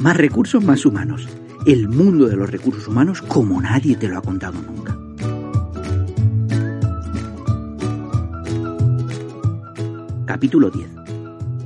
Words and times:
Más 0.00 0.16
recursos, 0.16 0.64
más 0.64 0.86
humanos. 0.86 1.28
El 1.66 1.86
mundo 1.86 2.26
de 2.26 2.34
los 2.34 2.50
recursos 2.50 2.88
humanos 2.88 3.20
como 3.20 3.60
nadie 3.60 3.96
te 3.96 4.08
lo 4.08 4.16
ha 4.16 4.22
contado 4.22 4.54
nunca. 4.62 4.96
Capítulo 10.24 10.70
10. 10.70 10.88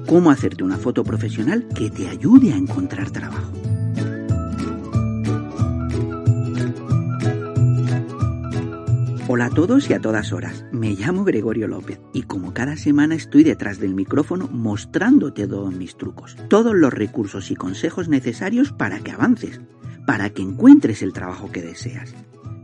Cómo 0.09 0.33
hacerte 0.33 0.65
una 0.65 0.79
foto 0.79 1.05
profesional 1.05 1.69
que 1.77 1.91
te 1.91 2.09
ayude 2.09 2.53
a 2.53 2.57
encontrar 2.57 3.13
trabajo. 3.13 3.54
Hola 9.37 9.47
a 9.47 9.51
todos 9.51 9.91
y 9.91 9.93
a 9.95 10.01
todas 10.01 10.33
horas. 10.33 10.65
Me 10.71 10.93
llamo 10.93 11.25
Gregorio 11.25 11.67
López 11.67 12.01
y 12.13 12.23
como 12.23 12.55
cada 12.55 12.77
semana 12.77 13.17
estoy 13.17 13.43
detrás 13.43 13.81
del 13.81 13.93
micrófono 13.93 14.47
mostrándote 14.47 15.49
todos 15.49 15.75
mis 15.75 15.97
trucos, 15.97 16.37
todos 16.49 16.73
los 16.73 16.95
recursos 16.95 17.51
y 17.51 17.57
consejos 17.57 18.09
necesarios 18.09 18.71
para 18.71 19.01
que 19.01 19.11
avances, 19.11 19.61
para 20.07 20.31
que 20.31 20.43
encuentres 20.43 21.03
el 21.03 21.13
trabajo 21.13 21.51
que 21.51 21.63
deseas. 21.63 22.15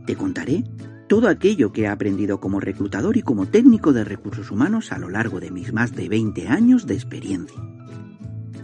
Te 0.05 0.15
contaré 0.15 0.63
todo 1.09 1.27
aquello 1.27 1.73
que 1.73 1.81
he 1.81 1.87
aprendido 1.87 2.39
como 2.39 2.61
reclutador 2.61 3.17
y 3.17 3.21
como 3.21 3.47
técnico 3.47 3.91
de 3.91 4.05
recursos 4.05 4.49
humanos 4.49 4.93
a 4.93 4.97
lo 4.97 5.09
largo 5.09 5.41
de 5.41 5.51
mis 5.51 5.73
más 5.73 5.93
de 5.93 6.07
20 6.07 6.47
años 6.47 6.87
de 6.87 6.93
experiencia. 6.93 7.61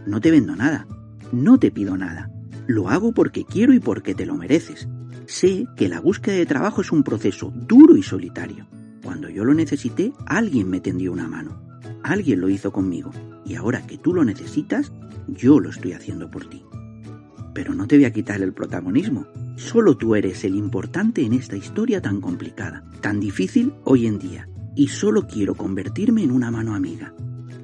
No 0.06 0.22
te 0.22 0.32
vendo 0.32 0.56
nada, 0.56 0.88
no 1.34 1.60
te 1.60 1.72
pido 1.72 1.98
nada, 1.98 2.32
lo 2.68 2.88
hago 2.88 3.12
porque 3.12 3.44
quiero 3.44 3.74
y 3.74 3.82
porque 3.82 4.16
te 4.16 4.26
lo 4.26 4.38
mereces 4.38 4.88
Sé 5.28 5.68
que 5.76 5.90
la 5.90 6.00
búsqueda 6.00 6.36
de 6.36 6.46
trabajo 6.46 6.80
es 6.80 6.94
un 6.94 7.04
proceso 7.04 7.52
duro 7.54 7.98
y 7.98 8.02
solitario. 8.02 8.66
Cuando 9.04 9.28
yo 9.28 9.44
lo 9.44 9.54
necesité, 9.54 10.14
alguien 10.26 10.70
me 10.70 10.80
tendió 10.80 11.12
una 11.12 11.28
mano. 11.28 11.62
Alguien 12.02 12.40
lo 12.40 12.48
hizo 12.48 12.72
conmigo. 12.72 13.12
Y 13.46 13.56
ahora 13.56 13.86
que 13.86 13.98
tú 13.98 14.14
lo 14.14 14.24
necesitas, 14.24 14.94
yo 15.28 15.60
lo 15.60 15.70
estoy 15.70 15.92
haciendo 15.92 16.32
por 16.32 16.50
ti. 16.50 16.64
Pero 17.54 17.74
no 17.74 17.88
te 17.88 17.98
voy 17.98 18.06
a 18.06 18.14
quitar 18.14 18.42
el 18.42 18.54
protagonismo. 18.54 19.28
Solo 19.58 19.98
tú 19.98 20.16
eres 20.16 20.46
el 20.46 20.56
importante 20.56 21.26
en 21.26 21.34
esta 21.34 21.58
historia 21.58 22.02
tan 22.02 22.22
complicada, 22.22 22.86
tan 23.02 23.20
difícil 23.20 23.74
hoy 23.84 24.08
en 24.08 24.20
día. 24.20 24.48
Y 24.78 24.88
solo 24.88 25.28
quiero 25.28 25.56
convertirme 25.56 26.24
en 26.24 26.32
una 26.32 26.52
mano 26.52 26.74
amiga. 26.74 27.14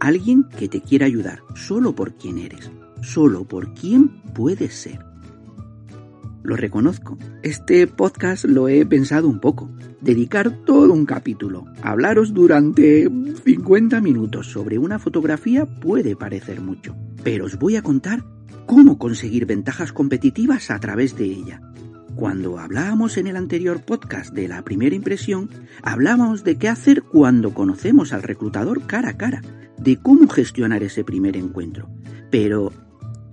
Alguien 0.02 0.50
que 0.50 0.68
te 0.68 0.82
quiera 0.82 1.06
ayudar 1.06 1.40
solo 1.56 1.96
por 1.96 2.18
quien 2.18 2.40
eres, 2.40 2.70
solo 3.02 3.46
por 3.46 3.74
quien 3.74 4.22
puedes 4.34 4.74
ser 4.74 5.13
lo 6.44 6.56
reconozco. 6.56 7.18
Este 7.42 7.88
podcast 7.88 8.46
lo 8.46 8.68
he 8.68 8.86
pensado 8.86 9.28
un 9.28 9.40
poco. 9.40 9.70
Dedicar 10.02 10.52
todo 10.66 10.94
un 10.94 11.06
capítulo 11.06 11.66
hablaros 11.82 12.34
durante 12.34 13.10
50 13.44 14.02
minutos 14.02 14.48
sobre 14.48 14.78
una 14.78 15.00
fotografía 15.00 15.66
puede 15.66 16.16
parecer 16.16 16.62
mucho, 16.62 16.96
pero 17.24 17.46
os 17.46 17.58
voy 17.58 17.78
a 17.78 17.82
contar 17.82 18.24
cómo 18.66 18.98
conseguir 18.98 19.46
ventajas 19.46 19.94
competitivas 19.94 20.72
a 20.72 20.80
través 20.80 21.18
de 21.18 21.26
ella. 21.26 21.62
Cuando 22.16 22.60
hablábamos 22.60 23.18
en 23.18 23.28
el 23.28 23.36
anterior 23.36 23.82
podcast 23.82 24.34
de 24.34 24.48
la 24.48 24.62
primera 24.64 24.96
impresión, 24.96 25.50
hablábamos 25.82 26.44
de 26.44 26.58
qué 26.58 26.70
hacer 26.70 27.02
cuando 27.02 27.54
conocemos 27.54 28.14
al 28.14 28.22
reclutador 28.22 28.86
cara 28.86 29.10
a 29.10 29.18
cara, 29.18 29.42
de 29.80 29.98
cómo 29.98 30.28
gestionar 30.28 30.84
ese 30.84 31.04
primer 31.04 31.36
encuentro. 31.36 31.90
Pero 32.30 32.72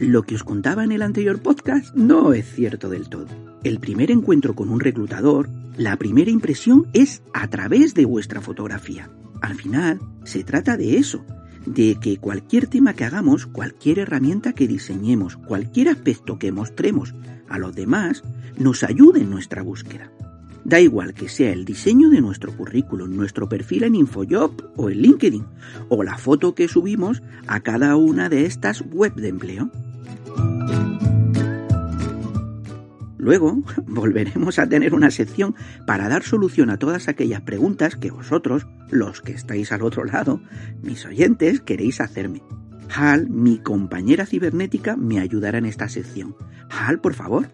lo 0.01 0.23
que 0.23 0.35
os 0.35 0.45
contaba 0.45 0.83
en 0.83 0.93
el 0.93 1.03
anterior 1.03 1.41
podcast 1.43 1.95
no 1.95 2.33
es 2.33 2.51
cierto 2.51 2.89
del 2.89 3.11
todo. 3.11 3.29
El 3.63 3.81
primer 3.81 4.11
encuentro 4.11 4.55
con 4.55 4.71
un 4.71 4.81
reclutador, 4.81 5.51
la 5.77 5.97
primera 5.97 6.31
impresión 6.31 6.87
es 6.95 7.23
a 7.35 7.49
través 7.49 7.93
de 7.93 8.07
vuestra 8.07 8.41
fotografía. 8.41 9.11
Al 9.43 9.57
final, 9.57 10.01
se 10.25 10.43
trata 10.43 10.79
de 10.79 10.97
eso, 10.97 11.23
de 11.67 11.99
que 12.01 12.17
cualquier 12.17 12.67
tema 12.67 12.95
que 12.95 13.05
hagamos, 13.05 13.45
cualquier 13.45 13.99
herramienta 13.99 14.55
que 14.55 14.67
diseñemos, 14.67 15.37
cualquier 15.37 15.91
aspecto 15.91 16.39
que 16.39 16.51
mostremos 16.51 17.15
a 17.51 17.59
los 17.59 17.75
demás, 17.75 18.23
nos 18.59 18.83
ayude 18.83 19.21
en 19.21 19.29
nuestra 19.29 19.63
búsqueda. 19.63 20.11
Da 20.65 20.81
igual 20.81 21.13
que 21.13 21.29
sea 21.29 21.53
el 21.53 21.65
diseño 21.65 22.09
de 22.11 22.21
nuestro 22.21 22.57
currículum, 22.57 23.15
nuestro 23.15 23.49
perfil 23.49 23.85
en 23.85 23.95
Infojob 23.97 24.53
o 24.77 24.89
en 24.89 25.03
LinkedIn, 25.03 25.45
o 25.89 26.03
la 26.03 26.17
foto 26.17 26.55
que 26.55 26.69
subimos 26.69 27.23
a 27.47 27.61
cada 27.61 27.97
una 27.97 28.29
de 28.29 28.47
estas 28.47 28.83
web 28.93 29.15
de 29.15 29.29
empleo. 29.29 29.71
Luego 33.31 33.63
volveremos 33.87 34.59
a 34.59 34.69
tener 34.69 34.93
una 34.93 35.11
sección 35.11 35.55
para 35.87 36.09
dar 36.09 36.25
solución 36.25 36.69
a 36.71 36.79
todas 36.79 37.07
aquellas 37.07 37.43
preguntas 37.43 37.95
que 37.95 38.11
vosotros, 38.11 38.67
los 38.91 39.21
que 39.21 39.33
estáis 39.33 39.71
al 39.73 39.83
otro 39.83 40.05
lado, 40.05 40.41
mis 40.83 41.07
oyentes, 41.07 41.61
queréis 41.61 42.01
hacerme. 42.01 42.43
Hal, 42.93 43.29
mi 43.31 43.59
compañera 43.59 44.27
cibernética, 44.27 44.97
me 44.97 45.21
ayudará 45.21 45.59
en 45.59 45.67
esta 45.67 45.89
sección. 45.89 46.35
Hal, 46.71 47.01
por 47.01 47.15
favor. 47.15 47.47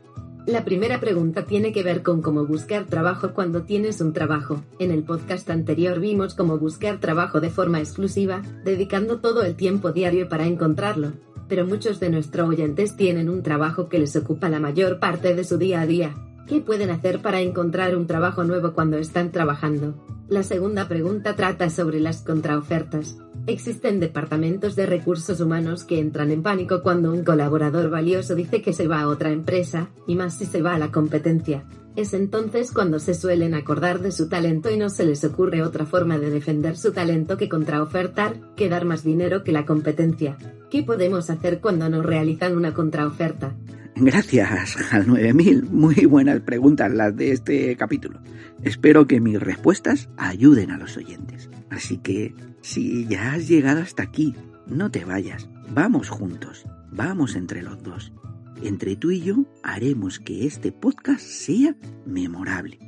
La 0.46 0.64
primera 0.64 0.98
pregunta 1.00 1.44
tiene 1.44 1.72
que 1.72 1.82
ver 1.82 2.02
con 2.02 2.22
cómo 2.22 2.46
buscar 2.46 2.86
trabajo 2.86 3.34
cuando 3.34 3.64
tienes 3.64 4.00
un 4.00 4.12
trabajo. 4.12 4.62
En 4.78 4.92
el 4.92 5.02
podcast 5.02 5.50
anterior 5.50 6.00
vimos 6.00 6.34
cómo 6.34 6.58
buscar 6.58 7.00
trabajo 7.00 7.40
de 7.40 7.50
forma 7.50 7.80
exclusiva, 7.80 8.40
dedicando 8.64 9.18
todo 9.18 9.42
el 9.42 9.56
tiempo 9.56 9.92
diario 9.92 10.28
para 10.28 10.46
encontrarlo 10.46 11.12
pero 11.48 11.66
muchos 11.66 12.00
de 12.00 12.10
nuestros 12.10 12.48
oyentes 12.48 12.96
tienen 12.96 13.28
un 13.28 13.42
trabajo 13.42 13.88
que 13.88 13.98
les 13.98 14.16
ocupa 14.16 14.48
la 14.48 14.60
mayor 14.60 14.98
parte 14.98 15.34
de 15.34 15.44
su 15.44 15.58
día 15.58 15.80
a 15.80 15.86
día. 15.86 16.14
¿Qué 16.46 16.60
pueden 16.60 16.90
hacer 16.90 17.20
para 17.20 17.40
encontrar 17.40 17.96
un 17.96 18.06
trabajo 18.06 18.44
nuevo 18.44 18.72
cuando 18.72 18.96
están 18.98 19.32
trabajando? 19.32 19.94
La 20.28 20.42
segunda 20.42 20.88
pregunta 20.88 21.34
trata 21.34 21.70
sobre 21.70 22.00
las 22.00 22.22
contraofertas. 22.22 23.16
Existen 23.46 24.00
departamentos 24.00 24.74
de 24.74 24.86
recursos 24.86 25.40
humanos 25.40 25.84
que 25.84 26.00
entran 26.00 26.32
en 26.32 26.42
pánico 26.42 26.82
cuando 26.82 27.12
un 27.12 27.22
colaborador 27.22 27.90
valioso 27.90 28.34
dice 28.34 28.60
que 28.60 28.72
se 28.72 28.88
va 28.88 29.00
a 29.00 29.08
otra 29.08 29.30
empresa, 29.30 29.88
y 30.08 30.16
más 30.16 30.36
si 30.36 30.46
se 30.46 30.62
va 30.62 30.74
a 30.74 30.78
la 30.78 30.90
competencia. 30.90 31.64
Es 31.94 32.12
entonces 32.12 32.72
cuando 32.72 32.98
se 32.98 33.14
suelen 33.14 33.54
acordar 33.54 34.00
de 34.00 34.10
su 34.10 34.28
talento 34.28 34.68
y 34.70 34.76
no 34.76 34.90
se 34.90 35.06
les 35.06 35.24
ocurre 35.24 35.62
otra 35.62 35.86
forma 35.86 36.18
de 36.18 36.30
defender 36.30 36.76
su 36.76 36.92
talento 36.92 37.36
que 37.36 37.48
contraofertar, 37.48 38.36
que 38.56 38.68
dar 38.68 38.84
más 38.84 39.04
dinero 39.04 39.44
que 39.44 39.52
la 39.52 39.64
competencia. 39.64 40.36
¿Qué 40.68 40.82
podemos 40.82 41.30
hacer 41.30 41.60
cuando 41.60 41.88
nos 41.88 42.04
realizan 42.04 42.56
una 42.56 42.74
contraoferta? 42.74 43.54
Gracias 43.94 44.76
al 44.92 45.06
9000. 45.06 45.70
Muy 45.70 46.04
buenas 46.04 46.40
preguntas 46.40 46.92
las 46.92 47.16
de 47.16 47.30
este 47.30 47.76
capítulo. 47.76 48.20
Espero 48.62 49.06
que 49.06 49.20
mis 49.20 49.40
respuestas 49.40 50.10
ayuden 50.18 50.70
a 50.70 50.76
los 50.76 50.98
oyentes. 50.98 51.48
Así 51.70 51.96
que, 51.96 52.34
si 52.66 53.06
ya 53.06 53.32
has 53.32 53.46
llegado 53.46 53.80
hasta 53.80 54.02
aquí, 54.02 54.34
no 54.66 54.90
te 54.90 55.04
vayas. 55.04 55.48
Vamos 55.70 56.08
juntos. 56.08 56.64
Vamos 56.90 57.36
entre 57.36 57.62
los 57.62 57.80
dos. 57.84 58.12
Entre 58.60 58.96
tú 58.96 59.12
y 59.12 59.20
yo 59.20 59.44
haremos 59.62 60.18
que 60.18 60.46
este 60.46 60.72
podcast 60.72 61.20
sea 61.20 61.76
memorable. 62.06 62.80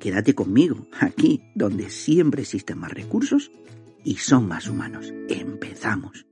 Quédate 0.00 0.34
conmigo, 0.34 0.88
aquí, 0.98 1.42
donde 1.54 1.90
siempre 1.90 2.42
existen 2.42 2.78
más 2.78 2.90
recursos 2.90 3.52
y 4.02 4.16
son 4.16 4.48
más 4.48 4.66
humanos. 4.66 5.12
Empezamos. 5.28 6.26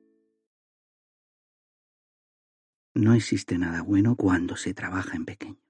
No 2.94 3.12
existe 3.12 3.58
nada 3.58 3.82
bueno 3.82 4.16
cuando 4.16 4.56
se 4.56 4.72
trabaja 4.72 5.16
en 5.16 5.26
pequeño. 5.26 5.60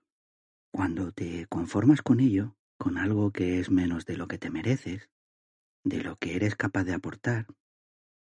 Cuando 0.70 1.10
te 1.10 1.46
conformas 1.48 2.02
con 2.02 2.20
ello, 2.20 2.56
con 2.78 2.98
algo 2.98 3.32
que 3.32 3.58
es 3.58 3.68
menos 3.68 4.06
de 4.06 4.16
lo 4.16 4.28
que 4.28 4.38
te 4.38 4.50
mereces, 4.50 5.10
de 5.86 6.02
lo 6.02 6.16
que 6.16 6.34
eres 6.34 6.56
capaz 6.56 6.82
de 6.82 6.94
aportar, 6.94 7.46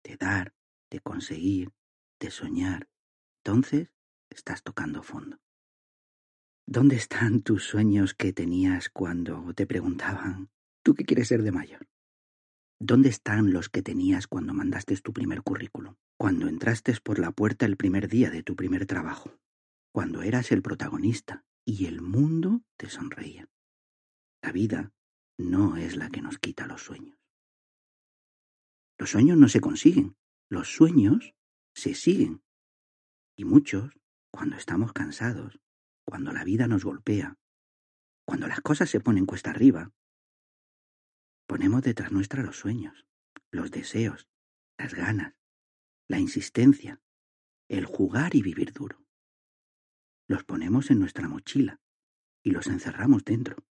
de 0.06 0.16
dar, 0.16 0.54
de 0.90 1.02
conseguir, 1.02 1.74
de 2.18 2.32
soñar, 2.32 2.88
entonces 3.44 3.92
estás 4.30 4.64
tocando 4.64 5.04
fondo. 5.04 5.38
¿Dónde 6.66 6.96
están 6.96 7.42
tus 7.42 7.66
sueños 7.66 8.14
que 8.14 8.32
tenías 8.32 8.90
cuando 8.90 9.54
te 9.54 9.68
preguntaban, 9.68 10.50
¿tú 10.84 10.94
qué 10.94 11.04
quieres 11.04 11.28
ser 11.28 11.44
de 11.44 11.52
mayor? 11.52 11.86
¿Dónde 12.80 13.10
están 13.10 13.52
los 13.52 13.68
que 13.68 13.82
tenías 13.82 14.28
cuando 14.28 14.54
mandaste 14.54 14.96
tu 14.96 15.12
primer 15.12 15.42
currículum? 15.42 15.96
Cuando 16.18 16.48
entraste 16.48 16.94
por 17.04 17.20
la 17.20 17.32
puerta 17.32 17.66
el 17.66 17.76
primer 17.76 18.08
día 18.08 18.30
de 18.30 18.42
tu 18.42 18.56
primer 18.56 18.86
trabajo. 18.86 19.38
Cuando 19.92 20.22
eras 20.22 20.54
el 20.54 20.62
protagonista 20.62 21.44
y 21.66 21.88
el 21.88 22.00
mundo 22.00 22.62
te 22.78 22.90
sonreía. 22.90 23.50
La 24.42 24.54
vida 24.54 24.94
no 25.38 25.76
es 25.76 25.98
la 25.98 26.10
que 26.10 26.22
nos 26.22 26.40
quita 26.40 26.68
los 26.68 26.84
sueños. 26.84 27.19
Los 29.00 29.12
sueños 29.12 29.38
no 29.38 29.48
se 29.48 29.62
consiguen, 29.62 30.18
los 30.50 30.74
sueños 30.74 31.34
se 31.74 31.96
siguen. 31.96 32.44
Y 33.38 33.46
muchos 33.46 33.94
cuando 34.30 34.58
estamos 34.58 34.92
cansados, 34.92 35.58
cuando 36.04 36.34
la 36.34 36.44
vida 36.44 36.68
nos 36.68 36.84
golpea, 36.84 37.38
cuando 38.26 38.48
las 38.48 38.60
cosas 38.60 38.90
se 38.90 39.00
ponen 39.00 39.26
cuesta 39.26 39.52
arriba, 39.52 39.94
ponemos 41.48 41.82
detrás 41.82 42.12
nuestra 42.12 42.44
los 42.44 42.58
sueños, 42.58 43.08
los 43.52 43.72
deseos, 43.72 44.28
las 44.78 44.94
ganas, 44.94 45.34
la 46.10 46.20
insistencia, 46.20 47.02
el 47.70 47.86
jugar 47.86 48.36
y 48.36 48.42
vivir 48.42 48.74
duro. 48.74 49.06
Los 50.28 50.44
ponemos 50.44 50.92
en 50.92 51.00
nuestra 51.00 51.30
mochila 51.30 51.80
y 52.44 52.52
los 52.52 52.68
encerramos 52.68 53.24
dentro, 53.24 53.66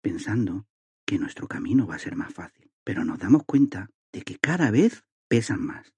pensando 0.00 0.68
que 1.04 1.18
nuestro 1.18 1.48
camino 1.48 1.84
va 1.84 1.96
a 1.96 1.98
ser 1.98 2.14
más 2.14 2.32
fácil. 2.32 2.72
Pero 2.84 3.04
nos 3.04 3.18
damos 3.18 3.44
cuenta 3.44 3.90
de 4.12 4.22
que 4.22 4.38
cada 4.38 4.70
vez 4.70 5.04
pesan 5.28 5.64
más. 5.64 5.92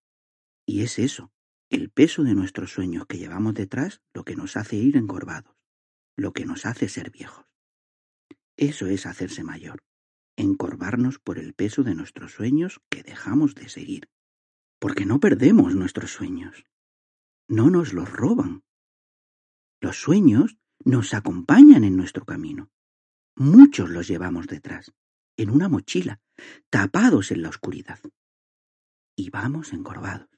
Y 0.67 0.83
es 0.83 0.99
eso, 0.99 1.33
el 1.69 1.91
peso 1.91 2.23
de 2.23 2.35
nuestros 2.35 2.73
sueños 2.73 3.07
que 3.07 3.19
llevamos 3.19 3.55
detrás 3.55 4.01
lo 4.13 4.25
que 4.25 4.37
nos 4.37 4.57
hace 4.57 4.77
ir 4.77 4.97
encorvados, 4.97 5.57
lo 6.17 6.33
que 6.33 6.47
nos 6.47 6.67
hace 6.67 6.89
ser 6.89 7.11
viejos. 7.11 7.45
Eso 8.57 8.87
es 8.87 9.07
hacerse 9.07 9.43
mayor, 9.43 9.83
encorvarnos 10.37 11.19
por 11.19 11.39
el 11.39 11.55
peso 11.55 11.83
de 11.83 11.95
nuestros 11.95 12.33
sueños 12.33 12.81
que 12.89 13.03
dejamos 13.03 13.55
de 13.55 13.69
seguir. 13.69 14.09
Porque 14.79 15.07
no 15.07 15.19
perdemos 15.19 15.75
nuestros 15.75 16.13
sueños, 16.13 16.65
no 17.49 17.71
nos 17.71 17.93
los 17.93 18.11
roban. 18.11 18.63
Los 19.81 20.01
sueños 20.01 20.57
nos 20.85 21.15
acompañan 21.15 21.85
en 21.85 21.97
nuestro 21.97 22.25
camino. 22.25 22.71
Muchos 23.37 23.91
los 23.91 24.07
llevamos 24.07 24.47
detrás, 24.47 24.93
en 25.37 25.51
una 25.51 25.69
mochila, 25.69 26.21
tapados 26.71 27.31
en 27.31 27.43
la 27.43 27.49
oscuridad. 27.49 28.01
Y 29.17 29.31
vamos 29.31 29.73
encorvados. 29.73 30.29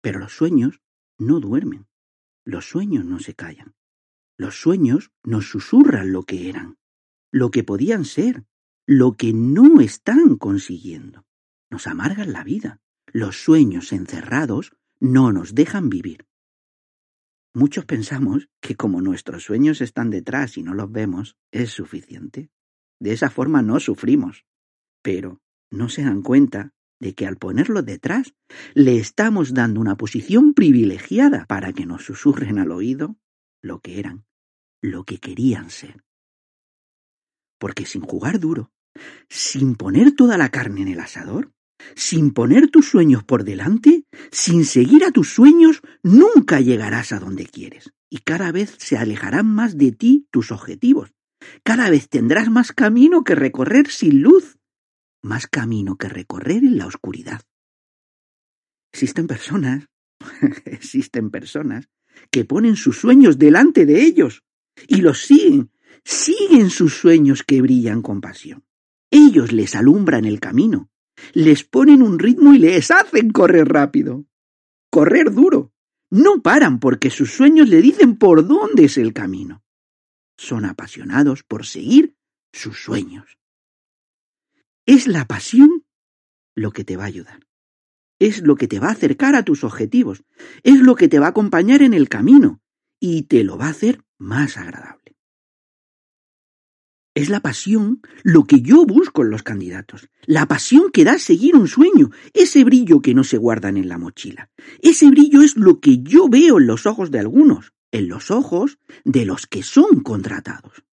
Pero 0.00 0.18
los 0.18 0.32
sueños 0.32 0.80
no 1.18 1.40
duermen, 1.40 1.86
los 2.44 2.68
sueños 2.68 3.04
no 3.04 3.20
se 3.20 3.34
callan. 3.34 3.74
Los 4.36 4.60
sueños 4.60 5.12
nos 5.22 5.48
susurran 5.48 6.12
lo 6.12 6.24
que 6.24 6.48
eran, 6.48 6.78
lo 7.30 7.50
que 7.50 7.62
podían 7.62 8.04
ser, 8.04 8.44
lo 8.86 9.12
que 9.12 9.32
no 9.32 9.80
están 9.80 10.36
consiguiendo. 10.36 11.24
Nos 11.70 11.86
amargan 11.86 12.32
la 12.32 12.42
vida. 12.42 12.80
Los 13.12 13.42
sueños 13.42 13.92
encerrados 13.92 14.74
no 14.98 15.32
nos 15.32 15.54
dejan 15.54 15.88
vivir. 15.88 16.26
Muchos 17.54 17.84
pensamos 17.84 18.48
que 18.60 18.76
como 18.76 19.02
nuestros 19.02 19.44
sueños 19.44 19.80
están 19.80 20.10
detrás 20.10 20.56
y 20.56 20.62
no 20.62 20.74
los 20.74 20.90
vemos, 20.90 21.36
es 21.50 21.70
suficiente. 21.70 22.50
De 23.02 23.12
esa 23.12 23.30
forma 23.30 23.62
no 23.62 23.80
sufrimos. 23.80 24.46
Pero 25.02 25.40
no 25.72 25.88
se 25.88 26.04
dan 26.04 26.22
cuenta 26.22 26.72
de 27.00 27.16
que 27.16 27.26
al 27.26 27.36
ponerlos 27.36 27.84
detrás 27.84 28.32
le 28.74 28.96
estamos 28.96 29.54
dando 29.54 29.80
una 29.80 29.96
posición 29.96 30.54
privilegiada 30.54 31.44
para 31.46 31.72
que 31.72 31.84
nos 31.84 32.04
susurren 32.04 32.60
al 32.60 32.70
oído 32.70 33.16
lo 33.60 33.80
que 33.80 33.98
eran, 33.98 34.24
lo 34.80 35.02
que 35.02 35.18
querían 35.18 35.70
ser. 35.70 36.04
Porque 37.58 37.86
sin 37.86 38.02
jugar 38.02 38.38
duro, 38.38 38.70
sin 39.28 39.74
poner 39.74 40.12
toda 40.12 40.38
la 40.38 40.50
carne 40.50 40.82
en 40.82 40.88
el 40.88 41.00
asador, 41.00 41.50
sin 41.96 42.32
poner 42.32 42.70
tus 42.70 42.86
sueños 42.88 43.24
por 43.24 43.42
delante, 43.42 44.06
sin 44.30 44.64
seguir 44.64 45.02
a 45.02 45.10
tus 45.10 45.34
sueños, 45.34 45.82
nunca 46.04 46.60
llegarás 46.60 47.10
a 47.10 47.18
donde 47.18 47.46
quieres. 47.46 47.92
Y 48.08 48.18
cada 48.18 48.52
vez 48.52 48.76
se 48.78 48.96
alejarán 48.96 49.52
más 49.52 49.76
de 49.76 49.90
ti 49.90 50.28
tus 50.30 50.52
objetivos. 50.52 51.12
Cada 51.62 51.90
vez 51.90 52.08
tendrás 52.08 52.50
más 52.50 52.72
camino 52.72 53.24
que 53.24 53.34
recorrer 53.34 53.88
sin 53.88 54.22
luz 54.22 54.58
más 55.22 55.46
camino 55.46 55.96
que 55.96 56.08
recorrer 56.08 56.58
en 56.58 56.76
la 56.76 56.86
oscuridad. 56.86 57.40
Existen 58.92 59.26
personas, 59.26 59.88
existen 60.64 61.30
personas 61.30 61.88
que 62.30 62.44
ponen 62.44 62.76
sus 62.76 62.98
sueños 62.98 63.38
delante 63.38 63.86
de 63.86 64.02
ellos 64.02 64.42
y 64.86 64.96
los 64.96 65.22
siguen, 65.22 65.70
siguen 66.04 66.70
sus 66.70 66.94
sueños 66.94 67.42
que 67.42 67.62
brillan 67.62 68.02
con 68.02 68.20
pasión. 68.20 68.64
Ellos 69.10 69.52
les 69.52 69.74
alumbran 69.74 70.24
el 70.24 70.40
camino, 70.40 70.90
les 71.32 71.64
ponen 71.64 72.02
un 72.02 72.18
ritmo 72.18 72.52
y 72.54 72.58
les 72.58 72.90
hacen 72.90 73.30
correr 73.30 73.68
rápido, 73.68 74.26
correr 74.90 75.32
duro. 75.32 75.72
No 76.10 76.42
paran 76.42 76.78
porque 76.78 77.08
sus 77.08 77.32
sueños 77.32 77.68
le 77.68 77.80
dicen 77.80 78.16
por 78.16 78.46
dónde 78.46 78.84
es 78.84 78.98
el 78.98 79.14
camino. 79.14 79.62
Son 80.42 80.64
apasionados 80.64 81.44
por 81.44 81.64
seguir 81.64 82.16
sus 82.52 82.82
sueños. 82.82 83.38
Es 84.86 85.06
la 85.06 85.28
pasión 85.28 85.86
lo 86.56 86.72
que 86.72 86.82
te 86.82 86.96
va 86.96 87.04
a 87.04 87.06
ayudar. 87.06 87.46
Es 88.18 88.42
lo 88.42 88.56
que 88.56 88.66
te 88.66 88.80
va 88.80 88.88
a 88.88 88.92
acercar 88.92 89.36
a 89.36 89.44
tus 89.44 89.62
objetivos. 89.62 90.24
Es 90.64 90.80
lo 90.80 90.96
que 90.96 91.06
te 91.06 91.20
va 91.20 91.26
a 91.26 91.28
acompañar 91.28 91.80
en 91.82 91.94
el 91.94 92.08
camino 92.08 92.60
y 92.98 93.22
te 93.22 93.44
lo 93.44 93.56
va 93.56 93.66
a 93.66 93.70
hacer 93.70 94.02
más 94.18 94.56
agradable. 94.56 95.16
Es 97.14 97.28
la 97.28 97.38
pasión 97.38 98.02
lo 98.24 98.42
que 98.42 98.62
yo 98.62 98.84
busco 98.84 99.22
en 99.22 99.30
los 99.30 99.44
candidatos. 99.44 100.08
La 100.26 100.46
pasión 100.46 100.90
que 100.90 101.04
da 101.04 101.20
seguir 101.20 101.54
un 101.54 101.68
sueño, 101.68 102.10
ese 102.32 102.64
brillo 102.64 103.00
que 103.00 103.14
no 103.14 103.22
se 103.22 103.38
guardan 103.38 103.76
en 103.76 103.88
la 103.88 103.96
mochila. 103.96 104.50
Ese 104.80 105.08
brillo 105.08 105.40
es 105.40 105.56
lo 105.56 105.78
que 105.78 106.02
yo 106.02 106.28
veo 106.28 106.58
en 106.58 106.66
los 106.66 106.86
ojos 106.86 107.12
de 107.12 107.20
algunos, 107.20 107.72
en 107.92 108.08
los 108.08 108.30
ojos 108.30 108.78
de 109.04 109.24
los 109.24 109.46
que 109.46 109.62
son 109.62 110.00
contratados. 110.02 110.84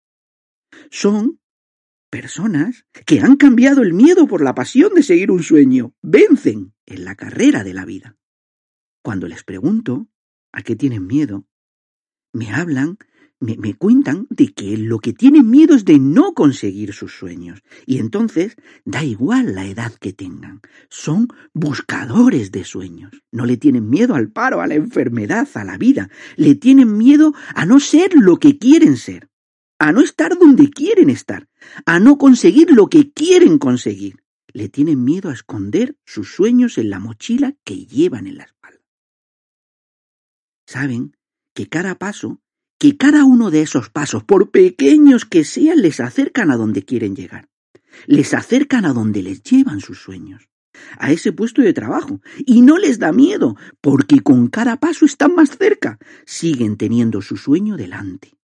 Son 0.90 1.40
Personas 2.10 2.86
que 3.06 3.20
han 3.20 3.36
cambiado 3.36 3.82
el 3.82 3.92
miedo 3.92 4.26
por 4.26 4.42
la 4.42 4.52
pasión 4.52 4.94
de 4.94 5.04
seguir 5.04 5.30
un 5.30 5.44
sueño, 5.44 5.94
vencen 6.02 6.74
en 6.84 7.04
la 7.04 7.14
carrera 7.14 7.62
de 7.62 7.72
la 7.72 7.84
vida. 7.84 8.16
Cuando 9.00 9.28
les 9.28 9.44
pregunto 9.44 10.08
a 10.50 10.62
qué 10.62 10.74
tienen 10.74 11.06
miedo, 11.06 11.46
me 12.32 12.52
hablan, 12.52 12.98
me, 13.40 13.74
cuentan 13.74 14.26
de 14.30 14.52
que 14.52 14.76
lo 14.76 14.98
que 14.98 15.12
tienen 15.12 15.50
miedo 15.50 15.74
es 15.74 15.84
de 15.84 15.98
no 15.98 16.34
conseguir 16.34 16.92
sus 16.92 17.12
sueños. 17.12 17.62
Y 17.86 17.98
entonces 17.98 18.56
da 18.84 19.02
igual 19.02 19.54
la 19.54 19.66
edad 19.66 19.92
que 19.94 20.12
tengan. 20.12 20.60
Son 20.88 21.28
buscadores 21.52 22.52
de 22.52 22.64
sueños. 22.64 23.22
No 23.32 23.46
le 23.46 23.56
tienen 23.56 23.88
miedo 23.88 24.14
al 24.14 24.30
paro, 24.30 24.60
a 24.60 24.66
la 24.66 24.74
enfermedad, 24.74 25.48
a 25.54 25.64
la 25.64 25.78
vida. 25.78 26.10
Le 26.36 26.54
tienen 26.54 26.96
miedo 26.96 27.34
a 27.54 27.66
no 27.66 27.80
ser 27.80 28.14
lo 28.14 28.38
que 28.38 28.58
quieren 28.58 28.96
ser 28.96 29.30
a 29.80 29.92
no 29.92 30.02
estar 30.02 30.38
donde 30.38 30.68
quieren 30.68 31.08
estar, 31.08 31.48
a 31.86 31.98
no 31.98 32.18
conseguir 32.18 32.70
lo 32.70 32.88
que 32.88 33.12
quieren 33.12 33.58
conseguir. 33.58 34.22
Le 34.52 34.68
tienen 34.68 35.02
miedo 35.04 35.30
a 35.30 35.32
esconder 35.32 35.96
sus 36.04 36.34
sueños 36.34 36.76
en 36.76 36.90
la 36.90 36.98
mochila 36.98 37.56
que 37.64 37.86
llevan 37.86 38.26
en 38.26 38.36
la 38.36 38.44
espalda. 38.44 38.84
Saben 40.66 41.16
que 41.54 41.68
cada 41.68 41.94
paso, 41.94 42.42
que 42.80 42.96
cada 42.96 43.24
uno 43.26 43.50
de 43.50 43.60
esos 43.60 43.90
pasos, 43.90 44.24
por 44.24 44.50
pequeños 44.50 45.26
que 45.26 45.44
sean, 45.44 45.82
les 45.82 46.00
acercan 46.00 46.50
a 46.50 46.56
donde 46.56 46.82
quieren 46.82 47.14
llegar. 47.14 47.50
Les 48.06 48.32
acercan 48.32 48.86
a 48.86 48.94
donde 48.94 49.22
les 49.22 49.42
llevan 49.42 49.80
sus 49.80 50.00
sueños, 50.00 50.48
a 50.98 51.12
ese 51.12 51.30
puesto 51.32 51.60
de 51.60 51.74
trabajo, 51.74 52.22
y 52.38 52.62
no 52.62 52.78
les 52.78 52.98
da 52.98 53.12
miedo, 53.12 53.54
porque 53.82 54.20
con 54.20 54.48
cada 54.48 54.78
paso 54.80 55.04
están 55.04 55.34
más 55.34 55.58
cerca, 55.58 55.98
siguen 56.24 56.78
teniendo 56.78 57.20
su 57.20 57.36
sueño 57.36 57.76
delante. 57.76 58.38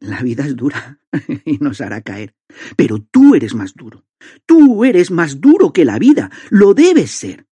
La 0.00 0.22
vida 0.22 0.46
es 0.46 0.56
dura 0.56 0.98
y 1.44 1.58
nos 1.58 1.82
hará 1.82 2.00
caer. 2.00 2.34
Pero 2.74 3.02
tú 3.02 3.34
eres 3.34 3.54
más 3.54 3.74
duro. 3.74 4.06
Tú 4.46 4.82
eres 4.86 5.10
más 5.10 5.42
duro 5.42 5.74
que 5.74 5.84
la 5.84 5.98
vida. 5.98 6.30
Lo 6.48 6.72
debes 6.72 7.10
ser. 7.10 7.46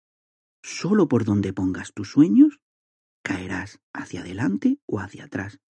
Solo 0.63 1.09
por 1.09 1.25
donde 1.25 1.53
pongas 1.53 1.93
tus 1.93 2.11
sueños, 2.11 2.59
caerás 3.29 3.79
hacia 3.93 4.21
adelante 4.21 4.81
o 4.87 5.01
hacia 5.01 5.25
atrás. 5.25 5.61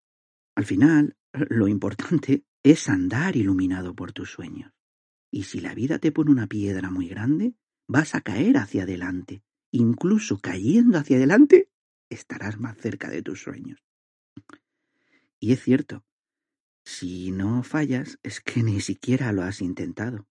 Al 0.55 0.65
final, 0.65 1.17
lo 1.49 1.67
importante 1.67 2.45
es 2.63 2.87
andar 2.87 3.35
iluminado 3.35 3.93
por 3.93 4.13
tus 4.13 4.31
sueños. 4.31 4.71
Y 5.29 5.43
si 5.43 5.59
la 5.59 5.75
vida 5.75 5.99
te 5.99 6.13
pone 6.13 6.31
una 6.31 6.47
piedra 6.47 6.89
muy 6.89 7.09
grande, 7.09 7.55
vas 7.85 8.15
a 8.15 8.21
caer 8.21 8.57
hacia 8.57 8.83
adelante. 8.83 9.43
Incluso 9.71 10.39
cayendo 10.39 10.97
hacia 10.97 11.17
adelante, 11.17 11.69
estarás 12.09 12.59
más 12.59 12.77
cerca 12.77 13.09
de 13.09 13.21
tus 13.21 13.41
sueños. 13.41 13.83
Y 15.41 15.51
es 15.51 15.61
cierto, 15.61 16.05
si 16.85 17.31
no 17.31 17.61
fallas, 17.63 18.19
es 18.23 18.39
que 18.39 18.63
ni 18.63 18.79
siquiera 18.79 19.33
lo 19.33 19.43
has 19.43 19.61
intentado. 19.61 20.27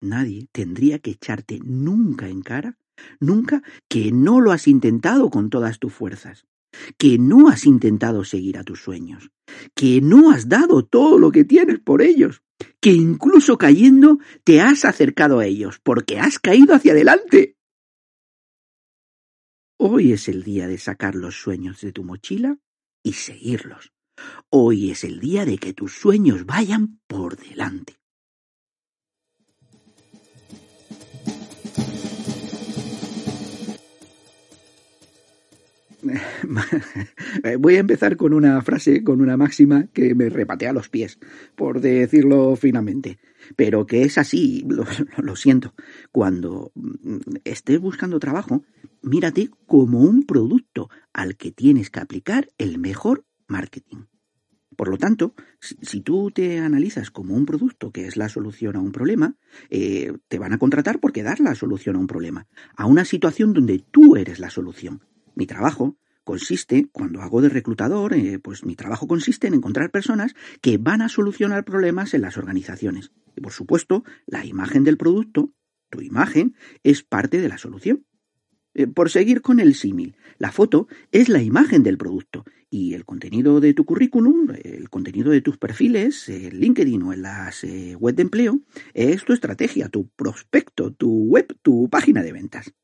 Nadie 0.00 0.48
tendría 0.52 1.00
que 1.00 1.10
echarte 1.10 1.58
nunca 1.64 2.28
en 2.28 2.40
cara, 2.40 2.78
nunca 3.18 3.62
que 3.88 4.12
no 4.12 4.40
lo 4.40 4.52
has 4.52 4.68
intentado 4.68 5.28
con 5.28 5.50
todas 5.50 5.78
tus 5.78 5.92
fuerzas, 5.92 6.46
que 6.96 7.18
no 7.18 7.48
has 7.48 7.66
intentado 7.66 8.24
seguir 8.24 8.58
a 8.58 8.64
tus 8.64 8.80
sueños, 8.80 9.30
que 9.74 10.00
no 10.00 10.30
has 10.30 10.48
dado 10.48 10.84
todo 10.84 11.18
lo 11.18 11.30
que 11.30 11.44
tienes 11.44 11.80
por 11.80 12.02
ellos, 12.02 12.42
que 12.80 12.92
incluso 12.92 13.58
cayendo 13.58 14.18
te 14.44 14.60
has 14.60 14.84
acercado 14.84 15.38
a 15.38 15.46
ellos, 15.46 15.80
porque 15.82 16.18
has 16.18 16.38
caído 16.38 16.74
hacia 16.74 16.92
adelante. 16.92 17.56
Hoy 19.80 20.12
es 20.12 20.28
el 20.28 20.42
día 20.42 20.66
de 20.66 20.78
sacar 20.78 21.14
los 21.14 21.40
sueños 21.40 21.80
de 21.80 21.92
tu 21.92 22.02
mochila 22.02 22.58
y 23.02 23.12
seguirlos. 23.12 23.92
Hoy 24.50 24.90
es 24.90 25.04
el 25.04 25.20
día 25.20 25.44
de 25.44 25.58
que 25.58 25.72
tus 25.72 25.92
sueños 25.92 26.46
vayan 26.46 27.00
por 27.06 27.36
delante. 27.36 27.97
Voy 37.58 37.76
a 37.76 37.80
empezar 37.80 38.16
con 38.16 38.32
una 38.32 38.60
frase, 38.62 39.02
con 39.02 39.20
una 39.20 39.36
máxima 39.36 39.86
que 39.92 40.14
me 40.14 40.28
repatea 40.28 40.72
los 40.72 40.88
pies, 40.88 41.18
por 41.54 41.80
decirlo 41.80 42.56
finamente, 42.56 43.18
pero 43.56 43.86
que 43.86 44.02
es 44.02 44.18
así, 44.18 44.66
lo, 44.68 45.36
siento. 45.36 45.74
Cuando 46.12 46.72
estés 47.44 47.80
buscando 47.80 48.18
trabajo, 48.18 48.64
mírate 49.02 49.50
como 49.66 50.00
un 50.00 50.24
producto 50.24 50.88
al 51.12 51.36
que 51.36 51.52
tienes 51.52 51.90
que 51.90 52.00
aplicar 52.00 52.48
el 52.58 52.78
mejor 52.78 53.24
marketing. 53.46 54.04
Por 54.78 54.90
lo 54.90 54.96
tanto, 54.96 55.34
si, 55.60 56.02
tú 56.02 56.30
te 56.30 56.60
analizas 56.60 57.10
como 57.10 57.34
un 57.34 57.46
producto 57.46 57.90
que 57.90 58.06
es 58.06 58.16
la 58.16 58.28
solución 58.28 58.76
a 58.76 58.80
un 58.80 58.92
problema, 58.92 59.34
eh, 59.70 60.12
te 60.28 60.38
van 60.38 60.52
a 60.52 60.58
contratar 60.58 61.00
porque 61.00 61.24
das 61.24 61.40
la 61.40 61.56
solución 61.56 61.96
a 61.96 61.98
un 61.98 62.06
problema, 62.06 62.46
a 62.76 62.86
una 62.86 63.04
situación 63.04 63.52
donde 63.52 63.80
tú 63.80 64.14
eres 64.14 64.38
la 64.38 64.50
solución. 64.50 65.02
Mi 65.38 65.46
trabajo 65.46 65.96
consiste, 66.24 66.88
cuando 66.90 67.22
hago 67.22 67.40
de 67.40 67.48
reclutador, 67.48 68.12
eh, 68.12 68.40
pues 68.40 68.64
mi 68.64 68.74
trabajo 68.74 69.06
consiste 69.06 69.46
en 69.46 69.54
encontrar 69.54 69.92
personas 69.92 70.34
que 70.60 70.78
van 70.78 71.00
a 71.00 71.08
solucionar 71.08 71.64
problemas 71.64 72.12
en 72.12 72.22
las 72.22 72.36
organizaciones. 72.36 73.12
Y 73.36 73.40
por 73.40 73.52
supuesto, 73.52 74.02
la 74.26 74.44
imagen 74.44 74.82
del 74.82 74.96
producto, 74.96 75.52
tu 75.90 76.00
imagen, 76.00 76.56
es 76.82 77.04
parte 77.04 77.40
de 77.40 77.48
la 77.48 77.56
solución. 77.56 78.04
Eh, 78.74 78.88
por 78.88 79.10
seguir 79.10 79.40
con 79.40 79.60
el 79.60 79.76
símil, 79.76 80.16
la 80.38 80.50
foto 80.50 80.88
es 81.12 81.28
la 81.28 81.40
imagen 81.40 81.84
del 81.84 81.98
producto 81.98 82.44
y 82.68 82.94
el 82.94 83.04
contenido 83.04 83.60
de 83.60 83.74
tu 83.74 83.84
currículum, 83.84 84.48
el 84.64 84.90
contenido 84.90 85.30
de 85.30 85.40
tus 85.40 85.56
perfiles, 85.56 86.28
en 86.28 86.58
LinkedIn 86.58 87.00
o 87.04 87.12
en 87.12 87.22
las 87.22 87.62
eh, 87.62 87.94
web 87.94 88.16
de 88.16 88.22
empleo, 88.22 88.60
es 88.92 89.24
tu 89.24 89.32
estrategia, 89.32 89.88
tu 89.88 90.08
prospecto, 90.08 90.92
tu 90.92 91.26
web, 91.26 91.56
tu 91.62 91.88
página 91.88 92.24
de 92.24 92.32
ventas. 92.32 92.74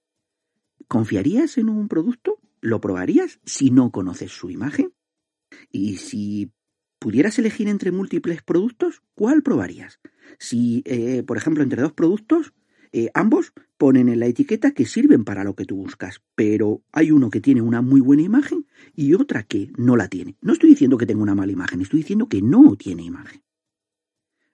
¿Confiarías 0.89 1.59
en 1.59 1.69
un 1.69 1.89
producto? 1.89 2.39
¿Lo 2.61 2.81
probarías 2.81 3.41
si 3.45 3.71
no 3.71 3.91
conoces 3.91 4.33
su 4.33 4.51
imagen? 4.51 4.93
Y 5.71 5.97
si 5.97 6.53
pudieras 6.99 7.39
elegir 7.39 7.69
entre 7.69 7.93
múltiples 7.93 8.43
productos, 8.43 9.03
¿cuál 9.15 9.43
probarías? 9.43 10.01
Si, 10.39 10.83
eh, 10.87 11.23
por 11.23 11.37
ejemplo, 11.37 11.63
entre 11.63 11.83
dos 11.83 11.93
productos, 11.93 12.55
eh, 12.93 13.11
ambos 13.13 13.53
ponen 13.77 14.09
en 14.09 14.21
la 14.21 14.27
etiqueta 14.27 14.71
que 14.71 14.87
sirven 14.87 15.25
para 15.25 15.45
lo 15.45 15.55
que 15.55 15.65
tú 15.65 15.77
buscas, 15.77 16.23
pero 16.35 16.83
hay 16.93 17.11
uno 17.11 17.29
que 17.29 17.41
tiene 17.41 17.61
una 17.61 17.83
muy 17.83 18.01
buena 18.01 18.23
imagen 18.23 18.67
y 18.95 19.15
otra 19.15 19.43
que 19.43 19.73
no 19.77 19.97
la 19.97 20.09
tiene. 20.09 20.37
No 20.41 20.53
estoy 20.53 20.71
diciendo 20.71 20.97
que 20.97 21.07
tenga 21.07 21.23
una 21.23 21.35
mala 21.35 21.53
imagen, 21.53 21.81
estoy 21.81 22.01
diciendo 22.01 22.29
que 22.29 22.41
no 22.41 22.77
tiene 22.77 23.03
imagen. 23.03 23.43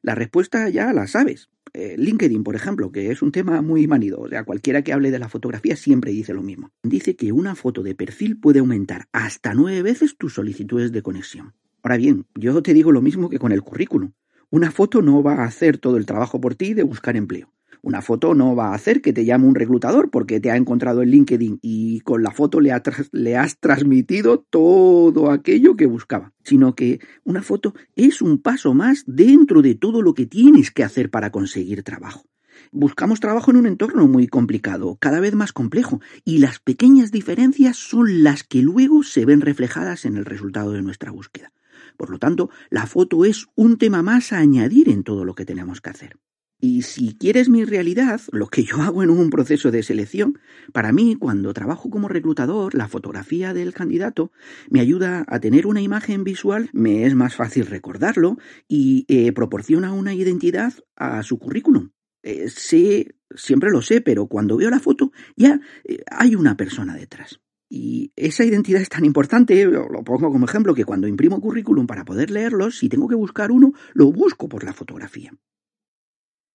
La 0.03 0.15
respuesta 0.15 0.69
ya 0.71 0.93
la 0.93 1.07
sabes. 1.07 1.51
Eh, 1.73 1.95
LinkedIn, 1.99 2.43
por 2.43 2.57
ejemplo, 2.57 2.91
que 2.91 3.11
es 3.11 3.23
un 3.23 3.33
tema 3.33 3.62
muy 3.62 3.87
manido, 3.87 4.21
o 4.21 4.29
sea, 4.29 4.45
cualquiera 4.45 4.83
que 4.83 4.93
hable 4.93 5.11
de 5.11 5.19
la 5.19 5.29
fotografía 5.29 5.77
siempre 5.77 6.11
dice 6.11 6.35
lo 6.35 6.43
mismo. 6.43 6.71
Dice 6.83 7.17
que 7.17 7.33
una 7.33 7.55
foto 7.55 7.83
de 7.83 7.95
perfil 7.95 8.39
puede 8.39 8.59
aumentar 8.59 9.09
hasta 9.12 9.55
nueve 9.55 9.83
veces 9.83 10.17
tus 10.17 10.35
solicitudes 10.35 10.93
de 10.93 11.03
conexión. 11.03 11.55
Ahora 11.83 11.97
bien, 11.97 12.27
yo 12.35 12.62
te 12.62 12.75
digo 12.75 12.93
lo 12.93 13.03
mismo 13.03 13.31
que 13.31 13.39
con 13.39 13.53
el 13.53 13.62
currículum. 13.62 14.12
Una 14.50 14.71
foto 14.71 15.00
no 15.00 15.23
va 15.23 15.35
a 15.35 15.45
hacer 15.45 15.79
todo 15.79 15.97
el 15.97 16.07
trabajo 16.07 16.41
por 16.41 16.57
ti 16.57 16.75
de 16.75 16.83
buscar 16.83 17.17
empleo. 17.17 17.53
Una 17.83 18.03
foto 18.03 18.35
no 18.35 18.55
va 18.55 18.69
a 18.69 18.75
hacer 18.75 19.01
que 19.01 19.13
te 19.13 19.25
llame 19.25 19.47
un 19.47 19.55
reclutador 19.55 20.11
porque 20.11 20.39
te 20.39 20.51
ha 20.51 20.57
encontrado 20.57 21.03
en 21.03 21.11
LinkedIn 21.11 21.61
y 21.63 22.01
con 22.01 22.23
la 22.23 22.31
foto 22.31 22.61
le, 22.61 22.73
le, 23.13 23.37
has 23.37 23.59
transmitido 23.59 24.41
todo 24.51 25.31
aquello 25.31 25.77
que 25.77 25.87
buscaba, 25.87 26.33
sino 26.45 26.75
que 26.75 27.01
una 27.25 27.43
foto 27.43 27.75
es 27.97 28.21
un 28.21 28.39
paso 28.43 28.75
más 28.75 29.05
dentro 29.07 29.63
de 29.63 29.75
todo 29.75 30.03
lo 30.03 30.13
que 30.13 30.27
tienes 30.27 30.71
que 30.71 30.85
hacer 30.85 31.11
para 31.11 31.31
conseguir 31.31 31.83
trabajo. 31.83 32.25
Buscamos 32.71 33.19
trabajo 33.19 33.51
en 33.51 33.57
un 33.57 33.67
entorno 33.67 34.07
muy 34.07 34.27
complicado, 34.29 34.97
cada 35.01 35.21
vez 35.21 35.35
más 35.35 35.53
complejo, 35.53 36.01
y 36.25 36.39
las 36.39 36.61
pequeñas 36.61 37.11
diferencias 37.11 37.77
son 37.77 38.23
las 38.23 38.45
que 38.45 38.61
luego 38.61 39.03
se 39.03 39.25
ven 39.25 39.41
reflejadas 39.41 40.05
en 40.05 40.17
el 40.17 40.27
resultado 40.27 40.73
de 40.73 40.83
nuestra 40.83 41.11
búsqueda. 41.11 41.53
Por 41.97 42.11
lo 42.11 42.19
tanto, 42.19 42.51
la 42.69 42.87
foto 42.87 43.25
es 43.25 43.47
un 43.55 43.79
tema 43.79 44.03
más 44.03 44.33
a 44.33 44.39
añadir 44.39 44.89
en 44.89 45.03
todo 45.03 45.25
lo 45.25 45.35
que 45.35 45.47
tenemos 45.47 45.81
que 45.81 45.91
hacer. 45.91 46.17
Y 46.61 46.83
si 46.83 47.17
quieres 47.17 47.49
mi 47.49 47.64
realidad, 47.64 48.21
lo 48.33 48.49
que 48.49 48.64
yo 48.64 48.83
hago 48.83 49.02
en 49.02 49.09
un 49.09 49.31
proceso 49.31 49.71
de 49.71 49.83
selección, 49.83 50.38
para 50.75 50.93
mí, 50.93 51.17
cuando 51.19 51.55
trabajo 51.55 51.88
como 51.88 52.07
reclutador, 52.07 52.75
la 52.75 52.87
fotografía 52.87 53.55
del 53.55 53.73
candidato 53.73 54.31
me 54.69 54.81
ayuda 54.81 55.25
a 55.26 55.40
tener 55.40 55.67
una 55.67 55.81
imagen 55.81 56.23
visual, 56.23 56.69
me 56.75 57.07
es 57.07 57.14
más 57.14 57.35
fácil 57.35 57.64
recordarlo 57.64 58.37
y 58.69 59.07
eh, 59.09 59.33
proporciona 59.33 59.95
una 59.95 60.14
identidad 60.14 60.75
a 60.97 61.23
su 61.23 61.38
currículum. 61.38 61.93
Eh, 62.23 62.50
sé, 62.50 63.14
siempre 63.35 63.71
lo 63.71 63.81
sé, 63.81 64.02
pero 64.02 64.26
cuando 64.26 64.59
veo 64.59 64.69
la 64.69 64.81
foto 64.81 65.12
ya 65.37 65.61
eh, 65.85 66.02
hay 66.11 66.35
una 66.35 66.59
persona 66.59 66.95
detrás. 66.95 67.40
Y 67.71 68.12
esa 68.17 68.45
identidad 68.45 68.83
es 68.83 68.88
tan 68.88 69.05
importante, 69.05 69.64
lo 69.64 70.05
pongo 70.05 70.31
como 70.31 70.45
ejemplo, 70.45 70.75
que 70.75 70.85
cuando 70.85 71.07
imprimo 71.07 71.40
currículum 71.40 71.87
para 71.87 72.05
poder 72.05 72.31
leerlos, 72.31 72.79
si 72.79 72.88
tengo 72.88 73.09
que 73.09 73.14
buscar 73.14 73.50
uno, 73.50 73.73
lo 73.95 74.12
busco 74.12 74.49
por 74.49 74.64
la 74.64 74.73
fotografía. 74.73 75.33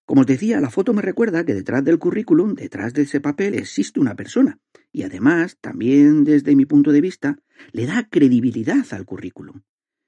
Como 0.06 0.22
os 0.22 0.28
decía, 0.28 0.62
la 0.62 0.70
foto 0.70 0.94
me 0.94 1.02
recuerda 1.02 1.46
que 1.46 1.56
detrás 1.56 1.84
del 1.84 1.98
currículum, 1.98 2.54
detrás 2.54 2.94
de 2.94 3.02
ese 3.04 3.20
papel, 3.20 3.56
existe 3.56 4.00
una 4.00 4.16
persona. 4.16 4.60
Y 4.92 5.02
además, 5.02 5.58
también 5.60 6.24
desde 6.24 6.56
mi 6.56 6.66
punto 6.66 6.92
de 6.92 7.02
vista, 7.02 7.38
le 7.72 7.88
da 7.88 8.08
credibilidad 8.08 8.86
al 8.92 9.06
currículum. 9.06 9.62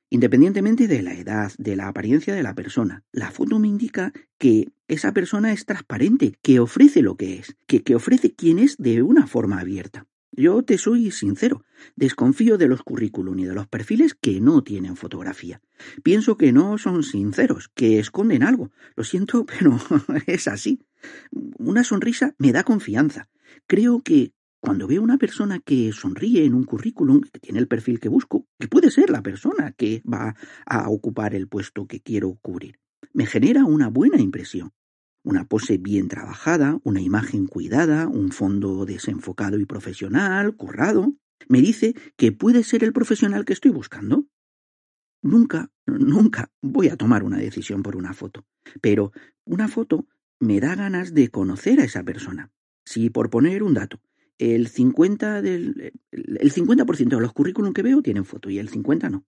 Independientemente 0.10 0.88
de 0.88 1.02
la 1.02 1.14
edad, 1.16 1.52
de 1.58 1.76
la 1.76 1.88
apariencia 1.88 2.34
de 2.36 2.44
la 2.44 2.54
persona, 2.54 3.04
la 3.12 3.32
foto 3.32 3.60
me 3.60 3.68
indica 3.68 4.14
que 4.38 4.70
esa 4.88 5.12
persona 5.12 5.52
es 5.52 5.66
transparente, 5.66 6.38
que 6.42 6.60
ofrece 6.60 7.02
lo 7.02 7.18
que 7.18 7.40
es, 7.40 7.58
que, 7.66 7.84
que 7.84 7.96
ofrece 7.96 8.34
quién 8.34 8.60
es 8.60 8.78
de 8.78 9.02
una 9.02 9.28
forma 9.28 9.60
abierta. 9.60 10.06
Yo 10.40 10.62
te 10.62 10.78
soy 10.78 11.10
sincero, 11.10 11.66
desconfío 11.96 12.60
de 12.60 12.68
los 12.68 12.84
currículum 12.84 13.40
y 13.40 13.46
de 13.46 13.56
los 13.56 13.68
perfiles 13.68 14.14
que 14.14 14.40
no 14.40 14.62
tienen 14.62 14.96
fotografía. 14.96 15.62
Pienso 16.04 16.38
que 16.38 16.54
no 16.54 16.78
son 16.78 17.02
sinceros, 17.02 17.72
que 17.74 17.98
esconden 17.98 18.44
algo. 18.44 18.70
Lo 18.96 19.04
siento, 19.04 19.46
pero 19.60 19.80
es 20.28 20.48
así. 20.48 20.80
Una 21.58 21.84
sonrisa 21.84 22.36
me 22.38 22.52
da 22.52 22.64
confianza. 22.64 23.30
Creo 23.66 24.02
que 24.04 24.32
cuando 24.60 24.86
veo 24.86 25.02
una 25.02 25.18
persona 25.18 25.58
que 25.58 25.92
sonríe 25.92 26.46
en 26.46 26.54
un 26.54 26.66
currículum, 26.66 27.22
que 27.22 27.40
tiene 27.40 27.58
el 27.58 27.68
perfil 27.68 28.00
que 28.00 28.10
busco, 28.10 28.46
que 28.60 28.68
puede 28.68 28.92
ser 28.92 29.10
la 29.10 29.24
persona 29.24 29.72
que 29.72 30.04
va 30.06 30.36
a 30.68 30.88
ocupar 30.92 31.34
el 31.34 31.48
puesto 31.48 31.88
que 31.88 32.00
quiero 32.00 32.38
cubrir, 32.44 32.80
me 33.12 33.26
genera 33.26 33.66
una 33.66 33.88
buena 33.88 34.22
impresión. 34.22 34.72
Una 35.24 35.46
pose 35.46 35.78
bien 35.78 36.08
trabajada, 36.08 36.80
una 36.84 37.02
imagen 37.02 37.48
cuidada, 37.48 38.08
un 38.08 38.32
fondo 38.32 38.86
desenfocado 38.86 39.60
y 39.60 39.66
profesional, 39.66 40.56
currado, 40.56 41.14
me 41.48 41.62
dice 41.62 41.96
que 42.16 42.32
puede 42.32 42.64
ser 42.64 42.84
el 42.84 42.94
profesional 42.94 43.46
que 43.46 43.54
estoy 43.54 43.72
buscando. 43.72 44.26
Nunca, 45.22 45.72
nunca 45.86 46.52
voy 46.62 46.90
a 46.90 46.96
tomar 46.96 47.24
una 47.24 47.38
decisión 47.38 47.84
por 47.84 47.96
una 47.96 48.14
foto, 48.14 48.46
pero 48.82 49.12
una 49.46 49.68
foto 49.68 50.08
me 50.40 50.60
da 50.60 50.76
ganas 50.76 51.14
de 51.14 51.30
conocer 51.30 51.80
a 51.80 51.86
esa 51.86 52.04
persona. 52.04 52.52
Si 52.86 53.10
por 53.10 53.30
poner 53.30 53.64
un 53.64 53.74
dato, 53.74 54.00
el 54.38 54.70
50%, 54.70 55.42
del, 55.42 55.94
el 56.12 56.52
50 56.52 56.86
de 56.86 57.22
los 57.22 57.34
currículum 57.34 57.74
que 57.74 57.82
veo 57.82 58.02
tienen 58.02 58.26
foto 58.26 58.50
y 58.50 58.60
el 58.60 58.70
50 58.70 59.10
no. 59.10 59.26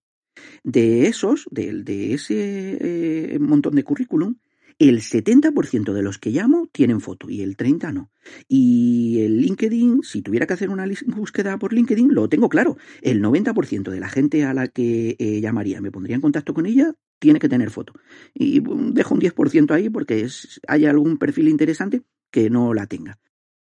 De 0.63 1.07
esos, 1.07 1.47
de, 1.51 1.83
de 1.83 2.13
ese 2.13 3.33
eh, 3.33 3.39
montón 3.39 3.75
de 3.75 3.83
currículum, 3.83 4.35
el 4.79 5.01
70% 5.01 5.91
de 5.91 6.01
los 6.01 6.17
que 6.17 6.31
llamo 6.31 6.69
tienen 6.71 7.01
foto 7.01 7.29
y 7.29 7.41
el 7.41 7.57
30% 7.57 7.93
no. 7.93 8.11
Y 8.47 9.21
el 9.21 9.41
LinkedIn, 9.41 10.03
si 10.03 10.21
tuviera 10.21 10.47
que 10.47 10.53
hacer 10.53 10.69
una 10.69 10.85
búsqueda 11.07 11.57
por 11.59 11.73
LinkedIn, 11.73 12.13
lo 12.13 12.29
tengo 12.29 12.47
claro. 12.47 12.77
El 13.01 13.21
90% 13.21 13.91
de 13.91 13.99
la 13.99 14.07
gente 14.07 14.45
a 14.45 14.53
la 14.53 14.69
que 14.69 15.17
eh, 15.19 15.41
llamaría, 15.41 15.81
me 15.81 15.91
pondría 15.91 16.15
en 16.15 16.21
contacto 16.21 16.53
con 16.53 16.65
ella, 16.65 16.93
tiene 17.19 17.39
que 17.39 17.49
tener 17.49 17.71
foto. 17.71 17.93
Y 18.33 18.61
dejo 18.93 19.13
un 19.13 19.21
10% 19.21 19.71
ahí 19.71 19.89
porque 19.89 20.27
hay 20.67 20.85
algún 20.85 21.17
perfil 21.17 21.49
interesante 21.49 22.03
que 22.31 22.49
no 22.49 22.73
la 22.73 22.87
tenga. 22.87 23.19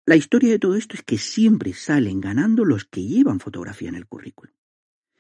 La 0.06 0.16
historia 0.16 0.52
de 0.52 0.60
todo 0.60 0.76
esto 0.76 0.96
es 0.96 1.04
que 1.04 1.18
siempre 1.18 1.74
salen 1.74 2.22
ganando 2.22 2.64
los 2.64 2.86
que 2.86 3.04
llevan 3.04 3.40
fotografía 3.40 3.90
en 3.90 3.96
el 3.96 4.06
currículum. 4.06 4.54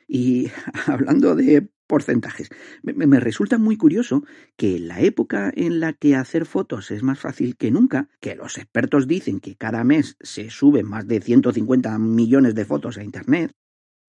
Y 0.08 0.48
hablando 0.88 1.36
de 1.36 1.70
porcentajes. 1.94 2.50
Me, 2.82 3.20
resulta 3.20 3.60
muy 3.60 3.78
curioso 3.78 4.24
que 4.58 4.78
en 4.78 4.88
la 4.88 5.02
época 5.02 5.52
en 5.56 5.80
la 5.80 5.94
que 5.94 6.16
hacer 6.16 6.48
fotos 6.48 6.90
es 6.90 7.04
más 7.04 7.20
fácil 7.20 7.56
que 7.56 7.70
nunca, 7.70 8.10
que 8.20 8.34
los 8.34 8.58
expertos 8.58 9.08
dicen 9.08 9.40
que 9.40 9.54
cada 9.54 9.84
mes 9.84 10.18
se 10.20 10.50
suben 10.50 10.88
más 10.88 11.08
de 11.08 11.22
150 11.22 12.00
millones 12.00 12.56
de 12.56 12.66
fotos 12.66 12.98
a 12.98 13.04
Internet, 13.04 13.52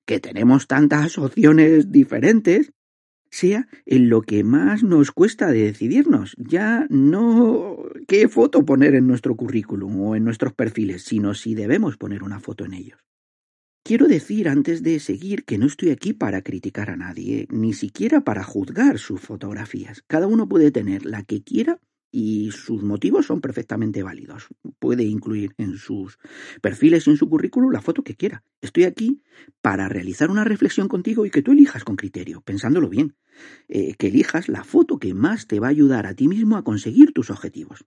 que 0.06 0.18
tenemos 0.18 0.66
tantas 0.66 1.18
opciones 1.18 1.92
diferentes, 1.92 2.72
sea 3.28 3.68
en 3.84 4.08
lo 4.08 4.22
que 4.22 4.44
más 4.44 4.82
nos 4.82 5.12
cuesta 5.12 5.48
decidirnos. 5.48 6.34
Ya 6.38 6.86
no 6.88 7.76
qué 8.08 8.28
foto 8.28 8.64
poner 8.64 8.94
en 8.94 9.06
nuestro 9.06 9.36
currículum 9.36 10.00
o 10.00 10.16
en 10.16 10.24
nuestros 10.24 10.54
perfiles, 10.54 11.02
sino 11.02 11.34
si 11.34 11.54
debemos 11.54 11.98
poner 11.98 12.22
una 12.22 12.40
foto 12.40 12.64
en 12.64 12.72
ellos. 12.72 12.98
Quiero 13.86 14.06
decir 14.08 14.48
antes 14.48 14.82
de 14.82 14.98
seguir 14.98 15.44
que 15.44 15.58
no 15.58 15.66
estoy 15.66 15.90
aquí 15.90 16.14
para 16.14 16.40
criticar 16.40 16.88
a 16.88 16.96
nadie, 16.96 17.46
ni 17.50 17.74
siquiera 17.74 18.22
para 18.22 18.42
juzgar 18.42 18.98
sus 18.98 19.20
fotografías. 19.20 20.02
Cada 20.06 20.26
uno 20.26 20.48
puede 20.48 20.70
tener 20.70 21.04
la 21.04 21.22
que 21.22 21.42
quiera 21.42 21.78
y 22.10 22.50
sus 22.50 22.82
motivos 22.82 23.26
son 23.26 23.42
perfectamente 23.42 24.02
válidos. 24.02 24.48
Puede 24.78 25.04
incluir 25.04 25.52
en 25.58 25.76
sus 25.76 26.16
perfiles 26.62 27.06
y 27.06 27.10
en 27.10 27.18
su 27.18 27.28
currículum 27.28 27.72
la 27.72 27.82
foto 27.82 28.02
que 28.02 28.16
quiera. 28.16 28.42
Estoy 28.62 28.84
aquí 28.84 29.20
para 29.60 29.86
realizar 29.86 30.30
una 30.30 30.44
reflexión 30.44 30.88
contigo 30.88 31.26
y 31.26 31.30
que 31.30 31.42
tú 31.42 31.52
elijas 31.52 31.84
con 31.84 31.96
criterio, 31.96 32.40
pensándolo 32.40 32.88
bien. 32.88 33.16
Eh, 33.68 33.96
que 33.98 34.06
elijas 34.06 34.48
la 34.48 34.64
foto 34.64 34.98
que 34.98 35.12
más 35.12 35.46
te 35.46 35.60
va 35.60 35.66
a 35.66 35.70
ayudar 35.70 36.06
a 36.06 36.14
ti 36.14 36.26
mismo 36.26 36.56
a 36.56 36.64
conseguir 36.64 37.12
tus 37.12 37.28
objetivos. 37.28 37.84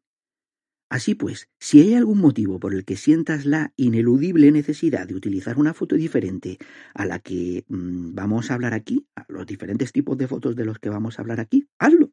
Así 0.90 1.16
pues, 1.16 1.50
si 1.60 1.82
hay 1.82 1.96
algún 1.96 2.20
motivo 2.20 2.60
por 2.60 2.74
el 2.74 2.86
que 2.86 2.96
sientas 2.96 3.46
la 3.46 3.74
ineludible 3.76 4.52
necesidad 4.52 5.06
de 5.06 5.16
utilizar 5.16 5.58
una 5.58 5.74
foto 5.74 5.96
diferente 5.96 6.58
a 6.94 7.06
la 7.06 7.20
que 7.20 7.66
mm, 7.68 8.16
vamos 8.16 8.50
a 8.50 8.54
hablar 8.54 8.74
aquí, 8.74 9.06
a 9.16 9.26
los 9.28 9.46
diferentes 9.46 9.92
tipos 9.92 10.18
de 10.18 10.28
fotos 10.28 10.56
de 10.56 10.64
los 10.64 10.80
que 10.80 10.90
vamos 10.90 11.20
a 11.20 11.22
hablar 11.24 11.42
aquí, 11.42 11.68
hazlo. 11.78 12.10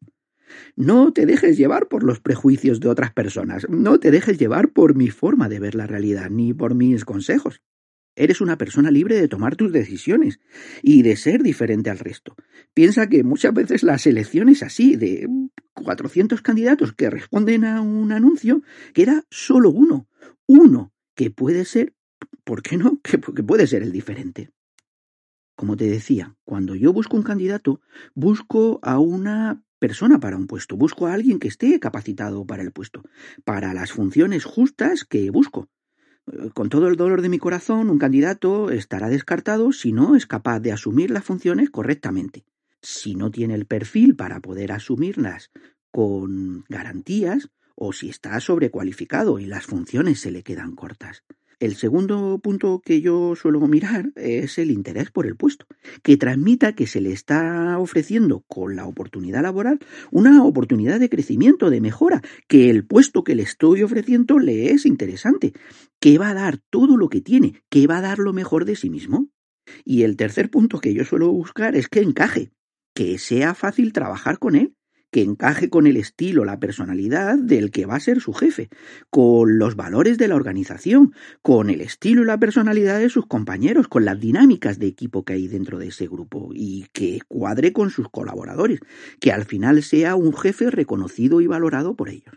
No 0.76 1.12
te 1.12 1.24
dejes 1.24 1.56
llevar 1.56 1.88
por 1.88 2.02
los 2.02 2.20
prejuicios 2.20 2.80
de 2.80 2.88
otras 2.88 3.12
personas, 3.12 3.66
no 3.68 3.98
te 3.98 4.10
dejes 4.10 4.38
llevar 4.38 4.72
por 4.72 4.96
mi 4.96 5.08
forma 5.08 5.48
de 5.48 5.60
ver 5.60 5.74
la 5.74 5.86
realidad, 5.86 6.30
ni 6.30 6.52
por 6.52 6.74
mis 6.74 7.04
consejos. 7.04 7.62
Eres 8.16 8.40
una 8.40 8.56
persona 8.56 8.90
libre 8.90 9.20
de 9.20 9.28
tomar 9.28 9.56
tus 9.56 9.72
decisiones 9.72 10.40
y 10.82 11.02
de 11.02 11.16
ser 11.16 11.42
diferente 11.42 11.90
al 11.90 11.98
resto. 11.98 12.36
Piensa 12.72 13.08
que 13.08 13.24
muchas 13.24 13.52
veces 13.52 13.82
la 13.82 13.98
selección 13.98 14.48
es 14.48 14.62
así, 14.62 14.96
de 14.96 15.28
400 15.74 16.40
candidatos 16.42 16.92
que 16.92 17.10
responden 17.10 17.64
a 17.64 17.80
un 17.80 18.12
anuncio, 18.12 18.62
queda 18.92 19.24
solo 19.30 19.70
uno, 19.70 20.08
uno 20.46 20.92
que 21.14 21.30
puede 21.30 21.64
ser, 21.64 21.94
¿por 22.44 22.62
qué 22.62 22.76
no? 22.76 23.00
Que, 23.02 23.20
que 23.20 23.42
puede 23.42 23.66
ser 23.66 23.82
el 23.82 23.92
diferente. 23.92 24.50
Como 25.56 25.76
te 25.76 25.88
decía, 25.88 26.36
cuando 26.44 26.74
yo 26.74 26.92
busco 26.92 27.16
un 27.16 27.22
candidato, 27.22 27.80
busco 28.14 28.80
a 28.82 28.98
una 28.98 29.62
persona 29.78 30.18
para 30.18 30.36
un 30.36 30.46
puesto, 30.46 30.76
busco 30.76 31.06
a 31.06 31.12
alguien 31.12 31.38
que 31.38 31.48
esté 31.48 31.78
capacitado 31.78 32.46
para 32.46 32.62
el 32.62 32.72
puesto, 32.72 33.02
para 33.44 33.74
las 33.74 33.92
funciones 33.92 34.44
justas 34.44 35.04
que 35.04 35.30
busco. 35.30 35.68
Eh, 36.32 36.50
con 36.54 36.68
todo 36.68 36.88
el 36.88 36.96
dolor 36.96 37.22
de 37.22 37.28
mi 37.28 37.38
corazón, 37.38 37.90
un 37.90 37.98
candidato 37.98 38.70
estará 38.70 39.08
descartado 39.08 39.72
si 39.72 39.92
no 39.92 40.16
es 40.16 40.26
capaz 40.26 40.60
de 40.60 40.72
asumir 40.72 41.10
las 41.10 41.24
funciones 41.24 41.70
correctamente, 41.70 42.44
si 42.80 43.14
no 43.14 43.30
tiene 43.30 43.54
el 43.54 43.66
perfil 43.66 44.16
para 44.16 44.40
poder 44.40 44.72
asumirlas 44.72 45.50
con 45.90 46.64
garantías 46.68 47.50
o 47.76 47.92
si 47.92 48.08
está 48.08 48.38
sobrecualificado 48.40 49.38
y 49.38 49.46
las 49.46 49.66
funciones 49.66 50.20
se 50.20 50.30
le 50.30 50.42
quedan 50.42 50.74
cortas. 50.74 51.24
El 51.64 51.76
segundo 51.76 52.38
punto 52.42 52.82
que 52.84 53.00
yo 53.00 53.34
suelo 53.36 53.58
mirar 53.66 54.12
es 54.16 54.58
el 54.58 54.70
interés 54.70 55.10
por 55.10 55.24
el 55.24 55.34
puesto, 55.34 55.64
que 56.02 56.18
transmita 56.18 56.74
que 56.74 56.86
se 56.86 57.00
le 57.00 57.10
está 57.10 57.78
ofreciendo 57.78 58.44
con 58.46 58.76
la 58.76 58.84
oportunidad 58.86 59.40
laboral 59.40 59.78
una 60.10 60.44
oportunidad 60.44 61.00
de 61.00 61.08
crecimiento, 61.08 61.70
de 61.70 61.80
mejora, 61.80 62.20
que 62.48 62.68
el 62.68 62.84
puesto 62.84 63.24
que 63.24 63.34
le 63.34 63.44
estoy 63.44 63.82
ofreciendo 63.82 64.38
le 64.38 64.72
es 64.72 64.84
interesante, 64.84 65.54
que 66.00 66.18
va 66.18 66.28
a 66.28 66.34
dar 66.34 66.58
todo 66.68 66.98
lo 66.98 67.08
que 67.08 67.22
tiene, 67.22 67.62
que 67.70 67.86
va 67.86 67.96
a 67.96 68.02
dar 68.02 68.18
lo 68.18 68.34
mejor 68.34 68.66
de 68.66 68.76
sí 68.76 68.90
mismo. 68.90 69.30
Y 69.86 70.02
el 70.02 70.18
tercer 70.18 70.50
punto 70.50 70.80
que 70.80 70.92
yo 70.92 71.02
suelo 71.06 71.32
buscar 71.32 71.76
es 71.76 71.88
que 71.88 72.00
encaje, 72.00 72.50
que 72.94 73.16
sea 73.16 73.54
fácil 73.54 73.94
trabajar 73.94 74.38
con 74.38 74.54
él, 74.54 74.74
que 75.14 75.22
encaje 75.22 75.70
con 75.70 75.86
el 75.86 75.96
estilo, 75.96 76.44
la 76.44 76.58
personalidad 76.58 77.38
del 77.38 77.70
que 77.70 77.86
va 77.86 77.94
a 77.94 78.00
ser 78.00 78.20
su 78.20 78.32
jefe, 78.32 78.68
con 79.10 79.60
los 79.60 79.76
valores 79.76 80.18
de 80.18 80.26
la 80.26 80.34
organización, 80.34 81.14
con 81.40 81.70
el 81.70 81.82
estilo 81.82 82.22
y 82.22 82.26
la 82.26 82.40
personalidad 82.40 82.98
de 82.98 83.08
sus 83.08 83.24
compañeros, 83.24 83.86
con 83.86 84.04
las 84.04 84.18
dinámicas 84.18 84.80
de 84.80 84.88
equipo 84.88 85.24
que 85.24 85.34
hay 85.34 85.46
dentro 85.46 85.78
de 85.78 85.86
ese 85.86 86.08
grupo 86.08 86.50
y 86.52 86.86
que 86.92 87.20
cuadre 87.28 87.72
con 87.72 87.90
sus 87.90 88.08
colaboradores, 88.08 88.80
que 89.20 89.30
al 89.30 89.44
final 89.44 89.84
sea 89.84 90.16
un 90.16 90.36
jefe 90.36 90.68
reconocido 90.68 91.40
y 91.40 91.46
valorado 91.46 91.94
por 91.94 92.08
ellos. 92.08 92.34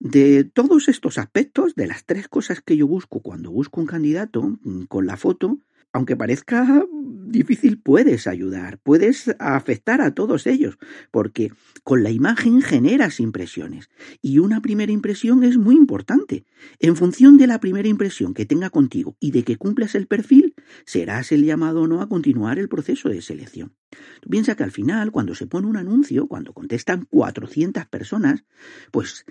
De 0.00 0.44
todos 0.44 0.88
estos 0.88 1.16
aspectos, 1.16 1.74
de 1.74 1.86
las 1.86 2.04
tres 2.04 2.28
cosas 2.28 2.60
que 2.60 2.76
yo 2.76 2.86
busco 2.86 3.22
cuando 3.22 3.50
busco 3.50 3.80
un 3.80 3.86
candidato 3.86 4.42
mm, 4.42 4.82
con 4.82 5.06
la 5.06 5.16
foto, 5.16 5.60
aunque 5.98 6.16
parezca 6.16 6.86
difícil, 7.26 7.80
puedes 7.80 8.28
ayudar, 8.28 8.78
puedes 8.78 9.34
afectar 9.40 10.00
a 10.00 10.14
todos 10.14 10.46
ellos, 10.46 10.78
porque 11.10 11.50
con 11.82 12.04
la 12.04 12.12
imagen 12.12 12.62
generas 12.62 13.18
impresiones 13.18 13.90
y 14.22 14.38
una 14.38 14.62
primera 14.62 14.92
impresión 14.92 15.42
es 15.42 15.58
muy 15.58 15.74
importante. 15.74 16.44
En 16.78 16.94
función 16.94 17.36
de 17.36 17.48
la 17.48 17.58
primera 17.58 17.88
impresión 17.88 18.32
que 18.32 18.46
tenga 18.46 18.70
contigo 18.70 19.16
y 19.18 19.32
de 19.32 19.42
que 19.42 19.56
cumplas 19.56 19.96
el 19.96 20.06
perfil, 20.06 20.54
serás 20.86 21.32
el 21.32 21.44
llamado 21.44 21.82
o 21.82 21.88
no 21.88 22.00
a 22.00 22.08
continuar 22.08 22.60
el 22.60 22.68
proceso 22.68 23.08
de 23.08 23.20
selección. 23.20 23.74
Tú 24.20 24.30
piensas 24.30 24.54
que 24.54 24.62
al 24.62 24.70
final, 24.70 25.10
cuando 25.10 25.34
se 25.34 25.48
pone 25.48 25.66
un 25.66 25.76
anuncio, 25.76 26.28
cuando 26.28 26.52
contestan 26.52 27.06
400 27.10 27.86
personas, 27.86 28.44
pues 28.92 29.26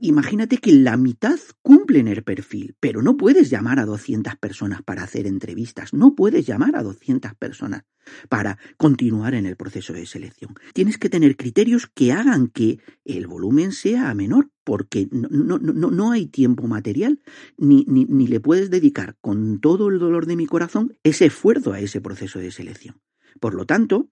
Imagínate 0.00 0.58
que 0.58 0.72
la 0.72 0.96
mitad 0.98 1.38
cumplen 1.62 2.08
el 2.08 2.22
perfil, 2.22 2.76
pero 2.78 3.00
no 3.00 3.16
puedes 3.16 3.48
llamar 3.48 3.78
a 3.78 3.86
200 3.86 4.36
personas 4.36 4.82
para 4.82 5.02
hacer 5.02 5.26
entrevistas, 5.26 5.94
no 5.94 6.14
puedes 6.14 6.46
llamar 6.46 6.76
a 6.76 6.82
200 6.82 7.34
personas 7.34 7.84
para 8.28 8.58
continuar 8.76 9.34
en 9.34 9.46
el 9.46 9.56
proceso 9.56 9.94
de 9.94 10.04
selección. 10.04 10.54
Tienes 10.74 10.98
que 10.98 11.08
tener 11.08 11.36
criterios 11.36 11.86
que 11.86 12.12
hagan 12.12 12.48
que 12.48 12.78
el 13.04 13.26
volumen 13.26 13.72
sea 13.72 14.12
menor, 14.14 14.50
porque 14.62 15.08
no, 15.10 15.28
no, 15.30 15.58
no, 15.58 15.90
no 15.90 16.12
hay 16.12 16.26
tiempo 16.26 16.66
material, 16.66 17.22
ni, 17.56 17.84
ni, 17.88 18.04
ni 18.04 18.26
le 18.26 18.40
puedes 18.40 18.70
dedicar 18.70 19.16
con 19.20 19.60
todo 19.60 19.88
el 19.88 19.98
dolor 19.98 20.26
de 20.26 20.36
mi 20.36 20.46
corazón 20.46 20.98
ese 21.02 21.26
esfuerzo 21.26 21.72
a 21.72 21.80
ese 21.80 22.00
proceso 22.00 22.38
de 22.38 22.50
selección. 22.50 23.00
Por 23.40 23.54
lo 23.54 23.64
tanto, 23.66 24.10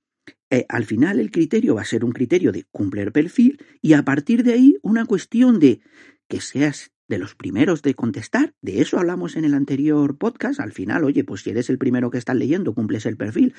eh, 0.54 0.66
al 0.68 0.84
final 0.84 1.18
el 1.18 1.32
criterio 1.32 1.74
va 1.74 1.82
a 1.82 1.86
ser 1.86 2.04
un 2.04 2.12
criterio 2.12 2.52
de 2.52 2.64
cumplir 2.70 3.10
perfil 3.10 3.58
y 3.82 3.94
a 3.94 4.04
partir 4.04 4.44
de 4.44 4.52
ahí 4.52 4.76
una 4.82 5.04
cuestión 5.04 5.58
de 5.58 5.80
que 6.28 6.40
seas 6.40 6.92
de 7.08 7.18
los 7.18 7.34
primeros 7.34 7.82
de 7.82 7.94
contestar. 7.94 8.54
De 8.62 8.80
eso 8.80 8.98
hablamos 8.98 9.34
en 9.34 9.44
el 9.44 9.54
anterior 9.54 10.16
podcast. 10.16 10.60
Al 10.60 10.72
final, 10.72 11.02
oye, 11.02 11.24
pues 11.24 11.42
si 11.42 11.50
eres 11.50 11.68
el 11.70 11.78
primero 11.78 12.08
que 12.10 12.18
estás 12.18 12.36
leyendo, 12.36 12.72
cumples 12.72 13.04
el 13.04 13.16
perfil, 13.16 13.52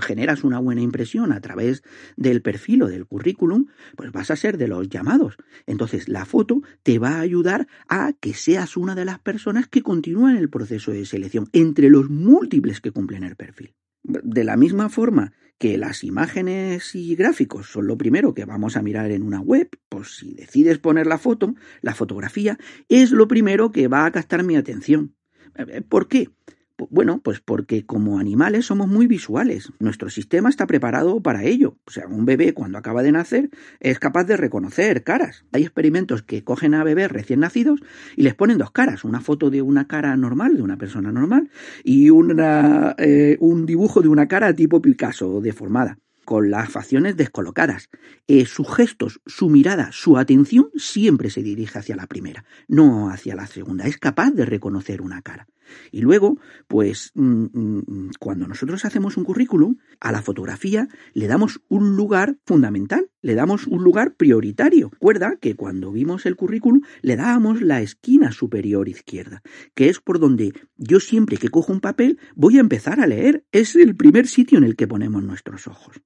generas 0.00 0.44
una 0.44 0.58
buena 0.58 0.80
impresión 0.80 1.30
a 1.30 1.40
través 1.40 1.82
del 2.16 2.40
perfil 2.40 2.82
o 2.82 2.88
del 2.88 3.06
currículum, 3.06 3.66
pues 3.94 4.10
vas 4.10 4.30
a 4.30 4.36
ser 4.36 4.56
de 4.56 4.68
los 4.68 4.88
llamados. 4.88 5.36
Entonces, 5.66 6.08
la 6.08 6.24
foto 6.24 6.62
te 6.82 6.98
va 6.98 7.16
a 7.16 7.20
ayudar 7.20 7.68
a 7.88 8.14
que 8.18 8.32
seas 8.32 8.76
una 8.76 8.94
de 8.94 9.04
las 9.04 9.18
personas 9.18 9.68
que 9.68 9.82
continúan 9.82 10.36
el 10.36 10.48
proceso 10.48 10.90
de 10.90 11.04
selección 11.04 11.48
entre 11.52 11.90
los 11.90 12.08
múltiples 12.08 12.80
que 12.80 12.92
cumplen 12.92 13.24
el 13.24 13.36
perfil. 13.36 13.74
De 14.02 14.44
la 14.44 14.56
misma 14.56 14.88
forma 14.88 15.32
que 15.58 15.78
las 15.78 16.04
imágenes 16.04 16.94
y 16.94 17.14
gráficos 17.14 17.70
son 17.70 17.86
lo 17.86 17.96
primero 17.96 18.34
que 18.34 18.44
vamos 18.44 18.76
a 18.76 18.82
mirar 18.82 19.10
en 19.10 19.22
una 19.22 19.40
web, 19.40 19.70
pues 19.88 20.16
si 20.16 20.34
decides 20.34 20.78
poner 20.78 21.06
la 21.06 21.18
foto, 21.18 21.54
la 21.80 21.94
fotografía 21.94 22.58
es 22.88 23.10
lo 23.12 23.28
primero 23.28 23.70
que 23.70 23.88
va 23.88 24.06
a 24.06 24.12
captar 24.12 24.42
mi 24.42 24.56
atención. 24.56 25.14
Eh, 25.56 25.82
¿Por 25.82 26.08
qué? 26.08 26.30
Bueno, 26.76 27.20
pues 27.22 27.40
porque 27.40 27.86
como 27.86 28.18
animales 28.18 28.66
somos 28.66 28.88
muy 28.88 29.06
visuales. 29.06 29.72
Nuestro 29.78 30.10
sistema 30.10 30.48
está 30.48 30.66
preparado 30.66 31.20
para 31.20 31.44
ello. 31.44 31.76
O 31.86 31.90
sea, 31.90 32.08
un 32.08 32.24
bebé 32.24 32.52
cuando 32.52 32.78
acaba 32.78 33.04
de 33.04 33.12
nacer 33.12 33.50
es 33.78 34.00
capaz 34.00 34.24
de 34.24 34.36
reconocer 34.36 35.04
caras. 35.04 35.44
Hay 35.52 35.62
experimentos 35.62 36.22
que 36.22 36.42
cogen 36.42 36.74
a 36.74 36.82
bebés 36.82 37.12
recién 37.12 37.40
nacidos 37.40 37.80
y 38.16 38.22
les 38.22 38.34
ponen 38.34 38.58
dos 38.58 38.72
caras. 38.72 39.04
Una 39.04 39.20
foto 39.20 39.50
de 39.50 39.62
una 39.62 39.86
cara 39.86 40.16
normal, 40.16 40.56
de 40.56 40.62
una 40.62 40.76
persona 40.76 41.12
normal, 41.12 41.48
y 41.84 42.10
una, 42.10 42.96
eh, 42.98 43.36
un 43.38 43.66
dibujo 43.66 44.02
de 44.02 44.08
una 44.08 44.26
cara 44.26 44.52
tipo 44.52 44.82
Picasso, 44.82 45.40
deformada 45.40 45.98
con 46.24 46.50
las 46.50 46.70
facciones 46.70 47.16
descolocadas. 47.16 47.90
Eh, 48.26 48.46
sus 48.46 48.68
gestos, 48.74 49.20
su 49.26 49.48
mirada, 49.50 49.90
su 49.92 50.16
atención 50.16 50.70
siempre 50.74 51.30
se 51.30 51.42
dirige 51.42 51.78
hacia 51.78 51.96
la 51.96 52.06
primera, 52.06 52.44
no 52.66 53.10
hacia 53.10 53.36
la 53.36 53.46
segunda. 53.46 53.86
Es 53.86 53.98
capaz 53.98 54.30
de 54.32 54.46
reconocer 54.46 55.02
una 55.02 55.22
cara. 55.22 55.46
Y 55.90 56.00
luego, 56.00 56.38
pues 56.68 57.12
mm, 57.14 57.44
mm, 57.52 58.10
cuando 58.18 58.46
nosotros 58.46 58.84
hacemos 58.84 59.16
un 59.16 59.24
currículum, 59.24 59.76
a 60.00 60.12
la 60.12 60.22
fotografía 60.22 60.88
le 61.12 61.26
damos 61.26 61.60
un 61.68 61.96
lugar 61.96 62.36
fundamental, 62.44 63.10
le 63.22 63.34
damos 63.34 63.66
un 63.66 63.82
lugar 63.82 64.16
prioritario. 64.16 64.90
Recuerda 64.92 65.36
que 65.40 65.56
cuando 65.56 65.92
vimos 65.92 66.26
el 66.26 66.36
currículum 66.36 66.82
le 67.02 67.16
dábamos 67.16 67.62
la 67.62 67.80
esquina 67.80 68.32
superior 68.32 68.88
izquierda, 68.88 69.42
que 69.74 69.88
es 69.88 70.00
por 70.00 70.18
donde 70.18 70.52
yo 70.76 71.00
siempre 71.00 71.36
que 71.36 71.48
cojo 71.48 71.72
un 71.72 71.80
papel 71.80 72.18
voy 72.34 72.58
a 72.58 72.60
empezar 72.60 73.00
a 73.00 73.06
leer. 73.06 73.44
Es 73.52 73.76
el 73.76 73.96
primer 73.96 74.26
sitio 74.26 74.58
en 74.58 74.64
el 74.64 74.76
que 74.76 74.86
ponemos 74.86 75.22
nuestros 75.22 75.66
ojos. 75.66 76.00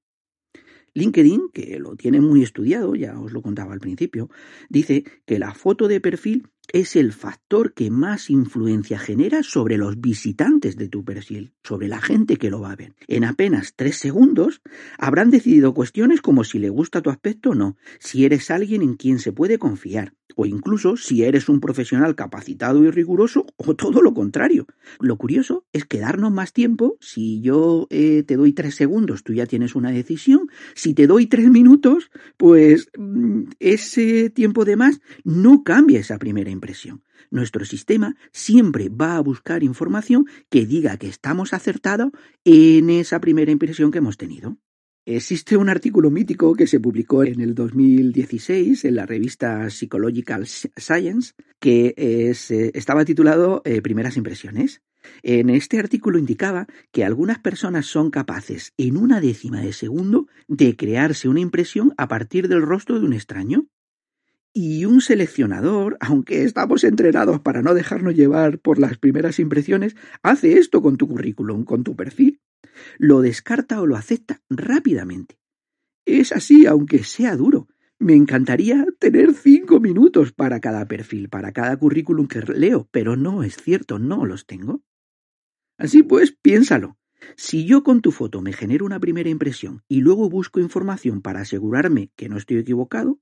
LinkedIn, 0.95 1.51
que 1.53 1.79
lo 1.79 1.97
tiene 1.97 2.21
muy 2.21 2.43
estudiado, 2.43 2.95
ya 2.95 3.19
os 3.19 3.33
lo 3.33 3.43
contaba 3.43 3.73
al 3.73 3.81
principio, 3.81 4.31
dice 4.69 5.05
que 5.27 5.39
la 5.39 5.55
foto 5.55 5.89
de 5.89 6.01
perfil 6.01 6.49
es 6.73 6.97
el 6.97 7.13
factor 7.13 7.73
que 7.73 7.91
más 7.91 8.31
influencia 8.31 8.99
genera 8.99 9.43
sobre 9.43 9.79
los 9.79 10.01
visitantes 10.01 10.77
de 10.77 10.89
tu 10.89 11.05
perfil, 11.05 11.53
sobre 11.63 11.89
la 11.89 12.01
gente 12.01 12.37
que 12.37 12.51
lo 12.51 12.61
va 12.61 12.73
a 12.73 12.77
ver. 12.77 12.95
En 13.07 13.25
apenas 13.25 13.75
tres 13.75 13.97
segundos 13.97 14.61
habrán 14.99 15.31
decidido 15.31 15.75
cuestiones 15.75 16.21
como 16.21 16.45
si 16.45 16.59
le 16.59 16.69
gusta 16.69 17.03
tu 17.03 17.11
aspecto 17.11 17.51
o 17.51 17.55
no, 17.55 17.77
si 17.99 18.25
eres 18.25 18.51
alguien 18.51 18.83
en 18.83 18.95
quien 18.95 19.19
se 19.19 19.33
puede 19.33 19.59
confiar, 19.59 20.15
o 20.37 20.47
incluso 20.47 20.97
si 20.97 21.25
eres 21.25 21.49
un 21.49 21.61
profesional 21.61 22.15
capacitado 22.15 22.85
y 22.85 22.91
riguroso, 22.91 23.47
o 23.57 23.75
todo 23.75 24.03
lo 24.03 24.15
contrario. 24.15 24.67
Lo 25.01 25.17
curioso 25.17 25.65
es 25.73 25.85
que 25.85 25.99
darnos 25.99 26.33
más 26.33 26.53
tiempo, 26.53 26.97
si 27.01 27.41
yo 27.41 27.87
eh, 27.91 28.23
te 28.25 28.37
doy 28.37 28.53
tres 28.53 28.75
segundos, 28.75 29.25
tú 29.25 29.33
ya 29.33 29.47
tienes 29.47 29.75
una 29.75 29.91
decisión, 29.91 30.49
si 30.75 30.95
te 30.95 31.07
doy 31.07 31.27
tres 31.27 31.51
minutos, 31.51 32.11
pues 32.37 32.89
mm, 32.97 33.45
ese 33.59 34.31
tiempo 34.31 34.65
de 34.65 34.77
más 34.77 35.01
no 35.25 35.65
cambia 35.65 36.01
esa 36.01 36.19
primera 36.19 36.51
impresión. 36.59 37.03
Nuestro 37.31 37.65
sistema 37.65 38.17
siempre 38.33 38.89
va 38.89 39.17
a 39.17 39.21
buscar 39.21 39.63
información 39.63 40.27
que 40.51 40.67
diga 40.67 40.97
que 40.97 41.09
estamos 41.09 41.55
acertados 41.55 42.11
en 42.45 42.91
esa 42.91 43.21
primera 43.21 43.51
impresión 43.51 43.91
que 43.91 43.99
hemos 43.99 44.17
tenido. 44.17 44.59
Existe 45.11 45.57
un 45.57 45.71
artículo 45.71 46.11
mítico 46.11 46.55
que 46.55 46.67
se 46.67 46.81
publicó 46.81 47.25
en 47.25 47.41
el 47.41 47.55
2016 47.55 48.85
en 48.85 48.95
la 48.95 49.07
revista 49.07 49.71
Psychological 49.71 50.47
Science 50.47 51.33
que 51.59 51.95
eh, 51.97 52.71
estaba 52.75 53.07
titulado 53.07 53.63
eh, 53.65 53.81
Primeras 53.81 54.19
impresiones. 54.19 54.83
En 55.23 55.49
este 55.49 55.79
artículo 55.79 56.19
indicaba 56.19 56.67
que 56.93 57.07
algunas 57.07 57.39
personas 57.39 57.87
son 57.87 58.11
capaces 58.11 58.75
en 58.77 58.99
una 58.99 59.23
décima 59.23 59.63
de 59.63 59.73
segundo 59.73 60.27
de 60.47 60.77
crearse 60.77 61.27
una 61.27 61.41
impresión 61.41 61.95
a 61.97 62.07
partir 62.07 62.47
del 62.47 62.61
rostro 62.61 63.01
de 63.01 63.07
un 63.07 63.15
extraño 63.15 63.67
Y 64.61 64.87
un 64.87 65.01
seleccionador, 65.01 65.97
aunque 66.01 66.43
estamos 66.43 66.83
entrenados 66.83 67.39
para 67.39 67.63
no 67.63 67.75
dejarnos 67.75 68.17
llevar 68.17 68.59
por 68.59 68.81
las 68.81 68.99
primeras 68.99 69.39
impresiones, 69.39 69.95
hace 70.25 70.59
esto 70.59 70.83
con 70.83 70.97
tu 70.97 71.07
currículum, 71.07 71.63
con 71.63 71.85
tu 71.85 71.95
perfil. 71.95 72.41
Lo 72.99 73.21
descarta 73.21 73.81
o 73.81 73.87
lo 73.87 73.95
acepta 73.95 74.43
rápidamente. 74.51 75.39
Es 76.05 76.33
así, 76.33 76.67
aunque 76.67 77.05
sea 77.05 77.37
duro. 77.37 77.69
Me 78.01 78.15
encantaría 78.15 78.85
tener 78.99 79.33
cinco 79.33 79.79
minutos 79.79 80.33
para 80.33 80.59
cada 80.59 80.87
perfil, 80.87 81.29
para 81.29 81.53
cada 81.53 81.77
currículum 81.77 82.27
que 82.27 82.41
leo, 82.41 82.89
pero 82.91 83.15
no 83.15 83.45
es 83.45 83.59
cierto, 83.59 84.01
no 84.01 84.27
los 84.27 84.45
tengo. 84.45 84.83
Así 85.79 86.03
pues, 86.03 86.33
piénsalo. 86.33 86.99
Si 87.37 87.65
yo 87.65 87.85
con 87.85 88.01
tu 88.01 88.11
foto 88.11 88.43
me 88.43 88.53
genero 88.53 88.87
una 88.87 88.99
primera 88.99 89.31
impresión 89.31 89.85
y 89.87 90.01
luego 90.01 90.29
busco 90.29 90.59
información 90.59 91.23
para 91.23 91.43
asegurarme 91.43 92.11
que 92.17 92.29
no 92.29 92.37
estoy 92.37 92.59
equivocado, 92.59 93.21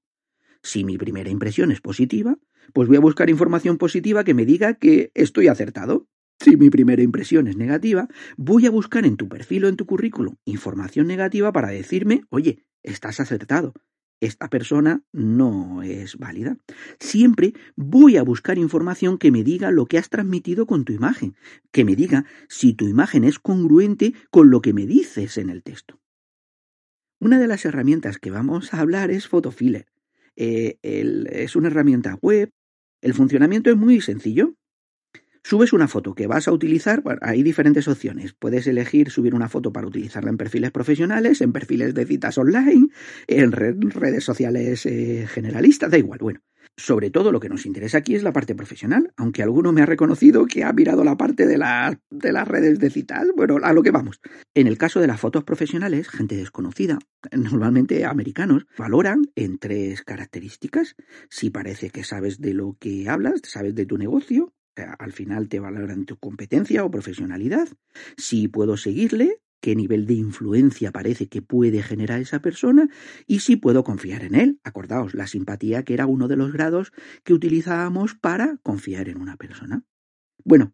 si 0.67 0.85
mi 0.85 0.99
primera 0.99 1.31
impresión 1.31 1.71
es 1.71 1.81
positiva, 1.81 2.39
pues 2.73 2.89
voy 2.89 2.97
a 2.97 3.01
buscar 3.01 3.31
información 3.31 3.79
positiva 3.79 4.25
que 4.25 4.35
me 4.35 4.45
diga 4.45 4.75
que 4.75 5.13
estoy 5.15 5.47
acertado. 5.47 6.09
Si 6.41 6.57
mi 6.57 6.71
primera 6.71 7.03
impresión 7.03 7.47
es 7.47 7.57
negativa, 7.57 8.09
voy 8.37 8.67
a 8.67 8.71
buscar 8.71 9.07
en 9.07 9.17
tu 9.17 9.29
perfil 9.29 9.65
o 9.65 9.69
en 9.69 9.77
tu 9.77 9.87
currículum 9.87 10.37
información 10.45 11.07
negativa 11.07 11.53
para 11.53 11.69
decirme, 11.69 12.25
oye, 12.31 12.67
estás 12.83 13.21
acertado, 13.21 13.75
esta 14.21 14.51
persona 14.51 15.05
no 15.13 15.83
es 15.83 16.19
válida. 16.19 16.59
Siempre 16.99 17.55
voy 17.77 18.17
a 18.17 18.25
buscar 18.25 18.59
información 18.59 19.19
que 19.19 19.31
me 19.31 19.45
diga 19.45 19.71
lo 19.71 19.87
que 19.87 19.99
has 19.99 20.11
transmitido 20.11 20.67
con 20.67 20.85
tu 20.85 20.93
imagen, 20.93 21.37
que 21.71 21.85
me 21.85 21.95
diga 21.95 22.27
si 22.49 22.75
tu 22.75 22.89
imagen 22.89 23.23
es 23.25 23.39
congruente 23.39 24.15
con 24.31 24.51
lo 24.51 24.61
que 24.61 24.73
me 24.73 24.87
dices 24.87 25.39
en 25.39 25.49
el 25.49 25.63
texto. 25.63 26.01
Una 27.21 27.39
de 27.39 27.47
las 27.47 27.65
herramientas 27.65 28.19
que 28.19 28.31
vamos 28.31 28.75
a 28.75 28.81
hablar 28.81 29.11
es 29.11 29.29
Photofiller. 29.29 29.87
Eh, 30.37 30.79
es 30.83 31.57
una 31.57 31.68
herramienta 31.68 32.18
web. 32.20 32.51
El 33.01 33.14
funcionamiento 33.14 33.70
es 33.70 33.77
muy 33.77 34.01
sencillo. 34.01 34.55
Subes 35.42 35.72
una 35.72 35.87
foto 35.87 36.14
que 36.14 36.27
vas 36.27 36.49
a 36.49 36.53
utilizar, 36.53 37.05
hay 37.20 37.44
diferentes 37.44 37.87
opciones. 37.87 38.35
Puedes 38.35 38.66
elegir 38.66 39.11
subir 39.11 39.33
una 39.33 39.49
foto 39.49 39.72
para 39.72 39.87
utilizarla 39.87 40.31
en 40.31 40.37
perfiles 40.37 40.72
profesionales, 40.72 41.40
en 41.40 41.53
perfiles 41.53 41.94
de 41.94 42.05
citas 42.05 42.37
online, 42.37 42.88
en 43.29 43.53
redes 43.53 44.25
sociales 44.25 44.87
eh, 44.87 45.29
generalistas, 45.29 45.92
da 45.92 45.99
igual. 45.99 46.18
Bueno, 46.18 46.40
sobre 46.77 47.11
todo 47.11 47.33
lo 47.33 47.41
que 47.41 47.49
nos 47.49 47.67
interesa 47.67 47.99
aquí 47.99 48.15
es 48.15 48.23
la 48.23 48.33
parte 48.33 48.55
profesional, 48.55 49.12
aunque 49.17 49.43
alguno 49.43 49.73
me 49.73 49.83
ha 49.83 49.87
reconocido 49.87 50.47
que 50.47 50.65
ha 50.65 50.73
mirado 50.73 51.05
la 51.05 51.17
parte 51.17 51.47
de, 51.47 51.59
de 52.11 52.33
las 52.33 52.49
redes 52.49 52.79
de 52.79 52.91
citas. 52.91 53.27
Bueno, 53.37 53.59
a 53.62 53.73
lo 53.73 53.83
que 53.83 53.91
vamos. 53.91 54.21
En 54.55 54.67
el 54.67 54.79
caso 54.79 55.01
de 55.01 55.07
las 55.07 55.21
fotos 55.21 55.45
profesionales, 55.45 56.09
gente 56.09 56.37
desconocida, 56.37 56.99
normalmente 57.33 58.05
americanos, 58.05 58.67
valoran 58.77 59.23
en 59.35 59.59
tres 59.59 60.03
características. 60.03 60.97
Si 61.31 61.51
parece 61.51 61.91
que 61.91 62.05
sabes 62.05 62.41
de 62.41 62.55
lo 62.55 62.77
que 62.79 63.09
hablas, 63.09 63.41
sabes 63.45 63.75
de 63.75 63.87
tu 63.87 63.99
negocio, 63.99 64.53
al 64.99 65.12
final 65.12 65.49
te 65.49 65.61
valoran 65.61 66.05
tu 66.05 66.19
competencia 66.19 66.85
o 66.85 66.91
profesionalidad, 66.91 67.69
si 68.17 68.49
puedo 68.49 68.77
seguirle, 68.77 69.41
qué 69.67 69.75
nivel 69.75 70.07
de 70.07 70.15
influencia 70.15 70.93
parece 70.93 71.27
que 71.27 71.43
puede 71.43 71.83
generar 71.83 72.21
esa 72.21 72.39
persona 72.39 72.89
y 73.27 73.41
si 73.41 73.57
puedo 73.57 73.83
confiar 73.83 74.23
en 74.23 74.37
él. 74.37 74.61
Acordaos, 74.63 75.13
la 75.13 75.27
simpatía 75.27 75.83
que 75.83 75.93
era 75.93 76.07
uno 76.07 76.29
de 76.29 76.37
los 76.37 76.53
grados 76.53 76.93
que 77.25 77.35
utilizábamos 77.35 78.15
para 78.15 78.59
confiar 78.63 79.09
en 79.09 79.21
una 79.21 79.37
persona. 79.37 79.85
Bueno, 80.45 80.73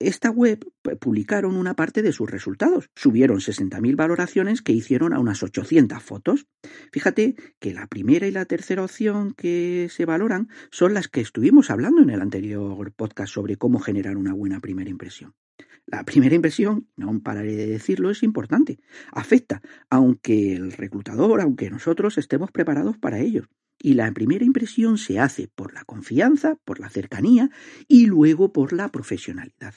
esta 0.00 0.32
web 0.32 0.68
publicaron 0.98 1.54
una 1.54 1.74
parte 1.74 2.02
de 2.02 2.10
sus 2.10 2.28
resultados. 2.28 2.90
Subieron 2.96 3.38
60.000 3.38 3.94
valoraciones 3.94 4.62
que 4.62 4.72
hicieron 4.72 5.14
a 5.14 5.20
unas 5.20 5.44
800 5.44 6.02
fotos. 6.02 6.48
Fíjate 6.90 7.36
que 7.60 7.72
la 7.72 7.86
primera 7.86 8.26
y 8.26 8.32
la 8.32 8.46
tercera 8.46 8.82
opción 8.82 9.32
que 9.34 9.86
se 9.92 10.06
valoran 10.06 10.48
son 10.72 10.92
las 10.92 11.06
que 11.06 11.20
estuvimos 11.20 11.70
hablando 11.70 12.02
en 12.02 12.10
el 12.10 12.20
anterior 12.20 12.92
podcast 12.94 13.32
sobre 13.32 13.54
cómo 13.54 13.78
generar 13.78 14.16
una 14.16 14.34
buena 14.34 14.58
primera 14.58 14.90
impresión. 14.90 15.36
La 15.86 16.04
primera 16.04 16.34
impresión, 16.34 16.88
no 16.96 17.20
pararé 17.22 17.56
de 17.56 17.66
decirlo, 17.66 18.10
es 18.10 18.22
importante. 18.22 18.80
Afecta, 19.12 19.60
aunque 19.90 20.54
el 20.54 20.72
reclutador, 20.72 21.40
aunque 21.40 21.70
nosotros 21.70 22.16
estemos 22.16 22.50
preparados 22.50 22.96
para 22.96 23.20
ello. 23.20 23.48
Y 23.78 23.94
la 23.94 24.10
primera 24.12 24.44
impresión 24.44 24.96
se 24.96 25.18
hace 25.18 25.48
por 25.48 25.74
la 25.74 25.84
confianza, 25.84 26.56
por 26.64 26.80
la 26.80 26.88
cercanía 26.88 27.50
y 27.86 28.06
luego 28.06 28.52
por 28.52 28.72
la 28.72 28.88
profesionalidad. 28.88 29.74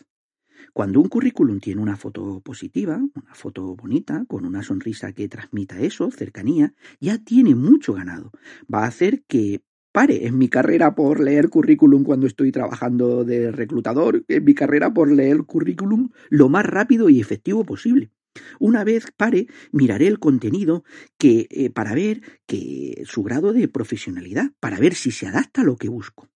Cuando 0.73 1.01
un 1.01 1.09
currículum 1.09 1.59
tiene 1.59 1.81
una 1.81 1.97
foto 1.97 2.39
positiva, 2.41 2.97
una 2.97 3.33
foto 3.35 3.75
bonita, 3.75 4.25
con 4.27 4.45
una 4.45 4.63
sonrisa 4.63 5.11
que 5.11 5.27
transmita 5.27 5.79
eso, 5.79 6.09
cercanía, 6.11 6.73
ya 6.99 7.17
tiene 7.17 7.55
mucho 7.55 7.93
ganado. 7.93 8.31
Va 8.73 8.83
a 8.83 8.87
hacer 8.87 9.23
que 9.25 9.61
pare 9.97 10.27
en 10.27 10.37
mi 10.37 10.47
carrera 10.47 10.93
por 10.93 11.19
leer 11.19 11.49
currículum 11.49 12.03
cuando 12.03 12.27
estoy 12.27 12.51
trabajando 12.51 13.23
de 13.23 13.51
reclutador, 13.51 14.23
en 14.27 14.43
mi 14.43 14.53
carrera 14.53 14.93
por 14.93 15.11
leer 15.11 15.39
currículum 15.41 16.09
lo 16.29 16.49
más 16.49 16.67
rápido 16.67 17.09
y 17.09 17.19
efectivo 17.19 17.63
posible. 17.63 18.11
Una 18.59 18.83
vez 18.83 19.05
pare, 19.17 19.47
miraré 19.71 20.05
el 20.05 20.19
contenido 20.19 20.83
que, 21.17 21.47
eh, 21.49 21.71
para 21.71 21.95
ver 21.95 22.21
que, 22.45 23.01
su 23.07 23.23
grado 23.23 23.53
de 23.53 23.67
profesionalidad, 23.67 24.51
para 24.59 24.77
ver 24.77 24.93
si 24.93 25.09
se 25.09 25.25
adapta 25.25 25.61
a 25.61 25.65
lo 25.65 25.77
que 25.77 25.89
busco. 25.89 26.29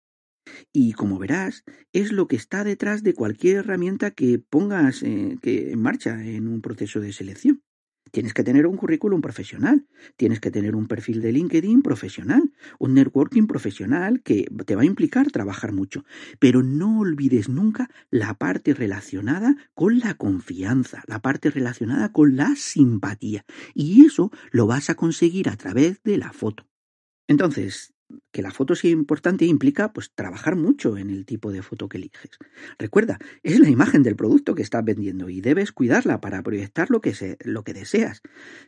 Y 0.72 0.94
como 0.94 1.20
verás, 1.20 1.66
es 1.92 2.14
lo 2.14 2.30
que 2.30 2.38
está 2.38 2.64
detrás 2.64 3.04
de 3.04 3.14
cualquier 3.14 3.58
herramienta 3.58 4.12
que 4.12 4.40
pongas 4.40 5.04
eh, 5.04 5.36
que 5.42 5.74
en 5.74 5.82
marcha 5.82 6.24
en 6.26 6.48
un 6.48 6.62
proceso 6.62 7.02
de 7.02 7.12
selección. 7.12 7.62
Tienes 8.12 8.34
que 8.34 8.44
tener 8.44 8.68
un 8.68 8.78
currículum 8.78 9.22
profesional, 9.22 9.86
tienes 10.18 10.40
que 10.40 10.52
tener 10.52 10.76
un 10.76 10.88
perfil 10.88 11.22
de 11.22 11.32
LinkedIn 11.32 11.82
profesional, 11.82 12.52
un 12.80 12.94
networking 12.94 13.48
profesional 13.48 14.22
que 14.22 14.46
te 14.66 14.76
va 14.76 14.84
a 14.84 14.86
implicar 14.86 15.32
trabajar 15.32 15.72
mucho. 15.72 16.06
Pero 16.40 16.64
no 16.64 17.00
olvides 17.00 17.50
nunca 17.50 17.90
la 18.10 18.34
parte 18.36 18.74
relacionada 18.74 19.56
con 19.74 20.00
la 20.00 20.16
confianza, 20.16 21.04
la 21.08 21.20
parte 21.20 21.50
relacionada 21.50 22.12
con 22.12 22.36
la 22.36 22.56
simpatía. 22.56 23.46
Y 23.74 24.06
eso 24.06 24.32
lo 24.52 24.68
vas 24.68 24.90
a 24.90 24.96
conseguir 24.96 25.50
a 25.50 25.56
través 25.56 26.02
de 26.04 26.18
la 26.18 26.32
foto. 26.34 26.68
Entonces, 27.28 27.94
que 28.32 28.42
la 28.42 28.52
foto 28.52 28.76
sea 28.76 28.92
importante 28.92 29.46
implica 29.46 29.94
pues 29.94 30.12
trabajar 30.14 30.56
mucho 30.56 30.98
en 30.98 31.10
el 31.10 31.26
tipo 31.26 31.52
de 31.52 31.62
foto 31.62 31.90
que 31.90 31.98
eliges. 31.98 32.38
Recuerda, 32.78 33.20
es 33.44 33.60
la 33.60 33.70
imagen 33.70 34.04
del 34.04 34.16
producto 34.16 34.56
que 34.56 34.62
estás 34.62 34.84
vendiendo 34.84 35.30
y 35.30 35.42
debes 35.42 35.72
cuidarla 35.72 36.22
para 36.22 36.42
proyectar 36.44 36.90
lo 36.90 37.02
que, 37.02 37.38
lo 37.44 37.64
que 37.64 37.74
deseas. 37.74 38.22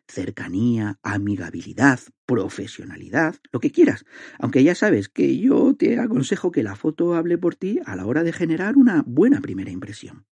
Cercanía, 0.07 0.99
amigabilidad, 1.03 1.99
profesionalidad, 2.25 3.35
lo 3.51 3.59
que 3.59 3.71
quieras. 3.71 4.05
Aunque 4.39 4.63
ya 4.63 4.75
sabes 4.75 5.09
que 5.09 5.37
yo 5.37 5.75
te 5.75 5.99
aconsejo 5.99 6.51
que 6.51 6.63
la 6.63 6.75
foto 6.75 7.15
hable 7.15 7.37
por 7.37 7.55
ti 7.55 7.79
a 7.85 7.95
la 7.95 8.05
hora 8.05 8.23
de 8.23 8.33
generar 8.33 8.77
una 8.77 9.03
buena 9.05 9.41
primera 9.41 9.71
impresión. 9.71 10.25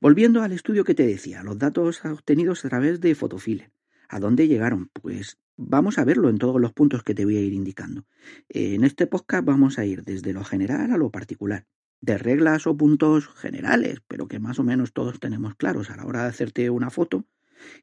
Volviendo 0.00 0.42
al 0.42 0.52
estudio 0.52 0.84
que 0.84 0.94
te 0.94 1.06
decía, 1.06 1.42
los 1.42 1.58
datos 1.58 2.04
obtenidos 2.04 2.64
a 2.64 2.68
través 2.68 3.00
de 3.00 3.14
Photofile. 3.14 3.70
¿A 4.08 4.18
dónde 4.18 4.48
llegaron? 4.48 4.90
Pues 4.92 5.38
vamos 5.60 5.98
a 5.98 6.04
verlo 6.04 6.30
en 6.30 6.38
todos 6.38 6.60
los 6.60 6.72
puntos 6.72 7.02
que 7.02 7.14
te 7.14 7.24
voy 7.24 7.36
a 7.36 7.40
ir 7.40 7.52
indicando. 7.52 8.04
En 8.48 8.82
este 8.82 9.06
podcast 9.06 9.44
vamos 9.44 9.78
a 9.78 9.84
ir 9.84 10.02
desde 10.02 10.32
lo 10.32 10.42
general 10.42 10.90
a 10.90 10.96
lo 10.96 11.10
particular, 11.10 11.66
de 12.00 12.16
reglas 12.16 12.66
o 12.66 12.76
puntos 12.76 13.28
generales, 13.28 14.00
pero 14.08 14.26
que 14.26 14.38
más 14.38 14.58
o 14.58 14.64
menos 14.64 14.92
todos 14.92 15.20
tenemos 15.20 15.54
claros 15.56 15.90
a 15.90 15.96
la 15.96 16.06
hora 16.06 16.22
de 16.22 16.30
hacerte 16.30 16.70
una 16.70 16.88
foto 16.90 17.26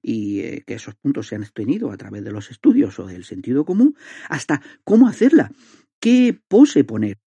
y 0.02 0.40
eh, 0.40 0.64
que 0.66 0.74
esos 0.74 0.96
puntos 0.96 1.28
se 1.28 1.36
han 1.36 1.44
obtenido 1.44 1.92
a 1.92 1.98
través 1.98 2.24
de 2.24 2.32
los 2.32 2.50
estudios 2.50 2.98
o 2.98 3.06
del 3.06 3.26
sentido 3.26 3.64
común, 3.64 3.96
hasta 4.28 4.62
cómo 4.84 5.08
hacerla, 5.08 5.52
qué 6.00 6.40
pose 6.48 6.84
poner, 6.84 7.20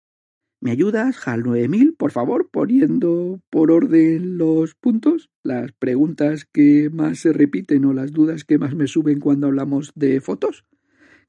¿Me 0.61 0.71
ayudas, 0.71 1.25
HAL 1.25 1.43
9000, 1.43 1.95
por 1.95 2.11
favor, 2.11 2.49
poniendo 2.51 3.39
por 3.49 3.71
orden 3.71 4.37
los 4.37 4.75
puntos, 4.75 5.29
las 5.41 5.71
preguntas 5.71 6.45
que 6.51 6.89
más 6.91 7.19
se 7.19 7.31
repiten 7.31 7.85
o 7.85 7.93
las 7.93 8.11
dudas 8.11 8.43
que 8.43 8.57
más 8.57 8.75
me 8.75 8.87
suben 8.87 9.21
cuando 9.21 9.47
hablamos 9.47 9.93
de 9.95 10.19
fotos? 10.19 10.65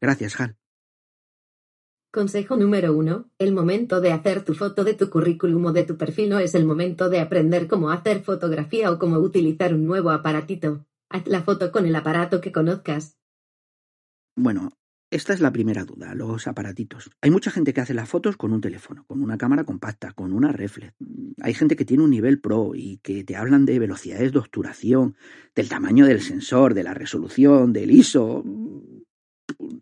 Gracias, 0.00 0.40
HAL. 0.40 0.56
Consejo 2.12 2.56
número 2.56 2.92
uno. 2.96 3.30
El 3.38 3.52
momento 3.52 4.00
de 4.00 4.10
hacer 4.10 4.44
tu 4.44 4.54
foto 4.54 4.82
de 4.82 4.94
tu 4.94 5.10
currículum 5.10 5.66
o 5.66 5.72
de 5.72 5.84
tu 5.84 5.96
perfil 5.96 6.30
no 6.30 6.40
es 6.40 6.56
el 6.56 6.64
momento 6.64 7.08
de 7.08 7.20
aprender 7.20 7.68
cómo 7.68 7.90
hacer 7.90 8.24
fotografía 8.24 8.90
o 8.90 8.98
cómo 8.98 9.18
utilizar 9.18 9.72
un 9.74 9.86
nuevo 9.86 10.10
aparatito. 10.10 10.86
Haz 11.08 11.28
la 11.28 11.42
foto 11.42 11.70
con 11.70 11.86
el 11.86 11.94
aparato 11.94 12.40
que 12.40 12.50
conozcas. 12.50 13.16
Bueno, 14.34 14.72
esta 15.10 15.32
es 15.32 15.40
la 15.40 15.52
primera 15.52 15.84
duda, 15.84 16.14
los 16.14 16.46
aparatitos. 16.46 17.10
Hay 17.20 17.32
mucha 17.32 17.50
gente 17.50 17.74
que 17.74 17.80
hace 17.80 17.94
las 17.94 18.08
fotos 18.08 18.36
con 18.36 18.52
un 18.52 18.60
teléfono, 18.60 19.04
con 19.08 19.22
una 19.22 19.36
cámara 19.36 19.64
compacta, 19.64 20.12
con 20.12 20.32
una 20.32 20.52
reflex. 20.52 20.94
Hay 21.40 21.52
gente 21.52 21.74
que 21.74 21.84
tiene 21.84 22.04
un 22.04 22.10
nivel 22.10 22.40
pro 22.40 22.72
y 22.76 22.98
que 22.98 23.24
te 23.24 23.34
hablan 23.34 23.66
de 23.66 23.80
velocidades 23.80 24.32
de 24.32 24.38
obturación, 24.38 25.16
del 25.54 25.68
tamaño 25.68 26.06
del 26.06 26.20
sensor, 26.20 26.74
de 26.74 26.84
la 26.84 26.94
resolución, 26.94 27.72
del 27.72 27.90
ISO. 27.90 28.44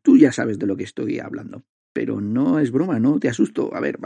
Tú 0.01 0.17
ya 0.17 0.33
sabes 0.33 0.59
de 0.59 0.67
lo 0.67 0.77
que 0.77 0.85
estoy 0.85 1.19
hablando. 1.19 1.62
Pero 1.93 2.21
no 2.23 2.59
es 2.59 2.71
broma, 2.71 2.99
no 2.99 3.19
te 3.19 3.29
asusto. 3.29 3.75
A 3.75 3.81
ver, 3.81 3.99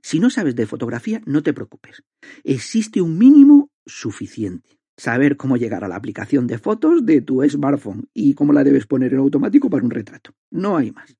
si 0.00 0.20
no 0.20 0.30
sabes 0.30 0.54
de 0.54 0.66
fotografía, 0.66 1.22
no 1.26 1.42
te 1.42 1.52
preocupes. 1.52 2.04
Existe 2.44 3.00
un 3.00 3.18
mínimo 3.18 3.70
suficiente 3.84 4.81
saber 4.96 5.36
cómo 5.36 5.56
llegar 5.56 5.84
a 5.84 5.88
la 5.88 5.96
aplicación 5.96 6.46
de 6.46 6.58
fotos 6.58 7.04
de 7.04 7.20
tu 7.20 7.42
smartphone 7.48 8.08
y 8.12 8.34
cómo 8.34 8.52
la 8.52 8.64
debes 8.64 8.86
poner 8.86 9.12
en 9.12 9.20
automático 9.20 9.70
para 9.70 9.84
un 9.84 9.90
retrato. 9.90 10.32
No 10.50 10.76
hay 10.76 10.90
más. 10.90 11.16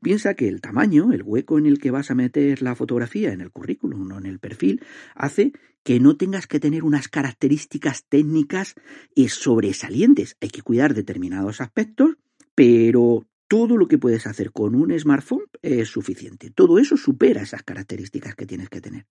Piensa 0.00 0.34
que 0.34 0.48
el 0.48 0.60
tamaño, 0.60 1.12
el 1.12 1.22
hueco 1.22 1.58
en 1.58 1.66
el 1.66 1.78
que 1.78 1.90
vas 1.90 2.10
a 2.10 2.14
meter 2.14 2.62
la 2.62 2.74
fotografía 2.74 3.32
en 3.32 3.40
el 3.40 3.50
currículum 3.50 4.10
o 4.12 4.18
en 4.18 4.26
el 4.26 4.38
perfil, 4.38 4.82
hace 5.14 5.52
que 5.82 6.00
no 6.00 6.16
tengas 6.16 6.46
que 6.46 6.60
tener 6.60 6.82
unas 6.82 7.08
características 7.08 8.04
técnicas 8.08 8.74
sobresalientes. 9.28 10.36
Hay 10.40 10.48
que 10.48 10.62
cuidar 10.62 10.94
determinados 10.94 11.60
aspectos, 11.60 12.16
pero 12.54 13.26
todo 13.48 13.76
lo 13.76 13.86
que 13.86 13.98
puedes 13.98 14.26
hacer 14.26 14.50
con 14.50 14.74
un 14.74 14.98
smartphone 14.98 15.44
es 15.62 15.88
suficiente. 15.88 16.50
Todo 16.50 16.78
eso 16.78 16.96
supera 16.96 17.42
esas 17.42 17.62
características 17.62 18.34
que 18.34 18.46
tienes 18.46 18.68
que 18.68 18.80
tener. 18.80 19.06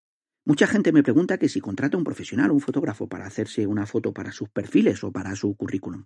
Mucha 0.46 0.68
gente 0.68 0.92
me 0.92 1.02
pregunta 1.02 1.40
que 1.40 1.50
si 1.50 1.60
contrata 1.60 1.98
un 1.98 2.04
profesional 2.04 2.52
un 2.52 2.62
fotógrafo 2.62 3.10
para 3.10 3.26
hacerse 3.26 3.66
una 3.66 3.88
foto 3.88 4.14
para 4.14 4.32
sus 4.32 4.50
perfiles 4.50 5.04
o 5.04 5.12
para 5.12 5.36
su 5.36 5.56
currículum. 5.56 6.06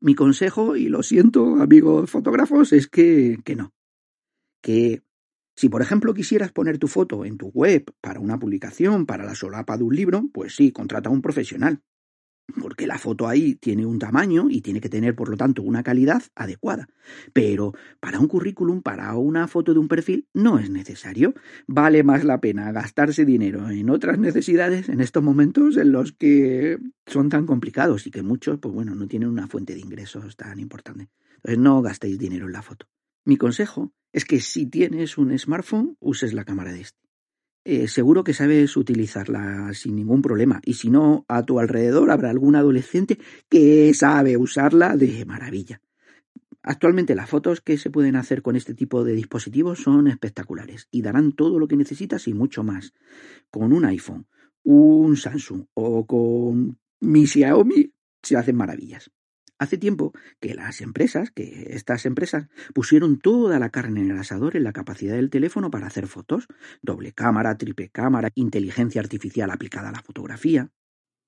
Mi 0.00 0.14
consejo, 0.14 0.76
y 0.76 0.88
lo 0.88 1.02
siento 1.04 1.62
amigos 1.62 2.10
fotógrafos, 2.10 2.72
es 2.72 2.88
que, 2.88 3.38
que 3.44 3.54
no. 3.54 3.72
Que 4.60 5.02
si 5.54 5.68
por 5.68 5.82
ejemplo 5.82 6.14
quisieras 6.14 6.52
poner 6.52 6.78
tu 6.78 6.88
foto 6.88 7.24
en 7.24 7.36
tu 7.36 7.48
web 7.48 7.84
para 8.00 8.18
una 8.18 8.38
publicación, 8.38 9.06
para 9.06 9.24
la 9.24 9.36
solapa 9.36 9.76
de 9.76 9.84
un 9.84 9.94
libro, 9.94 10.24
pues 10.32 10.56
sí, 10.56 10.72
contrata 10.72 11.10
a 11.10 11.12
un 11.12 11.22
profesional 11.22 11.82
porque 12.60 12.86
la 12.86 12.98
foto 12.98 13.28
ahí 13.28 13.54
tiene 13.54 13.86
un 13.86 13.98
tamaño 13.98 14.48
y 14.50 14.60
tiene 14.60 14.80
que 14.80 14.88
tener, 14.88 15.14
por 15.14 15.28
lo 15.28 15.36
tanto, 15.36 15.62
una 15.62 15.82
calidad 15.82 16.22
adecuada. 16.34 16.88
Pero 17.32 17.74
para 18.00 18.18
un 18.18 18.26
currículum, 18.26 18.82
para 18.82 19.14
una 19.14 19.48
foto 19.48 19.72
de 19.72 19.78
un 19.78 19.88
perfil, 19.88 20.28
no 20.34 20.58
es 20.58 20.70
necesario. 20.70 21.34
Vale 21.66 22.02
más 22.02 22.24
la 22.24 22.40
pena 22.40 22.72
gastarse 22.72 23.24
dinero 23.24 23.70
en 23.70 23.90
otras 23.90 24.18
necesidades 24.18 24.88
en 24.88 25.00
estos 25.00 25.22
momentos 25.22 25.76
en 25.76 25.92
los 25.92 26.12
que 26.12 26.78
son 27.06 27.28
tan 27.28 27.46
complicados 27.46 28.06
y 28.06 28.10
que 28.10 28.22
muchos, 28.22 28.58
pues 28.58 28.74
bueno, 28.74 28.94
no 28.94 29.06
tienen 29.06 29.28
una 29.28 29.46
fuente 29.46 29.74
de 29.74 29.80
ingresos 29.80 30.36
tan 30.36 30.58
importante. 30.60 31.08
Entonces 31.36 31.58
no 31.58 31.82
gastéis 31.82 32.18
dinero 32.18 32.46
en 32.46 32.52
la 32.52 32.62
foto. 32.62 32.86
Mi 33.24 33.36
consejo 33.36 33.92
es 34.12 34.24
que 34.24 34.40
si 34.40 34.66
tienes 34.66 35.18
un 35.18 35.36
smartphone, 35.38 35.96
uses 36.00 36.32
la 36.32 36.44
cámara 36.44 36.72
de 36.72 36.80
este. 36.82 37.09
Eh, 37.62 37.88
seguro 37.88 38.24
que 38.24 38.32
sabes 38.32 38.76
utilizarla 38.76 39.72
sin 39.74 39.96
ningún 39.96 40.22
problema. 40.22 40.60
Y 40.64 40.74
si 40.74 40.90
no, 40.90 41.24
a 41.28 41.42
tu 41.44 41.58
alrededor 41.58 42.10
habrá 42.10 42.30
algún 42.30 42.56
adolescente 42.56 43.18
que 43.48 43.92
sabe 43.94 44.36
usarla 44.36 44.96
de 44.96 45.24
maravilla. 45.26 45.80
Actualmente 46.62 47.14
las 47.14 47.28
fotos 47.28 47.60
que 47.60 47.78
se 47.78 47.90
pueden 47.90 48.16
hacer 48.16 48.42
con 48.42 48.56
este 48.56 48.74
tipo 48.74 49.02
de 49.04 49.14
dispositivos 49.14 49.82
son 49.82 50.08
espectaculares 50.08 50.88
y 50.90 51.00
darán 51.02 51.32
todo 51.32 51.58
lo 51.58 51.68
que 51.68 51.76
necesitas 51.76 52.28
y 52.28 52.34
mucho 52.34 52.62
más. 52.62 52.92
Con 53.50 53.72
un 53.72 53.84
iPhone, 53.86 54.26
un 54.62 55.16
Samsung 55.16 55.64
o 55.74 56.06
con 56.06 56.78
mi 57.00 57.26
Xiaomi 57.26 57.92
se 58.22 58.36
hacen 58.36 58.56
maravillas. 58.56 59.10
Hace 59.60 59.76
tiempo 59.76 60.14
que 60.40 60.54
las 60.54 60.80
empresas, 60.80 61.30
que 61.30 61.66
estas 61.74 62.06
empresas, 62.06 62.48
pusieron 62.72 63.18
toda 63.18 63.58
la 63.58 63.68
carne 63.68 64.00
en 64.00 64.10
el 64.10 64.16
asador 64.16 64.56
en 64.56 64.64
la 64.64 64.72
capacidad 64.72 65.16
del 65.16 65.28
teléfono 65.28 65.70
para 65.70 65.86
hacer 65.86 66.06
fotos. 66.06 66.48
Doble 66.80 67.12
cámara, 67.12 67.58
triple 67.58 67.90
cámara, 67.90 68.30
inteligencia 68.34 69.02
artificial 69.02 69.50
aplicada 69.50 69.90
a 69.90 69.92
la 69.92 70.02
fotografía. 70.02 70.70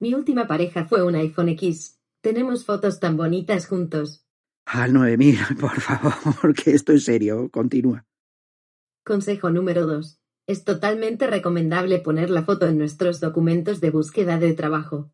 Mi 0.00 0.14
última 0.14 0.46
pareja 0.46 0.86
fue 0.86 1.02
un 1.02 1.14
iPhone 1.14 1.50
X. 1.50 2.00
Tenemos 2.22 2.64
fotos 2.64 3.00
tan 3.00 3.18
bonitas 3.18 3.66
juntos. 3.66 4.26
Al 4.64 4.94
9000, 4.94 5.38
por 5.60 5.78
favor, 5.78 6.54
que 6.54 6.70
esto 6.70 6.94
es 6.94 7.04
serio. 7.04 7.50
Continúa. 7.50 8.06
Consejo 9.04 9.50
número 9.50 9.86
2. 9.86 10.22
Es 10.46 10.64
totalmente 10.64 11.26
recomendable 11.26 11.98
poner 11.98 12.30
la 12.30 12.44
foto 12.44 12.66
en 12.66 12.78
nuestros 12.78 13.20
documentos 13.20 13.82
de 13.82 13.90
búsqueda 13.90 14.38
de 14.38 14.54
trabajo. 14.54 15.12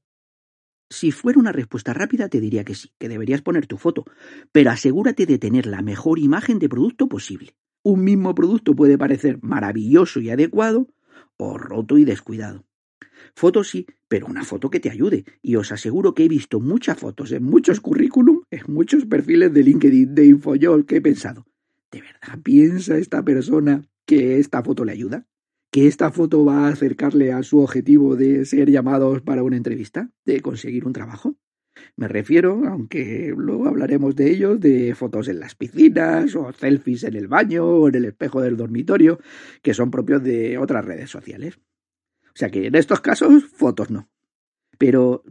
Si 0.91 1.13
fuera 1.13 1.39
una 1.39 1.53
respuesta 1.53 1.93
rápida, 1.93 2.29
te 2.29 2.41
diría 2.41 2.65
que 2.65 2.75
sí, 2.75 2.93
que 2.99 3.09
deberías 3.09 3.43
poner 3.43 3.67
tu 3.67 3.77
foto, 3.77 4.05
pero 4.53 4.71
asegúrate 4.71 5.27
de 5.27 5.39
tener 5.39 5.67
la 5.67 5.83
mejor 5.83 6.19
imagen 6.19 6.59
de 6.59 6.69
producto 6.69 7.09
posible. 7.09 7.55
Un 7.83 8.05
mismo 8.05 8.35
producto 8.35 8.75
puede 8.75 8.97
parecer 8.97 9.39
maravilloso 9.43 10.21
y 10.21 10.31
adecuado 10.31 10.89
o 11.37 11.59
roto 11.59 11.99
y 11.99 12.05
descuidado. 12.05 12.65
Foto 13.35 13.65
sí, 13.65 13.87
pero 14.09 14.27
una 14.27 14.45
foto 14.45 14.71
que 14.71 14.81
te 14.81 14.91
ayude. 14.91 15.25
Y 15.43 15.57
os 15.57 15.73
aseguro 15.73 16.15
que 16.15 16.25
he 16.25 16.29
visto 16.29 16.61
muchas 16.61 16.99
fotos 16.99 17.33
en 17.33 17.45
muchos 17.45 17.81
currículum, 17.81 18.43
en 18.51 18.63
muchos 18.73 19.05
perfiles 19.07 19.53
de 19.53 19.63
LinkedIn, 19.63 20.15
de 20.15 20.27
InfoYol, 20.27 20.87
que 20.87 20.97
he 20.97 21.01
pensado, 21.01 21.47
¿de 21.91 22.01
verdad 22.01 22.43
piensa 22.43 22.97
esta 22.97 23.23
persona 23.23 23.85
que 24.07 24.39
esta 24.39 24.63
foto 24.63 24.85
le 24.85 24.93
ayuda? 24.93 25.27
Que 25.71 25.87
esta 25.87 26.11
foto 26.11 26.45
va 26.45 26.67
a 26.67 26.71
acercarle 26.71 27.33
a 27.33 27.43
su 27.43 27.59
objetivo 27.59 28.17
de 28.17 28.45
ser 28.45 28.71
llamados 28.71 29.21
para 29.23 29.43
una 29.43 29.57
entrevista, 29.57 30.11
de 30.25 30.41
conseguir 30.41 30.87
un 30.87 30.93
trabajo. 30.93 31.37
Me 31.97 32.09
refiero, 32.09 32.63
aunque 32.67 33.33
luego 33.37 33.67
hablaremos 33.69 34.17
de 34.17 34.31
ellos, 34.31 34.59
de 34.61 34.95
fotos 34.95 35.29
en 35.29 35.41
las 35.41 35.55
piscinas 35.55 36.35
o 36.35 36.53
selfies 36.53 37.05
en 37.05 37.17
el 37.17 37.29
baño 37.29 37.67
o 37.67 37.89
en 37.89 37.95
el 37.97 38.05
espejo 38.07 38.41
del 38.41 38.57
dormitorio, 38.57 39.21
que 39.63 39.75
son 39.75 39.91
propios 39.91 40.23
de 40.23 40.59
otras 40.59 40.85
redes 40.85 41.11
sociales. 41.11 41.59
O 42.29 42.37
sea 42.39 42.51
que 42.51 42.67
en 42.67 42.75
estos 42.75 43.01
casos, 43.01 43.45
fotos 43.45 43.91
no. 43.91 44.09
Pero 44.79 45.23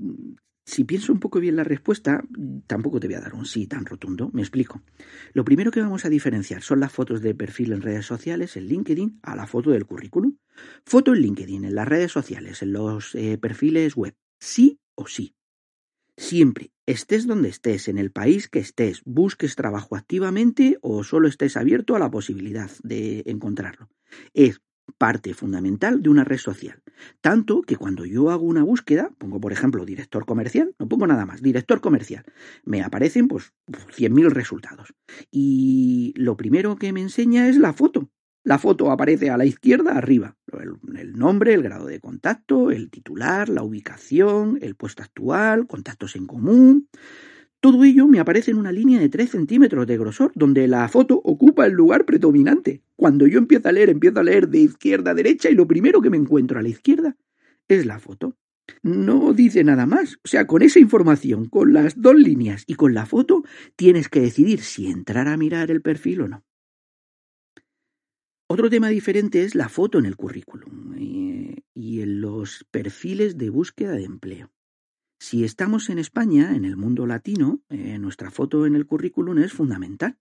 si 0.67 0.83
pienso 0.83 1.13
un 1.13 1.21
poco 1.21 1.39
bien 1.39 1.55
la 1.55 1.63
respuesta, 1.63 2.21
tampoco 2.67 2.99
te 2.99 3.07
voy 3.07 3.15
a 3.15 3.21
dar 3.21 3.33
un 3.33 3.45
sí 3.45 3.67
tan 3.67 3.85
rotundo. 3.85 4.29
Me 4.33 4.41
explico. 4.41 4.83
Lo 5.31 5.45
primero 5.45 5.71
que 5.71 5.79
vamos 5.79 6.03
a 6.03 6.09
diferenciar 6.09 6.61
son 6.61 6.81
las 6.81 6.91
fotos 6.91 7.21
de 7.21 7.33
perfil 7.33 7.71
en 7.71 7.81
redes 7.81 8.05
sociales, 8.05 8.57
en 8.57 8.67
LinkedIn, 8.67 9.19
a 9.23 9.37
la 9.37 9.47
foto 9.47 9.69
del 9.71 9.85
currículum. 9.85 10.35
Foto 10.85 11.13
en 11.13 11.21
LinkedIn, 11.21 11.63
en 11.63 11.73
las 11.73 11.87
redes 11.87 12.11
sociales, 12.11 12.61
en 12.61 12.73
los 12.73 13.15
eh, 13.15 13.37
perfiles 13.37 13.95
web. 13.95 14.13
Sí 14.41 14.81
o 14.95 15.07
sí. 15.07 15.35
Siempre, 16.17 16.73
estés 16.85 17.27
donde 17.27 17.47
estés, 17.47 17.87
en 17.87 17.97
el 17.97 18.11
país 18.11 18.49
que 18.49 18.59
estés, 18.59 19.03
busques 19.05 19.55
trabajo 19.55 19.95
activamente 19.95 20.79
o 20.81 21.05
solo 21.05 21.29
estés 21.29 21.55
abierto 21.55 21.95
a 21.95 21.99
la 21.99 22.11
posibilidad 22.11 22.69
de 22.83 23.23
encontrarlo. 23.27 23.87
Es 24.33 24.59
parte 24.97 25.33
fundamental 25.33 26.01
de 26.01 26.09
una 26.09 26.23
red 26.23 26.37
social. 26.37 26.81
Tanto 27.21 27.61
que 27.61 27.75
cuando 27.75 28.05
yo 28.05 28.31
hago 28.31 28.45
una 28.45 28.63
búsqueda, 28.63 29.11
pongo 29.17 29.39
por 29.39 29.53
ejemplo 29.53 29.85
director 29.85 30.25
comercial, 30.25 30.75
no 30.79 30.87
pongo 30.87 31.07
nada 31.07 31.25
más, 31.25 31.41
director 31.41 31.81
comercial, 31.81 32.25
me 32.63 32.81
aparecen 32.81 33.27
pues 33.27 33.53
100.000 33.67 34.29
resultados. 34.29 34.93
Y 35.31 36.13
lo 36.15 36.37
primero 36.37 36.77
que 36.77 36.93
me 36.93 37.01
enseña 37.01 37.47
es 37.47 37.57
la 37.57 37.73
foto. 37.73 38.09
La 38.43 38.59
foto 38.59 38.91
aparece 38.91 39.29
a 39.29 39.37
la 39.37 39.45
izquierda 39.45 39.97
arriba, 39.97 40.37
el, 40.53 40.97
el 40.97 41.13
nombre, 41.17 41.53
el 41.53 41.63
grado 41.63 41.87
de 41.87 41.99
contacto, 41.99 42.71
el 42.71 42.89
titular, 42.89 43.49
la 43.49 43.61
ubicación, 43.61 44.57
el 44.61 44.75
puesto 44.75 45.03
actual, 45.03 45.67
contactos 45.67 46.15
en 46.15 46.27
común. 46.27 46.87
Todo 47.59 47.83
ello 47.83 48.07
me 48.07 48.19
aparece 48.19 48.51
en 48.51 48.57
una 48.57 48.71
línea 48.71 48.99
de 48.99 49.09
3 49.09 49.31
centímetros 49.31 49.87
de 49.87 49.97
grosor, 49.97 50.31
donde 50.35 50.67
la 50.67 50.87
foto 50.89 51.19
ocupa 51.23 51.65
el 51.65 51.73
lugar 51.73 52.05
predominante. 52.05 52.83
Cuando 52.95 53.25
yo 53.25 53.39
empiezo 53.39 53.69
a 53.69 53.71
leer, 53.71 53.89
empiezo 53.89 54.19
a 54.19 54.23
leer 54.23 54.47
de 54.47 54.59
izquierda 54.59 55.11
a 55.11 55.15
derecha 55.15 55.49
y 55.49 55.55
lo 55.55 55.67
primero 55.67 56.01
que 56.01 56.09
me 56.09 56.17
encuentro 56.17 56.59
a 56.59 56.61
la 56.61 56.69
izquierda 56.69 57.17
es 57.67 57.85
la 57.85 57.99
foto. 57.99 58.37
No 58.83 59.33
dice 59.33 59.63
nada 59.63 59.85
más. 59.85 60.17
O 60.23 60.27
sea, 60.27 60.45
con 60.45 60.61
esa 60.61 60.79
información, 60.79 61.45
con 61.45 61.73
las 61.73 61.99
dos 61.99 62.15
líneas 62.15 62.63
y 62.67 62.75
con 62.75 62.93
la 62.93 63.05
foto, 63.05 63.43
tienes 63.75 64.09
que 64.09 64.21
decidir 64.21 64.61
si 64.61 64.87
entrar 64.87 65.27
a 65.27 65.37
mirar 65.37 65.71
el 65.71 65.81
perfil 65.81 66.21
o 66.21 66.27
no. 66.27 66.43
Otro 68.49 68.69
tema 68.69 68.89
diferente 68.89 69.43
es 69.43 69.55
la 69.55 69.67
foto 69.67 69.99
en 69.99 70.05
el 70.05 70.15
currículum 70.15 70.95
eh, 70.97 71.63
y 71.73 72.01
en 72.01 72.21
los 72.21 72.65
perfiles 72.71 73.37
de 73.37 73.49
búsqueda 73.49 73.91
de 73.93 74.05
empleo. 74.05 74.51
Si 75.19 75.43
estamos 75.43 75.89
en 75.89 75.97
España, 75.97 76.55
en 76.55 76.63
el 76.63 76.77
mundo 76.77 77.07
latino, 77.07 77.61
eh, 77.69 77.97
nuestra 77.97 78.29
foto 78.29 78.67
en 78.67 78.75
el 78.75 78.85
currículum 78.85 79.39
es 79.39 79.51
fundamental, 79.51 80.19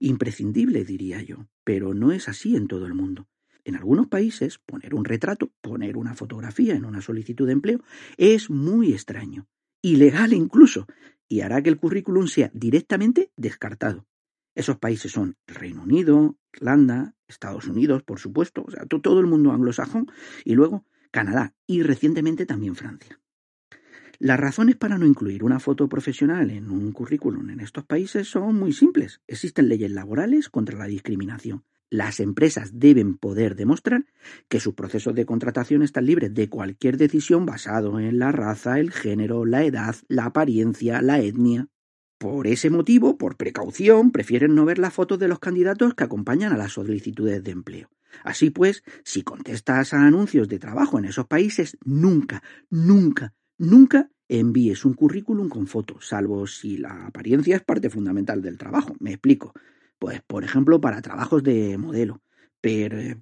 imprescindible 0.00 0.84
diría 0.84 1.22
yo, 1.22 1.46
pero 1.62 1.94
no 1.94 2.10
es 2.10 2.28
así 2.28 2.56
en 2.56 2.66
todo 2.66 2.86
el 2.86 2.94
mundo. 2.94 3.28
En 3.64 3.76
algunos 3.76 4.08
países, 4.08 4.58
poner 4.58 4.94
un 4.94 5.04
retrato, 5.04 5.52
poner 5.60 5.96
una 5.96 6.14
fotografía 6.14 6.74
en 6.74 6.84
una 6.84 7.00
solicitud 7.00 7.46
de 7.46 7.52
empleo 7.52 7.82
es 8.18 8.50
muy 8.50 8.92
extraño, 8.92 9.46
ilegal 9.82 10.32
incluso, 10.32 10.86
y 11.28 11.40
hará 11.40 11.62
que 11.62 11.70
el 11.70 11.78
currículum 11.78 12.26
sea 12.26 12.50
directamente 12.52 13.30
descartado. 13.36 14.06
Esos 14.54 14.78
países 14.78 15.12
son 15.12 15.36
el 15.46 15.54
Reino 15.54 15.82
Unido, 15.82 16.36
Irlanda, 16.52 17.14
Estados 17.28 17.66
Unidos, 17.66 18.02
por 18.02 18.18
supuesto, 18.18 18.64
o 18.66 18.70
sea, 18.70 18.84
todo 18.86 19.20
el 19.20 19.26
mundo 19.26 19.52
anglosajón, 19.52 20.10
y 20.44 20.54
luego 20.54 20.84
Canadá 21.10 21.54
y 21.66 21.82
recientemente 21.82 22.46
también 22.46 22.74
Francia. 22.74 23.20
Las 24.18 24.38
razones 24.38 24.76
para 24.76 24.98
no 24.98 25.06
incluir 25.06 25.42
una 25.42 25.58
foto 25.58 25.88
profesional 25.88 26.50
en 26.50 26.70
un 26.70 26.92
currículum 26.92 27.50
en 27.50 27.60
estos 27.60 27.84
países 27.84 28.28
son 28.28 28.56
muy 28.56 28.72
simples. 28.72 29.20
Existen 29.26 29.68
leyes 29.68 29.90
laborales 29.90 30.48
contra 30.48 30.78
la 30.78 30.86
discriminación. 30.86 31.64
Las 31.90 32.20
empresas 32.20 32.78
deben 32.78 33.16
poder 33.16 33.54
demostrar 33.54 34.06
que 34.48 34.60
sus 34.60 34.74
procesos 34.74 35.14
de 35.14 35.26
contratación 35.26 35.82
están 35.82 36.06
libres 36.06 36.34
de 36.34 36.48
cualquier 36.48 36.96
decisión 36.96 37.46
basado 37.46 38.00
en 38.00 38.18
la 38.18 38.32
raza, 38.32 38.78
el 38.80 38.90
género, 38.90 39.44
la 39.44 39.64
edad, 39.64 39.94
la 40.08 40.26
apariencia, 40.26 41.02
la 41.02 41.20
etnia. 41.20 41.68
Por 42.18 42.46
ese 42.46 42.70
motivo, 42.70 43.18
por 43.18 43.36
precaución, 43.36 44.10
prefieren 44.10 44.54
no 44.54 44.64
ver 44.64 44.78
las 44.78 44.94
fotos 44.94 45.18
de 45.18 45.28
los 45.28 45.40
candidatos 45.40 45.94
que 45.94 46.04
acompañan 46.04 46.52
a 46.52 46.56
las 46.56 46.72
solicitudes 46.72 47.42
de 47.44 47.50
empleo. 47.50 47.90
Así 48.22 48.50
pues, 48.50 48.82
si 49.04 49.22
contestas 49.22 49.92
a 49.92 50.06
anuncios 50.06 50.48
de 50.48 50.58
trabajo 50.58 50.98
en 50.98 51.04
esos 51.04 51.26
países, 51.26 51.76
nunca, 51.84 52.42
nunca, 52.70 53.34
Nunca 53.58 54.10
envíes 54.28 54.84
un 54.84 54.94
currículum 54.94 55.48
con 55.48 55.66
fotos, 55.66 56.08
salvo 56.08 56.46
si 56.46 56.78
la 56.78 57.06
apariencia 57.06 57.56
es 57.56 57.62
parte 57.62 57.90
fundamental 57.90 58.42
del 58.42 58.58
trabajo. 58.58 58.94
Me 59.00 59.10
explico. 59.10 59.52
Pues, 59.98 60.20
por 60.26 60.44
ejemplo, 60.44 60.80
para 60.80 61.02
trabajos 61.02 61.42
de 61.42 61.78
modelo. 61.78 62.20
Pero 62.60 62.98
eh, 62.98 63.20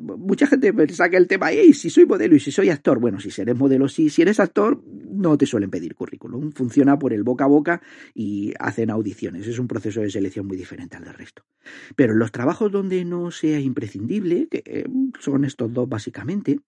mucha 0.00 0.46
gente 0.46 0.72
saca 0.94 1.16
el 1.16 1.26
tema, 1.26 1.52
y 1.52 1.72
si 1.72 1.90
soy 1.90 2.06
modelo 2.06 2.36
y 2.36 2.40
si 2.40 2.52
soy 2.52 2.70
actor, 2.70 3.00
bueno, 3.00 3.20
si 3.20 3.28
eres 3.40 3.56
modelo, 3.56 3.88
sí, 3.88 4.10
si 4.10 4.22
eres 4.22 4.38
actor, 4.40 4.82
no 5.18 5.36
te 5.36 5.46
suelen 5.46 5.70
pedir 5.70 5.94
currículum. 5.94 6.52
Funciona 6.52 6.98
por 6.98 7.12
el 7.12 7.22
boca 7.22 7.44
a 7.44 7.48
boca 7.48 7.82
y 8.14 8.54
hacen 8.58 8.90
audiciones. 8.90 9.46
Es 9.46 9.58
un 9.58 9.68
proceso 9.68 10.00
de 10.00 10.10
selección 10.10 10.46
muy 10.46 10.56
diferente 10.56 10.96
al 10.96 11.04
del 11.04 11.14
resto. 11.14 11.44
Pero 11.96 12.14
los 12.14 12.32
trabajos 12.32 12.72
donde 12.72 13.04
no 13.04 13.30
sea 13.30 13.60
imprescindible, 13.60 14.48
que 14.48 14.62
eh, 14.64 14.86
son 15.20 15.44
estos 15.44 15.72
dos 15.72 15.88
básicamente, 15.88 16.60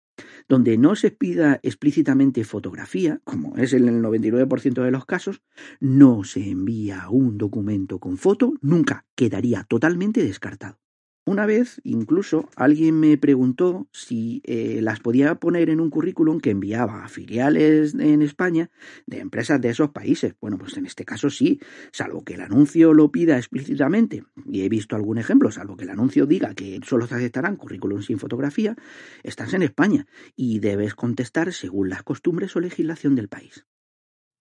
donde 0.48 0.76
no 0.76 0.96
se 0.96 1.10
pida 1.10 1.60
explícitamente 1.62 2.44
fotografía, 2.44 3.20
como 3.24 3.56
es 3.56 3.72
en 3.72 3.88
el 3.88 4.02
99% 4.02 4.82
de 4.82 4.90
los 4.90 5.06
casos, 5.06 5.42
no 5.78 6.24
se 6.24 6.50
envía 6.50 7.08
un 7.08 7.38
documento 7.38 7.98
con 7.98 8.18
foto, 8.18 8.54
nunca 8.60 9.06
quedaría 9.14 9.64
totalmente 9.64 10.22
descartado. 10.22 10.78
Una 11.26 11.44
vez, 11.44 11.80
incluso, 11.84 12.48
alguien 12.56 12.98
me 12.98 13.18
preguntó 13.18 13.86
si 13.92 14.40
eh, 14.44 14.80
las 14.82 15.00
podía 15.00 15.34
poner 15.34 15.68
en 15.68 15.80
un 15.80 15.90
currículum 15.90 16.40
que 16.40 16.50
enviaba 16.50 17.04
a 17.04 17.08
filiales 17.08 17.94
en 17.94 18.22
España 18.22 18.70
de 19.06 19.18
empresas 19.18 19.60
de 19.60 19.68
esos 19.68 19.90
países. 19.90 20.34
Bueno, 20.40 20.56
pues 20.56 20.76
en 20.78 20.86
este 20.86 21.04
caso 21.04 21.28
sí, 21.28 21.60
salvo 21.92 22.24
que 22.24 22.34
el 22.34 22.40
anuncio 22.40 22.94
lo 22.94 23.12
pida 23.12 23.36
explícitamente, 23.36 24.24
y 24.46 24.62
he 24.62 24.68
visto 24.70 24.96
algún 24.96 25.18
ejemplo, 25.18 25.52
salvo 25.52 25.76
que 25.76 25.84
el 25.84 25.90
anuncio 25.90 26.24
diga 26.24 26.54
que 26.54 26.80
solo 26.84 27.06
se 27.06 27.16
aceptarán 27.16 27.56
currículums 27.56 28.06
sin 28.06 28.18
fotografía, 28.18 28.74
estás 29.22 29.52
en 29.52 29.62
España 29.62 30.06
y 30.34 30.58
debes 30.60 30.94
contestar 30.94 31.52
según 31.52 31.90
las 31.90 32.02
costumbres 32.02 32.56
o 32.56 32.60
legislación 32.60 33.14
del 33.14 33.28
país. 33.28 33.66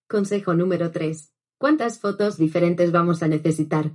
Consejo 0.08 0.56
número 0.56 0.92
3. 0.92 1.34
¿Cuántas 1.60 2.00
fotos 2.00 2.38
diferentes 2.38 2.92
vamos 2.92 3.22
a 3.22 3.28
necesitar? 3.28 3.92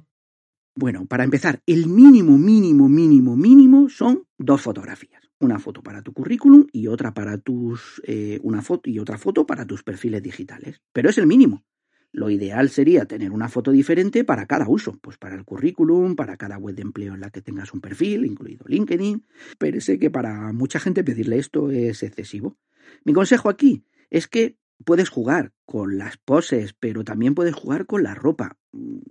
Bueno, 0.77 1.07
para 1.07 1.23
empezar, 1.23 1.63
el 1.67 1.87
mínimo, 1.87 2.37
mínimo, 2.37 2.89
mínimo, 2.89 3.37
mínimo 3.37 3.89
son 3.89 4.25
dos 4.37 4.61
fotografías. 4.61 5.23
Una 5.39 5.61
foto 5.61 5.83
para 5.83 6.03
tu 6.03 6.13
currículum 6.13 6.67
y 6.73 6.89
otra 6.89 7.15
para 7.15 7.39
tus 7.39 8.03
eh, 8.05 8.41
una 8.43 8.61
foto 8.61 8.91
y 8.91 8.99
otra 8.99 9.17
foto 9.17 9.47
para 9.47 9.67
tus 9.67 9.85
perfiles 9.85 10.23
digitales. 10.23 10.81
Pero 10.93 11.11
es 11.11 11.19
el 11.19 11.29
mínimo. 11.29 11.65
Lo 12.11 12.29
ideal 12.29 12.71
sería 12.71 13.07
tener 13.07 13.31
una 13.31 13.49
foto 13.49 13.71
diferente 13.71 14.25
para 14.25 14.47
cada 14.47 14.69
uso, 14.69 14.99
pues 15.01 15.17
para 15.17 15.37
el 15.37 15.45
currículum, 15.45 16.17
para 16.17 16.37
cada 16.37 16.59
web 16.59 16.75
de 16.75 16.83
empleo 16.83 17.15
en 17.15 17.21
la 17.21 17.31
que 17.31 17.43
tengas 17.43 17.73
un 17.73 17.81
perfil, 17.81 18.25
incluido 18.25 18.65
LinkedIn, 18.69 19.27
pero 19.59 19.81
sé 19.81 19.99
que 19.99 20.11
para 20.11 20.53
mucha 20.53 20.79
gente 20.79 21.05
pedirle 21.05 21.39
esto 21.39 21.71
es 21.71 22.03
excesivo. 22.03 22.57
Mi 23.05 23.13
consejo 23.13 23.49
aquí 23.49 23.85
es 24.11 24.29
que 24.29 24.57
puedes 24.85 25.09
jugar 25.09 25.53
con 25.65 25.99
las 25.99 26.17
poses, 26.17 26.75
pero 26.79 27.05
también 27.05 27.35
puedes 27.35 27.55
jugar 27.55 27.87
con 27.87 28.03
la 28.03 28.15
ropa. 28.15 28.59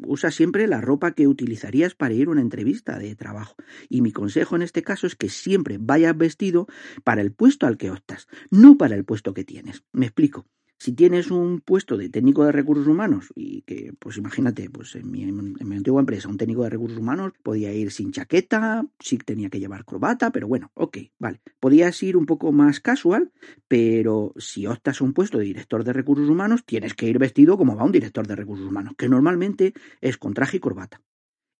Usa 0.05 0.31
siempre 0.31 0.67
la 0.67 0.81
ropa 0.81 1.13
que 1.13 1.27
utilizarías 1.27 1.95
para 1.95 2.13
ir 2.13 2.27
a 2.27 2.31
una 2.31 2.41
entrevista 2.41 2.99
de 2.99 3.15
trabajo. 3.15 3.55
Y 3.89 4.01
mi 4.01 4.11
consejo 4.11 4.55
en 4.55 4.61
este 4.61 4.83
caso 4.83 5.07
es 5.07 5.15
que 5.15 5.29
siempre 5.29 5.77
vayas 5.79 6.17
vestido 6.17 6.67
para 7.03 7.21
el 7.21 7.31
puesto 7.31 7.65
al 7.65 7.77
que 7.77 7.91
optas, 7.91 8.27
no 8.51 8.77
para 8.77 8.95
el 8.95 9.05
puesto 9.05 9.33
que 9.33 9.43
tienes. 9.43 9.83
Me 9.91 10.05
explico. 10.05 10.45
Si 10.77 10.91
tienes 10.91 11.31
un 11.31 11.61
puesto 11.61 11.95
de 11.95 12.09
técnico 12.09 12.43
de 12.43 12.51
recursos 12.51 12.87
humanos 12.87 13.31
y 13.35 13.61
que, 13.61 13.93
pues 13.97 14.17
imagínate, 14.17 14.69
pues 14.69 14.95
en 14.95 15.09
mi, 15.09 15.23
antigua 15.23 16.01
empresa 16.01 16.27
un 16.27 16.37
técnico 16.37 16.63
de 16.63 16.71
recursos 16.71 16.97
humanos 16.97 17.31
podía 17.41 17.73
ir 17.73 17.91
sin 17.91 18.11
chaqueta, 18.11 18.85
sí 18.99 19.17
tenía 19.17 19.49
que 19.49 19.59
llevar 19.59 19.85
corbata, 19.85 20.31
pero 20.31 20.47
bueno, 20.47 20.71
ok, 20.73 20.97
vale. 21.19 21.41
Podías 21.59 22.03
ir 22.03 22.17
un 22.17 22.25
poco 22.25 22.51
más 22.51 22.81
casual, 22.81 23.31
pero 23.67 24.33
si 24.37 24.67
optas 24.67 24.99
a 24.99 25.05
un 25.05 25.13
puesto 25.13 25.37
de 25.37 25.45
director 25.45 25.83
de 25.85 25.93
recursos 25.93 26.29
humanos, 26.29 26.65
tienes 26.65 26.93
que 26.93 27.07
ir 27.07 27.17
vestido 27.17 27.57
como 27.57 27.75
va 27.77 27.85
un 27.85 27.91
director 27.93 28.27
de 28.27 28.35
recursos 28.35 28.67
humanos, 28.67 28.95
que 28.97 29.07
normalmente 29.07 29.73
es 30.01 30.17
con 30.17 30.33
traje 30.33 30.57
y 30.57 30.59
corbata. 30.59 31.01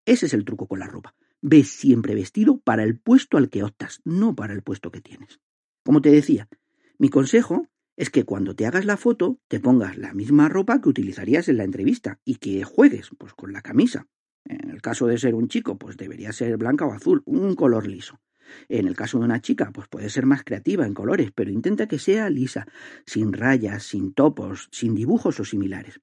Ese 0.06 0.26
es 0.26 0.34
el 0.34 0.44
truco 0.44 0.68
con 0.68 0.80
la 0.80 0.88
ropa. 0.88 1.16
Ves 1.42 1.70
siempre 1.70 2.16
vestido 2.16 2.60
para 2.60 2.84
el 2.84 2.98
puesto 2.98 3.38
al 3.38 3.50
que 3.50 3.64
optas, 3.64 4.02
no 4.04 4.36
para 4.36 4.54
el 4.54 4.64
puesto 4.64 4.92
que 4.92 5.02
tienes. 5.02 5.40
Como 5.84 6.02
te 6.02 6.10
decía, 6.10 6.48
mi 6.98 7.10
consejo 7.10 7.68
es 7.96 8.10
que 8.10 8.24
cuando 8.24 8.56
te 8.56 8.66
hagas 8.66 8.86
la 8.86 8.98
foto 8.98 9.40
te 9.48 9.60
pongas 9.60 9.98
la 9.98 10.14
misma 10.14 10.50
ropa 10.50 10.82
que 10.82 10.90
utilizarías 10.90 11.48
en 11.50 11.58
la 11.58 11.64
entrevista 11.64 12.20
y 12.26 12.36
que 12.36 12.64
juegues 12.64 13.10
pues 13.18 13.34
con 13.34 13.54
la 13.54 13.62
camisa. 13.62 14.08
En 14.46 14.70
el 14.70 14.82
caso 14.82 15.08
de 15.08 15.18
ser 15.18 15.36
un 15.36 15.48
chico, 15.48 15.78
pues 15.78 15.96
debería 15.96 16.34
ser 16.34 16.58
blanca 16.58 16.86
o 16.86 16.92
azul, 16.92 17.22
un 17.26 17.56
color 17.56 17.88
liso. 17.88 18.20
En 18.68 18.88
el 18.88 18.96
caso 18.96 19.20
de 19.20 19.26
una 19.26 19.42
chica, 19.42 19.72
pues 19.74 19.88
puede 19.88 20.10
ser 20.10 20.26
más 20.26 20.44
creativa 20.44 20.86
en 20.86 20.94
colores, 20.94 21.32
pero 21.34 21.50
intenta 21.50 21.88
que 21.88 21.98
sea 21.98 22.30
lisa, 22.30 22.68
sin 23.06 23.32
rayas, 23.32 23.84
sin 23.84 24.14
topos, 24.14 24.68
sin 24.72 24.96
dibujos 24.96 25.40
o 25.40 25.46
similares. 25.46 26.02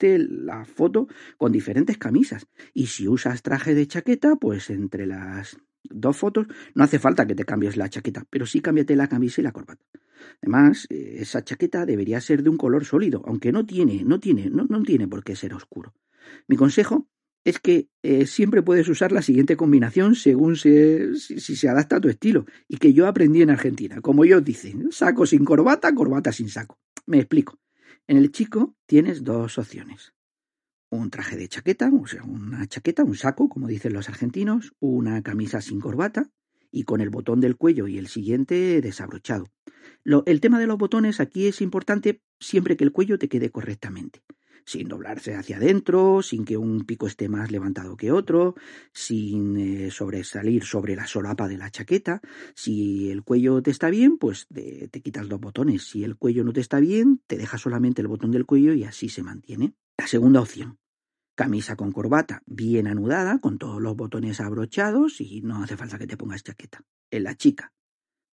La 0.00 0.66
foto 0.66 1.08
con 1.38 1.50
diferentes 1.50 1.96
camisas. 1.96 2.46
Y 2.74 2.88
si 2.88 3.08
usas 3.08 3.42
traje 3.42 3.74
de 3.74 3.86
chaqueta, 3.86 4.36
pues 4.36 4.68
entre 4.68 5.06
las 5.06 5.56
dos 5.84 6.16
fotos 6.16 6.46
no 6.74 6.84
hace 6.84 6.98
falta 6.98 7.26
que 7.26 7.34
te 7.34 7.44
cambies 7.44 7.76
la 7.76 7.88
chaqueta, 7.88 8.24
pero 8.30 8.46
sí 8.46 8.60
cámbiate 8.60 8.96
la 8.96 9.08
camisa 9.08 9.40
y 9.40 9.44
la 9.44 9.52
corbata. 9.52 9.84
Además, 10.42 10.86
eh, 10.90 11.16
esa 11.20 11.44
chaqueta 11.44 11.86
debería 11.86 12.20
ser 12.20 12.42
de 12.42 12.50
un 12.50 12.56
color 12.56 12.84
sólido, 12.84 13.22
aunque 13.26 13.52
no 13.52 13.64
tiene, 13.66 14.04
no 14.04 14.20
tiene, 14.20 14.50
no, 14.50 14.66
no 14.68 14.82
tiene 14.82 15.08
por 15.08 15.22
qué 15.22 15.36
ser 15.36 15.54
oscuro. 15.54 15.94
Mi 16.48 16.56
consejo 16.56 17.08
es 17.44 17.58
que 17.58 17.88
eh, 18.02 18.26
siempre 18.26 18.62
puedes 18.62 18.88
usar 18.88 19.12
la 19.12 19.20
siguiente 19.20 19.56
combinación 19.56 20.14
según 20.14 20.56
si, 20.56 21.14
si, 21.16 21.56
se 21.56 21.68
adapta 21.68 21.96
a 21.96 22.00
tu 22.00 22.08
estilo, 22.08 22.46
y 22.68 22.78
que 22.78 22.92
yo 22.94 23.06
aprendí 23.06 23.42
en 23.42 23.50
Argentina. 23.50 24.00
Como 24.00 24.24
ellos 24.24 24.42
dicen, 24.42 24.90
saco 24.90 25.26
sin 25.26 25.44
corbata, 25.44 25.94
corbata 25.94 26.32
sin 26.32 26.48
saco. 26.48 26.78
Me 27.06 27.18
explico. 27.18 27.58
En 28.06 28.16
el 28.16 28.32
chico 28.32 28.76
tienes 28.86 29.24
dos 29.24 29.58
opciones. 29.58 30.13
Un 30.90 31.10
traje 31.10 31.36
de 31.36 31.48
chaqueta, 31.48 31.90
o 31.92 32.06
sea, 32.06 32.22
una 32.22 32.66
chaqueta, 32.66 33.04
un 33.04 33.16
saco, 33.16 33.48
como 33.48 33.66
dicen 33.66 33.92
los 33.92 34.08
argentinos, 34.08 34.72
una 34.80 35.22
camisa 35.22 35.60
sin 35.60 35.80
corbata 35.80 36.30
y 36.70 36.84
con 36.84 37.00
el 37.00 37.10
botón 37.10 37.40
del 37.40 37.56
cuello 37.56 37.86
y 37.88 37.98
el 37.98 38.06
siguiente 38.06 38.80
desabrochado. 38.80 39.46
El 40.26 40.40
tema 40.40 40.58
de 40.58 40.66
los 40.66 40.78
botones 40.78 41.20
aquí 41.20 41.46
es 41.46 41.60
importante 41.60 42.22
siempre 42.38 42.76
que 42.76 42.84
el 42.84 42.92
cuello 42.92 43.18
te 43.18 43.28
quede 43.28 43.50
correctamente 43.50 44.22
sin 44.64 44.88
doblarse 44.88 45.34
hacia 45.34 45.56
adentro, 45.56 46.22
sin 46.22 46.44
que 46.44 46.56
un 46.56 46.84
pico 46.84 47.06
esté 47.06 47.28
más 47.28 47.50
levantado 47.50 47.96
que 47.96 48.12
otro, 48.12 48.54
sin 48.92 49.56
eh, 49.56 49.90
sobresalir 49.90 50.64
sobre 50.64 50.96
la 50.96 51.06
solapa 51.06 51.48
de 51.48 51.58
la 51.58 51.70
chaqueta. 51.70 52.20
Si 52.54 53.10
el 53.10 53.22
cuello 53.22 53.62
te 53.62 53.70
está 53.70 53.90
bien, 53.90 54.18
pues 54.18 54.46
te 54.48 55.00
quitas 55.02 55.28
los 55.28 55.40
botones. 55.40 55.84
Si 55.88 56.04
el 56.04 56.16
cuello 56.16 56.44
no 56.44 56.52
te 56.52 56.60
está 56.60 56.80
bien, 56.80 57.20
te 57.26 57.36
dejas 57.36 57.60
solamente 57.60 58.02
el 58.02 58.08
botón 58.08 58.30
del 58.30 58.46
cuello 58.46 58.72
y 58.72 58.84
así 58.84 59.08
se 59.08 59.22
mantiene. 59.22 59.74
La 59.98 60.06
segunda 60.06 60.40
opción. 60.40 60.78
Camisa 61.36 61.74
con 61.74 61.90
corbata 61.90 62.42
bien 62.46 62.86
anudada, 62.86 63.40
con 63.40 63.58
todos 63.58 63.82
los 63.82 63.96
botones 63.96 64.40
abrochados 64.40 65.20
y 65.20 65.40
no 65.42 65.62
hace 65.62 65.76
falta 65.76 65.98
que 65.98 66.06
te 66.06 66.16
pongas 66.16 66.44
chaqueta. 66.44 66.84
En 67.10 67.24
la 67.24 67.34
chica, 67.34 67.72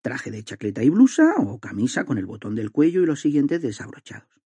traje 0.01 0.29
de 0.29 0.43
chacleta 0.43 0.83
y 0.83 0.89
blusa 0.89 1.33
o 1.37 1.59
camisa 1.59 2.05
con 2.05 2.17
el 2.17 2.25
botón 2.25 2.55
del 2.55 2.71
cuello 2.71 3.01
y 3.01 3.07
los 3.07 3.21
siguientes 3.21 3.61
desabrochados. 3.61 4.40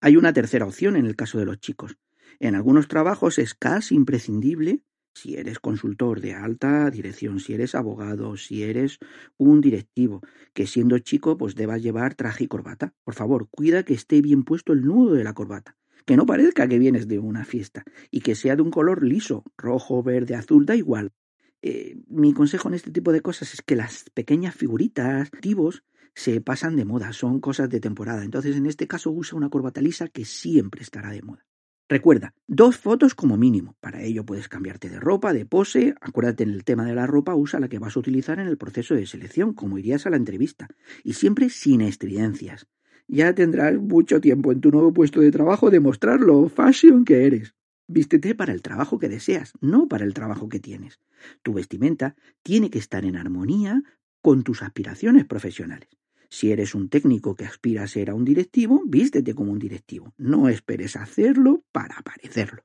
Hay 0.00 0.16
una 0.16 0.32
tercera 0.32 0.64
opción 0.64 0.96
en 0.96 1.06
el 1.06 1.16
caso 1.16 1.38
de 1.38 1.44
los 1.44 1.58
chicos. 1.58 1.96
En 2.38 2.54
algunos 2.54 2.86
trabajos 2.86 3.38
es 3.38 3.54
casi 3.54 3.96
imprescindible 3.96 4.82
si 5.12 5.34
eres 5.34 5.58
consultor 5.58 6.20
de 6.20 6.34
alta 6.34 6.88
dirección, 6.90 7.40
si 7.40 7.52
eres 7.52 7.74
abogado, 7.74 8.36
si 8.36 8.62
eres 8.62 9.00
un 9.36 9.60
directivo, 9.60 10.22
que 10.54 10.68
siendo 10.68 11.00
chico 11.00 11.36
pues 11.36 11.56
debas 11.56 11.82
llevar 11.82 12.14
traje 12.14 12.44
y 12.44 12.46
corbata. 12.46 12.94
Por 13.02 13.14
favor, 13.14 13.48
cuida 13.50 13.82
que 13.82 13.94
esté 13.94 14.22
bien 14.22 14.44
puesto 14.44 14.72
el 14.72 14.84
nudo 14.84 15.14
de 15.14 15.24
la 15.24 15.34
corbata, 15.34 15.76
que 16.06 16.16
no 16.16 16.26
parezca 16.26 16.68
que 16.68 16.78
vienes 16.78 17.08
de 17.08 17.18
una 17.18 17.44
fiesta 17.44 17.82
y 18.12 18.20
que 18.20 18.36
sea 18.36 18.54
de 18.54 18.62
un 18.62 18.70
color 18.70 19.02
liso, 19.02 19.42
rojo, 19.56 20.04
verde, 20.04 20.36
azul, 20.36 20.64
da 20.64 20.76
igual, 20.76 21.12
eh, 21.60 21.96
mi 22.06 22.32
consejo 22.32 22.68
en 22.68 22.74
este 22.74 22.92
tipo 22.92 23.10
de 23.10 23.20
cosas 23.20 23.52
es 23.52 23.62
que 23.62 23.74
las 23.74 24.04
pequeñas 24.14 24.54
figuritas, 24.54 25.26
activos, 25.26 25.82
se 26.18 26.40
pasan 26.40 26.74
de 26.74 26.84
moda, 26.84 27.12
son 27.12 27.38
cosas 27.38 27.70
de 27.70 27.78
temporada. 27.78 28.24
Entonces, 28.24 28.56
en 28.56 28.66
este 28.66 28.88
caso, 28.88 29.12
usa 29.12 29.38
una 29.38 29.50
corbata 29.50 29.80
lisa 29.80 30.08
que 30.08 30.24
siempre 30.24 30.82
estará 30.82 31.10
de 31.10 31.22
moda. 31.22 31.46
Recuerda, 31.88 32.34
dos 32.48 32.76
fotos 32.76 33.14
como 33.14 33.36
mínimo. 33.36 33.76
Para 33.80 34.02
ello 34.02 34.26
puedes 34.26 34.48
cambiarte 34.48 34.90
de 34.90 34.98
ropa, 34.98 35.32
de 35.32 35.46
pose. 35.46 35.94
Acuérdate 36.00 36.42
en 36.42 36.50
el 36.50 36.64
tema 36.64 36.84
de 36.84 36.96
la 36.96 37.06
ropa, 37.06 37.36
usa 37.36 37.60
la 37.60 37.68
que 37.68 37.78
vas 37.78 37.96
a 37.96 38.00
utilizar 38.00 38.40
en 38.40 38.48
el 38.48 38.58
proceso 38.58 38.96
de 38.96 39.06
selección, 39.06 39.54
como 39.54 39.78
irías 39.78 40.06
a 40.06 40.10
la 40.10 40.16
entrevista. 40.16 40.66
Y 41.04 41.12
siempre 41.12 41.50
sin 41.50 41.82
estridencias. 41.82 42.66
Ya 43.06 43.32
tendrás 43.32 43.76
mucho 43.76 44.20
tiempo 44.20 44.50
en 44.50 44.60
tu 44.60 44.72
nuevo 44.72 44.92
puesto 44.92 45.20
de 45.20 45.30
trabajo 45.30 45.70
de 45.70 45.78
mostrar 45.78 46.18
lo 46.18 46.48
fashion 46.48 47.04
que 47.04 47.26
eres. 47.26 47.54
Vístete 47.86 48.34
para 48.34 48.52
el 48.52 48.60
trabajo 48.60 48.98
que 48.98 49.08
deseas, 49.08 49.52
no 49.60 49.86
para 49.86 50.04
el 50.04 50.14
trabajo 50.14 50.48
que 50.48 50.58
tienes. 50.58 50.98
Tu 51.44 51.52
vestimenta 51.52 52.16
tiene 52.42 52.70
que 52.70 52.80
estar 52.80 53.04
en 53.04 53.16
armonía 53.16 53.84
con 54.20 54.42
tus 54.42 54.62
aspiraciones 54.62 55.24
profesionales. 55.24 55.88
Si 56.30 56.52
eres 56.52 56.74
un 56.74 56.88
técnico 56.88 57.34
que 57.34 57.44
aspira 57.44 57.82
a 57.82 57.88
ser 57.88 58.10
a 58.10 58.14
un 58.14 58.24
directivo, 58.24 58.82
vístete 58.86 59.34
como 59.34 59.52
un 59.52 59.58
directivo. 59.58 60.14
No 60.18 60.48
esperes 60.48 60.96
hacerlo 60.96 61.64
para 61.72 62.02
parecerlo. 62.02 62.64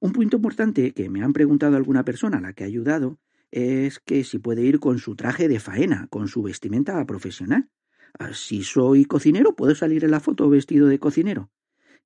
Un 0.00 0.12
punto 0.12 0.36
importante 0.36 0.92
que 0.92 1.10
me 1.10 1.22
han 1.22 1.32
preguntado 1.32 1.76
alguna 1.76 2.04
persona 2.04 2.38
a 2.38 2.40
la 2.40 2.52
que 2.52 2.64
ha 2.64 2.66
ayudado 2.66 3.18
es 3.50 4.00
que 4.00 4.24
si 4.24 4.38
puede 4.38 4.62
ir 4.62 4.80
con 4.80 4.98
su 4.98 5.14
traje 5.14 5.46
de 5.46 5.60
faena, 5.60 6.08
con 6.08 6.28
su 6.28 6.42
vestimenta 6.42 7.04
profesional. 7.06 7.70
Ah, 8.18 8.32
si 8.32 8.62
soy 8.62 9.04
cocinero, 9.04 9.54
¿puedo 9.54 9.74
salir 9.74 10.04
en 10.04 10.10
la 10.10 10.20
foto 10.20 10.48
vestido 10.48 10.88
de 10.88 10.98
cocinero? 10.98 11.50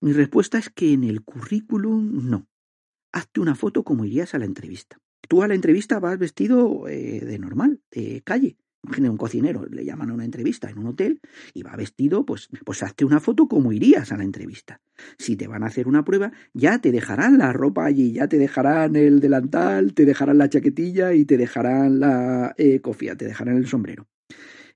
Mi 0.01 0.13
respuesta 0.13 0.59
es 0.59 0.71
que 0.71 0.93
en 0.93 1.05
el 1.05 1.23
currículum 1.23 2.29
no. 2.29 2.49
hazte 3.13 3.41
una 3.41 3.55
foto 3.55 3.85
como 3.85 4.05
irías 4.05 4.35
a 4.35 4.39
la 4.39 4.45
entrevista. 4.45 5.01
Tú 5.29 5.43
a 5.43 5.49
la 5.49 5.55
entrevista 5.55 5.99
vas 5.99 6.19
vestido 6.19 6.87
eh, 6.89 7.21
de 7.25 7.39
normal, 7.39 7.81
de 7.91 8.23
calle. 8.25 8.57
Imagina 8.89 9.11
un 9.11 9.19
cocinero, 9.19 9.67
le 9.71 9.85
llaman 9.85 10.09
a 10.09 10.15
una 10.15 10.25
entrevista 10.25 10.71
en 10.71 10.79
un 10.79 10.87
hotel 10.87 11.21
y 11.53 11.63
va 11.63 11.77
vestido, 11.77 12.25
pues, 12.25 12.49
pues 12.65 12.83
hazte 12.83 13.05
una 13.05 13.21
foto 13.21 13.47
como 13.47 13.71
irías 13.71 14.13
a 14.13 14.17
la 14.17 14.25
entrevista. 14.25 14.81
Si 15.19 15.37
te 15.37 15.47
van 15.47 15.63
a 15.63 15.67
hacer 15.67 15.89
una 15.89 16.07
prueba, 16.07 16.33
ya 16.55 16.79
te 16.79 16.91
dejarán 16.91 17.37
la 17.37 17.53
ropa 17.53 17.85
allí, 17.85 18.13
ya 18.13 18.29
te 18.29 18.39
dejarán 18.39 18.97
el 18.97 19.21
delantal, 19.21 19.93
te 19.93 20.07
dejarán 20.07 20.39
la 20.39 20.49
chaquetilla 20.49 21.13
y 21.13 21.27
te 21.27 21.37
dejarán 21.37 22.01
la 22.01 22.55
eh, 22.57 22.81
cofia, 22.81 23.15
te 23.15 23.27
dejarán 23.27 23.59
el 23.59 23.67
sombrero. 23.67 24.09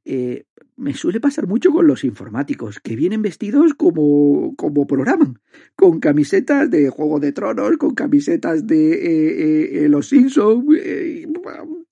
Eh, 0.05 0.45
me 0.77 0.93
suele 0.93 1.19
pasar 1.19 1.47
mucho 1.47 1.71
con 1.71 1.87
los 1.87 2.05
informáticos, 2.05 2.81
que 2.81 2.97
vienen 2.97 3.23
vestidos 3.23 3.73
como, 3.73 4.55
como 4.57 4.87
programan, 4.87 5.39
con 5.75 6.01
camisetas 6.01 6.71
de 6.71 6.91
Juego 6.91 7.19
de 7.19 7.33
Tronos, 7.33 7.79
con 7.79 7.95
camisetas 7.95 8.67
de 8.67 8.93
eh, 8.93 9.85
eh, 9.85 9.89
Los 9.89 10.09
Simpsons, 10.09 10.67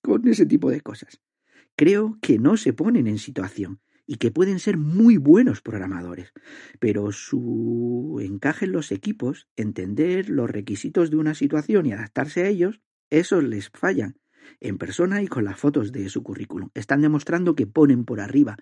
con 0.02 0.28
ese 0.28 0.44
tipo 0.44 0.70
de 0.70 0.82
cosas. 0.82 1.18
Creo 1.80 2.18
que 2.20 2.38
no 2.38 2.58
se 2.58 2.74
ponen 2.74 3.06
en 3.06 3.16
situación 3.16 3.80
y 4.06 4.16
que 4.16 4.30
pueden 4.30 4.58
ser 4.58 4.76
muy 4.76 5.16
buenos 5.16 5.62
programadores, 5.62 6.34
pero 6.78 7.10
su 7.10 8.20
encaje 8.22 8.66
en 8.66 8.72
los 8.72 8.92
equipos, 8.92 9.48
entender 9.56 10.28
los 10.28 10.50
requisitos 10.50 11.08
de 11.08 11.16
una 11.16 11.32
situación 11.32 11.86
y 11.86 11.92
adaptarse 11.92 12.42
a 12.42 12.48
ellos, 12.48 12.82
esos 13.08 13.42
les 13.44 13.70
fallan 13.70 14.20
en 14.60 14.76
persona 14.76 15.22
y 15.22 15.26
con 15.26 15.44
las 15.46 15.58
fotos 15.58 15.90
de 15.90 16.10
su 16.10 16.22
currículum. 16.22 16.68
Están 16.74 17.00
demostrando 17.00 17.54
que 17.54 17.66
ponen 17.66 18.04
por 18.04 18.20
arriba 18.20 18.58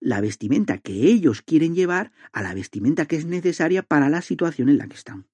la 0.00 0.22
vestimenta 0.22 0.78
que 0.78 1.02
ellos 1.02 1.42
quieren 1.42 1.74
llevar 1.74 2.12
a 2.32 2.42
la 2.42 2.54
vestimenta 2.54 3.04
que 3.04 3.16
es 3.16 3.26
necesaria 3.26 3.82
para 3.82 4.08
la 4.08 4.22
situación 4.22 4.70
en 4.70 4.78
la 4.78 4.88
que 4.88 4.96
están. 4.96 5.28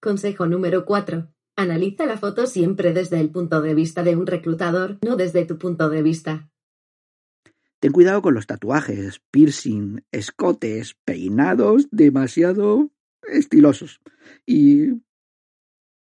Consejo 0.00 0.46
número 0.46 0.86
4. 0.86 1.33
Analiza 1.56 2.06
la 2.06 2.18
foto 2.18 2.46
siempre 2.46 2.92
desde 2.92 3.20
el 3.20 3.30
punto 3.30 3.62
de 3.62 3.74
vista 3.74 4.02
de 4.02 4.16
un 4.16 4.26
reclutador, 4.26 4.98
no 5.04 5.16
desde 5.16 5.44
tu 5.44 5.58
punto 5.58 5.88
de 5.88 6.02
vista. 6.02 6.50
Ten 7.78 7.92
cuidado 7.92 8.22
con 8.22 8.34
los 8.34 8.46
tatuajes, 8.46 9.20
piercing, 9.30 10.04
escotes, 10.10 10.96
peinados 11.04 11.86
demasiado 11.90 12.90
estilosos. 13.22 14.00
Y 14.46 15.02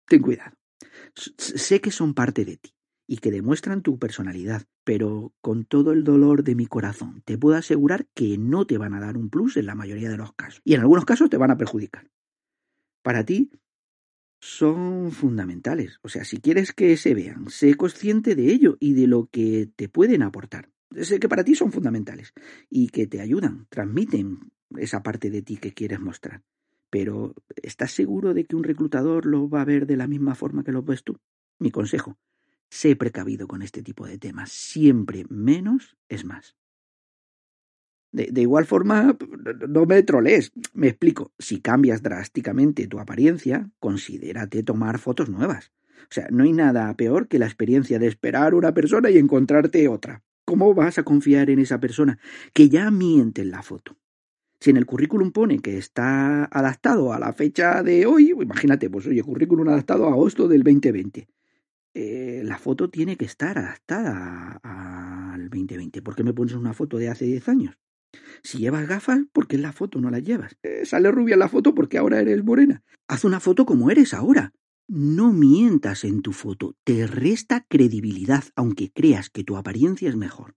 ten 0.07 0.21
cuidado. 0.21 0.55
Sé 1.13 1.81
que 1.81 1.91
son 1.91 2.13
parte 2.13 2.45
de 2.45 2.57
ti 2.57 2.73
y 3.05 3.17
que 3.17 3.31
demuestran 3.31 3.81
tu 3.81 3.99
personalidad, 3.99 4.63
pero 4.83 5.33
con 5.41 5.65
todo 5.65 5.91
el 5.91 6.03
dolor 6.03 6.43
de 6.43 6.55
mi 6.55 6.65
corazón 6.65 7.21
te 7.25 7.37
puedo 7.37 7.57
asegurar 7.57 8.07
que 8.13 8.37
no 8.37 8.65
te 8.65 8.77
van 8.77 8.93
a 8.93 8.99
dar 8.99 9.17
un 9.17 9.29
plus 9.29 9.57
en 9.57 9.65
la 9.65 9.75
mayoría 9.75 10.09
de 10.09 10.17
los 10.17 10.33
casos. 10.33 10.61
Y 10.63 10.73
en 10.73 10.81
algunos 10.81 11.05
casos 11.05 11.29
te 11.29 11.37
van 11.37 11.51
a 11.51 11.57
perjudicar. 11.57 12.09
Para 13.03 13.25
ti 13.25 13.51
son 14.43 15.13
fundamentales. 15.13 15.99
O 16.01 16.09
sea, 16.09 16.25
si 16.25 16.41
quieres 16.41 16.73
que 16.73 16.97
se 16.97 17.13
vean, 17.13 17.49
sé 17.49 17.75
consciente 17.75 18.35
de 18.35 18.51
ello 18.51 18.75
y 18.77 18.93
de 18.93 19.07
lo 19.07 19.27
que 19.27 19.69
te 19.73 19.87
pueden 19.87 20.21
aportar. 20.21 20.69
Sé 20.99 21.17
que 21.21 21.29
para 21.29 21.45
ti 21.45 21.55
son 21.55 21.71
fundamentales 21.71 22.33
y 22.69 22.89
que 22.89 23.07
te 23.07 23.21
ayudan, 23.21 23.67
transmiten 23.69 24.51
esa 24.77 25.01
parte 25.01 25.29
de 25.29 25.43
ti 25.43 25.55
que 25.55 25.73
quieres 25.73 26.01
mostrar. 26.01 26.43
Pero 26.89 27.33
¿estás 27.55 27.93
seguro 27.93 28.33
de 28.33 28.43
que 28.43 28.57
un 28.57 28.65
reclutador 28.65 29.25
lo 29.25 29.49
va 29.49 29.61
a 29.61 29.65
ver 29.65 29.87
de 29.87 29.95
la 29.95 30.07
misma 30.07 30.35
forma 30.35 30.65
que 30.65 30.73
lo 30.73 30.83
ves 30.83 31.05
tú? 31.05 31.17
Mi 31.57 31.71
consejo, 31.71 32.17
sé 32.69 32.97
precavido 32.97 33.47
con 33.47 33.61
este 33.61 33.81
tipo 33.81 34.05
de 34.05 34.17
temas. 34.17 34.51
Siempre 34.51 35.23
menos 35.29 35.95
es 36.09 36.25
más. 36.25 36.57
De, 38.13 38.41
igual 38.41 38.65
forma, 38.65 39.17
no 39.67 39.85
me 39.87 40.03
trolees. 40.03 40.53
Me 40.73 40.87
explico. 40.87 41.31
Si 41.39 41.59
cambias 41.59 42.03
drásticamente 42.03 42.87
tu 42.87 42.99
apariencia, 42.99 43.71
considérate 43.79 44.61
tomar 44.61 44.99
fotos 44.99 45.29
nuevas. 45.29 45.71
O 46.03 46.13
sea, 46.13 46.27
no 46.29 46.43
hay 46.43 46.53
nada 46.53 46.93
peor 46.95 47.27
que 47.27 47.39
la 47.39 47.47
experiencia 47.47 47.97
de 47.97 48.07
esperar 48.07 48.53
una 48.53 48.71
persona 48.71 49.09
y 49.09 49.17
encontrarte 49.17 49.87
otra. 49.87 50.21
¿Cómo 50.45 50.75
vas 50.75 50.99
a 50.99 51.03
confiar 51.03 51.49
en 51.49 51.57
esa 51.57 51.79
persona 51.79 52.19
que 52.53 52.69
ya 52.69 52.91
miente 52.91 53.41
en 53.41 53.49
la 53.49 53.63
foto? 53.63 53.97
Si 54.59 54.69
en 54.69 54.77
el 54.77 54.85
currículum 54.85 55.31
pone 55.31 55.59
que 55.59 55.79
está 55.79 56.45
adaptado 56.45 57.13
a 57.13 57.19
la 57.19 57.33
fecha 57.33 57.81
de 57.81 58.05
hoy, 58.05 58.31
imagínate, 58.39 58.91
pues 58.91 59.07
oye, 59.07 59.23
currículum 59.23 59.67
adaptado 59.69 60.07
a 60.07 60.11
agosto 60.11 60.47
del 60.47 60.61
2020. 60.61 61.27
Eh, 61.95 62.41
la 62.45 62.59
foto 62.59 62.89
tiene 62.91 63.17
que 63.17 63.25
estar 63.25 63.57
adaptada 63.57 64.59
al 64.61 65.49
2020. 65.49 66.03
¿Por 66.03 66.15
qué 66.15 66.23
me 66.23 66.33
pones 66.33 66.53
una 66.53 66.73
foto 66.73 66.97
de 66.97 67.09
hace 67.09 67.25
10 67.25 67.49
años? 67.49 67.77
Si 68.43 68.59
llevas 68.59 68.87
gafas, 68.87 69.21
¿por 69.31 69.47
qué 69.47 69.55
en 69.55 69.61
la 69.61 69.73
foto 69.73 69.99
no 69.99 70.09
las 70.09 70.23
llevas? 70.23 70.57
Eh, 70.63 70.85
sale 70.85 71.11
rubia 71.11 71.33
en 71.33 71.39
la 71.39 71.49
foto 71.49 71.73
porque 71.73 71.97
ahora 71.97 72.19
eres 72.21 72.43
morena. 72.43 72.83
Haz 73.07 73.23
una 73.23 73.39
foto 73.39 73.65
como 73.65 73.89
eres 73.89 74.13
ahora. 74.13 74.53
No 74.87 75.31
mientas 75.31 76.03
en 76.03 76.21
tu 76.21 76.33
foto. 76.33 76.75
Te 76.83 77.07
resta 77.07 77.65
credibilidad, 77.67 78.43
aunque 78.55 78.91
creas 78.91 79.29
que 79.29 79.43
tu 79.43 79.55
apariencia 79.55 80.09
es 80.09 80.15
mejor. 80.15 80.55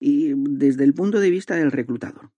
Y 0.00 0.32
desde 0.34 0.84
el 0.84 0.94
punto 0.94 1.20
de 1.20 1.30
vista 1.30 1.56
del 1.56 1.70
reclutador, 1.70 2.32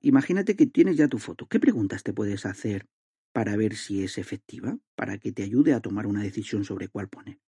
Imagínate 0.00 0.56
que 0.56 0.66
tienes 0.66 0.96
ya 0.96 1.08
tu 1.08 1.18
foto. 1.18 1.46
¿Qué 1.46 1.58
preguntas 1.58 2.02
te 2.02 2.12
puedes 2.12 2.46
hacer 2.46 2.86
para 3.32 3.56
ver 3.56 3.74
si 3.74 4.04
es 4.04 4.18
efectiva? 4.18 4.78
Para 4.94 5.18
que 5.18 5.32
te 5.32 5.42
ayude 5.42 5.74
a 5.74 5.80
tomar 5.80 6.06
una 6.06 6.22
decisión 6.22 6.64
sobre 6.64 6.88
cuál 6.88 7.08
poner. 7.08 7.40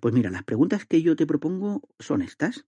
Pues 0.00 0.14
mira, 0.14 0.30
las 0.30 0.44
preguntas 0.44 0.86
que 0.86 1.02
yo 1.02 1.14
te 1.14 1.26
propongo 1.26 1.82
son 1.98 2.22
estas. 2.22 2.66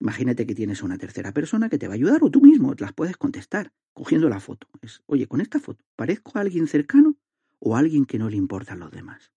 Imagínate 0.00 0.46
que 0.46 0.54
tienes 0.54 0.82
una 0.82 0.98
tercera 0.98 1.32
persona 1.32 1.68
que 1.68 1.78
te 1.78 1.88
va 1.88 1.94
a 1.94 1.96
ayudar 1.96 2.22
o 2.22 2.30
tú 2.30 2.40
mismo 2.40 2.74
las 2.78 2.92
puedes 2.92 3.16
contestar 3.16 3.72
cogiendo 3.92 4.28
la 4.28 4.40
foto. 4.40 4.68
Es, 4.80 5.02
oye, 5.06 5.26
con 5.26 5.40
esta 5.40 5.58
foto, 5.58 5.84
¿parezco 5.96 6.32
a 6.34 6.40
alguien 6.42 6.68
cercano 6.68 7.16
o 7.58 7.74
a 7.74 7.80
alguien 7.80 8.04
que 8.04 8.18
no 8.18 8.30
le 8.30 8.36
importan 8.36 8.78
los 8.78 8.92
demás? 8.92 9.32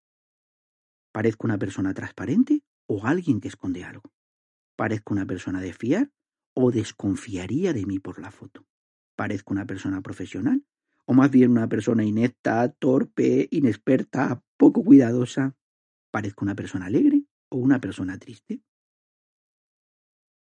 ¿Parezco 1.11 1.47
una 1.47 1.57
persona 1.57 1.93
transparente 1.93 2.63
o 2.87 3.05
alguien 3.05 3.41
que 3.41 3.47
esconde 3.47 3.83
algo? 3.83 4.11
¿Parezco 4.75 5.13
una 5.13 5.25
persona 5.25 5.59
de 5.59 5.73
fiar 5.73 6.11
o 6.53 6.71
desconfiaría 6.71 7.73
de 7.73 7.85
mí 7.85 7.99
por 7.99 8.19
la 8.19 8.31
foto? 8.31 8.65
parezco 9.21 9.53
una 9.53 9.67
persona 9.67 10.01
profesional, 10.01 10.65
o 11.05 11.13
más 11.13 11.29
bien 11.29 11.51
una 11.51 11.67
persona 11.67 12.03
inepta, 12.03 12.69
torpe, 12.69 13.47
inexperta, 13.51 14.43
poco 14.57 14.83
cuidadosa. 14.83 15.55
¿Parezco 16.09 16.43
una 16.43 16.55
persona 16.55 16.87
alegre 16.87 17.23
o 17.49 17.57
una 17.57 17.79
persona 17.79 18.17
triste? 18.17 18.61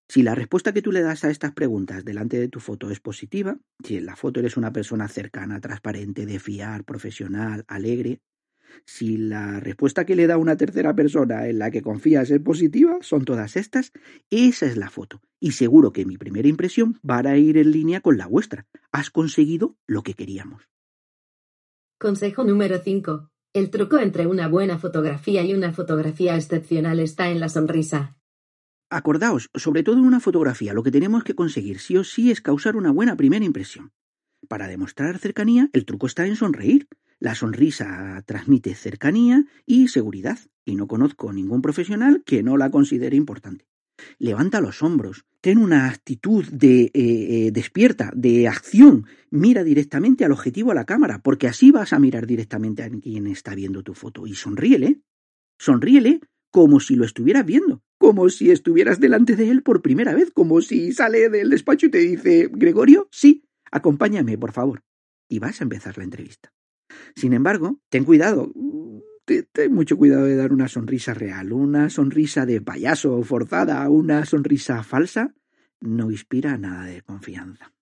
Si 0.08 0.22
la 0.22 0.34
respuesta 0.34 0.72
que 0.72 0.82
tú 0.82 0.92
le 0.92 1.02
das 1.02 1.24
a 1.24 1.30
estas 1.30 1.52
preguntas 1.52 2.04
delante 2.04 2.38
de 2.38 2.48
tu 2.48 2.60
foto 2.60 2.90
es 2.90 3.00
positiva, 3.00 3.58
si 3.84 3.96
en 3.96 4.06
la 4.06 4.16
foto 4.16 4.40
eres 4.40 4.56
una 4.56 4.72
persona 4.72 5.08
cercana, 5.08 5.60
transparente, 5.60 6.26
de 6.26 6.38
fiar, 6.38 6.84
profesional, 6.84 7.64
alegre, 7.66 8.20
si 8.84 9.16
la 9.16 9.58
respuesta 9.60 10.04
que 10.04 10.16
le 10.16 10.26
da 10.26 10.38
una 10.38 10.56
tercera 10.56 10.94
persona 10.94 11.48
en 11.48 11.58
la 11.58 11.70
que 11.70 11.82
confías 11.82 12.30
es 12.30 12.40
positiva, 12.40 12.98
son 13.00 13.24
todas 13.24 13.56
estas, 13.56 13.92
esa 14.30 14.66
es 14.66 14.76
la 14.76 14.90
foto. 14.90 15.20
Y 15.40 15.52
seguro 15.52 15.92
que 15.92 16.04
mi 16.04 16.18
primera 16.18 16.48
impresión 16.48 17.00
va 17.08 17.18
a 17.18 17.36
ir 17.36 17.58
en 17.58 17.70
línea 17.70 18.00
con 18.00 18.16
la 18.16 18.26
vuestra. 18.26 18.66
Has 18.92 19.10
conseguido 19.10 19.76
lo 19.86 20.02
que 20.02 20.14
queríamos. 20.14 20.68
Consejo 21.98 22.44
número 22.44 22.78
5. 22.78 23.30
El 23.54 23.70
truco 23.70 23.98
entre 23.98 24.26
una 24.26 24.48
buena 24.48 24.78
fotografía 24.78 25.42
y 25.42 25.54
una 25.54 25.72
fotografía 25.72 26.36
excepcional 26.36 27.00
está 27.00 27.30
en 27.30 27.40
la 27.40 27.48
sonrisa. 27.48 28.16
Acordaos, 28.88 29.50
sobre 29.54 29.82
todo 29.82 29.98
en 29.98 30.04
una 30.04 30.20
fotografía, 30.20 30.72
lo 30.72 30.84
que 30.84 30.92
tenemos 30.92 31.24
que 31.24 31.34
conseguir 31.34 31.80
sí 31.80 31.96
o 31.96 32.04
sí 32.04 32.30
es 32.30 32.40
causar 32.40 32.76
una 32.76 32.92
buena 32.92 33.16
primera 33.16 33.44
impresión. 33.44 33.92
Para 34.48 34.68
demostrar 34.68 35.18
cercanía, 35.18 35.68
el 35.72 35.84
truco 35.84 36.06
está 36.06 36.26
en 36.26 36.36
sonreír. 36.36 36.86
La 37.18 37.34
sonrisa 37.34 38.22
transmite 38.26 38.74
cercanía 38.74 39.44
y 39.64 39.88
seguridad, 39.88 40.38
y 40.64 40.76
no 40.76 40.86
conozco 40.86 41.32
ningún 41.32 41.62
profesional 41.62 42.22
que 42.24 42.42
no 42.42 42.56
la 42.56 42.70
considere 42.70 43.16
importante. 43.16 43.66
Levanta 44.18 44.60
los 44.60 44.82
hombros, 44.82 45.24
ten 45.40 45.58
una 45.58 45.88
actitud 45.88 46.44
de 46.46 46.82
eh, 46.82 46.90
eh, 46.94 47.50
despierta, 47.50 48.12
de 48.14 48.46
acción, 48.46 49.06
mira 49.30 49.64
directamente 49.64 50.24
al 50.24 50.32
objetivo 50.32 50.70
a 50.70 50.74
la 50.74 50.84
cámara, 50.84 51.20
porque 51.22 51.48
así 51.48 51.70
vas 51.72 51.92
a 51.92 51.98
mirar 51.98 52.26
directamente 52.26 52.82
a 52.82 52.90
quien 52.90 53.26
está 53.26 53.54
viendo 53.54 53.82
tu 53.82 53.94
foto 53.94 54.26
y 54.26 54.34
sonríele. 54.34 55.00
Sonríele 55.58 56.20
como 56.50 56.80
si 56.80 56.96
lo 56.96 57.04
estuvieras 57.04 57.44
viendo, 57.44 57.82
como 57.98 58.28
si 58.28 58.50
estuvieras 58.50 59.00
delante 59.00 59.36
de 59.36 59.50
él 59.50 59.62
por 59.62 59.82
primera 59.82 60.14
vez, 60.14 60.30
como 60.30 60.60
si 60.60 60.92
sale 60.92 61.28
del 61.28 61.50
despacho 61.50 61.86
y 61.86 61.90
te 61.90 61.98
dice, 61.98 62.48
Gregorio, 62.52 63.08
sí, 63.10 63.44
acompáñame, 63.70 64.38
por 64.38 64.52
favor. 64.52 64.82
Y 65.28 65.38
vas 65.38 65.60
a 65.60 65.64
empezar 65.64 65.98
la 65.98 66.04
entrevista. 66.04 66.52
Sin 67.14 67.32
embargo, 67.32 67.80
ten 67.88 68.04
cuidado, 68.04 68.52
ten 69.52 69.72
mucho 69.72 69.96
cuidado 69.96 70.24
de 70.24 70.36
dar 70.36 70.52
una 70.52 70.68
sonrisa 70.68 71.14
real, 71.14 71.52
una 71.52 71.90
sonrisa 71.90 72.46
de 72.46 72.60
payaso 72.60 73.22
forzada, 73.22 73.88
una 73.88 74.24
sonrisa 74.24 74.82
falsa, 74.82 75.34
no 75.80 76.10
inspira 76.10 76.56
nada 76.56 76.86
de 76.86 77.02
confianza. 77.02 77.72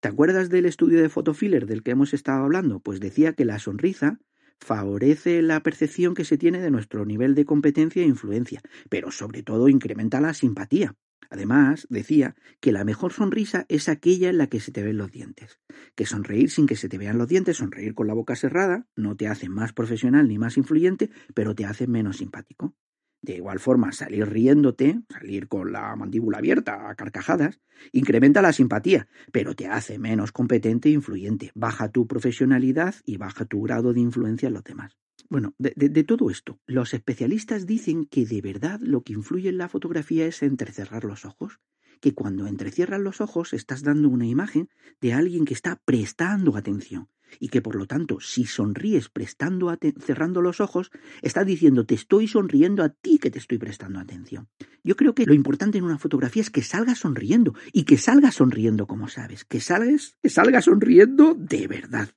¿Te 0.00 0.08
acuerdas 0.08 0.48
del 0.48 0.66
estudio 0.66 1.00
de 1.00 1.08
fotofiller 1.08 1.66
del 1.66 1.82
que 1.82 1.90
hemos 1.90 2.14
estado 2.14 2.44
hablando? 2.44 2.80
Pues 2.80 3.00
decía 3.00 3.34
que 3.34 3.44
la 3.44 3.58
sonrisa 3.58 4.18
favorece 4.60 5.42
la 5.42 5.62
percepción 5.62 6.14
que 6.14 6.24
se 6.24 6.38
tiene 6.38 6.60
de 6.60 6.70
nuestro 6.70 7.04
nivel 7.04 7.34
de 7.34 7.44
competencia 7.44 8.02
e 8.02 8.06
influencia, 8.06 8.60
pero 8.88 9.10
sobre 9.10 9.42
todo 9.42 9.68
incrementa 9.68 10.20
la 10.20 10.34
simpatía. 10.34 10.94
Además, 11.30 11.86
decía 11.90 12.34
que 12.60 12.72
la 12.72 12.84
mejor 12.84 13.12
sonrisa 13.12 13.64
es 13.68 13.88
aquella 13.88 14.30
en 14.30 14.38
la 14.38 14.48
que 14.48 14.58
se 14.58 14.72
te 14.72 14.82
ven 14.82 14.98
los 14.98 15.12
dientes. 15.12 15.60
Que 15.94 16.04
sonreír 16.04 16.50
sin 16.50 16.66
que 16.66 16.76
se 16.76 16.88
te 16.88 16.98
vean 16.98 17.18
los 17.18 17.28
dientes, 17.28 17.58
sonreír 17.58 17.94
con 17.94 18.08
la 18.08 18.14
boca 18.14 18.34
cerrada, 18.34 18.88
no 18.96 19.16
te 19.16 19.28
hace 19.28 19.48
más 19.48 19.72
profesional 19.72 20.26
ni 20.26 20.38
más 20.38 20.56
influyente, 20.56 21.10
pero 21.34 21.54
te 21.54 21.66
hace 21.66 21.86
menos 21.86 22.16
simpático. 22.16 22.74
De 23.22 23.36
igual 23.36 23.58
forma, 23.58 23.92
salir 23.92 24.26
riéndote, 24.28 25.02
salir 25.10 25.46
con 25.48 25.72
la 25.72 25.94
mandíbula 25.94 26.38
abierta 26.38 26.88
a 26.88 26.94
carcajadas, 26.94 27.60
incrementa 27.92 28.40
la 28.40 28.52
simpatía, 28.52 29.08
pero 29.30 29.54
te 29.54 29.66
hace 29.66 29.98
menos 29.98 30.32
competente 30.32 30.88
e 30.88 30.92
influyente, 30.92 31.50
baja 31.54 31.90
tu 31.90 32.06
profesionalidad 32.06 32.94
y 33.04 33.18
baja 33.18 33.44
tu 33.44 33.62
grado 33.62 33.92
de 33.92 34.00
influencia 34.00 34.46
en 34.48 34.54
los 34.54 34.64
demás. 34.64 34.96
Bueno, 35.28 35.54
de, 35.58 35.74
de, 35.76 36.04
todo 36.04 36.30
esto, 36.30 36.58
los 36.66 36.94
especialistas 36.94 37.66
dicen 37.66 38.06
que 38.06 38.24
de 38.24 38.40
verdad 38.40 38.80
lo 38.80 39.02
que 39.02 39.12
influye 39.12 39.50
en 39.50 39.58
la 39.58 39.68
fotografía 39.68 40.26
es 40.26 40.42
entrecerrar 40.42 41.04
los 41.04 41.24
ojos, 41.26 41.60
que 42.00 42.14
cuando 42.14 42.46
entrecierras 42.46 43.00
los 43.00 43.20
ojos 43.20 43.52
estás 43.52 43.82
dando 43.82 44.08
una 44.08 44.26
imagen 44.26 44.70
de 45.00 45.12
alguien 45.12 45.44
que 45.44 45.54
está 45.54 45.80
prestando 45.84 46.56
atención, 46.56 47.08
y 47.38 47.48
que 47.48 47.62
por 47.62 47.76
lo 47.76 47.86
tanto, 47.86 48.18
si 48.20 48.44
sonríes 48.44 49.08
prestando 49.08 49.72
cerrando 50.00 50.42
los 50.42 50.60
ojos, 50.60 50.90
estás 51.22 51.46
diciendo 51.46 51.86
te 51.86 51.94
estoy 51.94 52.26
sonriendo 52.26 52.82
a 52.82 52.88
ti 52.88 53.18
que 53.18 53.30
te 53.30 53.38
estoy 53.38 53.58
prestando 53.58 54.00
atención. 54.00 54.48
Yo 54.82 54.96
creo 54.96 55.14
que 55.14 55.26
lo 55.26 55.34
importante 55.34 55.78
en 55.78 55.84
una 55.84 55.98
fotografía 55.98 56.42
es 56.42 56.50
que 56.50 56.62
salgas 56.62 56.98
sonriendo 56.98 57.54
y 57.72 57.84
que 57.84 57.98
salgas 57.98 58.36
sonriendo 58.36 58.86
como 58.86 59.08
sabes, 59.08 59.44
que 59.44 59.60
salgas, 59.60 60.16
que 60.22 60.30
salgas 60.30 60.64
sonriendo 60.64 61.34
de 61.34 61.68
verdad. 61.68 62.08